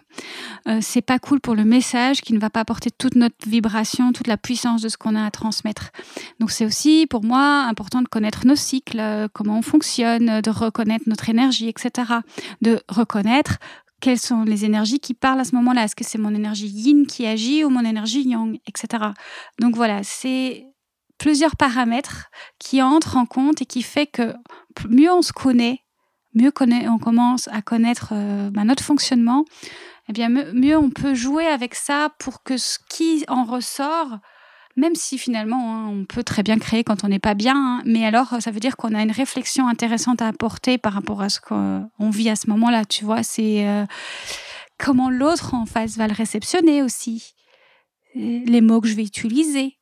Euh, 0.68 0.80
c'est 0.82 1.02
pas 1.02 1.20
cool 1.20 1.40
pour 1.40 1.56
le 1.56 1.66
message 1.66 2.22
qui 2.22 2.34
ne 2.34 2.40
va 2.40 2.50
pas 2.50 2.62
apporter 2.62 2.92
toute 2.92 3.16
notre 3.16 3.36
vibration, 3.48 4.12
toute 4.12 4.28
la 4.28 4.38
puissance 4.38 4.82
de 4.82 4.90
ce 4.90 4.98
qu'on 4.98 5.16
a 5.16 5.26
à 5.26 5.32
transmettre. 5.32 5.92
Donc 6.40 6.52
c'est 6.52 6.66
aussi 6.66 7.08
pour 7.10 7.24
moi 7.24 7.64
important 7.64 8.02
de 8.02 8.08
connaître 8.08 8.46
nos 8.46 8.56
cycles, 8.56 9.00
euh, 9.00 9.28
comment 9.34 9.58
on 9.58 9.62
fonctionne, 9.62 10.42
de 10.42 10.50
reconnaître 10.50 11.06
notre 11.08 11.30
énergie, 11.30 11.68
etc. 11.68 12.14
De 12.62 12.82
reconnaître 12.88 13.58
quelles 14.02 14.20
sont 14.20 14.44
les 14.44 14.66
énergies 14.66 15.00
qui 15.00 15.14
parlent 15.14 15.40
à 15.40 15.46
ce 15.46 15.56
moment-là. 15.56 15.84
Est-ce 15.84 15.96
que 15.96 16.04
c'est 16.04 16.18
mon 16.18 16.34
énergie 16.34 16.68
yin 16.68 17.06
qui 17.08 17.26
agit 17.26 17.64
ou 17.64 17.70
mon 17.70 17.86
énergie 17.86 18.28
yang, 18.28 18.60
etc. 18.68 19.04
Donc 19.60 19.76
voilà, 19.76 20.02
c'est 20.04 20.66
plusieurs 21.18 21.56
paramètres 21.56 22.32
qui 22.58 22.82
entrent 22.82 23.16
en 23.16 23.28
compte 23.28 23.62
et 23.62 23.66
qui 23.66 23.84
fait 23.84 24.08
que 24.08 24.34
mieux 24.90 25.12
on 25.12 25.22
se 25.22 25.32
connaît, 25.32 25.84
mieux 26.34 26.52
on 26.90 26.98
commence 26.98 27.48
à 27.50 27.62
connaître 27.62 28.10
euh, 28.12 28.50
bah, 28.50 28.64
notre 28.64 28.84
fonctionnement, 28.84 29.46
eh 30.10 30.14
bien 30.14 30.30
mieux 30.30 30.78
on 30.78 30.90
peut 30.90 31.14
jouer 31.14 31.46
avec 31.46 31.76
ça 31.76 32.10
pour 32.20 32.44
que 32.44 32.58
ce 32.58 32.80
qui 32.90 33.24
en 33.28 33.44
ressort, 33.44 34.20
même 34.76 34.96
si 34.96 35.18
finalement 35.18 35.76
hein, 35.76 35.88
on 35.90 36.06
peut 36.06 36.24
très 36.24 36.44
bien 36.44 36.58
créer 36.58 36.84
quand 36.84 37.04
on 37.04 37.08
n'est 37.08 37.20
pas 37.20 37.34
bien, 37.34 37.56
hein, 37.56 37.82
mais 37.86 38.06
alors 38.06 38.36
ça 38.40 38.52
veut 38.52 38.60
dire 38.60 38.78
qu'on 38.78 38.94
a 38.94 39.02
une 39.02 39.12
réflexion 39.12 39.68
intéressante 39.68 40.22
à 40.22 40.28
apporter 40.28 40.78
par 40.78 40.94
rapport 40.94 41.22
à 41.22 41.30
ce 41.30 41.40
qu'on 41.40 42.10
vit 42.10 42.30
à 42.30 42.36
ce 42.36 42.50
moment-là. 42.50 42.86
Tu 42.86 43.06
vois, 43.06 43.24
c'est 43.24 43.68
euh, 43.68 43.86
comment 44.78 45.10
l'autre 45.10 45.54
en 45.54 45.66
face 45.66 45.98
va 45.98 46.08
le 46.08 46.14
réceptionner 46.14 46.82
aussi, 46.82 47.34
les 48.16 48.62
mots 48.62 48.82
que 48.82 48.88
je 48.88 48.96
vais 48.96 49.04
utiliser. 49.04 49.78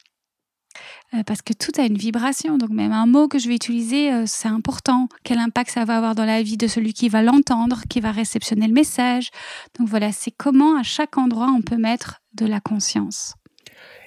Euh, 1.14 1.24
parce 1.24 1.42
que 1.42 1.54
tout 1.54 1.72
a 1.80 1.86
une 1.86 1.98
vibration. 1.98 2.58
Donc 2.58 2.70
même 2.70 2.92
un 2.92 3.06
mot 3.06 3.28
que 3.28 3.40
je 3.40 3.48
vais 3.48 3.56
utiliser, 3.56 4.12
euh, 4.12 4.24
c'est 4.26 4.48
important. 4.48 5.08
Quel 5.24 5.40
impact 5.40 5.72
ça 5.72 5.86
va 5.86 5.98
avoir 5.98 6.16
dans 6.16 6.26
la 6.26 6.44
vie 6.44 6.58
de 6.58 6.68
celui 6.68 6.94
qui 6.94 7.10
va 7.10 7.24
l'entendre, 7.24 7.82
qui 7.90 8.00
va 8.00 8.12
réceptionner 8.12 8.68
le 8.68 8.74
message. 8.74 9.32
Donc 9.78 9.88
voilà, 9.88 10.12
c'est 10.12 10.32
comment 10.32 10.78
à 10.78 10.84
chaque 10.84 11.18
endroit 11.18 11.52
on 11.56 11.62
peut 11.62 11.78
mettre 11.78 12.22
de 12.36 12.46
la 12.46 12.60
conscience. 12.60 13.34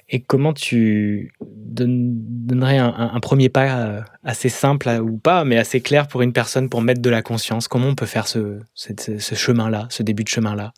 Et 0.08 0.20
comment 0.20 0.52
tu 0.52 1.32
donnerais 1.40 2.76
un, 2.76 3.18
premier 3.20 3.48
pas 3.48 3.78
euh, 3.78 4.02
assez 4.24 4.50
simple 4.50 4.90
ou 5.02 5.16
pas, 5.16 5.44
mais 5.44 5.56
assez 5.56 5.80
clair 5.80 6.06
pour 6.06 6.20
une 6.20 6.34
personne 6.34 6.68
pour 6.68 6.82
mettre 6.82 7.00
de 7.00 7.08
la 7.08 7.22
conscience? 7.22 7.66
Comment 7.66 7.86
on 7.86 7.94
peut 7.94 8.04
faire 8.04 8.28
ce, 8.28 8.60
ce 8.74 9.34
chemin-là, 9.34 9.86
ce 9.88 10.02
début 10.02 10.24
de 10.24 10.28
chemin-là? 10.28 10.72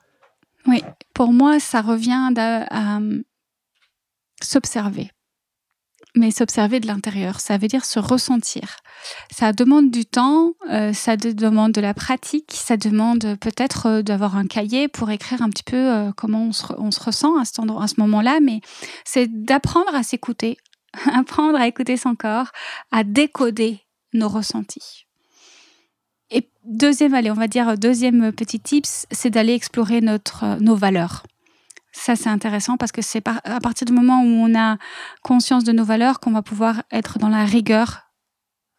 Oui, 0.68 0.82
pour 1.14 1.32
moi, 1.32 1.58
ça 1.58 1.82
revient 1.82 2.32
à 2.38 3.00
s'observer 4.40 5.10
mais 6.14 6.30
s'observer 6.30 6.80
de 6.80 6.86
l'intérieur. 6.86 7.40
Ça 7.40 7.58
veut 7.58 7.68
dire 7.68 7.84
se 7.84 7.98
ressentir. 7.98 8.76
Ça 9.30 9.52
demande 9.52 9.90
du 9.90 10.06
temps, 10.06 10.52
euh, 10.70 10.92
ça 10.92 11.16
demande 11.16 11.72
de 11.72 11.80
la 11.80 11.94
pratique, 11.94 12.52
ça 12.52 12.76
demande 12.76 13.36
peut-être 13.40 13.86
euh, 13.86 14.02
d'avoir 14.02 14.36
un 14.36 14.46
cahier 14.46 14.88
pour 14.88 15.10
écrire 15.10 15.42
un 15.42 15.50
petit 15.50 15.64
peu 15.64 15.76
euh, 15.76 16.12
comment 16.16 16.44
on 16.44 16.52
se, 16.52 17.00
ressent 17.00 17.36
à, 17.38 17.44
ce, 17.44 17.52
ce 17.54 18.00
moment-là, 18.00 18.38
mais 18.40 18.60
c'est 19.04 19.26
d'apprendre 19.26 19.94
à 19.94 20.02
s'écouter, 20.02 20.56
apprendre 21.12 21.58
à 21.58 21.66
écouter 21.66 21.96
son 21.96 22.14
corps, 22.14 22.50
à 22.92 23.04
décoder 23.04 23.80
nos 24.12 24.28
ressentis. 24.28 25.06
Et 26.30 26.48
deuxième, 26.64 27.14
allez, 27.14 27.30
on 27.30 27.34
va 27.34 27.48
dire 27.48 27.76
deuxième 27.76 28.32
petit 28.32 28.60
tips, 28.60 29.06
c'est 29.10 29.30
d'aller 29.30 29.52
explorer 29.52 30.00
notre, 30.00 30.58
nos 30.60 30.76
valeurs. 30.76 31.24
Ça, 31.96 32.16
c'est 32.16 32.28
intéressant 32.28 32.76
parce 32.76 32.90
que 32.90 33.02
c'est 33.02 33.26
à 33.26 33.60
partir 33.60 33.86
du 33.86 33.92
moment 33.92 34.20
où 34.22 34.26
on 34.26 34.58
a 34.58 34.76
conscience 35.22 35.62
de 35.62 35.70
nos 35.70 35.84
valeurs 35.84 36.18
qu'on 36.18 36.32
va 36.32 36.42
pouvoir 36.42 36.82
être 36.90 37.18
dans 37.18 37.28
la 37.28 37.44
rigueur 37.44 38.10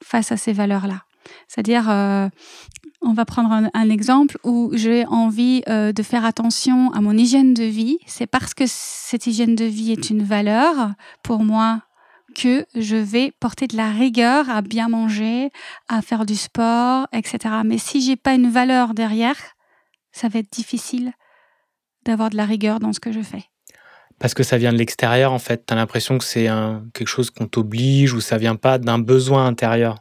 face 0.04 0.34
à 0.34 0.38
ces 0.38 0.52
valeurs-là. 0.52 1.04
C'est-à-dire, 1.48 1.90
euh, 1.90 2.28
on 3.02 3.14
va 3.14 3.24
prendre 3.24 3.70
un, 3.74 3.90
exemple 3.90 4.38
où 4.44 4.70
j'ai 4.74 5.06
envie 5.08 5.64
euh, 5.70 5.94
de 5.94 6.04
faire 6.04 6.26
attention 6.26 6.92
à 6.92 7.00
mon 7.00 7.18
hygiène 7.18 7.54
de 7.54 7.64
vie. 7.64 8.00
C'est 8.06 8.28
parce 8.28 8.54
que 8.54 8.66
cette 8.68 9.26
hygiène 9.28 9.56
de 9.56 9.66
vie 9.66 9.94
est 9.94 10.10
une 10.10 10.24
valeur 10.24 10.92
pour 11.24 11.44
moi 11.44 11.82
que 12.36 12.66
je 12.76 12.98
vais 12.98 13.32
porter 13.40 13.66
de 13.66 13.78
la 13.78 13.92
rigueur 13.92 14.50
à 14.50 14.62
bien 14.62 14.90
manger, 14.90 15.52
à 15.88 16.02
faire 16.02 16.26
du 16.26 16.36
sport, 16.36 17.08
etc. 17.14 17.56
Mais 17.64 17.78
si 17.78 18.02
j'ai 18.02 18.18
pas 18.18 18.34
une 18.34 18.50
valeur 18.50 18.94
derrière, 18.94 19.38
ça 20.12 20.28
va 20.28 20.40
être 20.40 20.52
difficile 20.52 21.14
d'avoir 22.06 22.30
de 22.30 22.38
la 22.38 22.46
rigueur 22.46 22.80
dans 22.80 22.94
ce 22.94 23.00
que 23.00 23.12
je 23.12 23.22
fais. 23.22 23.44
Parce 24.20 24.34
que 24.34 24.44
ça 24.44 24.58
vient 24.58 24.72
de 24.72 24.78
l'extérieur, 24.78 25.34
en 25.34 25.40
fait. 25.40 25.66
Tu 25.66 25.74
as 25.74 25.76
l'impression 25.76 26.18
que 26.18 26.24
c'est 26.24 26.48
quelque 26.94 27.08
chose 27.08 27.30
qu'on 27.30 27.48
t'oblige 27.48 28.14
ou 28.14 28.22
ça 28.22 28.38
vient 28.38 28.56
pas 28.56 28.78
d'un 28.78 28.98
besoin 28.98 29.46
intérieur. 29.46 29.98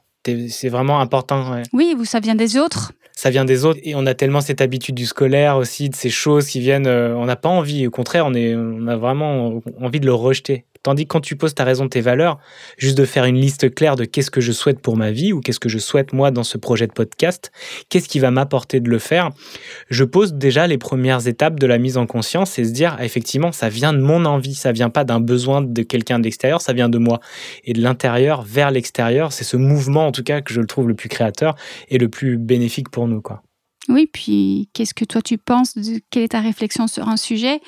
C'est 0.49 0.69
vraiment 0.69 1.01
important. 1.01 1.61
Oui, 1.73 1.95
ou 1.99 2.05
ça 2.05 2.21
vient 2.21 2.35
des 2.37 2.57
autres. 2.57 2.93
Ça 3.17 3.31
vient 3.31 3.45
des 3.45 3.65
autres 3.65 3.79
et 3.83 3.95
on 3.95 4.07
a 4.07 4.15
tellement 4.15 4.41
cette 4.41 4.61
habitude 4.61 4.97
du 4.97 5.07
scolaire 5.07 5.57
aussi, 5.57 5.89
de 5.89 5.95
ces 5.95 6.11
choses 6.11 6.47
qui 6.47 6.59
viennent. 6.59 6.89
Euh, 6.89 7.15
on 7.15 7.27
n'a 7.27 7.37
pas 7.37 7.49
envie, 7.49 7.87
au 7.87 7.91
contraire, 7.91 8.27
on, 8.27 8.35
est, 8.35 8.57
on 8.57 8.89
a 8.89 8.97
vraiment 8.97 9.61
envie 9.81 10.01
de 10.01 10.07
le 10.07 10.15
rejeter. 10.15 10.65
Tandis 10.85 11.05
que 11.05 11.09
quand 11.09 11.21
tu 11.21 11.35
poses 11.35 11.55
ta 11.55 11.65
raison 11.65 11.85
de 11.87 11.91
tes 11.91 12.03
valeurs, 12.03 12.39
juste 12.77 12.97
de 12.97 13.05
faire 13.05 13.25
une 13.25 13.41
liste 13.41 13.75
claire 13.75 13.97
de 13.97 14.05
qu'est-ce 14.05 14.31
que 14.31 14.43
je 14.43 14.53
souhaite 14.53 14.81
pour 14.81 14.97
ma 14.97 15.11
vie 15.11 15.33
ou 15.33 15.41
qu'est-ce 15.41 15.59
que 15.59 15.71
je 15.71 15.79
souhaite 15.79 16.13
moi 16.13 16.31
dans 16.31 16.45
ce 16.45 16.59
projet 16.59 16.87
de 16.87 16.93
podcast, 16.93 17.51
qu'est-ce 17.89 18.09
qui 18.09 18.19
va 18.19 18.31
m'apporter 18.31 18.81
de 18.81 18.91
le 18.91 18.99
faire, 18.99 19.31
je 19.89 20.05
pose 20.05 20.35
déjà 20.35 20.67
les 20.67 20.79
premières 20.79 21.27
étapes 21.27 21.59
de 21.59 21.67
la 21.67 21.79
mise 21.79 21.97
en 21.97 22.07
conscience 22.07 22.59
et 22.59 22.65
se 22.65 22.71
dire 22.71 22.97
ah, 22.99 23.05
effectivement 23.05 23.51
ça 23.51 23.71
vient 23.71 23.95
de 23.95 23.99
mon 23.99 24.27
envie, 24.27 24.55
ça 24.55 24.73
vient 24.73 24.91
pas 24.91 25.05
d'un 25.05 25.21
besoin 25.21 25.63
de 25.63 25.83
quelqu'un 25.83 26.19
d'extérieur, 26.19 26.61
ça 26.61 26.75
vient 26.75 26.91
de 26.91 26.99
moi 26.99 27.19
et 27.65 27.73
de 27.73 27.81
l'intérieur 27.81 28.43
vers 28.43 28.71
l'extérieur. 28.71 29.33
C'est 29.33 29.45
ce 29.45 29.57
mouvement 29.57 30.07
en 30.07 30.13
tout 30.13 30.23
cas 30.23 30.43
que 30.43 30.53
je 30.53 30.61
le 30.61 30.67
trouve 30.67 30.89
le 30.89 30.95
plus 30.95 31.09
créateur 31.09 31.57
et 31.89 31.97
le 31.97 32.09
plus 32.09 32.37
bénéfique 32.37 32.91
pour 32.91 33.09
nous. 33.09 33.23
Oui, 33.89 34.09
puis 34.11 34.71
qu'est-ce 34.73 34.95
que 34.95 35.05
toi 35.05 35.21
tu 35.21 35.39
penses 35.39 35.77
de, 35.77 36.01
Quelle 36.11 36.23
est 36.23 36.29
ta 36.29 36.41
réflexion 36.41 36.87
sur 36.87 37.09
un 37.09 37.17
sujet? 37.17 37.61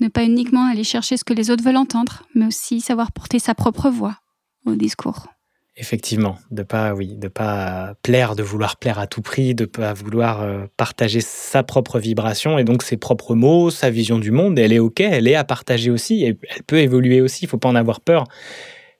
Ne 0.00 0.08
pas 0.08 0.24
uniquement 0.24 0.66
aller 0.66 0.84
chercher 0.84 1.16
ce 1.16 1.24
que 1.24 1.34
les 1.34 1.50
autres 1.50 1.62
veulent 1.62 1.76
entendre, 1.76 2.24
mais 2.34 2.46
aussi 2.46 2.80
savoir 2.80 3.12
porter 3.12 3.38
sa 3.38 3.54
propre 3.54 3.88
voix 3.88 4.16
au 4.66 4.74
discours. 4.74 5.26
Effectivement, 5.76 6.36
de 6.50 6.62
pas, 6.62 6.92
oui, 6.92 7.14
de 7.16 7.28
pas 7.28 7.94
plaire, 8.02 8.34
de 8.34 8.42
vouloir 8.42 8.76
plaire 8.76 8.98
à 8.98 9.06
tout 9.06 9.22
prix, 9.22 9.54
de 9.54 9.64
pas 9.64 9.94
vouloir 9.94 10.42
euh, 10.42 10.66
partager 10.76 11.20
sa 11.20 11.62
propre 11.62 11.98
vibration 11.98 12.58
et 12.58 12.64
donc 12.64 12.82
ses 12.82 12.96
propres 12.96 13.34
mots, 13.34 13.70
sa 13.70 13.88
vision 13.88 14.18
du 14.18 14.32
monde. 14.32 14.58
Elle 14.58 14.72
est 14.72 14.80
ok, 14.80 15.00
elle 15.00 15.28
est 15.28 15.36
à 15.36 15.44
partager 15.44 15.90
aussi 15.90 16.24
et 16.24 16.36
elle 16.54 16.62
peut 16.64 16.80
évoluer 16.80 17.20
aussi. 17.20 17.44
Il 17.44 17.48
faut 17.48 17.56
pas 17.56 17.68
en 17.68 17.76
avoir 17.76 18.00
peur. 18.00 18.24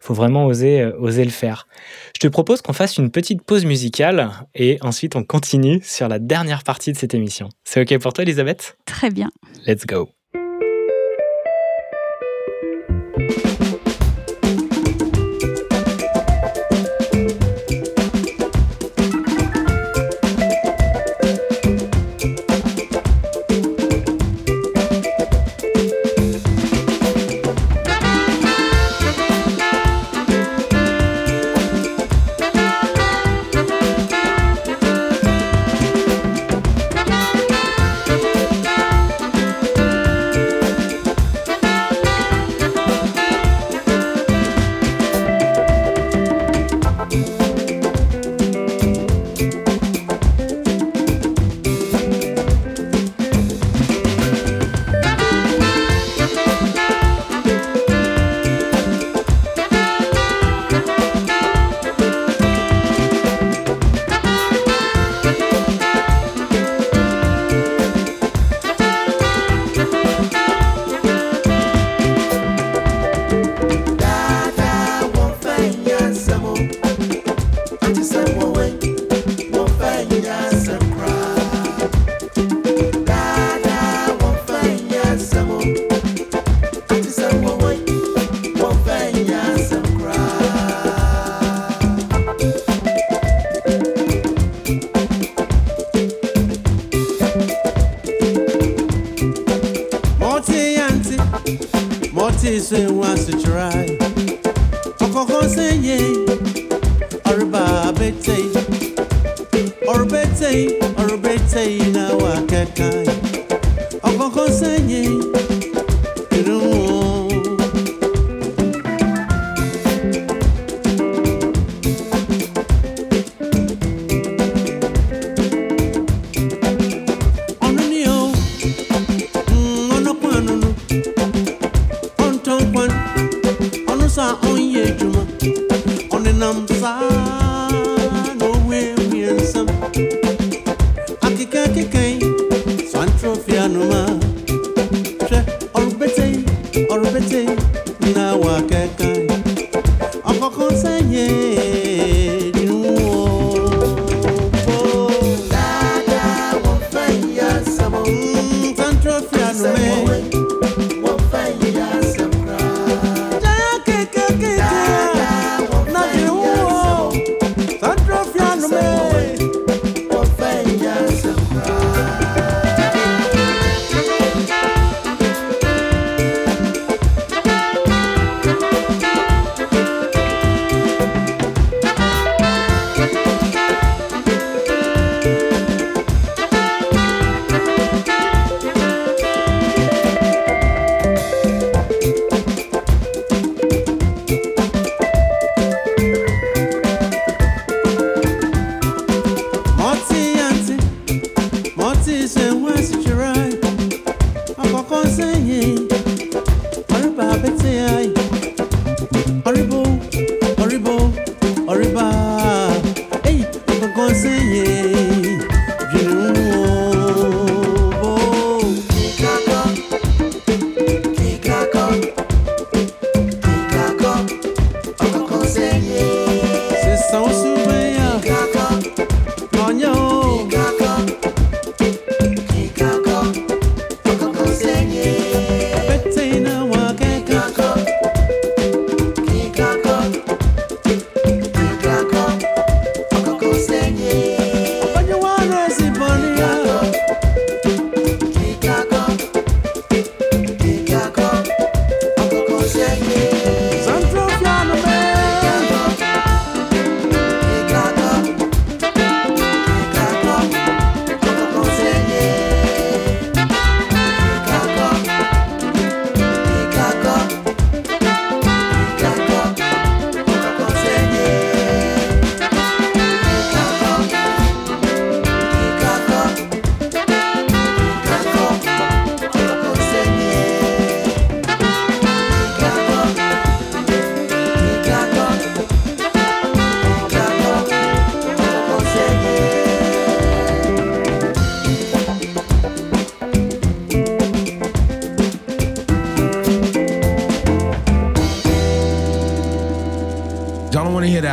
Il 0.01 0.07
faut 0.07 0.15
vraiment 0.15 0.47
oser, 0.47 0.81
euh, 0.81 0.97
oser 0.99 1.25
le 1.25 1.31
faire. 1.31 1.67
Je 2.15 2.21
te 2.21 2.29
propose 2.29 2.63
qu'on 2.63 2.73
fasse 2.73 2.97
une 2.97 3.11
petite 3.11 3.43
pause 3.43 3.65
musicale 3.65 4.31
et 4.55 4.79
ensuite 4.81 5.17
on 5.17 5.25
continue 5.25 5.81
sur 5.83 6.09
la 6.09 6.19
dernière 6.19 6.65
partie 6.65 6.93
de 6.93 6.97
cette 6.97 7.15
émission. 7.15 7.49
C'est 7.65 7.83
OK 7.83 8.01
pour 8.01 8.13
toi, 8.13 8.23
Elisabeth? 8.23 8.79
Très 8.87 9.11
bien. 9.11 9.31
Let's 9.67 9.87
go. 9.87 10.11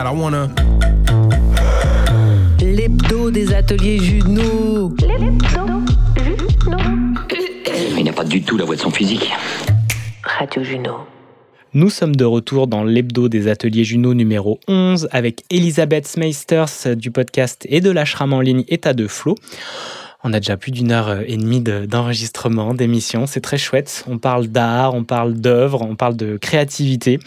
I. 0.10 0.14
L'hebdo 2.64 3.30
des 3.30 3.54
ateliers 3.54 4.00
Juno. 4.00 4.96
Il 7.98 8.04
n'a 8.06 8.14
pas 8.14 8.24
du 8.24 8.42
tout 8.42 8.56
la 8.56 8.64
voix 8.64 8.78
de 8.78 8.80
son 8.80 8.90
physique. 8.90 9.30
Radio 10.24 10.64
Juno. 10.64 10.94
Nous 11.74 11.90
sommes 11.90 12.16
de 12.16 12.24
retour 12.24 12.68
dans 12.68 12.86
l'hebdo 12.86 13.28
des 13.28 13.50
ateliers 13.50 13.84
Juno 13.84 14.14
numéro 14.14 14.62
11 14.70 15.10
avec 15.12 15.44
Elisabeth 15.50 16.08
Smeisters 16.08 16.96
du 16.96 17.12
podcast 17.12 17.68
et 17.68 17.82
de 17.82 17.92
l'ashram 17.92 18.32
en 18.32 18.40
ligne 18.40 18.64
État 18.70 18.94
de 18.94 19.08
Flow. 19.08 19.36
On 20.28 20.34
a 20.34 20.42
déjà 20.42 20.58
plus 20.58 20.72
d'une 20.72 20.92
heure 20.92 21.22
et 21.26 21.38
demie 21.38 21.62
de- 21.62 21.86
d'enregistrement, 21.86 22.74
d'émission. 22.74 23.28
C'est 23.28 23.40
très 23.40 23.58
chouette. 23.58 24.04
On 24.10 24.18
parle 24.18 24.48
d'art, 24.48 24.94
on 24.94 25.06
parle 25.06 25.36
d'œuvre, 25.36 25.82
on 25.84 25.96
parle 25.96 26.18
de 26.18 26.36
créativité, 26.36 27.18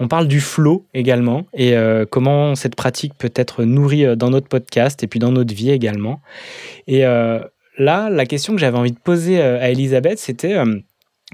on 0.00 0.08
parle 0.08 0.26
du 0.26 0.40
flow 0.40 0.84
également 0.92 1.46
et 1.54 1.76
euh, 1.76 2.04
comment 2.10 2.56
cette 2.56 2.74
pratique 2.74 3.14
peut 3.16 3.30
être 3.36 3.62
nourrie 3.62 4.04
euh, 4.04 4.16
dans 4.16 4.30
notre 4.30 4.48
podcast 4.48 5.04
et 5.04 5.06
puis 5.06 5.20
dans 5.20 5.30
notre 5.30 5.54
vie 5.54 5.70
également. 5.70 6.20
Et 6.88 7.06
euh, 7.06 7.38
là, 7.78 8.10
la 8.10 8.26
question 8.26 8.52
que 8.54 8.58
j'avais 8.58 8.78
envie 8.78 8.90
de 8.90 8.98
poser 8.98 9.40
euh, 9.40 9.60
à 9.62 9.70
Elisabeth, 9.70 10.18
c'était 10.18 10.54
euh, 10.54 10.80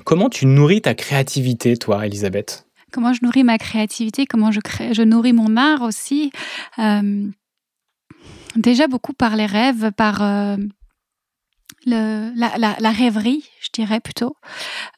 comment 0.04 0.28
tu 0.28 0.44
nourris 0.44 0.82
ta 0.82 0.92
créativité, 0.92 1.78
toi, 1.78 2.06
Elisabeth? 2.06 2.66
Comment 2.92 3.14
je 3.14 3.20
nourris 3.22 3.42
ma 3.42 3.56
créativité, 3.56 4.26
comment 4.26 4.52
je, 4.52 4.60
crée, 4.60 4.92
je 4.92 5.00
nourris 5.02 5.32
mon 5.32 5.56
art 5.56 5.80
aussi. 5.80 6.30
Euh, 6.78 7.26
déjà 8.54 8.86
beaucoup 8.86 9.14
par 9.14 9.34
les 9.34 9.46
rêves, 9.46 9.92
par 9.96 10.22
euh, 10.22 10.56
la, 11.86 12.90
rêverie, 12.90 13.44
je 13.60 13.68
dirais 13.72 14.00
plutôt. 14.00 14.36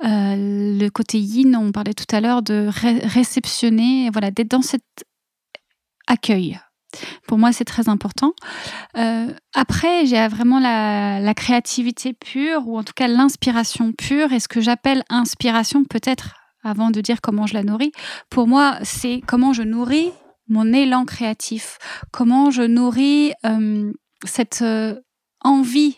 Euh, 0.04 0.78
le 0.78 0.88
côté 0.88 1.18
yin, 1.18 1.56
on 1.56 1.72
parlait 1.72 1.94
tout 1.94 2.06
à 2.14 2.20
l'heure 2.20 2.42
de 2.42 2.68
ré- 2.68 3.00
réceptionner, 3.04 4.10
voilà, 4.10 4.30
d'être 4.30 4.50
dans 4.50 4.62
cet 4.62 4.82
accueil. 6.06 6.58
Pour 7.26 7.36
moi, 7.36 7.52
c'est 7.52 7.66
très 7.66 7.88
important. 7.90 8.32
Euh, 8.96 9.32
après, 9.54 10.06
j'ai 10.06 10.26
vraiment 10.28 10.58
la, 10.58 11.34
créativité 11.34 12.14
pure, 12.14 12.66
ou 12.66 12.78
en 12.78 12.82
tout 12.82 12.94
cas 12.96 13.08
l'inspiration 13.08 13.92
pure. 13.92 14.32
Et 14.32 14.40
ce 14.40 14.48
que 14.48 14.60
j'appelle 14.60 15.04
inspiration, 15.10 15.84
peut-être, 15.84 16.34
avant 16.64 16.90
de 16.90 17.00
dire 17.00 17.20
comment 17.20 17.46
je 17.46 17.54
la 17.54 17.62
nourris, 17.62 17.92
pour 18.30 18.48
moi, 18.48 18.78
c'est 18.82 19.20
comment 19.26 19.52
je 19.52 19.62
nourris 19.62 20.10
mon 20.48 20.72
élan 20.72 21.04
créatif, 21.04 21.76
comment 22.10 22.50
je 22.50 22.62
nourris 22.62 23.32
euh, 23.44 23.92
cette 24.24 24.64
envie, 25.42 25.96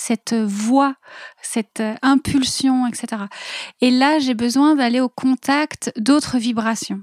cette 0.00 0.34
voix, 0.34 0.94
cette 1.42 1.80
euh, 1.80 1.94
impulsion, 2.02 2.86
etc. 2.86 3.24
Et 3.80 3.90
là, 3.90 4.18
j'ai 4.18 4.34
besoin 4.34 4.74
d'aller 4.74 5.00
au 5.00 5.08
contact 5.08 5.92
d'autres 5.96 6.38
vibrations. 6.38 7.02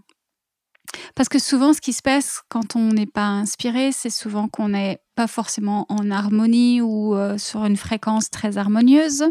Parce 1.15 1.29
que 1.29 1.37
souvent, 1.37 1.73
ce 1.73 1.81
qui 1.81 1.93
se 1.93 2.01
passe 2.01 2.41
quand 2.49 2.75
on 2.75 2.89
n'est 2.89 3.05
pas 3.05 3.27
inspiré, 3.27 3.91
c'est 3.91 4.09
souvent 4.09 4.47
qu'on 4.47 4.69
n'est 4.69 4.99
pas 5.15 5.27
forcément 5.27 5.85
en 5.89 6.09
harmonie 6.09 6.81
ou 6.81 7.13
euh, 7.13 7.37
sur 7.37 7.65
une 7.65 7.77
fréquence 7.77 8.29
très 8.29 8.57
harmonieuse. 8.57 9.25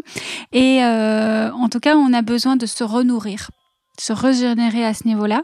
Et 0.53 0.83
euh, 0.83 1.51
en 1.51 1.67
tout 1.67 1.79
cas, 1.79 1.95
on 1.95 2.13
a 2.13 2.21
besoin 2.21 2.55
de 2.55 2.65
se 2.65 2.83
renourrir, 2.83 3.49
se 3.99 4.13
régénérer 4.13 4.85
à 4.85 4.93
ce 4.93 5.07
niveau-là. 5.07 5.43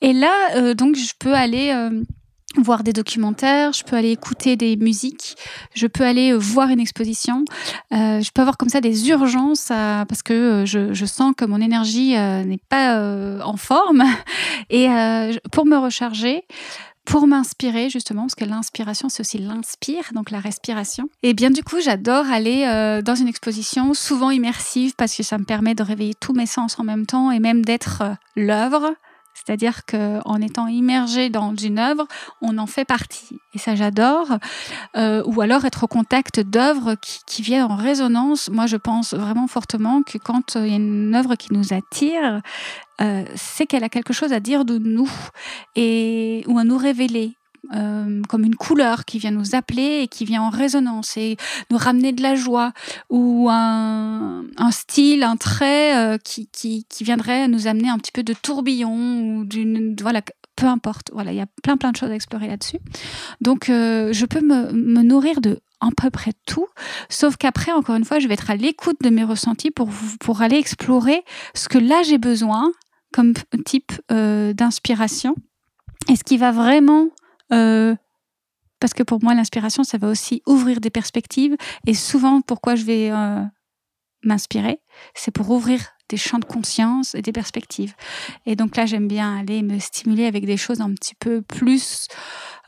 Et 0.00 0.12
là, 0.12 0.74
donc, 0.74 0.96
je 0.96 1.12
peux 1.18 1.34
aller 1.34 1.72
voir 2.58 2.82
des 2.82 2.92
documentaires, 2.92 3.72
je 3.72 3.84
peux 3.84 3.96
aller 3.96 4.10
écouter 4.10 4.56
des 4.56 4.76
musiques, 4.76 5.36
je 5.74 5.86
peux 5.86 6.04
aller 6.04 6.32
euh, 6.32 6.36
voir 6.38 6.68
une 6.70 6.80
exposition, 6.80 7.44
euh, 7.92 8.20
je 8.20 8.30
peux 8.32 8.42
avoir 8.42 8.56
comme 8.56 8.68
ça 8.68 8.80
des 8.80 9.08
urgences 9.08 9.70
à- 9.70 10.04
parce 10.08 10.22
que 10.22 10.32
euh, 10.32 10.66
je, 10.66 10.92
je 10.92 11.06
sens 11.06 11.32
que 11.36 11.44
mon 11.44 11.60
énergie 11.60 12.16
euh, 12.16 12.42
n'est 12.44 12.58
pas 12.68 12.96
euh, 12.96 13.40
en 13.42 13.56
forme 13.56 14.02
et 14.70 14.88
euh, 14.90 15.32
pour 15.52 15.64
me 15.66 15.76
recharger. 15.76 16.42
Pour 17.06 17.26
m'inspirer 17.26 17.88
justement, 17.88 18.22
parce 18.22 18.34
que 18.36 18.44
l'inspiration 18.44 19.08
c'est 19.08 19.22
aussi 19.22 19.38
l'inspire, 19.38 20.04
donc 20.14 20.30
la 20.30 20.38
respiration. 20.38 21.08
Et 21.22 21.32
bien 21.34 21.50
du 21.50 21.64
coup, 21.64 21.80
j'adore 21.82 22.26
aller 22.30 22.62
dans 23.04 23.14
une 23.14 23.26
exposition, 23.26 23.94
souvent 23.94 24.30
immersive, 24.30 24.92
parce 24.96 25.16
que 25.16 25.22
ça 25.24 25.38
me 25.38 25.44
permet 25.44 25.74
de 25.74 25.82
réveiller 25.82 26.14
tous 26.20 26.34
mes 26.34 26.46
sens 26.46 26.78
en 26.78 26.84
même 26.84 27.06
temps 27.06 27.32
et 27.32 27.40
même 27.40 27.64
d'être 27.64 28.02
l'œuvre. 28.36 28.92
C'est-à-dire 29.44 29.84
qu'en 29.86 30.40
étant 30.40 30.66
immergé 30.66 31.30
dans 31.30 31.54
une 31.54 31.78
œuvre, 31.78 32.06
on 32.40 32.58
en 32.58 32.66
fait 32.66 32.84
partie. 32.84 33.38
Et 33.54 33.58
ça, 33.58 33.74
j'adore. 33.74 34.28
Euh, 34.96 35.22
ou 35.26 35.40
alors 35.40 35.64
être 35.64 35.84
au 35.84 35.86
contact 35.86 36.40
d'œuvres 36.40 36.94
qui, 37.26 37.42
viennent 37.42 37.64
en 37.64 37.76
résonance. 37.76 38.50
Moi, 38.50 38.66
je 38.66 38.76
pense 38.76 39.14
vraiment 39.14 39.46
fortement 39.46 40.02
que 40.02 40.18
quand 40.18 40.56
euh, 40.56 40.66
il 40.66 40.70
y 40.70 40.74
a 40.74 40.76
une 40.76 41.14
œuvre 41.14 41.36
qui 41.36 41.54
nous 41.54 41.72
attire, 41.72 42.42
euh, 43.00 43.24
c'est 43.34 43.66
qu'elle 43.66 43.84
a 43.84 43.88
quelque 43.88 44.12
chose 44.12 44.32
à 44.32 44.40
dire 44.40 44.64
de 44.64 44.78
nous 44.78 45.10
et 45.74 46.44
ou 46.46 46.58
à 46.58 46.64
nous 46.64 46.76
révéler. 46.76 47.34
Euh, 47.74 48.22
comme 48.28 48.44
une 48.44 48.56
couleur 48.56 49.04
qui 49.04 49.18
vient 49.18 49.30
nous 49.30 49.54
appeler 49.54 50.00
et 50.02 50.08
qui 50.08 50.24
vient 50.24 50.42
en 50.42 50.48
résonance 50.48 51.16
et 51.16 51.36
nous 51.70 51.76
ramener 51.76 52.12
de 52.12 52.22
la 52.22 52.34
joie 52.34 52.72
ou 53.10 53.48
un, 53.50 54.44
style, 54.70 55.22
un 55.22 55.36
trait 55.36 55.96
euh, 55.96 56.18
qui, 56.18 56.48
qui, 56.48 56.86
qui 56.88 57.04
viendrait 57.04 57.48
nous 57.48 57.66
amener 57.66 57.88
un 57.88 57.98
petit 57.98 58.12
peu 58.12 58.22
de 58.22 58.32
tourbillon 58.32 59.20
ou 59.20 59.44
d'une 59.44 59.94
voilà 60.00 60.22
peu 60.56 60.66
importe. 60.66 61.10
Voilà 61.12 61.32
il 61.32 61.36
y 61.36 61.40
a 61.40 61.46
plein 61.62 61.76
plein 61.76 61.92
de 61.92 61.96
choses 61.96 62.10
à 62.10 62.14
explorer 62.14 62.48
là-dessus. 62.48 62.78
Donc 63.40 63.68
euh, 63.68 64.12
je 64.12 64.26
peux 64.26 64.40
me, 64.40 64.72
nourrir 65.02 65.40
de 65.40 65.60
à 65.80 65.88
peu 65.96 66.10
près 66.10 66.32
tout, 66.46 66.66
sauf 67.08 67.36
qu'après, 67.36 67.72
encore 67.72 67.94
une 67.94 68.04
fois, 68.04 68.18
je 68.18 68.28
vais 68.28 68.34
être 68.34 68.50
à 68.50 68.56
l'écoute 68.56 68.98
de 69.02 69.08
mes 69.08 69.24
ressentis 69.24 69.70
pour, 69.70 69.88
pour 70.20 70.42
aller 70.42 70.56
explorer 70.56 71.24
ce 71.54 71.68
que 71.68 71.78
là 71.78 72.02
j'ai 72.02 72.18
besoin 72.18 72.70
comme 73.12 73.32
type 73.64 73.92
d'inspiration 74.10 75.34
et 76.10 76.16
ce 76.16 76.24
qui 76.24 76.36
va 76.36 76.52
vraiment 76.52 77.08
euh, 77.52 77.94
parce 78.78 78.94
que 78.94 79.02
pour 79.02 79.22
moi, 79.22 79.34
l'inspiration, 79.34 79.84
ça 79.84 79.98
va 79.98 80.08
aussi 80.08 80.42
ouvrir 80.46 80.80
des 80.80 80.90
perspectives. 80.90 81.56
Et 81.86 81.94
souvent, 81.94 82.40
pourquoi 82.40 82.74
je 82.74 82.84
vais 82.84 83.10
euh, 83.10 83.42
m'inspirer, 84.24 84.80
c'est 85.14 85.30
pour 85.30 85.50
ouvrir 85.50 85.80
des 86.08 86.16
champs 86.16 86.40
de 86.40 86.44
conscience 86.44 87.14
et 87.14 87.22
des 87.22 87.30
perspectives. 87.30 87.94
Et 88.44 88.56
donc 88.56 88.76
là, 88.76 88.84
j'aime 88.84 89.06
bien 89.06 89.38
aller 89.38 89.62
me 89.62 89.78
stimuler 89.78 90.26
avec 90.26 90.44
des 90.44 90.56
choses 90.56 90.80
un 90.80 90.92
petit 90.92 91.14
peu 91.14 91.40
plus 91.40 92.08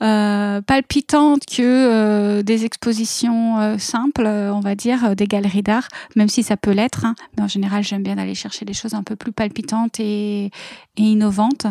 euh, 0.00 0.60
palpitantes 0.60 1.44
que 1.46 2.40
des 2.42 2.64
expositions 2.64 3.76
simples, 3.78 4.26
on 4.26 4.60
va 4.60 4.76
dire, 4.76 5.16
des 5.16 5.26
galeries 5.26 5.64
d'art, 5.64 5.88
même 6.14 6.28
si 6.28 6.44
ça 6.44 6.56
peut 6.56 6.70
l'être. 6.70 7.04
hein. 7.04 7.16
Mais 7.36 7.42
en 7.42 7.48
général, 7.48 7.82
j'aime 7.82 8.04
bien 8.04 8.16
aller 8.16 8.36
chercher 8.36 8.64
des 8.64 8.74
choses 8.74 8.94
un 8.94 9.02
peu 9.02 9.16
plus 9.16 9.32
palpitantes 9.32 9.98
et 9.98 10.52
innovantes. 10.96 11.66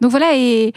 Donc 0.00 0.12
voilà, 0.12 0.36
et 0.36 0.72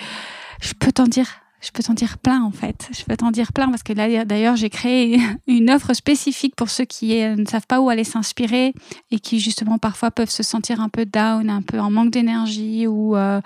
je 0.61 0.73
peux 0.73 0.91
t'en 0.91 1.05
dire 1.05 1.40
je 1.61 1.69
peux 1.71 1.83
t'en 1.83 1.93
dire 1.93 2.17
plein 2.17 2.41
en 2.41 2.51
fait. 2.51 2.89
Je 2.91 3.03
peux 3.03 3.15
t'en 3.15 3.29
dire 3.29 3.53
plein 3.53 3.69
parce 3.69 3.83
que 3.83 3.93
là 3.93 4.25
d'ailleurs 4.25 4.55
j'ai 4.55 4.69
créé 4.69 5.19
une 5.47 5.69
offre 5.69 5.93
spécifique 5.93 6.55
pour 6.55 6.69
ceux 6.69 6.85
qui 6.85 7.21
euh, 7.21 7.35
ne 7.35 7.45
savent 7.45 7.67
pas 7.67 7.79
où 7.79 7.89
aller 7.89 8.03
s'inspirer 8.03 8.73
et 9.11 9.19
qui 9.19 9.39
justement 9.39 9.77
parfois 9.77 10.09
peuvent 10.09 10.29
se 10.29 10.43
sentir 10.43 10.81
un 10.81 10.89
peu 10.89 11.05
down, 11.05 11.49
un 11.49 11.61
peu 11.61 11.79
en 11.79 11.91
manque 11.91 12.09
d'énergie 12.09 12.88
ou 12.88 13.15
euh, 13.15 13.41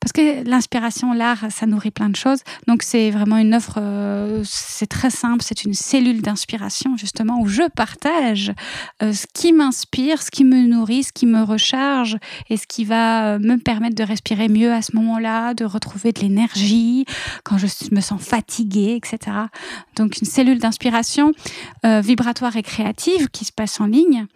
parce 0.00 0.12
que 0.12 0.48
l'inspiration, 0.48 1.12
l'art, 1.12 1.46
ça 1.50 1.66
nourrit 1.66 1.90
plein 1.90 2.08
de 2.08 2.16
choses. 2.16 2.40
Donc 2.68 2.82
c'est 2.82 3.10
vraiment 3.10 3.36
une 3.36 3.54
offre, 3.54 3.78
euh, 3.78 4.42
c'est 4.44 4.86
très 4.86 5.10
simple, 5.10 5.42
c'est 5.42 5.64
une 5.64 5.74
cellule 5.74 6.22
d'inspiration 6.22 6.96
justement 6.96 7.40
où 7.40 7.48
je 7.48 7.68
partage 7.74 8.52
ce 9.00 9.26
qui 9.34 9.52
m'inspire, 9.52 10.22
ce 10.22 10.30
qui 10.30 10.44
me 10.44 10.66
nourrit, 10.66 11.02
ce 11.02 11.12
qui 11.12 11.26
me 11.26 11.42
recharge 11.42 12.18
et 12.48 12.56
ce 12.56 12.66
qui 12.66 12.84
va 12.84 13.38
me 13.38 13.56
permettre 13.56 13.96
de 13.96 14.04
respirer 14.04 14.48
mieux 14.48 14.72
à 14.72 14.82
ce 14.82 14.94
moment-là, 14.94 15.54
de 15.54 15.64
retrouver 15.64 16.12
de 16.12 16.20
l'énergie 16.20 17.04
je 17.58 17.94
me 17.94 18.00
sens 18.00 18.22
fatiguée, 18.22 18.96
etc. 18.96 19.36
Donc 19.96 20.18
une 20.18 20.26
cellule 20.26 20.58
d'inspiration 20.58 21.32
euh, 21.84 22.00
vibratoire 22.00 22.56
et 22.56 22.62
créative 22.62 23.28
qui 23.28 23.44
se 23.44 23.52
passe 23.52 23.80
en 23.80 23.86
ligne. 23.86 24.26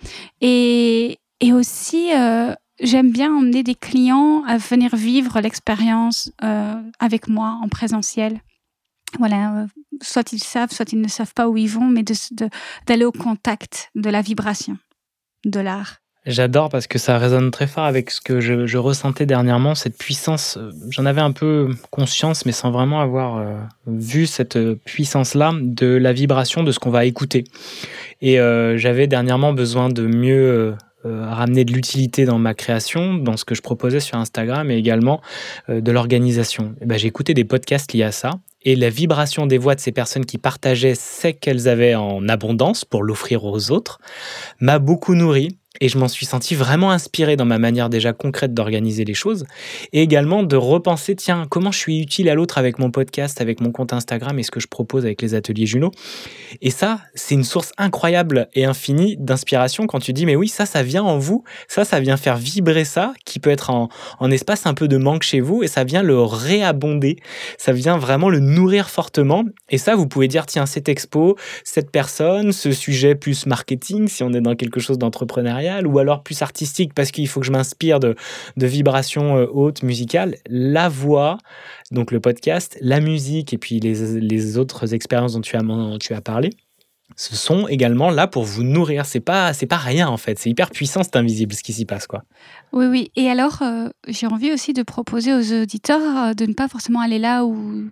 Et, 0.41 1.19
aussi, 1.53 2.13
euh, 2.15 2.55
j'aime 2.81 3.11
bien 3.11 3.35
emmener 3.35 3.63
des 3.63 3.75
clients 3.75 4.43
à 4.47 4.57
venir 4.59 4.95
vivre 4.95 5.41
l'expérience 5.41 6.31
euh, 6.45 6.81
avec 6.99 7.29
moi 7.29 7.59
en 7.63 7.69
présentiel. 7.69 8.41
Voilà, 9.19 9.67
soit 10.03 10.33
ils 10.33 10.43
savent, 10.43 10.71
soit 10.71 10.93
ils 10.93 11.01
ne 11.01 11.09
savent 11.09 11.35
pas 11.35 11.49
où 11.49 11.57
ils 11.57 11.69
vont, 11.69 11.87
mais 11.87 12.05
d'aller 12.05 13.01
de, 13.01 13.05
au 13.05 13.13
contact 13.13 13.91
de 13.97 14.09
la 14.09 14.23
vibration, 14.23 14.79
de 15.45 15.59
l'art. 15.59 15.97
J'adore 16.27 16.69
parce 16.69 16.87
que 16.87 16.99
ça 16.99 17.17
résonne 17.17 17.51
très 17.51 17.67
fort 17.67 17.85
avec 17.85 18.11
ce 18.11 18.21
que 18.21 18.41
je, 18.41 18.77
ressentais 18.77 19.25
dernièrement, 19.25 19.75
cette 19.75 19.97
puissance. 19.97 20.59
euh, 20.59 20.71
J'en 20.91 21.07
avais 21.07 21.23
un 21.23 21.33
peu 21.33 21.71
conscience, 21.91 22.45
mais 22.45 22.53
sans 22.53 22.71
vraiment 22.71 23.01
avoir 23.01 23.39
euh, 23.39 23.57
vu 23.87 24.27
cette 24.27 24.57
euh, 24.57 24.79
puissance-là 24.85 25.55
de 25.59 25.87
la 25.87 26.13
vibration 26.13 26.63
de 26.63 26.73
ce 26.73 26.79
qu'on 26.79 26.91
va 26.91 27.07
écouter. 27.07 27.45
Et 28.21 28.37
j'avais 28.77 29.07
dernièrement 29.07 29.55
besoin 29.55 29.89
de 29.89 30.07
mieux 30.07 30.75
ramener 31.05 31.65
de 31.65 31.73
l'utilité 31.73 32.27
dans 32.27 32.39
ma 32.39 32.53
création, 32.53 33.15
dans 33.15 33.39
ce 33.39 33.47
que 33.47 33.55
je 33.55 33.63
proposais 33.63 33.99
sur 34.01 34.19
Instagram 34.19 34.71
et 34.71 34.77
également 34.77 35.23
de 35.69 35.91
l'organisation. 35.91 36.75
Et 36.83 36.85
ben, 36.85 36.99
J'ai 36.99 37.09
écouté 37.09 37.33
des 37.33 37.45
podcasts 37.45 37.95
liés 37.95 38.03
à 38.03 38.13
ça. 38.13 38.33
Et 38.63 38.77
la 38.77 38.91
vibration 38.91 39.47
des 39.47 39.57
voix 39.57 39.75
de 39.75 39.81
ces 39.81 39.91
personnes 39.91 40.27
qui 40.27 40.37
partageaient 40.37 40.95
ce 40.95 41.29
qu'elles 41.29 41.67
avaient 41.67 41.95
en 41.95 42.29
abondance 42.29 42.85
pour 42.85 43.03
l'offrir 43.03 43.47
aux 43.47 43.71
autres 43.71 44.01
m'a 44.61 44.79
beaucoup 44.79 45.15
nourri 45.15 45.57
et 45.79 45.89
je 45.89 45.99
m'en 45.99 46.09
suis 46.09 46.27
senti 46.27 46.57
vraiment 46.57 46.91
inspiré 46.91 47.37
dans 47.37 47.45
ma 47.45 47.59
manière 47.59 47.89
déjà 47.89 48.13
concrète 48.13 48.53
d'organiser 48.53 49.05
les 49.05 49.15
choses 49.15 49.45
et 49.93 50.03
également 50.03 50.43
de 50.43 50.57
repenser 50.57 51.15
tiens 51.15 51.47
comment 51.49 51.71
je 51.71 51.79
suis 51.79 52.01
utile 52.01 52.29
à 52.29 52.35
l'autre 52.35 52.59
avec 52.59 52.81
mon 52.81 52.91
podcast 52.91 53.41
avec 53.41 53.61
mon 53.61 53.71
compte 53.71 53.93
Instagram 53.93 54.37
et 54.41 54.43
ce 54.43 54.51
que 54.51 54.59
je 54.59 54.67
propose 54.67 55.05
avec 55.05 55.23
les 55.23 55.35
ateliers 55.35 55.67
Juno. 55.67 55.93
Et 56.61 56.71
ça 56.71 57.01
c'est 57.15 57.37
une 57.37 57.45
source 57.45 57.73
incroyable 57.79 58.49
et 58.55 58.65
infinie 58.65 59.17
d'inspiration 59.17 59.87
quand 59.87 60.01
tu 60.01 60.13
dis 60.13 60.27
mais 60.27 60.35
oui 60.35 60.49
ça 60.49 60.67
ça 60.67 60.83
vient 60.83 61.05
en 61.05 61.19
vous 61.19 61.45
ça 61.69 61.85
ça 61.85 62.01
vient 62.01 62.17
faire 62.17 62.37
vibrer 62.37 62.85
ça 62.85 63.13
qui 63.25 63.39
peut 63.39 63.51
être 63.51 63.71
en, 63.71 63.91
en 64.19 64.31
espace 64.33 64.67
un 64.67 64.75
peu 64.75 64.89
de 64.89 64.97
manque 64.97 65.23
chez 65.23 65.41
vous 65.41 65.63
et 65.63 65.69
ça 65.69 65.85
vient 65.85 66.03
le 66.03 66.21
réabonder 66.21 67.17
ça 67.59 67.73
vient 67.73 67.97
vraiment 67.97 68.29
le 68.29 68.41
nourrir 68.41 68.91
fortement. 68.91 69.45
Et 69.69 69.79
ça 69.79 69.95
vous 69.95 70.09
pouvez 70.09 70.27
dire 70.27 70.47
tiens 70.47 70.67
cette 70.67 70.89
expo 70.89 71.37
cette 71.63 71.93
personne 71.93 72.51
ce 72.51 72.73
sujet 72.73 73.15
plus 73.15 73.47
marketing 73.47 74.09
si 74.09 74.25
on 74.25 74.33
est 74.33 74.41
dans 74.41 74.57
quelque 74.57 74.81
chose 74.81 74.99
d'entrepreneurial 74.99 75.60
ou 75.87 75.99
alors 75.99 76.23
plus 76.23 76.43
artistique 76.43 76.95
parce 76.95 77.11
qu'il 77.11 77.29
faut 77.29 77.41
que 77.41 77.47
je 77.47 77.53
m'inspire 77.53 78.01
de, 78.01 78.15
de 78.57 78.67
vibrations 78.67 79.37
euh, 79.37 79.47
hautes 79.53 79.83
musicales, 79.83 80.37
la 80.49 80.89
voix, 80.89 81.39
donc 81.91 82.11
le 82.11 82.21
podcast, 82.21 82.79
la 82.81 83.01
musique 83.01 83.53
et 83.53 83.59
puis 83.59 83.81
les, 83.81 84.21
les 84.21 84.59
autres 84.59 84.95
expériences 84.95 85.35
dont 85.35 85.41
tu 85.41 85.57
as, 85.57 85.63
tu 86.01 86.15
as 86.15 86.21
parlé. 86.21 86.51
Ce 87.17 87.35
sont 87.35 87.67
également 87.69 88.11
là 88.11 88.27
pour 88.27 88.45
vous 88.45 88.63
nourrir. 88.63 89.05
C'est 89.05 89.21
pas, 89.21 89.53
c'est 89.53 89.67
pas 89.67 89.77
rien 89.77 90.09
en 90.09 90.17
fait. 90.17 90.39
C'est 90.39 90.51
hyper 90.51 90.71
puissant, 90.71 91.03
c'est 91.03 91.17
invisible 91.17 91.55
ce 91.55 91.63
qui 91.63 91.73
s'y 91.73 91.85
passe 91.85 92.07
quoi. 92.07 92.23
Oui, 92.73 92.87
oui. 92.87 93.13
Et 93.17 93.29
alors, 93.29 93.63
euh, 93.63 93.89
j'ai 94.09 94.27
envie 94.27 94.53
aussi 94.53 94.73
de 94.73 94.83
proposer 94.83 95.35
aux 95.35 95.63
auditeurs 95.63 96.29
euh, 96.29 96.35
de 96.35 96.47
ne 96.47 96.55
pas 96.55 96.69
forcément 96.69 97.01
aller 97.01 97.19
là 97.19 97.45
où 97.45 97.91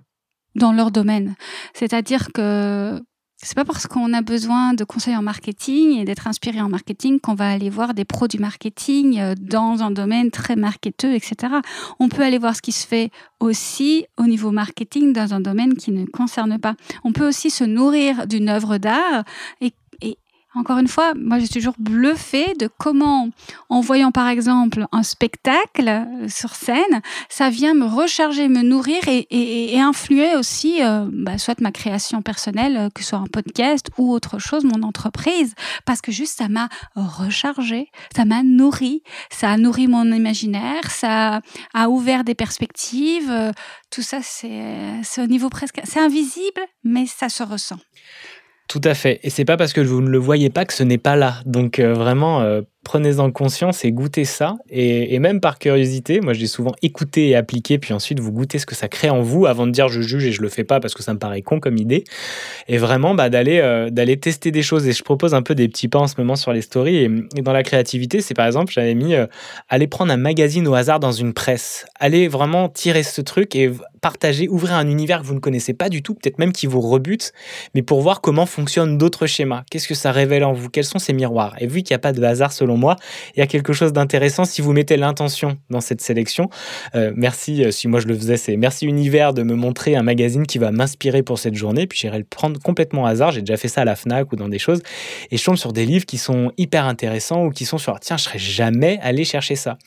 dans 0.55 0.73
leur 0.73 0.91
domaine. 0.91 1.35
C'est-à-dire 1.75 2.29
que 2.33 3.01
c'est 3.41 3.55
pas 3.55 3.65
parce 3.65 3.87
qu'on 3.87 4.13
a 4.15 4.21
besoin 4.21 4.75
de 4.75 4.83
conseils 4.83 5.15
en 5.15 5.23
marketing 5.23 5.97
et 5.99 6.05
d'être 6.05 6.27
inspiré 6.27 6.61
en 6.61 6.69
marketing 6.69 7.21
qu'on 7.21 7.35
va 7.35 7.49
aller 7.49 7.71
voir 7.71 7.95
des 7.95 8.05
pros 8.05 8.27
du 8.27 8.39
marketing 8.39 9.21
euh, 9.21 9.35
dans 9.39 9.83
un 9.83 9.93
domaine 9.93 10.33
très 10.33 10.57
marketeux, 10.57 11.15
etc. 11.15 11.55
On 12.01 12.09
peut 12.09 12.23
aller 12.23 12.39
voir 12.39 12.57
ce 12.57 12.63
qui 12.63 12.73
se 12.73 12.85
fait 12.85 13.11
aussi 13.39 14.07
au 14.17 14.25
niveau 14.25 14.51
marketing 14.51 15.13
dans 15.13 15.35
un 15.35 15.41
domaine 15.41 15.77
qui 15.77 15.93
ne 15.93 16.05
concerne 16.05 16.59
pas. 16.59 16.75
On 17.05 17.13
peut 17.13 17.29
aussi 17.29 17.51
se 17.51 17.63
nourrir 17.63 18.27
d'une 18.27 18.49
œuvre 18.49 18.79
d'art 18.79 19.23
et, 19.61 19.67
et 19.67 19.88
encore 20.55 20.79
une 20.79 20.89
fois, 20.89 21.13
moi, 21.15 21.39
je 21.39 21.45
suis 21.45 21.55
toujours 21.55 21.75
bluffée 21.79 22.55
de 22.59 22.69
comment, 22.79 23.29
en 23.69 23.81
voyant 23.81 24.11
par 24.11 24.29
exemple 24.29 24.87
un 24.93 25.03
spectacle 25.03 26.07
sur 26.29 26.55
scène, 26.55 27.03
ça 27.29 27.51
vient 27.51 27.75
me 27.75 27.85
recharger, 27.85 28.49
me 28.49 28.63
nourrir 28.63 29.03
et, 29.07 29.79
influer 29.79 30.35
aussi, 30.37 30.83
euh, 30.83 31.07
bah, 31.13 31.39
soit 31.39 31.61
ma 31.61 31.71
création 31.71 32.23
personnelle, 32.23 32.89
que 32.95 33.03
ce 33.03 33.11
soit 33.11 33.19
un 33.19 33.27
podcast 33.27 33.89
ou 33.99 34.11
autre 34.13 34.39
chose, 34.39 34.65
mon 34.65 34.83
entreprise, 34.83 35.55
parce 35.85 36.01
que 36.01 36.13
juste 36.13 36.39
ça 36.39 36.49
m'a 36.49 36.69
rechargé, 36.95 37.91
ça 38.15 38.25
m'a 38.25 38.43
nourri, 38.43 39.03
ça 39.31 39.51
a 39.51 39.57
nourri 39.57 39.87
mon 39.87 40.11
imaginaire, 40.11 40.91
ça 40.91 41.41
a 41.75 41.89
ouvert 41.89 42.25
des 42.25 42.35
perspectives. 42.35 43.31
euh, 43.31 43.53
Tout 43.91 44.03
ça, 44.03 44.21
c'est 44.23 45.23
au 45.23 45.27
niveau 45.27 45.49
presque, 45.51 45.81
c'est 45.85 46.01
invisible, 46.01 46.61
mais 46.85 47.07
ça 47.07 47.29
se 47.29 47.43
ressent. 47.43 47.79
Tout 48.69 48.83
à 48.85 48.93
fait. 48.95 49.19
Et 49.23 49.31
c'est 49.31 49.47
pas 49.47 49.57
parce 49.57 49.73
que 49.73 49.81
vous 49.81 50.03
ne 50.03 50.11
le 50.11 50.19
voyez 50.19 50.51
pas 50.51 50.67
que 50.67 50.75
ce 50.75 50.83
n'est 50.83 50.99
pas 50.99 51.17
là. 51.17 51.41
Donc 51.47 51.79
euh, 51.79 51.95
vraiment, 51.95 52.43
euh, 52.43 52.61
prenez-en 52.89 53.31
conscience 53.31 53.85
et 53.85 53.93
goûtez 53.93 54.25
ça. 54.25 54.57
Et, 54.71 55.19
même 55.19 55.43
par 55.43 55.59
curiosité, 55.59 56.23
moi, 56.23 56.33
j'ai 56.33 56.47
souvent 56.47 56.73
écouté 56.81 57.29
et 57.29 57.37
appliqué, 57.37 57.77
puis 57.77 57.93
ensuite, 57.93 58.19
vous 58.19 58.33
goûtez 58.33 58.59
ce 58.59 58.65
que 58.65 58.75
ça 58.75 58.89
crée 58.89 59.11
en 59.11 59.21
vous 59.21 59.45
avant 59.45 59.67
de 59.67 59.73
dire 59.73 59.89
je 59.89 60.01
juge 60.01 60.25
et 60.25 60.33
je 60.33 60.41
le 60.41 60.49
fais 60.49 60.65
pas 60.65 60.81
parce 60.81 60.95
que 60.95 61.03
ça 61.03 61.13
me 61.13 61.19
paraît 61.19 61.43
con 61.43 61.61
comme 61.61 61.77
idée. 61.77 62.05
Et 62.67 62.79
vraiment, 62.79 63.15
bah, 63.15 63.29
d'aller 63.29 63.59
euh, 63.59 63.91
d'aller 63.91 64.17
tester 64.17 64.53
des 64.53 64.63
choses. 64.63 64.89
Et 64.89 64.93
je 64.93 65.03
propose 65.03 65.35
un 65.35 65.43
peu 65.43 65.55
des 65.55 65.69
petits 65.69 65.89
pas 65.89 65.99
en 65.99 66.07
ce 66.07 66.15
moment 66.17 66.35
sur 66.35 66.55
les 66.55 66.63
stories. 66.63 66.97
Et, 66.97 67.43
dans 67.43 67.53
la 67.53 67.63
créativité, 67.63 68.23
c'est 68.23 68.33
par 68.33 68.47
exemple, 68.47 68.73
j'avais 68.73 68.95
mis 68.95 69.15
euh, 69.15 69.27
aller 69.69 69.87
prendre 69.87 70.11
un 70.11 70.17
magazine 70.17 70.67
au 70.67 70.73
hasard 70.73 70.99
dans 70.99 71.13
une 71.13 71.35
presse. 71.35 71.85
Aller 72.01 72.27
vraiment 72.27 72.71
tirer 72.71 73.03
ce 73.03 73.21
truc 73.21 73.55
et 73.55 73.71
partager, 74.01 74.49
ouvrir 74.49 74.75
un 74.75 74.89
univers 74.89 75.21
que 75.21 75.27
vous 75.27 75.35
ne 75.35 75.41
connaissez 75.41 75.75
pas 75.75 75.91
du 75.91 76.03
tout, 76.03 76.15
peut-être 76.15 76.39
même 76.39 76.53
qui 76.53 76.67
vous 76.67 76.81
rebute, 76.81 77.33
mais 77.75 77.83
pour 77.83 78.01
voir 78.01 78.23
comment 78.23 78.47
fonctionnent 78.47 78.97
d'autres 78.97 79.27
schémas. 79.27 79.65
Qu'est-ce 79.71 79.89
que 79.89 79.95
ça 79.95 80.13
révèle 80.13 80.45
en 80.45 80.53
vous? 80.55 80.71
Quels 80.71 80.85
sont 80.85 80.99
ces 80.99 81.13
miroirs? 81.13 81.55
Et 81.59 81.67
vu 81.67 81.83
qu'il 81.83 81.93
n'y 81.93 81.97
a 81.97 82.01
pas 82.01 82.13
de 82.13 82.23
hasard 82.23 82.53
selon 82.53 82.78
moi, 82.79 82.97
il 83.37 83.41
y 83.41 83.43
a 83.43 83.47
quelque 83.47 83.73
chose 83.73 83.93
d'intéressant 83.93 84.45
si 84.45 84.63
vous 84.63 84.73
mettez 84.73 84.97
l'intention 84.97 85.59
dans 85.71 85.81
cette 85.81 86.01
sélection. 86.01 86.49
Euh, 86.95 87.13
merci, 87.15 87.65
euh, 87.65 87.71
si 87.71 87.89
moi 87.89 88.01
je 88.01 88.07
le 88.07 88.15
faisais, 88.15 88.37
c'est 88.37 88.57
merci 88.57 88.87
univers 88.87 89.35
de 89.35 89.43
me 89.43 89.55
montrer 89.55 89.97
un 89.97 90.03
magazine 90.03 90.47
qui 90.47 90.59
va 90.59 90.71
m'inspirer 90.71 91.23
pour 91.23 91.39
cette 91.39 91.55
journée, 91.55 91.87
puis 91.87 91.99
j'irai 91.99 92.19
le 92.19 92.25
prendre 92.25 92.61
complètement 92.61 93.03
au 93.03 93.07
hasard. 93.07 93.33
J'ai 93.33 93.43
déjà 93.43 93.57
fait 93.57 93.69
ça 93.69 93.83
à 93.83 93.85
la 93.85 93.97
FNAC 93.97 94.33
ou 94.33 94.37
dans 94.37 94.49
des 94.49 94.59
choses, 94.59 94.83
et 95.31 95.37
je 95.37 95.45
tombe 95.45 95.57
sur 95.57 95.73
des 95.73 95.85
livres 95.85 96.07
qui 96.07 96.19
sont 96.19 96.53
hyper 96.57 96.87
intéressants 96.87 97.45
ou 97.45 97.51
qui 97.51 97.65
sont 97.65 97.79
sur, 97.79 97.99
tiens, 98.01 98.17
je 98.17 98.25
serais 98.25 98.39
jamais 98.39 98.99
allé 99.03 99.25
chercher 99.25 99.57
ça 99.57 99.79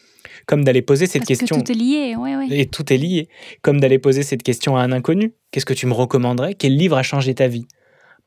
comme 0.45 0.63
d'aller 0.63 0.81
poser 0.81 1.07
cette 1.07 1.21
Parce 1.21 1.39
question. 1.39 1.57
Que 1.57 1.63
tout 1.63 1.71
est 1.71 1.75
lié, 1.75 2.15
ouais, 2.15 2.35
ouais. 2.35 2.47
Et 2.51 2.65
tout 2.65 2.91
est 2.91 2.97
lié. 2.97 3.29
Comme 3.61 3.79
d'aller 3.79 3.99
poser 3.99 4.23
cette 4.23 4.43
question 4.43 4.75
à 4.75 4.81
un 4.81 4.91
inconnu. 4.91 5.33
Qu'est-ce 5.51 5.65
que 5.65 5.73
tu 5.73 5.85
me 5.85 5.93
recommanderais? 5.93 6.55
Quel 6.55 6.75
livre 6.75 6.97
a 6.97 7.03
changé 7.03 7.33
ta 7.35 7.47
vie? 7.47 7.67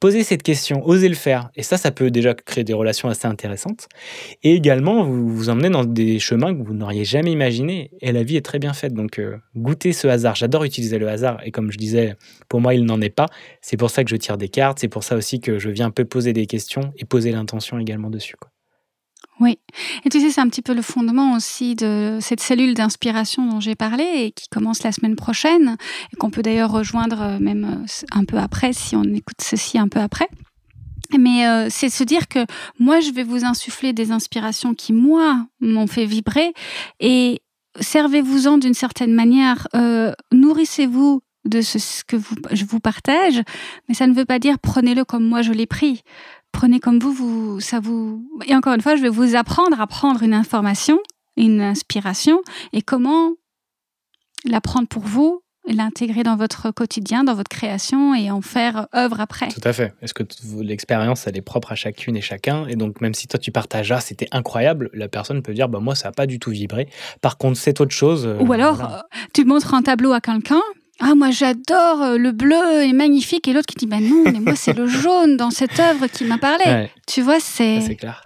Posez 0.05 0.23
cette 0.23 0.43
question, 0.43 0.87
osez 0.87 1.09
le 1.09 1.15
faire. 1.15 1.49
Et 1.57 1.63
ça, 1.63 1.79
ça 1.79 1.91
peut 1.91 2.11
déjà 2.11 2.35
créer 2.35 2.63
des 2.63 2.75
relations 2.75 3.09
assez 3.09 3.27
intéressantes. 3.27 3.89
Et 4.43 4.53
également, 4.53 5.03
vous 5.03 5.35
vous 5.35 5.49
emmenez 5.49 5.71
dans 5.71 5.83
des 5.83 6.19
chemins 6.19 6.55
que 6.55 6.63
vous 6.63 6.75
n'auriez 6.75 7.07
jamais 7.07 7.33
imaginés. 7.33 7.91
Et 8.03 8.13
la 8.13 8.23
vie 8.23 8.37
est 8.37 8.45
très 8.45 8.59
bien 8.59 8.75
faite. 8.75 8.93
Donc, 8.93 9.19
euh, 9.19 9.39
goûtez 9.57 9.95
ce 9.95 10.07
hasard. 10.07 10.35
J'adore 10.35 10.65
utiliser 10.65 10.99
le 10.99 11.09
hasard. 11.09 11.41
Et 11.47 11.53
comme 11.53 11.73
je 11.73 11.79
disais, 11.79 12.17
pour 12.51 12.61
moi, 12.61 12.75
il 12.75 12.85
n'en 12.85 13.01
est 13.01 13.09
pas. 13.09 13.31
C'est 13.63 13.79
pour 13.79 13.89
ça 13.89 14.05
que 14.05 14.11
je 14.11 14.17
tire 14.17 14.37
des 14.37 14.51
cartes. 14.51 14.79
C'est 14.79 14.89
pour 14.89 15.05
ça 15.05 15.17
aussi 15.17 15.41
que 15.41 15.59
je 15.59 15.71
viens 15.71 15.87
un 15.87 15.91
peu 15.91 16.05
poser 16.05 16.35
des 16.35 16.45
questions 16.45 16.93
et 16.99 17.07
poser 17.07 17.33
l'intention 17.33 17.79
également 17.79 18.11
dessus. 18.11 18.35
Oui. 19.41 19.59
Et 20.05 20.11
tu 20.11 20.21
sais, 20.21 20.31
c'est 20.31 20.41
un 20.41 20.49
petit 20.49 20.63
peu 20.63 20.75
le 20.75 20.83
fondement 20.83 21.35
aussi 21.35 21.75
de 21.75 22.19
cette 22.21 22.41
cellule 22.41 22.75
d'inspiration 22.75 23.47
dont 23.47 23.61
j'ai 23.61 23.75
parlé 23.75 24.05
et 24.05 24.31
qui 24.31 24.49
commence 24.49 24.83
la 24.85 24.93
semaine 24.93 25.17
prochaine 25.17 25.77
et 26.13 26.17
qu'on 26.17 26.31
peut 26.31 26.43
d'ailleurs 26.43 26.71
rejoindre 26.71 27.39
même 27.41 27.85
un 28.13 28.25
peu 28.25 28.39
après 28.39 28.73
si 28.73 28.95
on 28.95 29.03
écoute 29.03 29.39
ceci 29.41 29.79
un 29.79 29.89
peu 29.89 29.99
après. 29.99 30.29
Mais 31.19 31.47
euh, 31.47 31.69
c'est 31.71 31.91
se 31.91 32.05
dire 32.05 32.29
que 32.29 32.47
moi, 32.79 33.01
je 33.01 33.11
vais 33.11 33.25
vous 33.25 33.45
insuffler 33.45 33.93
des 33.93 34.11
inspirations 34.11 34.75
qui, 34.75 34.93
moi, 34.93 35.47
m'ont 35.61 35.87
fait 35.87 36.07
vibrer 36.07 36.53
et 37.01 37.43
servez-vous-en 37.81 38.59
d'une 38.59 38.75
certaine 38.75 39.13
manière, 39.13 39.69
euh, 39.75 40.13
nourrissez-vous 40.33 41.23
de 41.45 41.61
ce, 41.61 42.05
que 42.05 42.17
je 42.53 42.65
vous 42.65 42.81
partage, 42.81 43.43
mais 43.89 43.95
ça 43.95 44.07
ne 44.07 44.15
veut 44.15 44.25
pas 44.25 44.39
dire 44.39 44.59
prenez-le 44.59 45.05
comme 45.05 45.29
moi 45.29 45.43
je 45.43 45.53
l'ai 45.53 45.67
pris 45.67 46.03
prenez 46.55 46.81
comme 46.81 46.99
vous, 46.99 47.13
vous, 47.13 47.61
ça 47.61 47.81
vous. 47.81 48.27
Et 48.47 48.55
encore 48.55 48.73
une 48.75 48.81
fois, 48.81 48.97
je 48.97 49.03
vais 49.03 49.11
vous 49.11 49.35
apprendre 49.35 49.79
à 49.81 49.87
prendre 49.87 50.23
une 50.23 50.33
information, 50.33 50.99
une 51.37 51.61
inspiration, 51.61 52.41
et 52.73 52.81
comment 52.81 53.33
la 54.47 54.61
prendre 54.61 54.89
pour 54.89 55.03
vous, 55.03 55.43
l'intégrer 55.67 56.23
dans 56.23 56.37
votre 56.37 56.71
quotidien, 56.71 57.25
dans 57.25 57.35
votre 57.35 57.49
création 57.49 58.15
et 58.15 58.31
en 58.31 58.41
faire 58.41 58.87
œuvre 58.95 59.21
après. 59.21 59.49
Tout 59.49 59.61
à 59.65 59.73
fait. 59.73 59.95
Est-ce 60.01 60.15
que 60.15 60.23
l'expérience, 60.63 61.27
elle 61.27 61.37
est 61.37 61.43
propre 61.43 61.73
à 61.73 61.75
chacune 61.75 62.17
et 62.17 62.21
chacun? 62.21 62.67
Et 62.69 62.77
donc, 62.77 63.01
même 63.01 63.15
si 63.15 63.27
toi, 63.27 63.39
tu 63.39 63.51
partages, 63.51 63.91
ah, 63.91 64.01
c'était 64.01 64.29
incroyable, 64.31 64.91
la 64.93 65.09
personne 65.09 65.43
peut 65.43 65.55
dire, 65.55 65.69
bah, 65.69 65.81
moi, 65.81 65.95
ça 65.95 66.09
n'a 66.09 66.13
pas 66.13 66.27
du 66.27 66.39
tout 66.39 66.51
vibré. 66.51 66.89
Par 67.21 67.37
contre, 67.39 67.59
c'est 67.59 67.81
autre 67.81 67.95
chose. 67.95 68.29
Ou 68.41 68.53
alors, 68.53 68.77
voilà. 68.77 69.07
tu 69.33 69.45
montres 69.45 69.75
un 69.75 69.83
tableau 69.83 70.13
à 70.13 70.21
quelqu'un, 70.21 70.63
ah 71.01 71.15
moi 71.15 71.31
j'adore 71.31 72.17
le 72.19 72.31
bleu 72.33 72.83
est 72.83 72.93
magnifique 72.93 73.49
et 73.49 73.53
l'autre 73.53 73.67
qui 73.67 73.75
dit 73.77 73.87
bah 73.87 74.01
non 74.01 74.25
mais 74.33 74.41
moi 74.41 74.55
c'est 74.57 74.73
le 74.73 74.87
jaune 75.03 75.37
dans 75.37 75.51
cette 75.51 75.79
œuvre 75.81 76.07
qui 76.07 76.25
m'a 76.25 76.39
parlé 76.39 76.65
Ouais. 76.67 76.91
tu 77.07 77.21
vois 77.23 77.41
c'est 77.41 77.81
C'est 77.81 77.97
clair. 77.97 78.25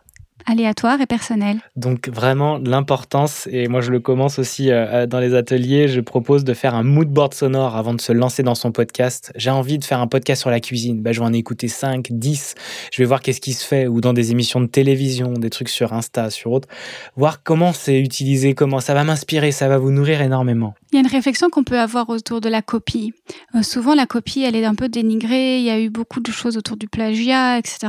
Aléatoire 0.49 1.01
et 1.01 1.07
personnel 1.07 1.59
Donc 1.77 2.09
vraiment 2.09 2.59
l'importance, 2.59 3.47
et 3.51 3.69
moi 3.69 3.81
je 3.81 3.91
le 3.91 4.01
commence 4.01 4.39
aussi 4.39 4.71
euh, 4.71 5.07
dans 5.07 5.21
les 5.21 5.35
ateliers, 5.35 5.89
je 5.89 6.01
propose 6.01 6.45
de 6.45 6.55
faire 6.55 6.75
un 6.75 6.83
mood 6.83 7.09
board 7.09 7.35
sonore 7.35 7.77
avant 7.77 7.95
de 7.95 8.01
se 8.01 8.13
lancer 8.13 8.43
dans 8.43 8.55
son 8.55 8.73
podcast. 8.73 9.33
J'ai 9.37 9.51
envie 9.51 9.79
de 9.79 9.85
faire 9.85 10.01
un 10.01 10.07
podcast 10.07 10.41
sur 10.41 10.51
la 10.51 10.61
cuisine, 10.61 11.03
bah, 11.03 11.13
je 11.13 11.21
vais 11.21 11.27
en 11.27 11.33
écouter 11.33 11.69
5, 11.69 12.09
10, 12.11 12.55
je 12.93 13.03
vais 13.03 13.07
voir 13.07 13.21
qu'est-ce 13.21 13.41
qui 13.41 13.53
se 13.53 13.65
fait, 13.65 13.87
ou 13.87 14.01
dans 14.01 14.13
des 14.13 14.31
émissions 14.31 14.61
de 14.61 14.67
télévision, 14.67 15.33
des 15.35 15.51
trucs 15.51 15.69
sur 15.69 15.93
Insta, 15.93 16.31
sur 16.31 16.53
autre, 16.53 16.69
voir 17.17 17.43
comment 17.43 17.73
c'est 17.73 18.01
utilisé, 18.01 18.55
comment 18.55 18.81
ça 18.81 18.95
va 18.95 19.05
m'inspirer, 19.05 19.53
ça 19.53 19.69
va 19.69 19.79
vous 19.79 19.91
nourrir 19.91 20.23
énormément. 20.23 20.75
Il 20.91 20.95
y 20.95 20.99
a 20.99 21.01
une 21.01 21.11
réflexion 21.11 21.51
qu'on 21.51 21.65
peut 21.65 21.79
avoir 21.79 22.09
autour 22.09 22.41
de 22.41 22.49
la 22.49 22.63
copie. 22.63 23.13
Euh, 23.55 23.63
souvent, 23.63 23.95
la 23.95 24.07
copie, 24.07 24.43
elle 24.43 24.57
est 24.57 24.65
un 24.65 24.75
peu 24.75 24.89
dénigrée. 24.89 25.59
Il 25.59 25.65
y 25.65 25.71
a 25.71 25.79
eu 25.79 25.91
beaucoup 25.91 26.21
de 26.21 26.33
choses 26.33 26.57
autour 26.57 26.79
du 26.79 26.89
plagiat, 26.89 27.59
etc. 27.59 27.89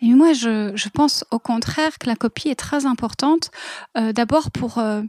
Et 0.00 0.06
moi, 0.06 0.32
je, 0.32 0.70
je 0.76 0.88
pense 0.88 1.24
au 1.32 1.40
contraire 1.40 1.71
que 1.98 2.06
la 2.06 2.16
copie 2.16 2.48
est 2.48 2.58
très 2.58 2.86
importante. 2.86 3.50
Euh, 3.96 4.12
D'abord 4.12 4.50
pour 4.50 4.78
euh, 4.78 5.02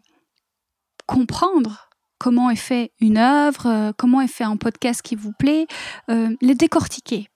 comprendre 1.05 1.89
comment 2.19 2.49
est 2.49 2.55
fait 2.55 2.91
une 2.99 3.17
œuvre, 3.17 3.67
euh, 3.67 3.91
comment 3.97 4.21
est 4.21 4.27
fait 4.27 4.45
un 4.45 4.57
podcast 4.57 5.01
qui 5.01 5.15
vous 5.15 5.33
plaît, 5.37 5.67
euh, 6.09 6.35
le 6.41 6.53
décortiquer. 6.53 7.27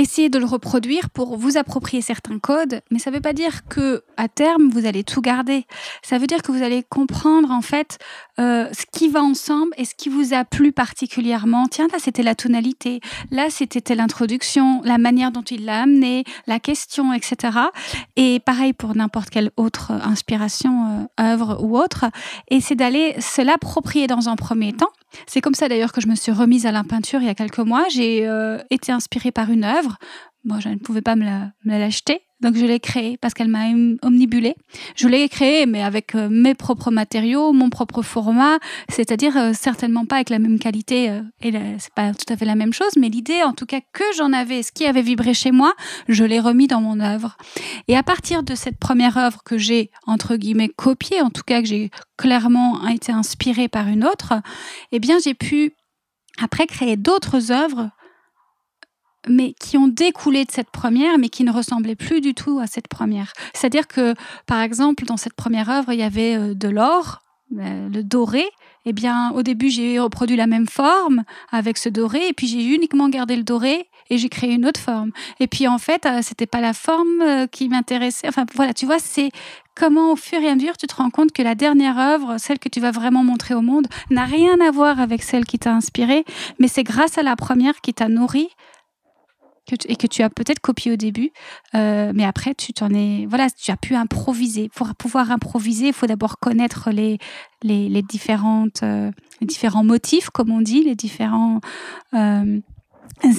Essayez 0.00 0.28
de 0.28 0.38
le 0.38 0.44
reproduire 0.44 1.10
pour 1.10 1.36
vous 1.36 1.56
approprier 1.56 2.02
certains 2.02 2.38
codes, 2.38 2.82
mais 2.92 3.00
ça 3.00 3.10
ne 3.10 3.16
veut 3.16 3.20
pas 3.20 3.32
dire 3.32 3.66
que 3.68 4.04
à 4.16 4.28
terme 4.28 4.70
vous 4.70 4.86
allez 4.86 5.02
tout 5.02 5.20
garder. 5.20 5.66
Ça 6.02 6.18
veut 6.18 6.28
dire 6.28 6.42
que 6.42 6.52
vous 6.52 6.62
allez 6.62 6.84
comprendre 6.88 7.50
en 7.50 7.62
fait 7.62 7.98
euh, 8.38 8.68
ce 8.70 8.84
qui 8.92 9.08
va 9.08 9.20
ensemble 9.20 9.72
et 9.76 9.84
ce 9.84 9.96
qui 9.96 10.08
vous 10.08 10.34
a 10.34 10.44
plu 10.44 10.70
particulièrement. 10.70 11.66
Tiens, 11.66 11.88
là 11.90 11.98
c'était 11.98 12.22
la 12.22 12.36
tonalité, 12.36 13.00
là 13.32 13.50
c'était 13.50 13.96
l'introduction, 13.96 14.82
la 14.84 14.98
manière 14.98 15.32
dont 15.32 15.42
il 15.42 15.64
l'a 15.64 15.82
amené, 15.82 16.22
la 16.46 16.60
question, 16.60 17.12
etc. 17.12 17.58
Et 18.14 18.38
pareil 18.38 18.74
pour 18.74 18.94
n'importe 18.94 19.30
quelle 19.30 19.50
autre 19.56 19.90
inspiration, 19.90 21.08
euh, 21.18 21.32
œuvre 21.32 21.58
ou 21.60 21.76
autre. 21.76 22.04
Et 22.52 22.60
d'aller 22.76 23.20
se 23.20 23.42
l'approprier 23.42 24.06
dans 24.06 24.28
un 24.28 24.36
premier 24.36 24.72
temps. 24.72 24.92
C'est 25.26 25.40
comme 25.40 25.54
ça 25.54 25.68
d'ailleurs 25.68 25.92
que 25.92 26.00
je 26.00 26.06
me 26.06 26.14
suis 26.14 26.32
remise 26.32 26.66
à 26.66 26.72
la 26.72 26.84
peinture 26.84 27.20
il 27.20 27.26
y 27.26 27.30
a 27.30 27.34
quelques 27.34 27.58
mois. 27.58 27.84
J'ai 27.90 28.26
euh, 28.26 28.58
été 28.70 28.92
inspirée 28.92 29.32
par 29.32 29.50
une 29.50 29.64
œuvre. 29.64 29.87
Je 30.60 30.68
ne 30.70 30.76
pouvais 30.76 31.02
pas 31.02 31.14
me 31.14 31.24
la- 31.24 31.50
l'acheter. 31.64 32.22
Donc, 32.40 32.54
je 32.56 32.64
l'ai 32.64 32.78
créée 32.80 33.18
parce 33.18 33.34
qu'elle 33.34 33.48
m'a 33.48 33.66
om- 33.66 33.98
omnibulée. 34.00 34.54
Je 34.96 35.08
l'ai 35.08 35.28
créée, 35.28 35.66
mais 35.66 35.82
avec 35.82 36.14
euh, 36.14 36.28
mes 36.30 36.54
propres 36.54 36.90
matériaux, 36.90 37.52
mon 37.52 37.68
propre 37.68 38.00
format, 38.02 38.58
c'est-à-dire 38.88 39.36
euh, 39.36 39.52
certainement 39.52 40.06
pas 40.06 40.14
avec 40.16 40.30
la 40.30 40.38
même 40.38 40.58
qualité. 40.58 41.10
euh, 41.10 41.20
et 41.42 41.50
la- 41.50 41.78
c'est 41.78 41.92
pas 41.92 42.14
tout 42.14 42.32
à 42.32 42.36
fait 42.36 42.44
la 42.46 42.54
même 42.54 42.72
chose, 42.72 42.92
mais 42.96 43.08
l'idée, 43.08 43.42
en 43.42 43.52
tout 43.52 43.66
cas, 43.66 43.80
que 43.92 44.04
j'en 44.16 44.32
avais, 44.32 44.62
ce 44.62 44.70
qui 44.72 44.86
avait 44.86 45.02
vibré 45.02 45.34
chez 45.34 45.50
moi, 45.50 45.74
je 46.08 46.22
l'ai 46.24 46.38
remis 46.40 46.68
dans 46.68 46.80
mon 46.80 47.00
œuvre. 47.00 47.36
Et 47.88 47.96
à 47.96 48.02
partir 48.04 48.42
de 48.44 48.54
cette 48.54 48.78
première 48.78 49.18
œuvre 49.18 49.42
que 49.44 49.58
j'ai, 49.58 49.90
entre 50.06 50.36
guillemets, 50.36 50.68
copiée, 50.68 51.20
en 51.20 51.30
tout 51.30 51.42
cas 51.44 51.60
que 51.60 51.66
j'ai 51.66 51.90
clairement 52.16 52.86
été 52.88 53.10
inspirée 53.12 53.68
par 53.68 53.88
une 53.88 54.04
autre, 54.04 54.34
eh 54.92 55.00
bien, 55.00 55.18
j'ai 55.22 55.34
pu 55.34 55.72
après 56.40 56.66
créer 56.68 56.96
d'autres 56.96 57.50
œuvres, 57.50 57.90
mais 59.28 59.54
qui 59.54 59.76
ont 59.76 59.88
découlé 59.88 60.44
de 60.44 60.50
cette 60.50 60.70
première, 60.70 61.18
mais 61.18 61.28
qui 61.28 61.44
ne 61.44 61.52
ressemblaient 61.52 61.96
plus 61.96 62.20
du 62.20 62.34
tout 62.34 62.58
à 62.58 62.66
cette 62.66 62.88
première. 62.88 63.32
C'est-à-dire 63.54 63.86
que, 63.86 64.14
par 64.46 64.60
exemple, 64.60 65.04
dans 65.04 65.16
cette 65.16 65.34
première 65.34 65.70
œuvre, 65.70 65.92
il 65.92 66.00
y 66.00 66.02
avait 66.02 66.36
euh, 66.36 66.54
de 66.54 66.68
l'or, 66.68 67.20
euh, 67.58 67.88
le 67.88 68.02
doré. 68.02 68.44
Eh 68.84 68.92
bien, 68.92 69.32
au 69.32 69.42
début, 69.42 69.70
j'ai 69.70 69.98
reproduit 69.98 70.36
la 70.36 70.46
même 70.46 70.66
forme 70.66 71.24
avec 71.50 71.78
ce 71.78 71.88
doré, 71.88 72.28
et 72.28 72.32
puis 72.32 72.46
j'ai 72.46 72.64
uniquement 72.64 73.08
gardé 73.08 73.36
le 73.36 73.42
doré 73.42 73.88
et 74.10 74.16
j'ai 74.16 74.30
créé 74.30 74.54
une 74.54 74.64
autre 74.64 74.80
forme. 74.80 75.10
Et 75.40 75.46
puis, 75.46 75.68
en 75.68 75.78
fait, 75.78 76.06
euh, 76.06 76.20
c'était 76.22 76.46
pas 76.46 76.60
la 76.60 76.72
forme 76.72 77.46
qui 77.52 77.68
m'intéressait. 77.68 78.28
Enfin, 78.28 78.46
voilà, 78.54 78.72
tu 78.72 78.86
vois, 78.86 78.98
c'est 78.98 79.30
comment, 79.78 80.12
au 80.12 80.16
fur 80.16 80.40
et 80.40 80.48
à 80.48 80.54
mesure, 80.54 80.76
tu 80.76 80.86
te 80.86 80.94
rends 80.94 81.10
compte 81.10 81.32
que 81.32 81.42
la 81.42 81.54
dernière 81.54 81.98
œuvre, 81.98 82.36
celle 82.38 82.58
que 82.58 82.68
tu 82.68 82.80
vas 82.80 82.90
vraiment 82.90 83.24
montrer 83.24 83.54
au 83.54 83.62
monde, 83.62 83.86
n'a 84.10 84.24
rien 84.24 84.58
à 84.60 84.70
voir 84.70 85.00
avec 85.00 85.22
celle 85.22 85.44
qui 85.44 85.58
t'a 85.58 85.72
inspiré, 85.72 86.24
mais 86.58 86.68
c'est 86.68 86.82
grâce 86.82 87.18
à 87.18 87.22
la 87.22 87.36
première 87.36 87.80
qui 87.80 87.94
t'a 87.94 88.08
nourri 88.08 88.48
et 89.88 89.96
que 89.96 90.06
tu 90.06 90.22
as 90.22 90.30
peut-être 90.30 90.60
copié 90.60 90.92
au 90.92 90.96
début, 90.96 91.30
euh, 91.74 92.12
mais 92.14 92.24
après 92.24 92.54
tu 92.54 92.72
t'en 92.72 92.90
es, 92.90 93.26
voilà, 93.26 93.48
tu 93.50 93.70
as 93.70 93.76
pu 93.76 93.94
improviser. 93.94 94.70
Pour 94.74 94.94
pouvoir 94.94 95.30
improviser, 95.30 95.88
il 95.88 95.92
faut 95.92 96.06
d'abord 96.06 96.38
connaître 96.38 96.90
les 96.90 97.18
les, 97.62 98.02
différentes 98.02 98.82
euh, 98.82 99.10
différents 99.42 99.84
motifs, 99.84 100.30
comme 100.30 100.50
on 100.50 100.60
dit, 100.60 100.82
les 100.84 100.94
différents 100.94 101.60
euh, 102.14 102.60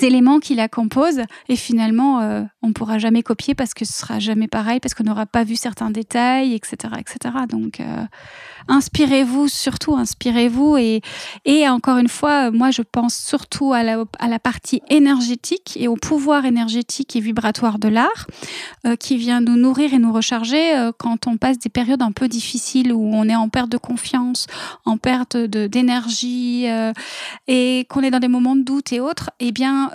éléments 0.02 0.40
qui 0.40 0.56
la 0.56 0.68
composent, 0.68 1.22
et 1.48 1.56
finalement 1.56 2.46
on 2.62 2.74
pourra 2.74 2.98
jamais 2.98 3.24
copier 3.24 3.56
parce 3.56 3.74
que 3.74 3.86
ce 3.86 3.94
sera 3.94 4.20
jamais 4.20 4.48
pareil, 4.48 4.80
parce 4.80 4.94
qu'on 4.94 5.06
n'aura 5.06 5.26
pas 5.26 5.44
vu 5.44 5.56
certains 5.56 5.92
détails, 5.92 6.54
etc., 6.54 6.94
etc. 7.00 7.36
Donc, 7.50 7.80
euh, 7.80 8.04
inspirez-vous, 8.68 9.48
surtout 9.48 9.96
inspirez-vous. 9.96 10.78
Et, 10.78 11.02
et 11.46 11.68
encore 11.70 11.98
une 11.98 12.10
fois, 12.10 12.52
moi, 12.52 12.72
je 12.72 12.82
pense 12.82 13.16
surtout 13.16 13.74
à 13.74 13.84
la, 13.84 14.04
à 14.20 14.28
la 14.28 14.40
partie 14.40 14.82
énergétique 14.90 15.78
et 15.80 15.88
au 15.88 15.96
pouvoir 15.96 16.46
énergétique 16.46 17.16
et 17.16 17.20
vibratoire 17.20 17.80
de 17.80 17.88
l'art 17.88 18.28
euh, 18.86 18.96
qui 18.96 19.18
vient 19.18 19.42
nous 19.42 19.56
nourrir 19.56 19.94
et 19.94 20.00
nous 20.00 20.12
recharger 20.12 20.76
euh, 20.76 20.92
quand 20.98 21.28
on 21.28 21.38
passe 21.38 21.60
des 21.60 21.70
périodes 21.70 22.02
un 22.02 22.12
peu 22.12 22.28
difficiles 22.28 22.94
où 22.94 23.12
on 23.14 23.28
est 23.28 23.36
en 23.36 23.50
perte 23.50 23.70
de 23.70 23.78
confiance, 23.78 24.48
en 24.86 24.98
perte 24.98 25.38
d'énergie 25.38 26.68
euh, 26.68 26.94
et 27.48 27.86
qu'on 27.90 28.02
est 28.02 28.12
dans 28.12 28.20
des 28.20 28.28
moments 28.28 28.56
de 28.56 28.64
doute 28.64 28.92
et 28.92 29.00
autres. 29.00 29.32
Eh 29.40 29.52
bien, 29.52 29.92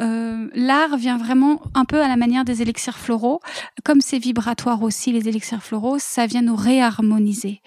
l'art 0.55 0.97
vient 0.97 1.19
vraiment 1.19 1.61
un 1.74 1.85
peu 1.85 2.01
à 2.03 2.09
la 2.09 2.16
manière 2.16 2.45
des 2.45 2.54
élixirs 2.63 2.99
floraux. 2.99 3.41
Comme 3.85 4.01
c'est 4.01 4.19
vibratoire 4.19 4.83
aussi, 4.83 5.13
les 5.13 5.29
élixirs 5.29 5.63
floraux, 5.63 5.99
ça 5.99 6.27
vient 6.27 6.43
nous 6.43 6.57
réharmoniser. 6.57 7.61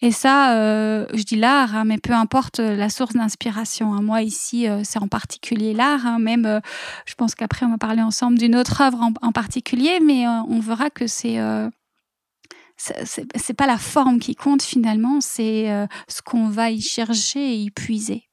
Et 0.00 0.10
ça, 0.10 0.56
euh, 0.56 1.06
je 1.14 1.22
dis 1.22 1.36
l'art, 1.36 1.74
hein, 1.74 1.84
mais 1.84 1.98
peu 1.98 2.12
importe 2.12 2.58
la 2.58 2.88
source 2.88 3.14
d'inspiration. 3.14 3.94
Hein. 3.94 4.02
Moi, 4.02 4.22
ici, 4.22 4.68
euh, 4.68 4.82
c'est 4.84 5.00
en 5.00 5.08
particulier 5.08 5.74
l'art. 5.74 6.06
Hein. 6.06 6.18
même, 6.18 6.46
euh, 6.46 6.60
je 7.06 7.14
pense 7.14 7.34
qu'après, 7.34 7.66
on 7.66 7.70
va 7.70 7.78
parler 7.78 8.02
ensemble 8.02 8.38
d'une 8.38 8.56
autre 8.56 8.80
œuvre 8.80 9.00
en, 9.22 9.32
particulier, 9.32 9.98
mais 10.00 10.28
on 10.28 10.60
verra 10.60 10.90
que 10.90 11.06
c'est 11.06 11.38
c'est 12.76 13.54
pas 13.54 13.66
la 13.66 13.78
forme 13.78 14.18
qui 14.18 14.34
compte 14.36 14.62
finalement, 14.62 15.20
c'est 15.20 15.68
ce 16.08 16.22
qu'on 16.22 16.48
va 16.48 16.70
y 16.70 16.80
chercher 16.80 17.40
et 17.40 17.56
y 17.56 17.70
puiser. 17.70 18.24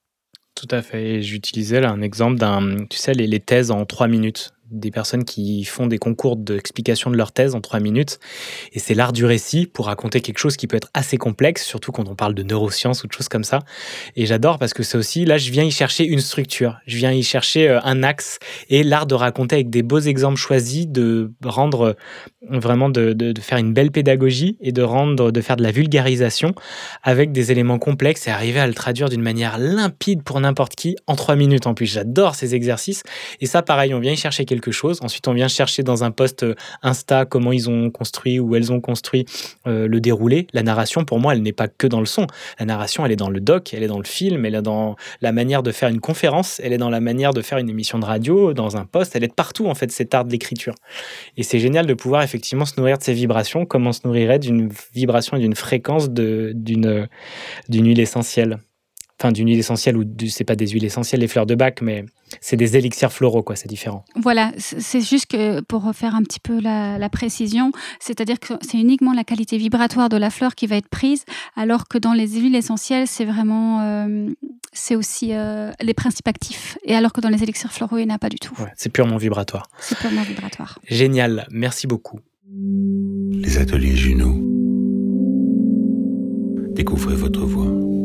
Tout 0.55 0.67
à 0.69 0.81
fait. 0.81 1.21
J'utilisais 1.21 1.81
là 1.81 1.89
un 1.89 2.01
exemple 2.01 2.37
d'un, 2.37 2.85
tu 2.85 2.97
sais, 2.97 3.13
les, 3.13 3.25
les, 3.25 3.39
thèses 3.39 3.71
en 3.71 3.85
trois 3.85 4.07
minutes 4.07 4.53
des 4.71 4.91
personnes 4.91 5.23
qui 5.23 5.63
font 5.65 5.87
des 5.87 5.97
concours 5.97 6.37
d'explication 6.37 7.11
de 7.11 7.17
leur 7.17 7.31
thèse 7.31 7.55
en 7.55 7.61
trois 7.61 7.79
minutes. 7.79 8.19
Et 8.73 8.79
c'est 8.79 8.93
l'art 8.93 9.13
du 9.13 9.25
récit 9.25 9.67
pour 9.67 9.87
raconter 9.87 10.21
quelque 10.21 10.39
chose 10.39 10.57
qui 10.57 10.67
peut 10.67 10.77
être 10.77 10.89
assez 10.93 11.17
complexe, 11.17 11.65
surtout 11.65 11.91
quand 11.91 12.07
on 12.07 12.15
parle 12.15 12.33
de 12.33 12.43
neurosciences 12.43 13.03
ou 13.03 13.07
de 13.07 13.13
choses 13.13 13.29
comme 13.29 13.43
ça. 13.43 13.59
Et 14.15 14.25
j'adore 14.25 14.59
parce 14.59 14.73
que 14.73 14.83
c'est 14.83 14.97
aussi, 14.97 15.25
là, 15.25 15.37
je 15.37 15.51
viens 15.51 15.63
y 15.63 15.71
chercher 15.71 16.05
une 16.05 16.19
structure, 16.19 16.77
je 16.87 16.97
viens 16.97 17.11
y 17.11 17.23
chercher 17.23 17.69
euh, 17.69 17.79
un 17.83 18.03
axe 18.03 18.39
et 18.69 18.83
l'art 18.83 19.05
de 19.05 19.15
raconter 19.15 19.55
avec 19.55 19.69
des 19.69 19.83
beaux 19.83 19.99
exemples 19.99 20.37
choisis, 20.37 20.87
de 20.87 21.31
rendre 21.43 21.81
euh, 21.81 22.59
vraiment, 22.59 22.89
de, 22.89 23.13
de, 23.13 23.41
faire 23.41 23.57
une 23.57 23.73
belle 23.73 23.91
pédagogie 23.91 24.57
et 24.61 24.71
de 24.71 24.81
rendre, 24.81 25.31
de 25.31 25.41
faire 25.41 25.55
de 25.55 25.63
la 25.63 25.71
vulgarisation 25.71 26.53
avec 27.03 27.31
des 27.31 27.51
éléments 27.51 27.79
complexes 27.79 28.27
et 28.27 28.31
arriver 28.31 28.59
à 28.59 28.67
le 28.67 28.73
traduire 28.73 29.09
d'une 29.09 29.21
manière 29.21 29.57
limpide 29.57 30.23
pour 30.23 30.39
n'importe 30.39 30.75
qui 30.75 30.95
en 31.07 31.15
trois 31.15 31.35
minutes 31.35 31.67
en 31.67 31.73
plus. 31.73 31.85
J'adore 31.85 32.35
ces 32.35 32.55
exercices. 32.55 33.03
Et 33.39 33.45
ça, 33.45 33.61
pareil, 33.61 33.93
on 33.93 33.99
vient 33.99 34.11
y 34.11 34.17
chercher 34.17 34.45
quelque 34.45 34.60
chose. 34.69 34.99
Ensuite, 35.01 35.27
on 35.27 35.33
vient 35.33 35.47
chercher 35.47 35.81
dans 35.81 36.03
un 36.03 36.11
post 36.11 36.43
euh, 36.43 36.53
Insta 36.83 37.25
comment 37.25 37.51
ils 37.51 37.69
ont 37.69 37.89
construit 37.89 38.39
ou 38.39 38.55
elles 38.55 38.71
ont 38.71 38.79
construit 38.79 39.25
euh, 39.65 39.87
le 39.87 39.99
déroulé. 39.99 40.45
La 40.53 40.61
narration, 40.61 41.03
pour 41.03 41.19
moi, 41.19 41.33
elle 41.33 41.41
n'est 41.41 41.51
pas 41.53 41.67
que 41.67 41.87
dans 41.87 41.99
le 41.99 42.05
son. 42.05 42.27
La 42.59 42.67
narration, 42.67 43.03
elle 43.05 43.11
est 43.11 43.15
dans 43.15 43.29
le 43.29 43.39
doc, 43.39 43.73
elle 43.73 43.81
est 43.81 43.87
dans 43.87 43.97
le 43.97 44.05
film, 44.05 44.45
elle 44.45 44.53
est 44.53 44.61
dans 44.61 44.95
la 45.21 45.31
manière 45.31 45.63
de 45.63 45.71
faire 45.71 45.89
une 45.89 45.99
conférence, 45.99 46.61
elle 46.63 46.73
est 46.73 46.77
dans 46.77 46.91
la 46.91 46.99
manière 46.99 47.33
de 47.33 47.41
faire 47.41 47.57
une 47.57 47.69
émission 47.69 47.97
de 47.97 48.05
radio, 48.05 48.53
dans 48.53 48.77
un 48.77 48.85
post. 48.85 49.15
Elle 49.15 49.23
est 49.23 49.33
partout, 49.33 49.67
en 49.67 49.75
fait, 49.75 49.91
cet 49.91 50.13
art 50.13 50.25
de 50.25 50.31
l'écriture. 50.31 50.75
Et 51.37 51.43
c'est 51.43 51.59
génial 51.59 51.87
de 51.87 51.93
pouvoir 51.95 52.21
effectivement 52.21 52.65
se 52.65 52.77
nourrir 52.77 52.99
de 52.99 53.03
ces 53.03 53.13
vibrations, 53.13 53.65
comme 53.65 53.87
on 53.87 53.93
se 53.93 54.01
nourrirait 54.03 54.39
d'une 54.39 54.69
vibration 54.93 55.37
et 55.37 55.39
d'une 55.39 55.55
fréquence 55.55 56.09
d'une 56.09 57.07
huile 57.69 57.99
essentielle 57.99 58.59
enfin 59.21 59.31
d'une 59.31 59.47
huile 59.49 59.59
essentielle 59.59 59.97
ou 59.97 60.03
c'est 60.29 60.43
pas 60.43 60.55
des 60.55 60.67
huiles 60.67 60.83
essentielles 60.83 61.21
les 61.21 61.27
fleurs 61.27 61.45
de 61.45 61.53
bac 61.53 61.81
mais 61.81 62.05
c'est 62.39 62.57
des 62.57 62.75
élixirs 62.75 63.11
floraux 63.11 63.43
quoi 63.43 63.55
c'est 63.55 63.67
différent. 63.67 64.03
Voilà 64.15 64.51
c'est 64.57 65.01
juste 65.01 65.27
que 65.27 65.61
pour 65.61 65.83
refaire 65.83 66.15
un 66.15 66.23
petit 66.23 66.39
peu 66.39 66.59
la, 66.59 67.09
précision 67.09 67.71
c'est-à-dire 67.99 68.39
que 68.39 68.53
c'est 68.61 68.79
uniquement 68.79 69.13
la 69.13 69.23
qualité 69.23 69.57
vibratoire 69.57 70.09
de 70.09 70.17
la 70.17 70.29
fleur 70.29 70.55
qui 70.55 70.65
va 70.65 70.77
être 70.77 70.87
prise 70.87 71.25
alors 71.55 71.87
que 71.87 71.97
dans 71.97 72.13
les 72.13 72.39
huiles 72.39 72.55
essentielles 72.55 73.05
c'est 73.05 73.25
vraiment 73.25 73.81
euh, 73.81 74.29
c'est 74.73 74.95
aussi 74.95 75.33
euh, 75.33 75.71
les 75.81 75.93
principes 75.93 76.27
actifs 76.27 76.77
et 76.83 76.95
alors 76.95 77.11
que 77.13 77.21
dans 77.21 77.29
les 77.29 77.43
élixirs 77.43 77.71
floraux 77.71 77.97
il 77.97 78.05
n'y 78.07 78.11
en 78.11 78.15
a 78.15 78.19
pas 78.19 78.29
du 78.29 78.39
tout. 78.39 78.55
C'est 78.75 78.89
purement 78.89 79.17
vibratoire. 79.17 79.67
C'est 79.79 79.97
purement 79.97 80.23
vibratoire. 80.23 80.79
Génial 80.89 81.47
merci 81.51 81.85
beaucoup. 81.85 82.19
Les 82.49 83.57
ateliers 83.59 83.95
Juno 83.95 84.47
découvrez 86.73 87.15
votre 87.15 87.45
voix 87.45 88.00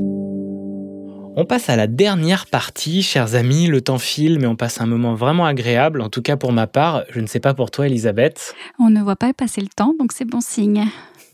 on 1.36 1.44
passe 1.44 1.68
à 1.68 1.76
la 1.76 1.86
dernière 1.86 2.46
partie, 2.46 3.02
chers 3.02 3.34
amis. 3.34 3.66
Le 3.66 3.82
temps 3.82 3.98
file, 3.98 4.38
mais 4.40 4.46
on 4.46 4.56
passe 4.56 4.80
un 4.80 4.86
moment 4.86 5.14
vraiment 5.14 5.44
agréable. 5.44 6.00
En 6.00 6.08
tout 6.08 6.22
cas, 6.22 6.36
pour 6.36 6.50
ma 6.50 6.66
part, 6.66 7.04
je 7.10 7.20
ne 7.20 7.26
sais 7.26 7.40
pas 7.40 7.52
pour 7.52 7.70
toi, 7.70 7.86
Elisabeth. 7.86 8.54
On 8.78 8.88
ne 8.88 9.02
voit 9.02 9.16
pas 9.16 9.34
passer 9.34 9.60
le 9.60 9.68
temps, 9.68 9.94
donc 9.98 10.12
c'est 10.12 10.24
bon 10.24 10.40
signe. 10.40 10.86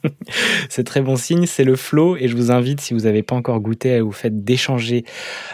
c'est 0.69 0.83
très 0.83 1.01
bon 1.01 1.15
signe, 1.15 1.47
c'est 1.47 1.63
le 1.63 1.77
flow 1.77 2.17
et 2.17 2.27
je 2.27 2.37
vous 2.37 2.51
invite, 2.51 2.81
si 2.81 2.95
vous 2.95 3.01
n'avez 3.01 3.23
pas 3.23 3.37
encore 3.37 3.61
goûté, 3.61 3.95
à 3.95 4.03
vous 4.03 4.11
faire 4.11 4.33
d'échanger 4.33 5.05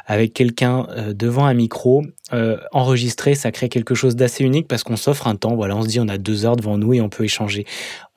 avec 0.06 0.32
quelqu'un 0.32 0.86
euh, 0.90 1.12
devant 1.12 1.44
un 1.44 1.54
micro. 1.54 2.02
Euh, 2.32 2.58
enregistrer, 2.72 3.34
ça 3.34 3.50
crée 3.50 3.68
quelque 3.68 3.94
chose 3.94 4.16
d'assez 4.16 4.44
unique 4.44 4.68
parce 4.68 4.82
qu'on 4.82 4.96
s'offre 4.96 5.26
un 5.26 5.36
temps. 5.36 5.54
Voilà, 5.54 5.76
on 5.76 5.82
se 5.82 5.88
dit 5.88 6.00
on 6.00 6.08
a 6.08 6.18
deux 6.18 6.44
heures 6.44 6.56
devant 6.56 6.76
nous 6.76 6.94
et 6.94 7.00
on 7.00 7.08
peut 7.08 7.24
échanger 7.24 7.64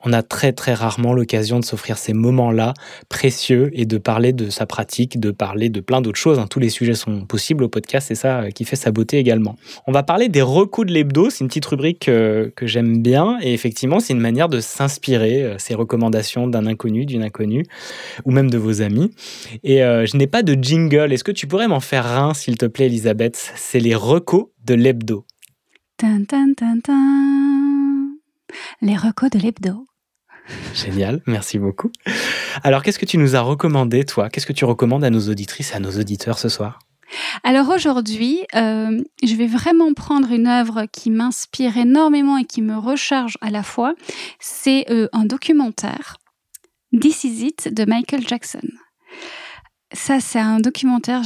on 0.04 0.12
a 0.12 0.22
très 0.22 0.52
très 0.52 0.74
rarement 0.74 1.12
l'occasion 1.12 1.60
de 1.60 1.64
s'offrir 1.64 1.98
ces 1.98 2.12
moments-là 2.12 2.74
précieux 3.08 3.70
et 3.72 3.86
de 3.86 3.98
parler 3.98 4.32
de 4.32 4.50
sa 4.50 4.66
pratique, 4.66 5.20
de 5.20 5.30
parler 5.30 5.68
de 5.68 5.80
plein 5.80 6.00
d'autres 6.00 6.18
choses. 6.18 6.38
Hein. 6.38 6.46
Tous 6.48 6.58
les 6.58 6.70
sujets 6.70 6.94
sont 6.94 7.24
possibles 7.24 7.64
au 7.64 7.68
podcast, 7.68 8.08
c'est 8.08 8.14
ça 8.14 8.40
euh, 8.40 8.50
qui 8.50 8.64
fait 8.64 8.76
sa 8.76 8.90
beauté 8.90 9.18
également. 9.18 9.56
On 9.86 9.92
va 9.92 10.02
parler 10.02 10.28
des 10.28 10.42
recos 10.42 10.86
de 10.86 10.92
l'hebdo, 10.92 11.30
c'est 11.30 11.40
une 11.40 11.48
petite 11.48 11.66
rubrique 11.66 12.08
euh, 12.08 12.50
que, 12.56 12.66
j'aime 12.66 13.02
bien 13.02 13.38
et 13.42 13.52
effectivement 13.52 14.00
c'est 14.00 14.12
une 14.12 14.20
manière 14.20 14.48
de 14.48 14.60
s'inspirer, 14.60 15.42
euh, 15.42 15.54
ces 15.58 15.74
recommandations 15.74 16.46
d'un 16.46 16.66
inconnu, 16.66 17.06
d'une 17.06 17.22
inconnue 17.22 17.64
ou 18.24 18.30
même 18.30 18.50
de 18.50 18.58
vos 18.58 18.82
amis. 18.82 19.10
Et 19.62 19.78
je 19.78 20.16
n'ai 20.16 20.26
pas 20.26 20.42
de 20.42 20.54
jingle, 20.60 21.12
est-ce 21.12 21.24
que 21.24 21.32
tu 21.32 21.46
pourrais 21.46 21.68
m'en 21.68 21.80
faire 21.80 22.06
un 22.06 22.34
s'il 22.34 22.56
te 22.56 22.66
plaît 22.66 22.86
Elisabeth? 22.86 23.52
C'est 23.56 23.80
les 23.80 23.94
recos 24.02 24.46
de 24.64 24.74
l'hebdo. 24.74 25.24
Les 28.80 28.96
recos 28.96 29.30
de 29.30 29.38
l'hebdo. 29.38 29.86
Génial, 30.74 31.22
merci 31.28 31.60
beaucoup. 31.60 31.92
Alors, 32.64 32.82
qu'est-ce 32.82 32.98
que 32.98 33.06
tu 33.06 33.16
nous 33.16 33.36
as 33.36 33.40
recommandé, 33.40 34.04
toi? 34.04 34.28
Qu'est-ce 34.28 34.46
que 34.46 34.52
tu 34.52 34.64
recommandes 34.64 35.04
à 35.04 35.10
nos 35.10 35.28
auditrices 35.28 35.72
à 35.72 35.78
nos 35.78 35.92
auditeurs 35.92 36.40
ce 36.40 36.48
soir? 36.48 36.80
Alors 37.44 37.68
aujourd'hui, 37.68 38.40
euh, 38.56 39.00
je 39.22 39.34
vais 39.36 39.46
vraiment 39.46 39.94
prendre 39.94 40.32
une 40.32 40.48
œuvre 40.48 40.86
qui 40.90 41.10
m'inspire 41.10 41.76
énormément 41.76 42.38
et 42.38 42.44
qui 42.44 42.60
me 42.60 42.76
recharge 42.76 43.38
à 43.40 43.50
la 43.50 43.62
fois. 43.62 43.94
C'est 44.40 44.90
euh, 44.90 45.08
un 45.12 45.26
documentaire, 45.26 46.16
This 46.98 47.22
Is 47.22 47.46
It 47.46 47.72
de 47.72 47.84
Michael 47.84 48.26
Jackson. 48.26 48.66
Ça, 49.92 50.18
c'est 50.20 50.40
un 50.40 50.58
documentaire, 50.58 51.22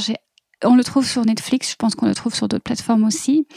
on 0.63 0.75
le 0.75 0.83
trouve 0.83 1.05
sur 1.05 1.25
Netflix, 1.25 1.71
je 1.71 1.75
pense 1.75 1.95
qu'on 1.95 2.07
le 2.07 2.15
trouve 2.15 2.33
sur 2.33 2.47
d'autres 2.47 2.63
plateformes 2.63 3.03
aussi. 3.03 3.47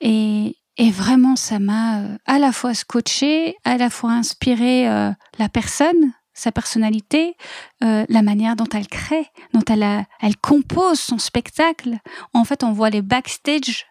Et 0.00 0.56
et 0.80 0.90
vraiment, 0.90 1.36
ça 1.36 1.58
m'a 1.58 1.98
euh, 1.98 2.16
à 2.24 2.38
la 2.38 2.52
fois 2.52 2.72
scotché, 2.72 3.54
à 3.64 3.76
la 3.76 3.90
fois 3.90 4.12
inspiré 4.12 4.88
euh, 4.88 5.10
la 5.38 5.48
personne, 5.50 6.14
sa 6.32 6.52
personnalité, 6.52 7.36
euh, 7.84 8.06
la 8.08 8.22
manière 8.22 8.56
dont 8.56 8.68
elle 8.72 8.88
crée, 8.88 9.26
dont 9.52 9.64
elle, 9.68 10.06
elle 10.22 10.36
compose 10.38 10.98
son 10.98 11.18
spectacle. 11.18 11.98
En 12.32 12.44
fait, 12.46 12.64
on 12.64 12.72
voit 12.72 12.88
les 12.88 13.02
backstage. 13.02 13.89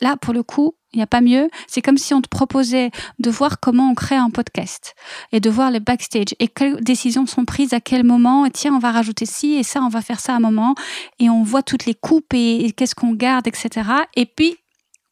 Là, 0.00 0.16
pour 0.16 0.34
le 0.34 0.42
coup, 0.42 0.74
il 0.92 0.96
n'y 0.98 1.02
a 1.02 1.06
pas 1.06 1.20
mieux. 1.20 1.48
C'est 1.66 1.82
comme 1.82 1.96
si 1.96 2.12
on 2.12 2.20
te 2.20 2.28
proposait 2.28 2.90
de 3.18 3.30
voir 3.30 3.60
comment 3.60 3.90
on 3.90 3.94
crée 3.94 4.16
un 4.16 4.30
podcast 4.30 4.94
et 5.32 5.40
de 5.40 5.48
voir 5.48 5.70
les 5.70 5.80
backstage 5.80 6.34
et 6.38 6.48
quelles 6.48 6.80
décisions 6.82 7.26
sont 7.26 7.44
prises 7.44 7.72
à 7.72 7.80
quel 7.80 8.04
moment. 8.04 8.44
Et 8.44 8.50
tiens, 8.50 8.74
on 8.74 8.78
va 8.78 8.90
rajouter 8.90 9.26
ci 9.26 9.54
et 9.54 9.62
ça, 9.62 9.80
on 9.82 9.88
va 9.88 10.02
faire 10.02 10.20
ça 10.20 10.34
à 10.34 10.36
un 10.36 10.40
moment. 10.40 10.74
Et 11.18 11.30
on 11.30 11.42
voit 11.42 11.62
toutes 11.62 11.86
les 11.86 11.94
coupes 11.94 12.34
et 12.34 12.72
qu'est-ce 12.76 12.94
qu'on 12.94 13.14
garde, 13.14 13.46
etc. 13.46 13.88
Et 14.14 14.26
puis, 14.26 14.56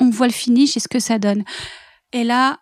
on 0.00 0.10
voit 0.10 0.26
le 0.26 0.32
finish 0.32 0.76
et 0.76 0.80
ce 0.80 0.88
que 0.88 0.98
ça 1.00 1.18
donne. 1.18 1.44
Et 2.12 2.24
là, 2.24 2.58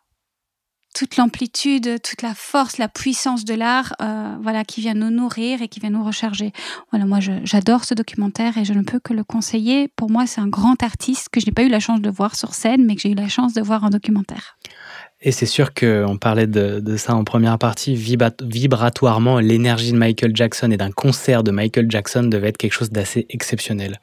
toute 0.96 1.18
l'amplitude, 1.18 2.00
toute 2.00 2.22
la 2.22 2.34
force, 2.34 2.78
la 2.78 2.88
puissance 2.88 3.44
de 3.44 3.52
l'art, 3.52 3.92
euh, 4.00 4.34
voilà, 4.40 4.64
qui 4.64 4.80
vient 4.80 4.94
nous 4.94 5.10
nourrir 5.10 5.60
et 5.60 5.68
qui 5.68 5.78
vient 5.78 5.90
nous 5.90 6.02
recharger. 6.02 6.52
Voilà, 6.90 7.04
moi, 7.04 7.18
j'adore 7.20 7.84
ce 7.84 7.92
documentaire 7.92 8.56
et 8.56 8.64
je 8.64 8.72
ne 8.72 8.80
peux 8.80 8.98
que 8.98 9.12
le 9.12 9.22
conseiller. 9.22 9.88
Pour 9.88 10.10
moi, 10.10 10.26
c'est 10.26 10.40
un 10.40 10.48
grand 10.48 10.82
artiste 10.82 11.28
que 11.30 11.38
je 11.38 11.44
n'ai 11.44 11.52
pas 11.52 11.64
eu 11.64 11.68
la 11.68 11.80
chance 11.80 12.00
de 12.00 12.08
voir 12.08 12.34
sur 12.34 12.54
scène, 12.54 12.86
mais 12.86 12.94
que 12.94 13.02
j'ai 13.02 13.10
eu 13.10 13.14
la 13.14 13.28
chance 13.28 13.52
de 13.52 13.60
voir 13.60 13.84
en 13.84 13.90
documentaire. 13.90 14.56
Et 15.22 15.32
c'est 15.32 15.46
sûr 15.46 15.72
qu'on 15.72 16.18
parlait 16.20 16.46
de, 16.46 16.96
ça 16.98 17.14
en 17.14 17.24
première 17.24 17.58
partie, 17.58 17.94
vibratoirement, 17.94 19.40
l'énergie 19.40 19.92
de 19.92 19.96
Michael 19.96 20.32
Jackson 20.34 20.70
et 20.70 20.76
d'un 20.76 20.90
concert 20.90 21.42
de 21.42 21.50
Michael 21.50 21.86
Jackson 21.90 22.24
devait 22.24 22.48
être 22.48 22.58
quelque 22.58 22.74
chose 22.74 22.90
d'assez 22.90 23.24
exceptionnel. 23.30 23.98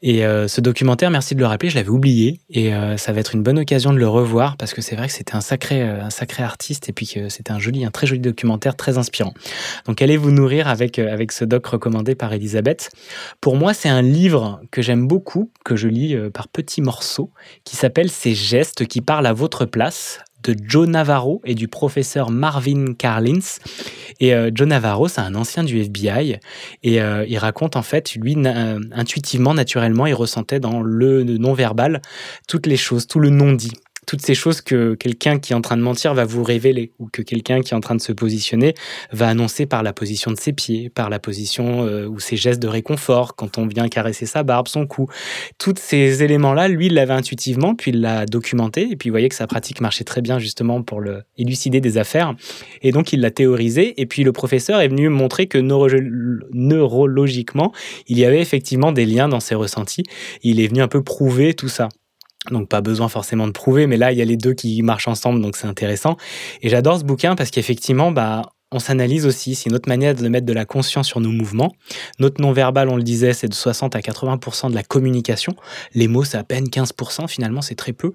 Et 0.00 0.24
euh, 0.24 0.48
ce 0.48 0.62
documentaire, 0.62 1.10
merci 1.10 1.34
de 1.34 1.40
le 1.40 1.46
rappeler, 1.46 1.68
je 1.68 1.74
l'avais 1.74 1.90
oublié, 1.90 2.40
et 2.48 2.72
euh, 2.72 2.96
ça 2.96 3.12
va 3.12 3.20
être 3.20 3.34
une 3.34 3.42
bonne 3.42 3.58
occasion 3.58 3.92
de 3.92 3.98
le 3.98 4.08
revoir, 4.08 4.56
parce 4.56 4.72
que 4.72 4.80
c'est 4.80 4.96
vrai 4.96 5.08
que 5.08 5.12
c'était 5.12 5.36
un 5.36 5.42
sacré, 5.42 5.82
euh, 5.82 6.02
un 6.02 6.10
sacré 6.10 6.42
artiste, 6.42 6.88
et 6.88 6.94
puis 6.94 7.06
que 7.06 7.28
c'était 7.28 7.52
un 7.52 7.58
joli, 7.58 7.84
un 7.84 7.90
très 7.90 8.06
joli 8.06 8.20
documentaire, 8.20 8.74
très 8.74 8.96
inspirant. 8.96 9.34
Donc 9.84 10.00
allez 10.00 10.16
vous 10.16 10.30
nourrir 10.30 10.66
avec, 10.66 10.98
avec 10.98 11.30
ce 11.32 11.44
doc 11.44 11.66
recommandé 11.66 12.14
par 12.14 12.32
Elisabeth. 12.32 12.88
Pour 13.42 13.56
moi, 13.56 13.74
c'est 13.74 13.90
un 13.90 14.02
livre 14.02 14.62
que 14.70 14.80
j'aime 14.80 15.06
beaucoup, 15.06 15.50
que 15.62 15.76
je 15.76 15.88
lis 15.88 16.16
par 16.32 16.48
petits 16.48 16.80
morceaux, 16.80 17.32
qui 17.64 17.76
s'appelle 17.76 18.08
Ces 18.08 18.34
gestes 18.34 18.86
qui 18.86 19.02
parlent 19.02 19.26
à 19.26 19.34
votre 19.34 19.66
place 19.66 20.20
de 20.42 20.56
Joe 20.66 20.88
Navarro 20.88 21.40
et 21.44 21.54
du 21.54 21.68
professeur 21.68 22.30
Marvin 22.30 22.94
Carlins. 22.94 23.58
Et 24.20 24.34
euh, 24.34 24.50
Joe 24.54 24.68
Navarro, 24.68 25.08
c'est 25.08 25.20
un 25.20 25.34
ancien 25.34 25.64
du 25.64 25.80
FBI 25.80 26.38
et 26.82 27.00
euh, 27.00 27.24
il 27.28 27.38
raconte 27.38 27.76
en 27.76 27.82
fait, 27.82 28.14
lui, 28.14 28.36
intuitivement, 28.92 29.54
naturellement, 29.54 30.06
il 30.06 30.14
ressentait 30.14 30.60
dans 30.60 30.80
le 30.80 31.24
non-verbal 31.24 32.02
toutes 32.46 32.66
les 32.66 32.76
choses, 32.76 33.06
tout 33.06 33.20
le 33.20 33.30
non-dit 33.30 33.72
toutes 34.08 34.22
ces 34.22 34.34
choses 34.34 34.62
que 34.62 34.94
quelqu'un 34.94 35.38
qui 35.38 35.52
est 35.52 35.54
en 35.54 35.60
train 35.60 35.76
de 35.76 35.82
mentir 35.82 36.14
va 36.14 36.24
vous 36.24 36.42
révéler 36.42 36.92
ou 36.98 37.10
que 37.12 37.20
quelqu'un 37.20 37.60
qui 37.60 37.74
est 37.74 37.76
en 37.76 37.80
train 37.80 37.94
de 37.94 38.00
se 38.00 38.12
positionner 38.12 38.72
va 39.12 39.28
annoncer 39.28 39.66
par 39.66 39.82
la 39.82 39.92
position 39.92 40.30
de 40.30 40.38
ses 40.38 40.54
pieds, 40.54 40.88
par 40.88 41.10
la 41.10 41.18
position 41.18 41.84
euh, 41.84 42.06
ou 42.06 42.18
ses 42.18 42.38
gestes 42.38 42.62
de 42.62 42.68
réconfort 42.68 43.36
quand 43.36 43.58
on 43.58 43.66
vient 43.66 43.86
caresser 43.88 44.24
sa 44.24 44.44
barbe, 44.44 44.66
son 44.66 44.86
cou. 44.86 45.08
Tous 45.58 45.74
ces 45.76 46.22
éléments-là, 46.22 46.68
lui, 46.68 46.86
il 46.86 46.94
l'avait 46.94 47.12
intuitivement, 47.12 47.74
puis 47.74 47.90
il 47.90 48.00
l'a 48.00 48.24
documenté 48.24 48.88
et 48.90 48.96
puis 48.96 49.08
il 49.08 49.10
voyait 49.10 49.28
que 49.28 49.34
sa 49.34 49.46
pratique 49.46 49.82
marchait 49.82 50.04
très 50.04 50.22
bien 50.22 50.38
justement 50.38 50.82
pour 50.82 51.02
élucider 51.36 51.82
des 51.82 51.98
affaires 51.98 52.34
et 52.80 52.92
donc 52.92 53.12
il 53.12 53.20
l'a 53.20 53.30
théorisé 53.30 54.00
et 54.00 54.06
puis 54.06 54.24
le 54.24 54.32
professeur 54.32 54.80
est 54.80 54.88
venu 54.88 55.10
montrer 55.10 55.48
que 55.48 55.58
neurologiquement, 55.58 57.74
il 58.06 58.18
y 58.18 58.24
avait 58.24 58.40
effectivement 58.40 58.90
des 58.90 59.04
liens 59.04 59.28
dans 59.28 59.40
ses 59.40 59.54
ressentis. 59.54 60.04
Il 60.42 60.60
est 60.60 60.68
venu 60.68 60.80
un 60.80 60.88
peu 60.88 61.02
prouver 61.02 61.52
tout 61.52 61.68
ça. 61.68 61.90
Donc 62.50 62.68
pas 62.68 62.80
besoin 62.80 63.08
forcément 63.08 63.46
de 63.46 63.52
prouver, 63.52 63.86
mais 63.86 63.96
là 63.96 64.12
il 64.12 64.18
y 64.18 64.22
a 64.22 64.24
les 64.24 64.36
deux 64.36 64.54
qui 64.54 64.82
marchent 64.82 65.08
ensemble, 65.08 65.40
donc 65.40 65.56
c'est 65.56 65.66
intéressant. 65.66 66.16
Et 66.62 66.68
j'adore 66.68 66.98
ce 66.98 67.04
bouquin 67.04 67.34
parce 67.34 67.50
qu'effectivement, 67.50 68.12
bah, 68.12 68.42
on 68.70 68.78
s'analyse 68.78 69.26
aussi. 69.26 69.54
C'est 69.54 69.70
une 69.70 69.76
autre 69.76 69.88
manière 69.88 70.14
de 70.14 70.28
mettre 70.28 70.46
de 70.46 70.52
la 70.52 70.64
conscience 70.64 71.06
sur 71.06 71.20
nos 71.20 71.30
mouvements. 71.30 71.74
Notre 72.18 72.40
non-verbal, 72.40 72.88
on 72.88 72.96
le 72.96 73.02
disait, 73.02 73.32
c'est 73.32 73.48
de 73.48 73.54
60 73.54 73.96
à 73.96 74.00
80% 74.00 74.70
de 74.70 74.74
la 74.74 74.82
communication. 74.82 75.54
Les 75.94 76.06
mots, 76.06 76.24
c'est 76.24 76.36
à 76.36 76.44
peine 76.44 76.66
15%, 76.66 77.28
finalement, 77.28 77.62
c'est 77.62 77.76
très 77.76 77.92
peu. 77.92 78.12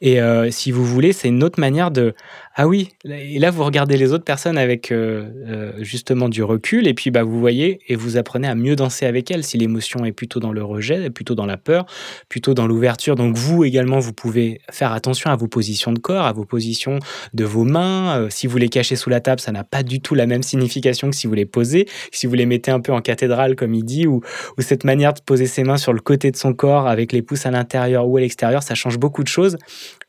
Et 0.00 0.20
euh, 0.20 0.50
si 0.50 0.72
vous 0.72 0.84
voulez, 0.84 1.12
c'est 1.12 1.28
une 1.28 1.44
autre 1.44 1.60
manière 1.60 1.90
de, 1.90 2.14
ah 2.54 2.68
oui, 2.68 2.90
et 3.06 3.38
là 3.38 3.50
vous 3.50 3.64
regardez 3.64 3.96
les 3.96 4.12
autres 4.12 4.24
personnes 4.24 4.58
avec 4.58 4.92
euh, 4.92 5.24
euh, 5.46 5.72
justement 5.78 6.28
du 6.28 6.42
recul 6.42 6.86
et 6.86 6.92
puis 6.92 7.10
bah 7.10 7.22
vous 7.22 7.40
voyez 7.40 7.80
et 7.88 7.96
vous 7.96 8.18
apprenez 8.18 8.46
à 8.46 8.54
mieux 8.54 8.76
danser 8.76 9.06
avec 9.06 9.30
elles 9.30 9.42
si 9.42 9.56
l'émotion 9.56 10.04
est 10.04 10.12
plutôt 10.12 10.38
dans 10.38 10.52
le 10.52 10.62
rejet, 10.62 11.08
plutôt 11.08 11.34
dans 11.34 11.46
la 11.46 11.56
peur, 11.56 11.86
plutôt 12.28 12.52
dans 12.52 12.66
l'ouverture. 12.66 13.14
Donc 13.14 13.34
vous 13.38 13.64
également 13.64 14.00
vous 14.00 14.12
pouvez 14.12 14.60
faire 14.70 14.92
attention 14.92 15.30
à 15.30 15.36
vos 15.36 15.48
positions 15.48 15.92
de 15.92 15.98
corps, 15.98 16.26
à 16.26 16.32
vos 16.34 16.44
positions 16.44 16.98
de 17.32 17.44
vos 17.44 17.64
mains. 17.64 18.18
Euh, 18.18 18.26
si 18.28 18.46
vous 18.46 18.58
les 18.58 18.68
cachez 18.68 18.96
sous 18.96 19.08
la 19.08 19.20
table, 19.20 19.40
ça 19.40 19.50
n'a 19.50 19.64
pas 19.64 19.82
du 19.82 20.02
tout 20.02 20.14
la 20.14 20.26
même 20.26 20.42
signification 20.42 21.08
que 21.08 21.16
si 21.16 21.26
vous 21.26 21.34
les 21.34 21.46
posez, 21.46 21.88
si 22.10 22.26
vous 22.26 22.34
les 22.34 22.44
mettez 22.44 22.70
un 22.70 22.80
peu 22.80 22.92
en 22.92 23.00
cathédrale 23.00 23.56
comme 23.56 23.72
il 23.72 23.84
dit 23.84 24.06
ou, 24.06 24.20
cette 24.58 24.84
manière 24.84 25.14
de 25.14 25.20
poser 25.20 25.46
ses 25.46 25.64
mains 25.64 25.78
sur 25.78 25.94
le 25.94 26.00
côté 26.00 26.30
de 26.30 26.36
son 26.36 26.52
corps 26.52 26.86
avec 26.86 27.12
les 27.12 27.22
pouces 27.22 27.46
à 27.46 27.50
l'intérieur 27.50 28.06
ou 28.06 28.18
à 28.18 28.20
l'extérieur, 28.20 28.62
ça 28.62 28.74
change 28.74 28.98
beaucoup 28.98 29.22
de 29.22 29.28
choses. 29.28 29.56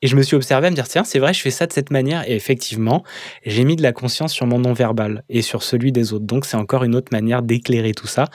Et 0.02 0.08
je 0.08 0.18
me 0.18 0.22
suis 0.22 0.36
observé 0.36 0.68
à 0.68 0.70
me 0.70 0.76
dire 0.76 0.90
tiens, 0.90 1.06
c'est 1.06 1.20
vrai, 1.20 1.34
je 1.34 1.40
fais 1.42 1.50
ça 1.50 1.68
de 1.68 1.72
cette 1.72 1.90
manière 1.90 2.30
effectivement, 2.36 3.04
j'ai 3.46 3.64
mis 3.64 3.76
de 3.76 3.82
la 3.82 3.92
conscience 3.92 4.34
sur 4.34 4.48
mon 4.48 4.60
non-verbal 4.60 5.24
et 5.30 5.42
sur 5.42 5.64
celui 5.64 5.92
des 5.92 6.14
autres. 6.14 6.26
Donc 6.26 6.46
c'est 6.46 6.58
encore 6.58 6.84
une 6.84 6.96
autre 6.96 7.10
manière 7.12 7.42
d'éclairer 7.42 7.94
tout 7.94 8.08
ça 8.08 8.26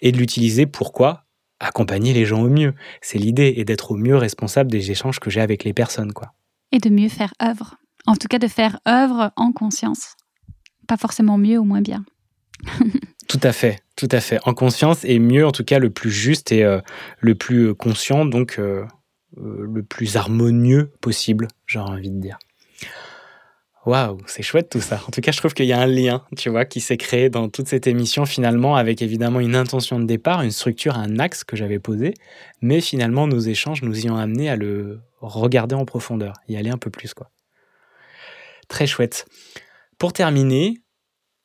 et 0.00 0.12
de 0.12 0.18
l'utiliser 0.18 0.66
pourquoi? 0.66 1.24
Accompagner 1.58 2.12
les 2.12 2.26
gens 2.26 2.42
au 2.42 2.50
mieux. 2.50 2.74
C'est 3.00 3.18
l'idée 3.18 3.54
et 3.56 3.64
d'être 3.64 3.92
au 3.92 3.96
mieux 3.96 4.16
responsable 4.16 4.70
des 4.70 4.90
échanges 4.90 5.20
que 5.20 5.30
j'ai 5.30 5.40
avec 5.40 5.64
les 5.64 5.72
personnes 5.72 6.12
quoi. 6.12 6.34
Et 6.72 6.78
de 6.78 6.90
mieux 6.90 7.08
faire 7.08 7.32
œuvre. 7.42 7.76
En 8.06 8.14
tout 8.14 8.28
cas 8.28 8.38
de 8.38 8.48
faire 8.48 8.78
œuvre 8.86 9.32
en 9.36 9.52
conscience. 9.52 10.16
Pas 10.86 10.96
forcément 10.96 11.38
mieux 11.38 11.58
ou 11.58 11.64
moins 11.64 11.80
bien. 11.80 12.04
tout 13.28 13.40
à 13.42 13.52
fait, 13.52 13.80
tout 13.96 14.08
à 14.10 14.20
fait. 14.20 14.38
En 14.44 14.54
conscience 14.54 15.04
et 15.04 15.18
mieux 15.18 15.46
en 15.46 15.52
tout 15.52 15.64
cas 15.64 15.78
le 15.78 15.90
plus 15.90 16.10
juste 16.10 16.52
et 16.52 16.62
euh, 16.62 16.80
le 17.20 17.34
plus 17.34 17.74
conscient 17.74 18.26
donc 18.26 18.58
euh, 18.58 18.84
euh, 19.38 19.66
le 19.70 19.82
plus 19.82 20.16
harmonieux 20.16 20.92
possible, 21.00 21.48
j'aurais 21.66 21.90
envie 21.90 22.10
de 22.10 22.20
dire. 22.20 22.38
Waouh, 23.86 24.18
c'est 24.26 24.42
chouette 24.42 24.68
tout 24.68 24.80
ça. 24.80 25.00
En 25.06 25.12
tout 25.12 25.20
cas, 25.20 25.30
je 25.30 25.38
trouve 25.38 25.54
qu'il 25.54 25.66
y 25.66 25.72
a 25.72 25.78
un 25.78 25.86
lien, 25.86 26.24
tu 26.36 26.50
vois, 26.50 26.64
qui 26.64 26.80
s'est 26.80 26.96
créé 26.96 27.30
dans 27.30 27.48
toute 27.48 27.68
cette 27.68 27.86
émission 27.86 28.26
finalement 28.26 28.74
avec 28.74 29.00
évidemment 29.00 29.38
une 29.38 29.54
intention 29.54 30.00
de 30.00 30.06
départ, 30.06 30.42
une 30.42 30.50
structure, 30.50 30.96
un 30.96 31.20
axe 31.20 31.44
que 31.44 31.54
j'avais 31.54 31.78
posé, 31.78 32.14
mais 32.60 32.80
finalement 32.80 33.28
nos 33.28 33.38
échanges 33.38 33.82
nous 33.82 34.04
y 34.04 34.10
ont 34.10 34.16
amené 34.16 34.50
à 34.50 34.56
le 34.56 35.02
regarder 35.20 35.76
en 35.76 35.84
profondeur, 35.84 36.34
y 36.48 36.56
aller 36.56 36.70
un 36.70 36.78
peu 36.78 36.90
plus 36.90 37.14
quoi. 37.14 37.30
Très 38.66 38.88
chouette. 38.88 39.26
Pour 39.98 40.12
terminer, 40.12 40.80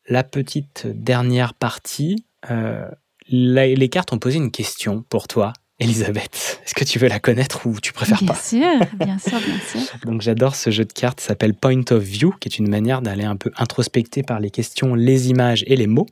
la 0.08 0.24
petite 0.24 0.88
dernière 0.88 1.54
partie, 1.54 2.26
euh, 2.50 2.90
les 3.28 3.90
cartes 3.90 4.14
ont 4.14 4.20
posé 4.20 4.38
une 4.38 4.52
question 4.52 5.04
pour 5.10 5.28
toi 5.28 5.54
Elisabeth, 5.82 6.62
est-ce 6.64 6.76
que 6.76 6.84
tu 6.84 7.00
veux 7.00 7.08
la 7.08 7.20
connaître 7.20 7.66
ou 7.66 7.80
tu 7.80 7.92
préfères 7.92 8.20
pas 8.20 8.34
Bien 8.34 8.36
sûr, 8.36 8.80
bien 9.00 9.18
sûr, 9.18 9.40
bien 9.40 9.60
sûr. 9.60 9.98
Donc 10.06 10.22
j'adore 10.22 10.56
ce 10.56 10.70
jeu 10.70 10.86
de 10.86 10.94
cartes, 10.94 11.20
s'appelle 11.20 11.56
Point 11.56 11.82
of 11.90 12.04
View, 12.04 12.36
qui 12.40 12.50
est 12.50 12.60
une 12.60 12.70
manière 12.70 13.02
d'aller 13.02 13.24
un 13.24 13.36
peu 13.36 13.50
introspecter 13.58 14.22
par 14.22 14.40
les 14.40 14.52
questions, 14.52 14.94
les 14.94 15.30
images 15.32 15.64
et 15.66 15.76
les 15.76 15.88
mots. 15.88 16.06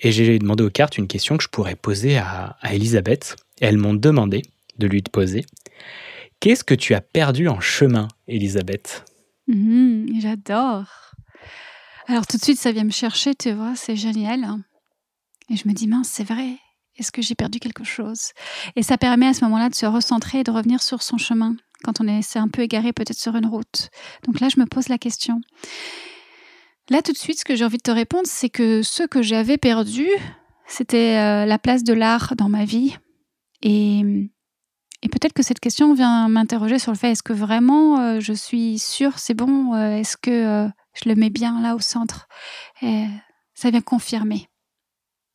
Et 0.00 0.12
j'ai 0.12 0.38
demandé 0.38 0.62
aux 0.62 0.70
cartes 0.70 0.96
une 0.96 1.08
question 1.08 1.36
que 1.36 1.42
je 1.42 1.48
pourrais 1.48 1.74
poser 1.74 2.18
à, 2.18 2.56
Elisabeth. 2.70 3.34
Et 3.60 3.64
elles 3.64 3.78
m'ont 3.78 3.94
demandé 3.94 4.42
de 4.78 4.86
lui 4.86 5.02
poser. 5.02 5.44
Qu'est-ce 6.38 6.62
que 6.62 6.74
tu 6.74 6.94
as 6.94 7.00
perdu 7.00 7.48
en 7.48 7.58
chemin, 7.58 8.06
Elisabeth? 8.28 9.04
Mmh, 9.48 10.20
J'adore. 10.20 10.86
Alors 12.06 12.28
tout 12.28 12.36
de 12.36 12.42
suite, 12.44 12.60
ça 12.60 12.70
vient 12.70 12.84
me 12.84 12.90
chercher, 12.90 13.34
tu 13.34 13.50
vois, 13.50 13.74
c'est 13.74 13.96
génial. 13.96 14.46
Et 15.50 15.56
je 15.56 15.66
me 15.66 15.74
dis, 15.74 15.88
mince, 15.88 16.08
c'est 16.08 16.24
vrai, 16.24 16.58
est-ce 16.96 17.12
que 17.12 17.22
j'ai 17.22 17.34
perdu 17.34 17.58
quelque 17.58 17.84
chose? 17.84 18.32
Et 18.76 18.82
ça 18.82 18.98
permet 18.98 19.26
à 19.26 19.34
ce 19.34 19.44
moment-là 19.44 19.68
de 19.68 19.74
se 19.74 19.86
recentrer 19.86 20.40
et 20.40 20.44
de 20.44 20.50
revenir 20.50 20.82
sur 20.82 21.02
son 21.02 21.18
chemin 21.18 21.56
quand 21.82 22.00
on 22.00 22.08
est 22.08 22.36
un 22.36 22.48
peu 22.48 22.62
égaré 22.62 22.92
peut-être 22.92 23.18
sur 23.18 23.36
une 23.36 23.46
route. 23.46 23.90
Donc 24.26 24.40
là, 24.40 24.48
je 24.48 24.58
me 24.58 24.66
pose 24.66 24.88
la 24.88 24.98
question. 24.98 25.40
Là, 26.90 27.02
tout 27.02 27.12
de 27.12 27.18
suite, 27.18 27.38
ce 27.38 27.44
que 27.44 27.54
j'ai 27.56 27.64
envie 27.64 27.78
de 27.78 27.82
te 27.82 27.90
répondre, 27.90 28.26
c'est 28.26 28.50
que 28.50 28.82
ce 28.82 29.04
que 29.04 29.22
j'avais 29.22 29.58
perdu, 29.58 30.08
c'était 30.66 31.18
euh, 31.18 31.46
la 31.46 31.58
place 31.58 31.84
de 31.84 31.92
l'art 31.92 32.34
dans 32.36 32.48
ma 32.48 32.64
vie. 32.64 32.96
Et, 33.62 34.02
peut-être 35.10 35.32
que 35.32 35.42
cette 35.42 35.60
question 35.60 35.94
vient 35.94 36.28
m'interroger 36.28 36.78
sur 36.78 36.92
le 36.92 36.98
fait, 36.98 37.12
est-ce 37.12 37.22
que 37.22 37.32
vraiment 37.32 38.00
euh, 38.00 38.20
je 38.20 38.32
suis 38.32 38.78
sûre, 38.78 39.18
c'est 39.18 39.34
bon, 39.34 39.74
euh, 39.74 39.96
est-ce 39.96 40.16
que 40.16 40.68
je 40.94 41.08
le 41.08 41.14
mets 41.14 41.30
bien 41.30 41.60
là 41.60 41.74
au 41.74 41.80
centre? 41.80 42.26
Et 42.82 43.06
Ça 43.54 43.70
vient 43.70 43.80
confirmer. 43.80 44.48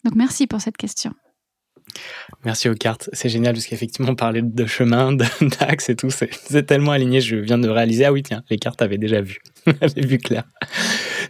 Donc 0.03 0.15
merci 0.15 0.47
pour 0.47 0.61
cette 0.61 0.77
question. 0.77 1.13
Merci 2.45 2.69
aux 2.69 2.75
cartes. 2.75 3.09
C'est 3.13 3.29
génial 3.29 3.53
parce 3.53 3.65
qu'effectivement, 3.65 4.15
parler 4.15 4.41
de 4.41 4.65
chemin, 4.65 5.13
d'axe 5.13 5.89
et 5.89 5.95
tout, 5.95 6.09
c'est 6.09 6.65
tellement 6.65 6.91
aligné. 6.91 7.21
Je 7.21 7.35
viens 7.35 7.57
de 7.57 7.69
réaliser, 7.69 8.05
ah 8.05 8.11
oui, 8.11 8.23
tiens, 8.23 8.43
les 8.49 8.57
cartes 8.57 8.81
avaient 8.81 8.97
déjà 8.97 9.21
vu. 9.21 9.39
avaient 9.81 10.05
vu 10.05 10.17
clair. 10.17 10.43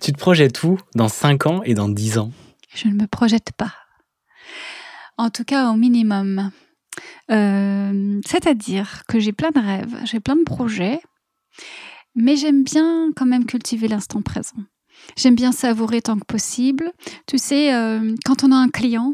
Tu 0.02 0.12
te 0.12 0.18
projettes 0.18 0.64
où? 0.64 0.80
Dans 0.96 1.10
5 1.10 1.46
ans 1.46 1.62
et 1.64 1.74
dans 1.74 1.90
10 1.90 2.18
ans? 2.20 2.32
Je 2.76 2.88
ne 2.88 2.94
me 2.94 3.08
projette 3.08 3.52
pas. 3.58 3.74
En 5.18 5.30
tout 5.30 5.44
cas, 5.44 5.70
au 5.72 5.76
minimum. 5.76 6.52
Euh, 7.32 8.20
c'est-à-dire 8.26 9.04
que 9.08 9.20
j'ai 9.20 9.32
plein 9.32 9.52
de 9.52 9.60
rêves, 9.60 9.96
j'ai 10.06 10.20
plein 10.20 10.36
de 10.36 10.44
projets, 10.44 11.00
mais 12.16 12.36
j'aime 12.36 12.64
bien 12.64 13.12
quand 13.16 13.26
même 13.26 13.46
cultiver 13.46 13.88
l'instant 13.88 14.22
présent. 14.22 14.58
J'aime 15.18 15.36
bien 15.36 15.52
savourer 15.52 16.02
tant 16.02 16.18
que 16.18 16.26
possible. 16.26 16.92
Tu 17.28 17.38
sais, 17.38 17.74
euh, 17.74 18.16
quand 18.26 18.44
on 18.44 18.52
a 18.52 18.56
un 18.56 18.70
client, 18.70 19.14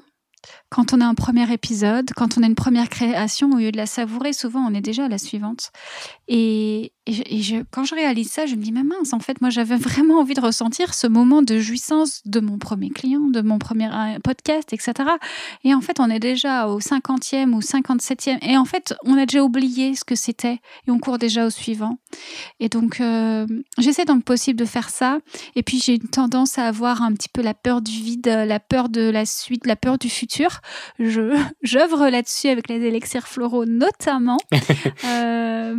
quand 0.76 0.92
on 0.92 1.00
a 1.00 1.06
un 1.06 1.14
premier 1.14 1.50
épisode, 1.54 2.12
quand 2.18 2.38
on 2.38 2.44
a 2.44 2.48
une 2.48 2.56
première 2.56 2.90
création, 2.90 3.50
au 3.52 3.60
lieu 3.60 3.72
de 3.72 3.78
la 3.78 3.86
savourer, 3.86 4.34
souvent 4.34 4.60
on 4.60 4.74
est 4.74 4.82
déjà 4.82 5.06
à 5.06 5.08
la 5.08 5.18
suivante. 5.18 5.72
Et, 6.28 6.92
quand 7.72 7.86
je 7.86 7.94
réalise 7.94 8.32
ça, 8.32 8.48
je 8.48 8.56
me 8.56 8.62
dis, 8.62 8.72
mais 8.72 8.84
mince, 8.84 9.14
en 9.14 9.20
fait, 9.20 9.40
moi 9.40 9.50
j'avais 9.50 9.78
vraiment 9.90 10.20
envie 10.20 10.34
de 10.34 10.42
ressentir 10.42 10.94
ce 10.94 11.08
moment 11.08 11.42
de 11.44 11.60
jouissance 11.60 12.22
de 12.26 12.42
mon 12.42 12.58
premier 12.58 12.90
client, 12.90 13.22
de 13.22 13.40
mon 13.42 13.58
premier 13.58 13.86
euh, 13.86 14.20
podcast, 14.22 14.74
etc. 14.74 14.94
Et 15.64 15.74
en 15.74 15.80
fait, 15.80 16.02
on 16.02 16.10
est 16.10 16.20
déjà 16.20 16.68
au 16.68 16.82
50e 16.82 17.54
ou 17.54 17.60
57e. 17.60 18.40
Et 18.42 18.58
en 18.58 18.66
fait, 18.66 18.96
on 19.06 19.18
a 19.18 19.26
déjà 19.26 19.44
oublié 19.44 19.96
ce 19.96 20.04
que 20.04 20.16
c'était 20.16 20.60
et 20.88 20.92
on 20.92 21.00
court 21.00 21.20
déjà 21.20 21.46
au 21.46 21.52
suivant. 21.52 22.00
Et 22.60 22.68
donc, 22.68 23.00
euh, 23.00 23.46
j'essaie 23.78 24.06
donc 24.06 24.26
possible 24.26 24.60
de 24.60 24.66
faire 24.66 24.90
ça. 24.90 25.20
Et 25.56 25.64
puis, 25.64 25.80
j'ai 25.80 25.94
une 25.94 26.10
tendance 26.10 26.58
à 26.58 26.66
avoir 26.66 27.02
un 27.02 27.14
petit 27.14 27.30
peu 27.30 27.44
la 27.44 27.54
peur 27.54 27.82
du 27.82 27.94
vide, 27.94 28.26
la 28.26 28.60
peur 28.60 28.90
de 28.90 29.10
la 29.10 29.26
suite, 29.26 29.68
la 29.68 29.78
peur 29.78 30.00
du 30.00 30.10
futur. 30.10 30.60
Je, 31.00 31.38
j'œuvre 31.64 32.10
là-dessus 32.10 32.48
avec 32.48 32.70
les 32.70 32.82
élixirs 32.82 33.28
floraux 33.28 33.66
notamment. 33.66 34.38
euh, 35.06 35.76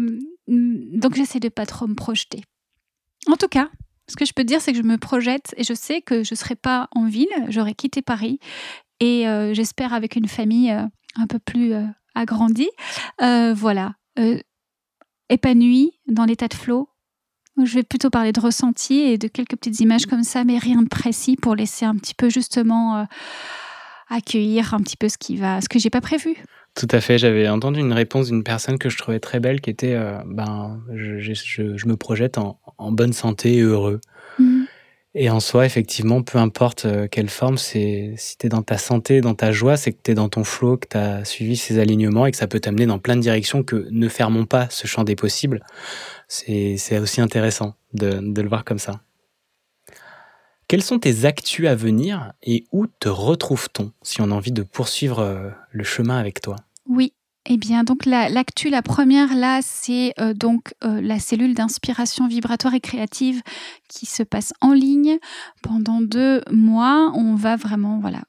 donc 0.48 1.14
j'essaie 1.14 1.40
de 1.40 1.48
pas 1.48 1.66
trop 1.66 1.86
me 1.86 1.94
projeter. 1.94 2.42
En 3.28 3.36
tout 3.36 3.48
cas, 3.48 3.68
ce 4.08 4.16
que 4.16 4.24
je 4.24 4.32
peux 4.32 4.44
dire, 4.44 4.60
c'est 4.60 4.72
que 4.72 4.78
je 4.78 4.84
me 4.84 4.98
projette 4.98 5.54
et 5.56 5.64
je 5.64 5.74
sais 5.74 6.00
que 6.00 6.22
je 6.22 6.34
ne 6.34 6.36
serai 6.36 6.54
pas 6.54 6.88
en 6.92 7.06
ville, 7.06 7.28
j'aurai 7.48 7.74
quitté 7.74 8.02
Paris 8.02 8.38
et 9.00 9.28
euh, 9.28 9.52
j'espère 9.52 9.92
avec 9.92 10.16
une 10.16 10.28
famille 10.28 10.70
euh, 10.70 10.82
un 11.16 11.26
peu 11.26 11.38
plus 11.38 11.72
agrandie. 12.14 12.70
voilà, 13.18 13.94
épanouie 15.28 15.92
dans 16.06 16.24
l'état 16.24 16.48
de 16.48 16.54
flow. 16.54 16.88
Je 17.62 17.74
vais 17.74 17.82
plutôt 17.82 18.10
parler 18.10 18.32
de 18.32 18.40
ressenti 18.40 19.00
et 19.00 19.16
de 19.16 19.28
quelques 19.28 19.56
petites 19.56 19.80
images 19.80 20.04
comme 20.04 20.22
ça, 20.22 20.44
mais 20.44 20.58
rien 20.58 20.82
de 20.82 20.88
précis 20.88 21.36
pour 21.36 21.54
laisser 21.54 21.86
un 21.86 21.96
petit 21.96 22.14
peu 22.14 22.28
justement 22.28 23.06
accueillir 24.08 24.74
un 24.74 24.80
petit 24.80 24.96
peu 24.96 25.08
ce 25.08 25.18
qui 25.18 25.36
va, 25.36 25.60
ce 25.60 25.68
que 25.68 25.78
j'ai 25.78 25.90
pas 25.90 26.00
prévu. 26.00 26.36
Tout 26.74 26.88
à 26.90 27.00
fait. 27.00 27.18
J'avais 27.18 27.48
entendu 27.48 27.80
une 27.80 27.92
réponse 27.92 28.26
d'une 28.26 28.44
personne 28.44 28.78
que 28.78 28.90
je 28.90 28.98
trouvais 28.98 29.18
très 29.18 29.40
belle 29.40 29.60
qui 29.60 29.70
était 29.70 29.94
euh, 29.94 30.18
ben, 30.26 30.80
je, 30.94 31.18
je, 31.18 31.76
je, 31.76 31.86
me 31.86 31.96
projette 31.96 32.36
en, 32.38 32.60
en, 32.76 32.92
bonne 32.92 33.14
santé 33.14 33.54
et 33.54 33.60
heureux. 33.62 34.00
Mmh. 34.38 34.64
Et 35.18 35.30
en 35.30 35.40
soi, 35.40 35.64
effectivement, 35.64 36.22
peu 36.22 36.36
importe 36.36 36.84
euh, 36.84 37.08
quelle 37.10 37.30
forme, 37.30 37.56
c'est 37.56 38.12
si 38.18 38.36
tu 38.36 38.46
es 38.46 38.48
dans 38.50 38.62
ta 38.62 38.76
santé, 38.76 39.22
dans 39.22 39.34
ta 39.34 39.50
joie, 39.50 39.78
c'est 39.78 39.92
que 39.92 39.98
tu 40.04 40.10
es 40.10 40.14
dans 40.14 40.28
ton 40.28 40.44
flow, 40.44 40.76
que 40.76 40.88
tu 40.90 40.98
as 40.98 41.24
suivi 41.24 41.56
ces 41.56 41.78
alignements 41.78 42.26
et 42.26 42.30
que 42.30 42.36
ça 42.36 42.46
peut 42.46 42.60
t'amener 42.60 42.84
dans 42.84 42.98
plein 42.98 43.16
de 43.16 43.22
directions 43.22 43.62
que 43.62 43.88
ne 43.90 44.08
fermons 44.10 44.44
pas 44.44 44.68
ce 44.68 44.86
champ 44.86 45.04
des 45.04 45.16
possibles. 45.16 45.64
C'est 46.28 46.98
aussi 46.98 47.22
intéressant 47.22 47.76
de, 47.94 48.20
de 48.20 48.42
le 48.42 48.48
voir 48.48 48.66
comme 48.66 48.78
ça. 48.78 49.00
Quels 50.68 50.82
sont 50.82 50.98
tes 50.98 51.24
actus 51.26 51.68
à 51.68 51.76
venir 51.76 52.32
et 52.42 52.64
où 52.72 52.86
te 52.88 53.08
retrouve-t-on 53.08 53.92
si 54.02 54.20
on 54.20 54.32
a 54.32 54.34
envie 54.34 54.50
de 54.50 54.64
poursuivre 54.64 55.20
euh, 55.20 55.50
le 55.70 55.84
chemin 55.84 56.18
avec 56.18 56.40
toi? 56.40 56.56
Oui, 56.88 57.12
eh 57.48 57.56
bien, 57.56 57.84
donc 57.84 58.04
l'actu, 58.04 58.68
la, 58.68 58.82
première 58.82 59.36
là, 59.36 59.60
c'est 59.62 60.12
euh, 60.18 60.34
donc 60.34 60.74
euh, 60.82 61.00
la 61.00 61.20
cellule 61.20 61.54
d'inspiration 61.54 62.26
vibratoire 62.26 62.74
et 62.74 62.80
créative 62.80 63.42
qui 63.88 64.06
se 64.06 64.24
passe 64.24 64.52
en 64.60 64.72
ligne 64.72 65.18
pendant 65.62 66.00
deux 66.00 66.42
mois. 66.50 67.12
On 67.14 67.36
va 67.36 67.54
vraiment, 67.54 68.00
voilà, 68.00 68.22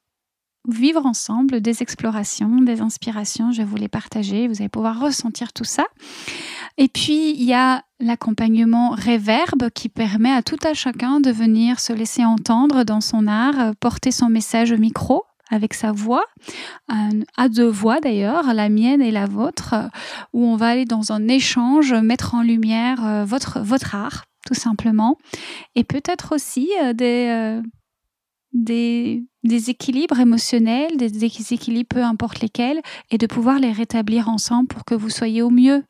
vivre 0.67 1.07
ensemble 1.07 1.61
des 1.61 1.81
explorations, 1.81 2.61
des 2.61 2.81
inspirations. 2.81 3.51
Je 3.51 3.59
vais 3.59 3.63
vous 3.63 3.77
les 3.77 3.87
partager. 3.87 4.47
Vous 4.47 4.57
allez 4.59 4.69
pouvoir 4.69 4.99
ressentir 4.99 5.53
tout 5.53 5.63
ça. 5.63 5.87
Et 6.77 6.87
puis, 6.87 7.31
il 7.31 7.43
y 7.43 7.53
a 7.53 7.83
l'accompagnement 7.99 8.91
réverbe 8.91 9.69
qui 9.71 9.89
permet 9.89 10.31
à 10.31 10.43
tout 10.43 10.59
à 10.63 10.73
chacun 10.73 11.19
de 11.19 11.31
venir 11.31 11.79
se 11.79 11.93
laisser 11.93 12.23
entendre 12.23 12.83
dans 12.83 13.01
son 13.01 13.25
art, 13.27 13.73
porter 13.79 14.11
son 14.11 14.29
message 14.29 14.71
au 14.71 14.77
micro 14.77 15.23
avec 15.49 15.73
sa 15.73 15.91
voix, 15.91 16.25
à 17.37 17.49
deux 17.49 17.69
voix 17.69 17.99
d'ailleurs, 17.99 18.53
la 18.53 18.69
mienne 18.69 19.01
et 19.01 19.11
la 19.11 19.25
vôtre, 19.25 19.75
où 20.33 20.45
on 20.45 20.55
va 20.55 20.67
aller 20.69 20.85
dans 20.85 21.11
un 21.11 21.27
échange, 21.27 21.93
mettre 21.93 22.35
en 22.35 22.41
lumière 22.41 23.05
euh, 23.05 23.25
votre, 23.25 23.59
votre 23.61 23.95
art, 23.95 24.25
tout 24.45 24.53
simplement, 24.53 25.17
et 25.75 25.83
peut-être 25.83 26.35
aussi 26.35 26.69
euh, 26.81 26.93
des, 26.93 27.27
euh, 27.29 27.61
des, 28.53 29.23
des, 29.43 29.69
équilibres 29.69 30.19
émotionnels, 30.19 30.97
des 30.97 31.25
équilibres 31.25 31.89
peu 31.89 32.03
importe 32.03 32.41
lesquels, 32.41 32.81
et 33.11 33.17
de 33.17 33.27
pouvoir 33.27 33.59
les 33.59 33.71
rétablir 33.71 34.29
ensemble 34.29 34.67
pour 34.67 34.85
que 34.85 34.95
vous 34.95 35.09
soyez 35.09 35.41
au 35.41 35.49
mieux 35.49 35.83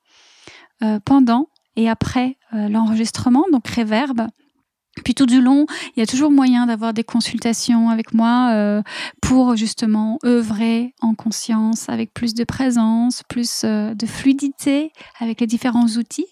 pendant 1.06 1.50
et 1.76 1.90
après 1.90 2.38
l'enregistrement, 2.52 3.46
donc 3.52 3.68
réverbe 3.68 4.28
puis 5.04 5.16
tout 5.16 5.26
du 5.26 5.42
long, 5.42 5.66
il 5.96 6.00
y 6.00 6.04
a 6.04 6.06
toujours 6.06 6.32
moyen 6.32 6.66
d'avoir 6.66 6.94
des 6.94 7.04
consultations 7.04 7.90
avec 7.90 8.14
moi 8.14 8.52
euh, 8.54 8.82
pour 9.22 9.56
justement 9.56 10.20
œuvrer 10.26 10.94
en 11.02 11.16
conscience, 11.16 11.90
avec 11.90 12.14
plus 12.14 12.34
de 12.34 12.44
présence, 12.44 13.24
plus 13.28 13.64
euh, 13.64 13.94
de 13.94 14.06
fluidité 14.06 14.92
avec 15.20 15.42
les 15.42 15.48
différents 15.48 15.88
outils 15.88 16.28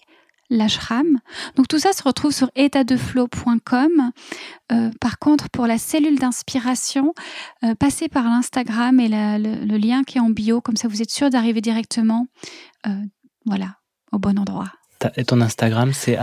l'ashram. 0.48 1.18
Donc 1.56 1.66
tout 1.66 1.80
ça 1.80 1.92
se 1.92 2.04
retrouve 2.04 2.30
sur 2.30 2.52
étatdeflow.com. 2.54 4.12
Euh, 4.70 4.90
par 5.00 5.18
contre, 5.18 5.50
pour 5.50 5.66
la 5.66 5.76
cellule 5.76 6.20
d'inspiration, 6.20 7.14
passez 7.80 8.08
par 8.08 8.26
l'Instagram 8.26 9.00
et 9.00 9.08
le, 9.08 9.76
lien 9.76 10.04
qui 10.04 10.18
est 10.18 10.20
en 10.20 10.30
bio, 10.30 10.60
comme 10.60 10.76
ça 10.76 10.86
vous 10.86 11.02
êtes 11.02 11.10
sûr 11.10 11.30
d'arriver 11.30 11.60
directement, 11.60 12.28
voilà, 13.44 13.78
au 14.16 14.18
bon 14.18 14.38
endroit. 14.38 14.72
Et 15.16 15.24
ton 15.24 15.40
Instagram, 15.40 15.92
c'est 15.92 16.18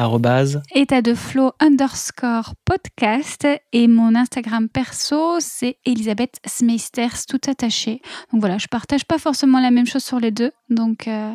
état 0.74 1.02
de 1.02 1.14
flow 1.14 1.52
underscore 1.60 2.54
podcast. 2.66 3.48
Et 3.72 3.88
mon 3.88 4.16
Instagram 4.16 4.68
perso, 4.68 5.38
c'est 5.40 5.78
Elisabeth 5.86 6.40
Smeisters, 6.46 7.26
tout 7.28 7.40
attaché. 7.48 8.02
Donc 8.32 8.42
voilà, 8.42 8.58
je 8.58 8.68
partage 8.68 9.06
pas 9.06 9.20
forcément 9.20 9.60
la 9.60 9.72
même 9.72 9.86
chose 9.86 10.04
sur 10.04 10.20
les 10.20 10.32
deux. 10.32 10.52
Donc 10.70 11.08
euh, 11.08 11.32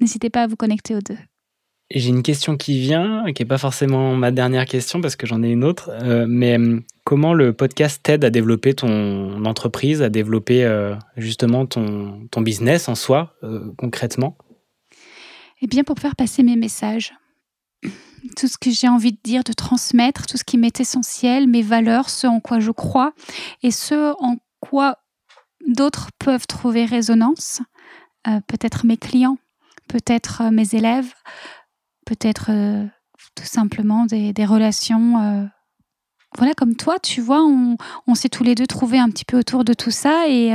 n'hésitez 0.00 0.30
pas 0.30 0.42
à 0.42 0.46
vous 0.46 0.56
connecter 0.56 0.94
aux 0.94 1.00
deux. 1.00 1.18
J'ai 1.92 2.08
une 2.08 2.22
question 2.22 2.56
qui 2.56 2.78
vient, 2.78 3.24
qui 3.34 3.42
n'est 3.42 3.48
pas 3.48 3.58
forcément 3.58 4.14
ma 4.14 4.30
dernière 4.30 4.64
question 4.64 5.00
parce 5.00 5.16
que 5.16 5.26
j'en 5.26 5.42
ai 5.42 5.50
une 5.50 5.64
autre. 5.64 5.90
Euh, 6.02 6.24
mais 6.28 6.58
euh, 6.58 6.80
comment 7.04 7.34
le 7.34 7.52
podcast 7.52 8.00
t'aide 8.02 8.24
à 8.24 8.30
développer 8.30 8.74
ton 8.74 9.44
entreprise, 9.44 10.00
à 10.00 10.08
développer 10.08 10.66
justement 11.16 11.66
ton, 11.66 12.26
ton 12.30 12.40
business 12.40 12.88
en 12.88 12.94
soi, 12.94 13.34
concrètement? 13.76 14.36
Eh 15.62 15.66
bien, 15.66 15.84
pour 15.84 15.98
faire 15.98 16.16
passer 16.16 16.42
mes 16.42 16.56
messages, 16.56 17.12
tout 18.36 18.48
ce 18.48 18.58
que 18.58 18.70
j'ai 18.70 18.88
envie 18.88 19.12
de 19.12 19.18
dire, 19.22 19.44
de 19.44 19.52
transmettre, 19.52 20.26
tout 20.26 20.36
ce 20.36 20.44
qui 20.44 20.58
m'est 20.58 20.80
essentiel, 20.80 21.46
mes 21.48 21.62
valeurs, 21.62 22.10
ce 22.10 22.26
en 22.26 22.40
quoi 22.40 22.60
je 22.60 22.70
crois 22.70 23.12
et 23.62 23.70
ce 23.70 24.14
en 24.22 24.36
quoi 24.60 24.98
d'autres 25.66 26.10
peuvent 26.18 26.46
trouver 26.46 26.84
résonance, 26.84 27.60
euh, 28.26 28.40
peut-être 28.46 28.86
mes 28.86 28.96
clients, 28.96 29.38
peut-être 29.88 30.42
euh, 30.42 30.50
mes 30.50 30.74
élèves, 30.74 31.12
peut-être 32.06 32.50
euh, 32.50 32.86
tout 33.34 33.44
simplement 33.44 34.06
des, 34.06 34.32
relations. 34.44 35.50
voilà, 36.36 36.54
comme 36.54 36.76
toi, 36.76 36.98
tu 36.98 37.20
vois, 37.20 37.44
on, 37.44 38.14
s'est 38.14 38.28
tous 38.28 38.44
les 38.44 38.54
deux 38.54 38.66
trouvés 38.66 38.98
un 38.98 39.10
petit 39.10 39.24
peu 39.24 39.38
autour 39.38 39.64
de 39.64 39.74
tout 39.74 39.90
ça 39.90 40.26
et 40.28 40.50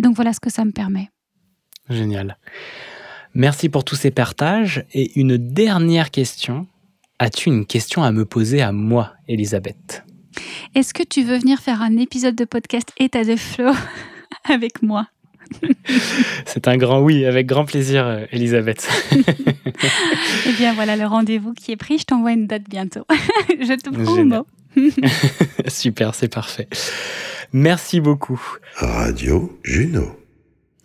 donc 0.00 0.14
voilà 0.14 0.32
ce 0.32 0.40
que 0.40 0.50
ça 0.50 0.64
me 0.64 0.72
permet. 0.72 1.10
Génial. 1.88 2.38
Merci 3.38 3.68
pour 3.68 3.84
tous 3.84 3.94
ces 3.94 4.10
partages. 4.10 4.84
Et 4.92 5.12
une 5.18 5.36
dernière 5.36 6.10
question. 6.10 6.66
As-tu 7.20 7.50
une 7.50 7.66
question 7.66 8.02
à 8.02 8.10
me 8.10 8.24
poser 8.24 8.62
à 8.62 8.72
moi, 8.72 9.12
Elisabeth? 9.28 10.02
Est-ce 10.74 10.92
que 10.92 11.04
tu 11.04 11.22
veux 11.22 11.38
venir 11.38 11.60
faire 11.60 11.80
un 11.80 11.96
épisode 11.98 12.34
de 12.34 12.44
podcast 12.44 12.90
État 12.98 13.22
de 13.22 13.36
flow 13.36 13.70
avec 14.52 14.82
moi? 14.82 15.06
C'est 16.46 16.66
un 16.66 16.76
grand 16.76 17.00
oui, 17.00 17.24
avec 17.26 17.46
grand 17.46 17.64
plaisir, 17.64 18.04
euh, 18.08 18.24
Elisabeth. 18.32 18.88
eh 19.12 20.52
bien 20.54 20.74
voilà 20.74 20.96
le 20.96 21.06
rendez-vous 21.06 21.54
qui 21.54 21.70
est 21.70 21.76
pris. 21.76 21.98
Je 21.98 22.04
t'envoie 22.06 22.32
une 22.32 22.48
date 22.48 22.68
bientôt. 22.68 23.06
Je 23.48 23.74
te 23.74 23.90
prends 23.90 24.18
au 24.18 24.24
mot. 24.24 24.46
Super, 25.68 26.16
c'est 26.16 26.26
parfait. 26.26 26.66
Merci 27.52 28.00
beaucoup. 28.00 28.42
Radio 28.74 29.60
Juno. 29.62 30.17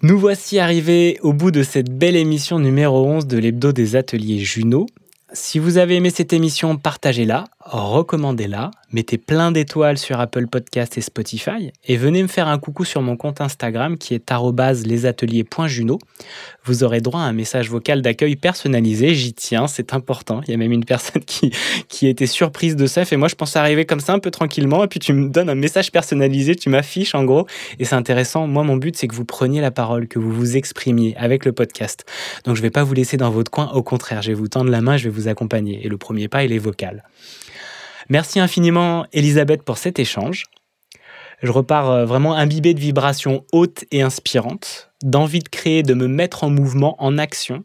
Nous 0.06 0.20
voici 0.20 0.60
arrivés 0.60 1.18
au 1.22 1.32
bout 1.32 1.50
de 1.50 1.64
cette 1.64 1.90
belle 1.90 2.18
émission 2.18 2.60
numéro 2.60 3.06
11 3.06 3.26
de 3.26 3.38
l'hebdo 3.38 3.72
des 3.72 3.96
ateliers 3.96 4.40
Juno. 4.40 4.86
Si 5.32 5.60
vous 5.60 5.78
avez 5.78 5.96
aimé 5.96 6.10
cette 6.10 6.34
émission, 6.34 6.76
partagez-la, 6.76 7.46
recommandez-la, 7.62 8.72
mettez 8.94 9.18
plein 9.18 9.52
d'étoiles 9.52 9.98
sur 9.98 10.20
Apple 10.20 10.48
Podcast 10.48 10.98
et 10.98 11.02
Spotify 11.02 11.72
et 11.84 11.98
venez 11.98 12.22
me 12.22 12.28
faire 12.28 12.48
un 12.48 12.60
coucou 12.60 12.86
sur 12.86 13.02
mon 13.02 13.18
compte 13.18 13.42
Instagram 13.42 13.98
qui 13.98 14.14
est 14.14 14.32
lesateliers.juno. 14.86 16.00
Vous 16.64 16.84
aurez 16.84 17.02
droit 17.02 17.22
à 17.22 17.24
un 17.24 17.34
message 17.34 17.70
vocal 17.70 18.02
d'accueil 18.02 18.36
personnalisé, 18.36 19.16
j'y 19.16 19.34
tiens, 19.34 19.68
c'est 19.68 19.94
important. 19.94 20.42
Il 20.48 20.52
y 20.52 20.54
a 20.54 20.58
même 20.58 20.72
une 20.72 20.86
personne 20.86 21.24
qui, 21.26 21.52
était 22.08 22.28
surprise 22.28 22.76
de 22.76 22.86
ça, 22.86 23.04
et 23.10 23.16
moi 23.16 23.28
je 23.28 23.36
pense 23.36 23.56
arriver 23.56 23.86
comme 23.86 24.02
ça 24.02 24.14
un 24.14 24.20
peu 24.20 24.30
tranquillement 24.30 24.84
et 24.84 24.88
puis 24.88 25.00
tu 25.00 25.14
me 25.14 25.30
donnes 25.30 25.50
un 25.50 25.56
message 25.56 25.92
personnalisé, 25.92 26.56
tu 26.56 26.70
m'affiches 26.70 27.16
en 27.16 27.24
gros 27.24 27.48
et 27.80 27.86
c'est 27.86 27.96
intéressant. 27.96 28.46
Moi 28.46 28.64
mon 28.64 28.78
but 28.78 28.96
c'est 28.96 29.08
que 29.08 29.16
vous 29.16 29.26
preniez 29.26 29.62
la 29.62 29.72
parole, 29.72 30.08
que 30.08 30.20
vous 30.20 30.32
vous 30.32 30.58
exprimiez 30.58 31.16
avec 31.18 31.46
le 31.46 31.54
podcast. 31.54 32.06
Donc 32.46 32.56
je 32.56 32.62
vais 32.62 32.70
pas 32.70 32.84
vous 32.84 32.94
laisser 32.94 33.18
dans 33.18 33.32
votre 33.32 33.50
coin, 33.50 33.72
au 33.72 33.82
contraire, 33.82 34.22
je 34.22 34.30
vais 34.30 34.34
vous 34.34 34.50
tendre 34.50 34.70
la 34.70 34.82
main, 34.82 34.98
je 34.98 35.06
vais 35.06 35.10
vous 35.10 35.28
accompagner 35.28 35.86
et 35.86 35.90
le 35.90 35.98
premier 35.98 36.28
pas 36.28 36.44
il 36.44 36.52
est 36.52 36.60
vocal. 36.60 37.04
Merci 38.10 38.40
infiniment 38.40 39.06
Elisabeth 39.14 39.64
pour 39.64 39.78
cet 39.78 40.00
échange. 40.00 40.46
Je 41.42 41.52
repars 41.52 41.92
euh, 41.92 42.06
vraiment 42.06 42.36
imbibé 42.36 42.74
de 42.74 42.80
vibrations 42.80 43.46
hautes 43.52 43.84
et 43.92 44.02
inspirantes, 44.02 44.92
d'envie 45.04 45.40
de 45.40 45.50
créer, 45.50 45.84
de 45.84 45.94
me 45.94 46.08
mettre 46.08 46.44
en 46.44 46.50
mouvement, 46.50 46.96
en 47.00 47.18
action. 47.18 47.64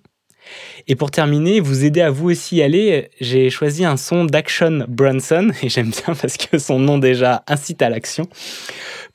Et 0.86 0.96
pour 0.96 1.10
terminer, 1.10 1.60
vous 1.60 1.84
aider 1.84 2.00
à 2.00 2.10
vous 2.10 2.30
aussi 2.30 2.62
aller, 2.62 3.10
j'ai 3.20 3.50
choisi 3.50 3.84
un 3.84 3.96
son 3.96 4.24
d'Action 4.24 4.84
Brunson, 4.88 5.50
et 5.62 5.68
j'aime 5.68 5.90
bien 5.90 6.14
parce 6.14 6.36
que 6.36 6.58
son 6.58 6.78
nom 6.78 6.98
déjà 6.98 7.44
incite 7.46 7.82
à 7.82 7.88
l'action, 7.88 8.28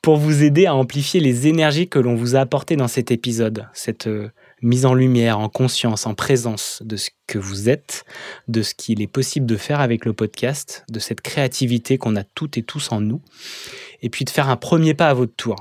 pour 0.01 0.17
vous 0.17 0.43
aider 0.43 0.65
à 0.65 0.75
amplifier 0.75 1.19
les 1.19 1.47
énergies 1.47 1.87
que 1.87 1.99
l'on 1.99 2.15
vous 2.15 2.35
a 2.35 2.41
apportées 2.41 2.75
dans 2.75 2.87
cet 2.87 3.11
épisode, 3.11 3.67
cette 3.73 4.07
euh, 4.07 4.29
mise 4.63 4.85
en 4.85 4.93
lumière, 4.93 5.39
en 5.39 5.49
conscience, 5.49 6.07
en 6.07 6.15
présence 6.15 6.81
de 6.83 6.95
ce 6.95 7.09
que 7.27 7.37
vous 7.37 7.69
êtes, 7.69 8.05
de 8.47 8.61
ce 8.61 8.73
qu'il 8.73 9.01
est 9.01 9.07
possible 9.07 9.45
de 9.45 9.57
faire 9.57 9.81
avec 9.81 10.05
le 10.05 10.13
podcast, 10.13 10.85
de 10.89 10.99
cette 10.99 11.21
créativité 11.21 11.97
qu'on 11.97 12.15
a 12.15 12.23
toutes 12.23 12.57
et 12.57 12.63
tous 12.63 12.91
en 12.91 13.01
nous, 13.01 13.21
et 14.01 14.09
puis 14.09 14.25
de 14.25 14.29
faire 14.29 14.49
un 14.49 14.55
premier 14.55 14.93
pas 14.93 15.09
à 15.09 15.13
votre 15.13 15.35
tour. 15.35 15.57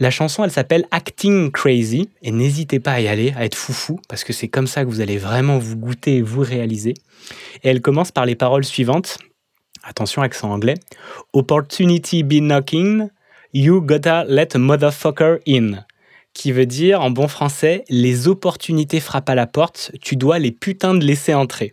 La 0.00 0.10
chanson, 0.10 0.42
elle 0.42 0.50
s'appelle 0.50 0.86
Acting 0.90 1.52
Crazy, 1.52 2.08
et 2.22 2.32
n'hésitez 2.32 2.80
pas 2.80 2.92
à 2.92 3.00
y 3.00 3.06
aller, 3.06 3.32
à 3.36 3.44
être 3.44 3.54
foufou, 3.54 4.00
parce 4.08 4.24
que 4.24 4.32
c'est 4.32 4.48
comme 4.48 4.66
ça 4.66 4.84
que 4.84 4.90
vous 4.90 5.00
allez 5.00 5.18
vraiment 5.18 5.58
vous 5.58 5.76
goûter 5.76 6.16
et 6.16 6.22
vous 6.22 6.40
réaliser. 6.40 6.94
Et 7.62 7.68
elle 7.68 7.80
commence 7.80 8.10
par 8.10 8.26
les 8.26 8.34
paroles 8.34 8.64
suivantes. 8.64 9.18
Attention, 9.84 10.22
accent 10.22 10.50
anglais. 10.50 10.74
Opportunity 11.32 12.22
be 12.22 12.40
knocking, 12.40 13.08
you 13.52 13.80
gotta 13.82 14.24
let 14.24 14.48
a 14.54 14.58
motherfucker 14.58 15.38
in 15.46 15.84
qui 16.34 16.52
veut 16.52 16.66
dire 16.66 17.00
en 17.00 17.10
bon 17.10 17.28
français 17.28 17.84
les 17.88 18.28
opportunités 18.28 19.00
frappent 19.00 19.30
à 19.30 19.34
la 19.34 19.46
porte, 19.46 19.92
tu 20.02 20.16
dois 20.16 20.38
les 20.38 20.50
putains 20.50 20.94
de 20.94 21.04
laisser 21.04 21.32
entrer. 21.32 21.72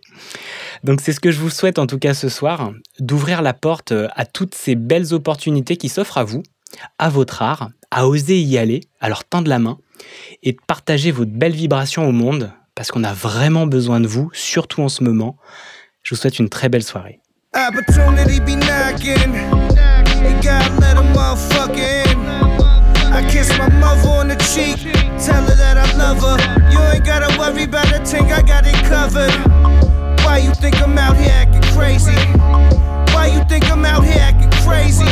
Donc 0.83 1.01
c'est 1.01 1.13
ce 1.13 1.19
que 1.19 1.31
je 1.31 1.39
vous 1.39 1.49
souhaite 1.49 1.79
en 1.79 1.87
tout 1.87 1.99
cas 1.99 2.13
ce 2.13 2.29
soir, 2.29 2.71
d'ouvrir 2.99 3.41
la 3.41 3.53
porte 3.53 3.93
à 4.15 4.25
toutes 4.25 4.55
ces 4.55 4.75
belles 4.75 5.13
opportunités 5.13 5.75
qui 5.75 5.89
s'offrent 5.89 6.19
à 6.19 6.23
vous, 6.23 6.43
à 6.99 7.09
votre 7.09 7.41
art, 7.41 7.69
à 7.89 8.07
oser 8.07 8.39
y 8.39 8.57
aller, 8.57 8.81
alors 9.01 9.25
tendre 9.25 9.49
la 9.49 9.59
main 9.59 9.77
et 10.43 10.53
de 10.53 10.57
partager 10.65 11.11
votre 11.11 11.31
belle 11.31 11.53
vibration 11.53 12.07
au 12.07 12.11
monde, 12.11 12.51
parce 12.75 12.91
qu'on 12.91 13.03
a 13.03 13.13
vraiment 13.13 13.67
besoin 13.67 13.99
de 13.99 14.07
vous, 14.07 14.29
surtout 14.33 14.81
en 14.81 14.89
ce 14.89 15.03
moment. 15.03 15.37
Je 16.03 16.15
vous 16.15 16.21
souhaite 16.21 16.39
une 16.39 16.49
très 16.49 16.69
belle 16.69 16.83
soirée. 16.83 17.19
Kiss 23.31 23.49
my 23.57 23.69
mother 23.79 24.09
on 24.09 24.27
the 24.27 24.35
cheek. 24.35 24.91
Tell 25.23 25.43
her 25.43 25.55
that 25.55 25.77
I 25.77 25.87
love 25.95 26.19
her. 26.19 26.37
You 26.69 26.79
ain't 26.93 27.05
gotta 27.05 27.31
worry 27.39 27.63
about 27.63 27.89
a 27.93 28.05
thing, 28.05 28.29
I 28.31 28.41
got 28.41 28.65
it 28.67 28.75
covered. 28.85 29.31
Why 30.25 30.39
you 30.39 30.53
think 30.53 30.81
I'm 30.81 30.97
out 30.97 31.15
here 31.15 31.31
acting 31.31 31.61
crazy? 31.73 32.11
Why 33.13 33.31
you 33.33 33.41
think 33.45 33.71
I'm 33.71 33.85
out 33.85 34.03
here 34.03 34.19
acting 34.19 34.51
crazy? 34.65 35.05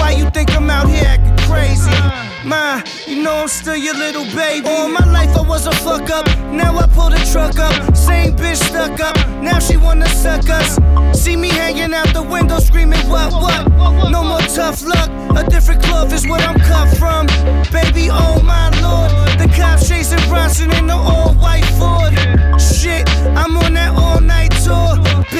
Why 0.00 0.14
you 0.16 0.30
think 0.30 0.50
I'm 0.56 0.70
out 0.70 0.88
here 0.88 1.04
acting 1.04 1.36
crazy? 1.46 2.27
Ma, 2.44 2.82
you 3.06 3.22
know 3.22 3.34
I'm 3.42 3.48
still 3.48 3.76
your 3.76 3.94
little 3.94 4.24
baby. 4.36 4.66
All 4.68 4.88
my 4.88 5.04
life 5.10 5.36
I 5.36 5.40
was 5.40 5.66
a 5.66 5.72
fuck 5.72 6.08
up. 6.10 6.26
Now 6.52 6.76
I 6.78 6.86
pull 6.86 7.10
the 7.10 7.18
truck 7.32 7.58
up. 7.58 7.96
Same 7.96 8.36
bitch 8.36 8.56
stuck 8.56 9.00
up. 9.00 9.16
Now 9.42 9.58
she 9.58 9.76
wanna 9.76 10.08
suck 10.08 10.48
us. 10.48 10.78
See 11.20 11.36
me 11.36 11.48
hanging 11.48 11.92
out 11.92 12.12
the 12.14 12.22
window 12.22 12.58
screaming, 12.58 13.00
what, 13.08 13.32
what? 13.32 13.66
No 14.10 14.22
more 14.22 14.40
tough 14.40 14.84
luck. 14.84 15.10
A 15.36 15.48
different 15.50 15.82
cloth 15.82 16.12
is 16.12 16.26
what 16.26 16.40
I'm 16.42 16.58
cut 16.60 16.96
from. 16.96 17.26
Baby, 17.72 18.08
oh 18.10 18.40
my 18.42 18.70
lord. 18.80 19.10
The 19.38 19.52
cops 19.56 19.88
chasing 19.88 20.20
Bronson 20.28 20.70
in 20.72 20.86
the 20.86 20.94
all 20.94 21.34
white 21.34 21.66
Ford. 21.78 22.14
Shit, 22.60 23.08
I'm 23.36 23.56
on 23.56 23.74
that 23.74 23.94
all 23.96 24.20
night 24.20 24.52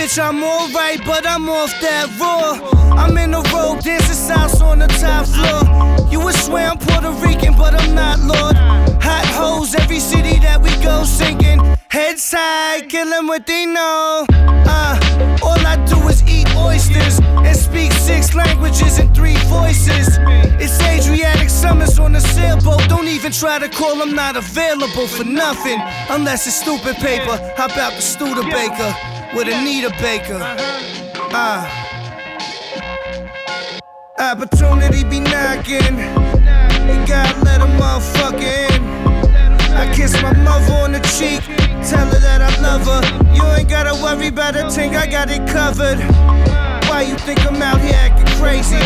Bitch, 0.09 0.19
I'm 0.19 0.43
alright, 0.43 1.05
but 1.05 1.27
I'm 1.27 1.49
off 1.51 1.73
that 1.81 2.09
raw. 2.19 2.57
I'm 2.97 3.19
in 3.19 3.33
the 3.33 3.43
road, 3.53 3.83
dancing 3.83 4.15
sauce 4.15 4.61
on 4.61 4.79
the 4.79 4.87
top 4.87 5.27
floor. 5.27 6.09
You 6.11 6.21
would 6.21 6.35
swear 6.35 6.71
I'm 6.71 6.79
Puerto 6.79 7.11
Rican, 7.11 7.55
but 7.57 7.75
I'm 7.75 7.95
not, 7.95 8.19
Lord. 8.21 8.57
Hot 9.03 9.27
hoes, 9.27 9.75
every 9.75 9.99
city 9.99 10.39
that 10.41 10.63
we 10.63 10.71
go 10.83 11.05
singing. 11.05 11.59
Heads 11.89 12.33
high, 12.33 12.81
kill 12.89 13.11
what 13.27 13.47
they 13.47 13.67
know. 13.67 14.25
Uh, 14.31 15.39
all 15.43 15.61
I 15.67 15.77
do 15.85 15.99
is 16.09 16.23
eat 16.27 16.49
oysters 16.57 17.19
and 17.21 17.57
speak 17.57 17.93
six 17.93 18.35
languages 18.35 18.99
and 18.99 19.15
three 19.15 19.37
voices. 19.45 20.17
It's 20.63 20.81
Adriatic 20.81 21.51
summers 21.51 21.99
on 21.99 22.15
a 22.15 22.21
sailboat. 22.21 22.89
Don't 22.89 23.09
even 23.09 23.33
try 23.33 23.59
to 23.59 23.69
call, 23.69 24.01
I'm 24.01 24.15
not 24.15 24.37
available 24.37 25.07
for 25.07 25.25
nothing. 25.25 25.81
Unless 26.09 26.47
it's 26.47 26.57
stupid 26.57 26.97
paper. 26.97 27.37
How 27.57 27.67
about 27.67 27.93
the 27.95 28.03
Studebaker 28.03 29.18
with 29.35 29.49
Anita 29.49 29.91
Baker? 30.01 30.39
Uh, 31.31 31.69
opportunity 34.19 35.05
be 35.05 35.21
knocking. 35.21 35.99
You 36.89 36.97
gotta 37.07 37.39
let 37.45 37.61
a 37.61 37.69
motherfucker 37.77 38.43
in. 38.43 38.83
I 39.77 39.93
kiss 39.95 40.13
my 40.23 40.33
mother 40.33 40.73
on 40.75 40.93
the 40.93 41.01
cheek, 41.19 41.43
tell 41.89 42.07
her 42.07 42.19
that 42.21 42.41
I 42.43 42.51
love 42.61 42.87
her. 42.87 43.35
You 43.35 43.43
ain't 43.57 43.69
gotta 43.69 43.95
worry 44.03 44.29
about 44.29 44.57
a 44.57 44.71
thing, 44.71 44.97
I 44.97 45.07
got 45.07 45.31
it 45.31 45.47
covered. 45.49 45.99
Why 46.89 47.03
you 47.03 47.17
think 47.19 47.45
I'm 47.47 47.61
out 47.63 47.81
here 47.81 47.95
acting 47.95 48.27
crazy? 48.41 48.83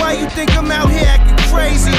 Why 0.00 0.12
you 0.12 0.28
think 0.30 0.56
I'm 0.56 0.70
out 0.70 0.90
here 0.90 1.04
acting 1.06 1.36
crazy? 1.52 1.90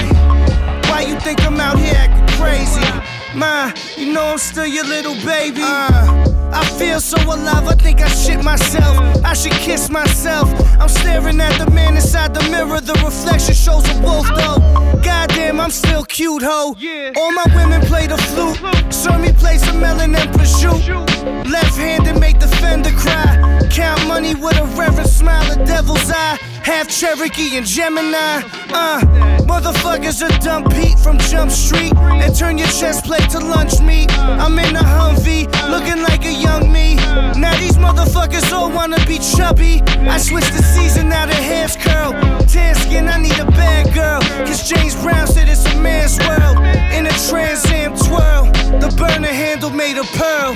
Why 0.89 1.01
you 1.01 1.19
think 1.19 1.41
I'm 1.45 1.59
out 1.59 1.77
here 1.77 1.93
acting 1.95 2.27
crazy? 2.37 3.20
Ma, 3.35 3.71
you 3.97 4.11
know 4.11 4.23
I'm 4.23 4.37
still 4.37 4.65
your 4.65 4.83
little 4.85 5.15
baby. 5.25 5.61
Uh, 5.61 6.51
I 6.53 6.65
feel 6.77 6.99
so 6.99 7.17
alive, 7.23 7.65
I 7.67 7.75
think 7.75 8.01
I 8.01 8.09
shit 8.09 8.43
myself. 8.43 8.97
I 9.23 9.33
should 9.33 9.53
kiss 9.53 9.89
myself. 9.89 10.49
I'm 10.79 10.89
staring 10.89 11.39
at 11.39 11.57
the 11.57 11.71
man 11.71 11.95
inside 11.95 12.33
the 12.33 12.43
mirror, 12.49 12.81
the 12.81 12.93
reflection 13.05 13.53
shows 13.55 13.87
a 13.89 14.01
wolf 14.01 14.27
though. 14.27 14.59
Goddamn, 15.01 15.61
I'm 15.61 15.71
still 15.71 16.03
cute, 16.03 16.43
ho. 16.43 16.75
All 17.15 17.31
my 17.31 17.45
women 17.55 17.81
play 17.81 18.07
the 18.07 18.17
flute. 18.17 18.59
Serve 18.93 19.21
me 19.21 19.31
play 19.31 19.57
some 19.57 19.79
melon 19.79 20.13
and 20.13 20.29
prosciutto. 20.31 21.05
Left 21.49 21.77
handed 21.77 22.19
make 22.19 22.39
the 22.39 22.47
fender 22.47 22.91
cry. 22.91 23.61
Count 23.71 24.05
money 24.07 24.35
with 24.35 24.57
a 24.57 24.65
reverent 24.75 25.09
smile, 25.09 25.49
a 25.51 25.65
devil's 25.65 26.11
eye. 26.11 26.37
Half 26.63 26.89
Cherokee 26.89 27.57
and 27.57 27.65
Gemini. 27.65 28.41
Uh, 28.69 29.01
motherfuckers 29.45 30.21
are 30.21 30.39
dumb 30.39 30.63
Pete 30.65 30.97
from 30.99 31.17
Jump 31.17 31.51
Street. 31.51 31.93
And 31.95 32.35
turn 32.35 32.57
your 32.57 32.67
chest 32.67 33.05
plate 33.05 33.29
to 33.31 33.39
lunch 33.39 33.81
meat. 33.81 34.11
I'm 34.17 34.57
in 34.59 34.75
a 34.75 34.79
Humvee, 34.79 35.45
looking 35.69 36.01
like 36.03 36.23
a 36.25 36.31
young 36.31 36.71
me. 36.71 36.95
Now 37.39 37.57
these 37.59 37.77
motherfuckers 37.77 38.51
all 38.51 38.71
wanna 38.71 39.03
be 39.07 39.17
chubby. 39.17 39.81
I 40.07 40.17
switched 40.17 40.53
the 40.53 40.63
season, 40.63 41.09
now 41.09 41.25
the 41.25 41.33
hair's 41.33 41.75
curl. 41.75 42.13
Tan 42.45 42.75
skin, 42.75 43.07
I 43.07 43.17
need 43.17 43.39
a 43.39 43.45
bad 43.45 43.93
girl. 43.93 44.21
Cause 44.45 44.69
James 44.69 44.95
Brown 45.01 45.27
said 45.27 45.49
it's 45.49 45.65
a 45.65 45.75
man's 45.81 46.19
world. 46.19 46.57
In 46.93 47.07
a 47.07 47.13
Trans 47.27 47.65
Am 47.71 47.95
twirl, 47.97 48.45
the 48.79 48.93
burner 48.97 49.27
handle 49.27 49.71
made 49.71 49.97
of 49.97 50.05
pearl. 50.13 50.55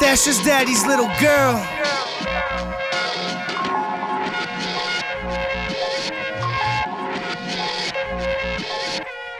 That's 0.00 0.24
just 0.24 0.44
daddy's 0.44 0.84
little 0.86 1.10
girl. 1.20 1.64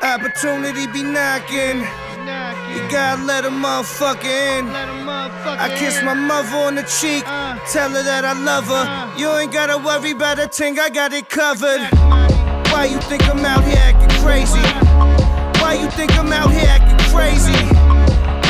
Opportunity 0.04 0.86
be 0.86 1.02
knocking. 1.02 1.80
You 1.80 2.80
gotta 2.90 3.22
let 3.24 3.46
a 3.46 3.48
motherfucker 3.48 4.24
in. 4.24 4.68
I 4.68 5.74
kiss 5.78 6.02
my 6.02 6.12
mother 6.12 6.56
on 6.58 6.74
the 6.74 6.82
cheek, 6.82 7.24
tell 7.72 7.88
her 7.88 8.02
that 8.02 8.22
I 8.22 8.34
love 8.34 8.66
her. 8.66 8.84
You 9.18 9.32
ain't 9.32 9.50
gotta 9.50 9.78
worry 9.78 10.10
about 10.10 10.38
a 10.38 10.46
thing, 10.46 10.78
I 10.78 10.90
got 10.90 11.14
it 11.14 11.30
covered. 11.30 11.80
Why 12.68 12.84
you 12.84 13.00
think 13.08 13.26
I'm 13.30 13.44
out 13.46 13.64
here 13.64 13.78
acting 13.80 14.12
crazy? 14.20 14.60
Why 15.62 15.78
you 15.80 15.88
think 15.92 16.12
I'm 16.18 16.30
out 16.32 16.52
here 16.52 16.68
acting 16.68 17.00
crazy? 17.08 17.56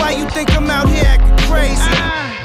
Why 0.01 0.11
you 0.19 0.29
think 0.31 0.51
I'm 0.57 0.69
out 0.69 0.89
here 0.89 1.05
acting 1.07 1.39
crazy? 1.47 1.95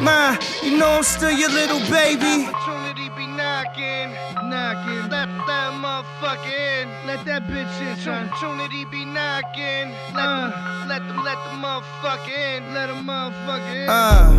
Ma, 0.03 0.37
you 0.61 0.77
know 0.77 0.87
I'm 0.87 1.03
still 1.03 1.31
your 1.31 1.49
little 1.49 1.79
baby. 1.89 2.45
Opportunity 2.45 3.09
be 3.17 3.25
knocking, 3.25 4.13
knocking. 4.49 5.09
Let 5.09 5.29
that 5.47 5.73
motherfucker 5.73 6.81
in. 6.81 6.89
Let 7.05 7.25
that 7.25 7.43
bitch 7.47 7.81
in. 7.81 7.95
Son. 7.97 8.27
Opportunity 8.29 8.85
be 8.85 9.05
knocking. 9.05 9.91
Let, 10.15 10.25
uh, 10.25 10.49
the, 10.49 10.87
let 10.87 11.07
them 11.07 11.23
let 11.23 11.37
the 11.45 11.51
motherfucker 11.63 12.57
in. 12.57 12.73
Let 12.73 12.87
them 12.87 13.05
motherfucker 13.05 13.75
in. 13.83 13.89
Uh, 13.89 14.29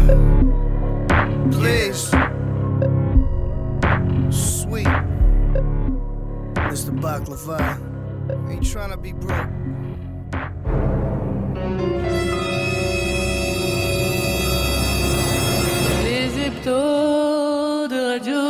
please. 1.52 2.10
Sweet. 4.30 4.92
Mr. 6.70 6.92
Baklava. 7.00 7.78
Ain't 8.50 8.66
trying 8.66 8.90
to 8.90 8.96
be 8.96 9.12
broke. 9.12 9.48
Les 16.04 16.36
Egypto 16.36 17.88
de 17.88 17.98
Radio. 18.12 18.49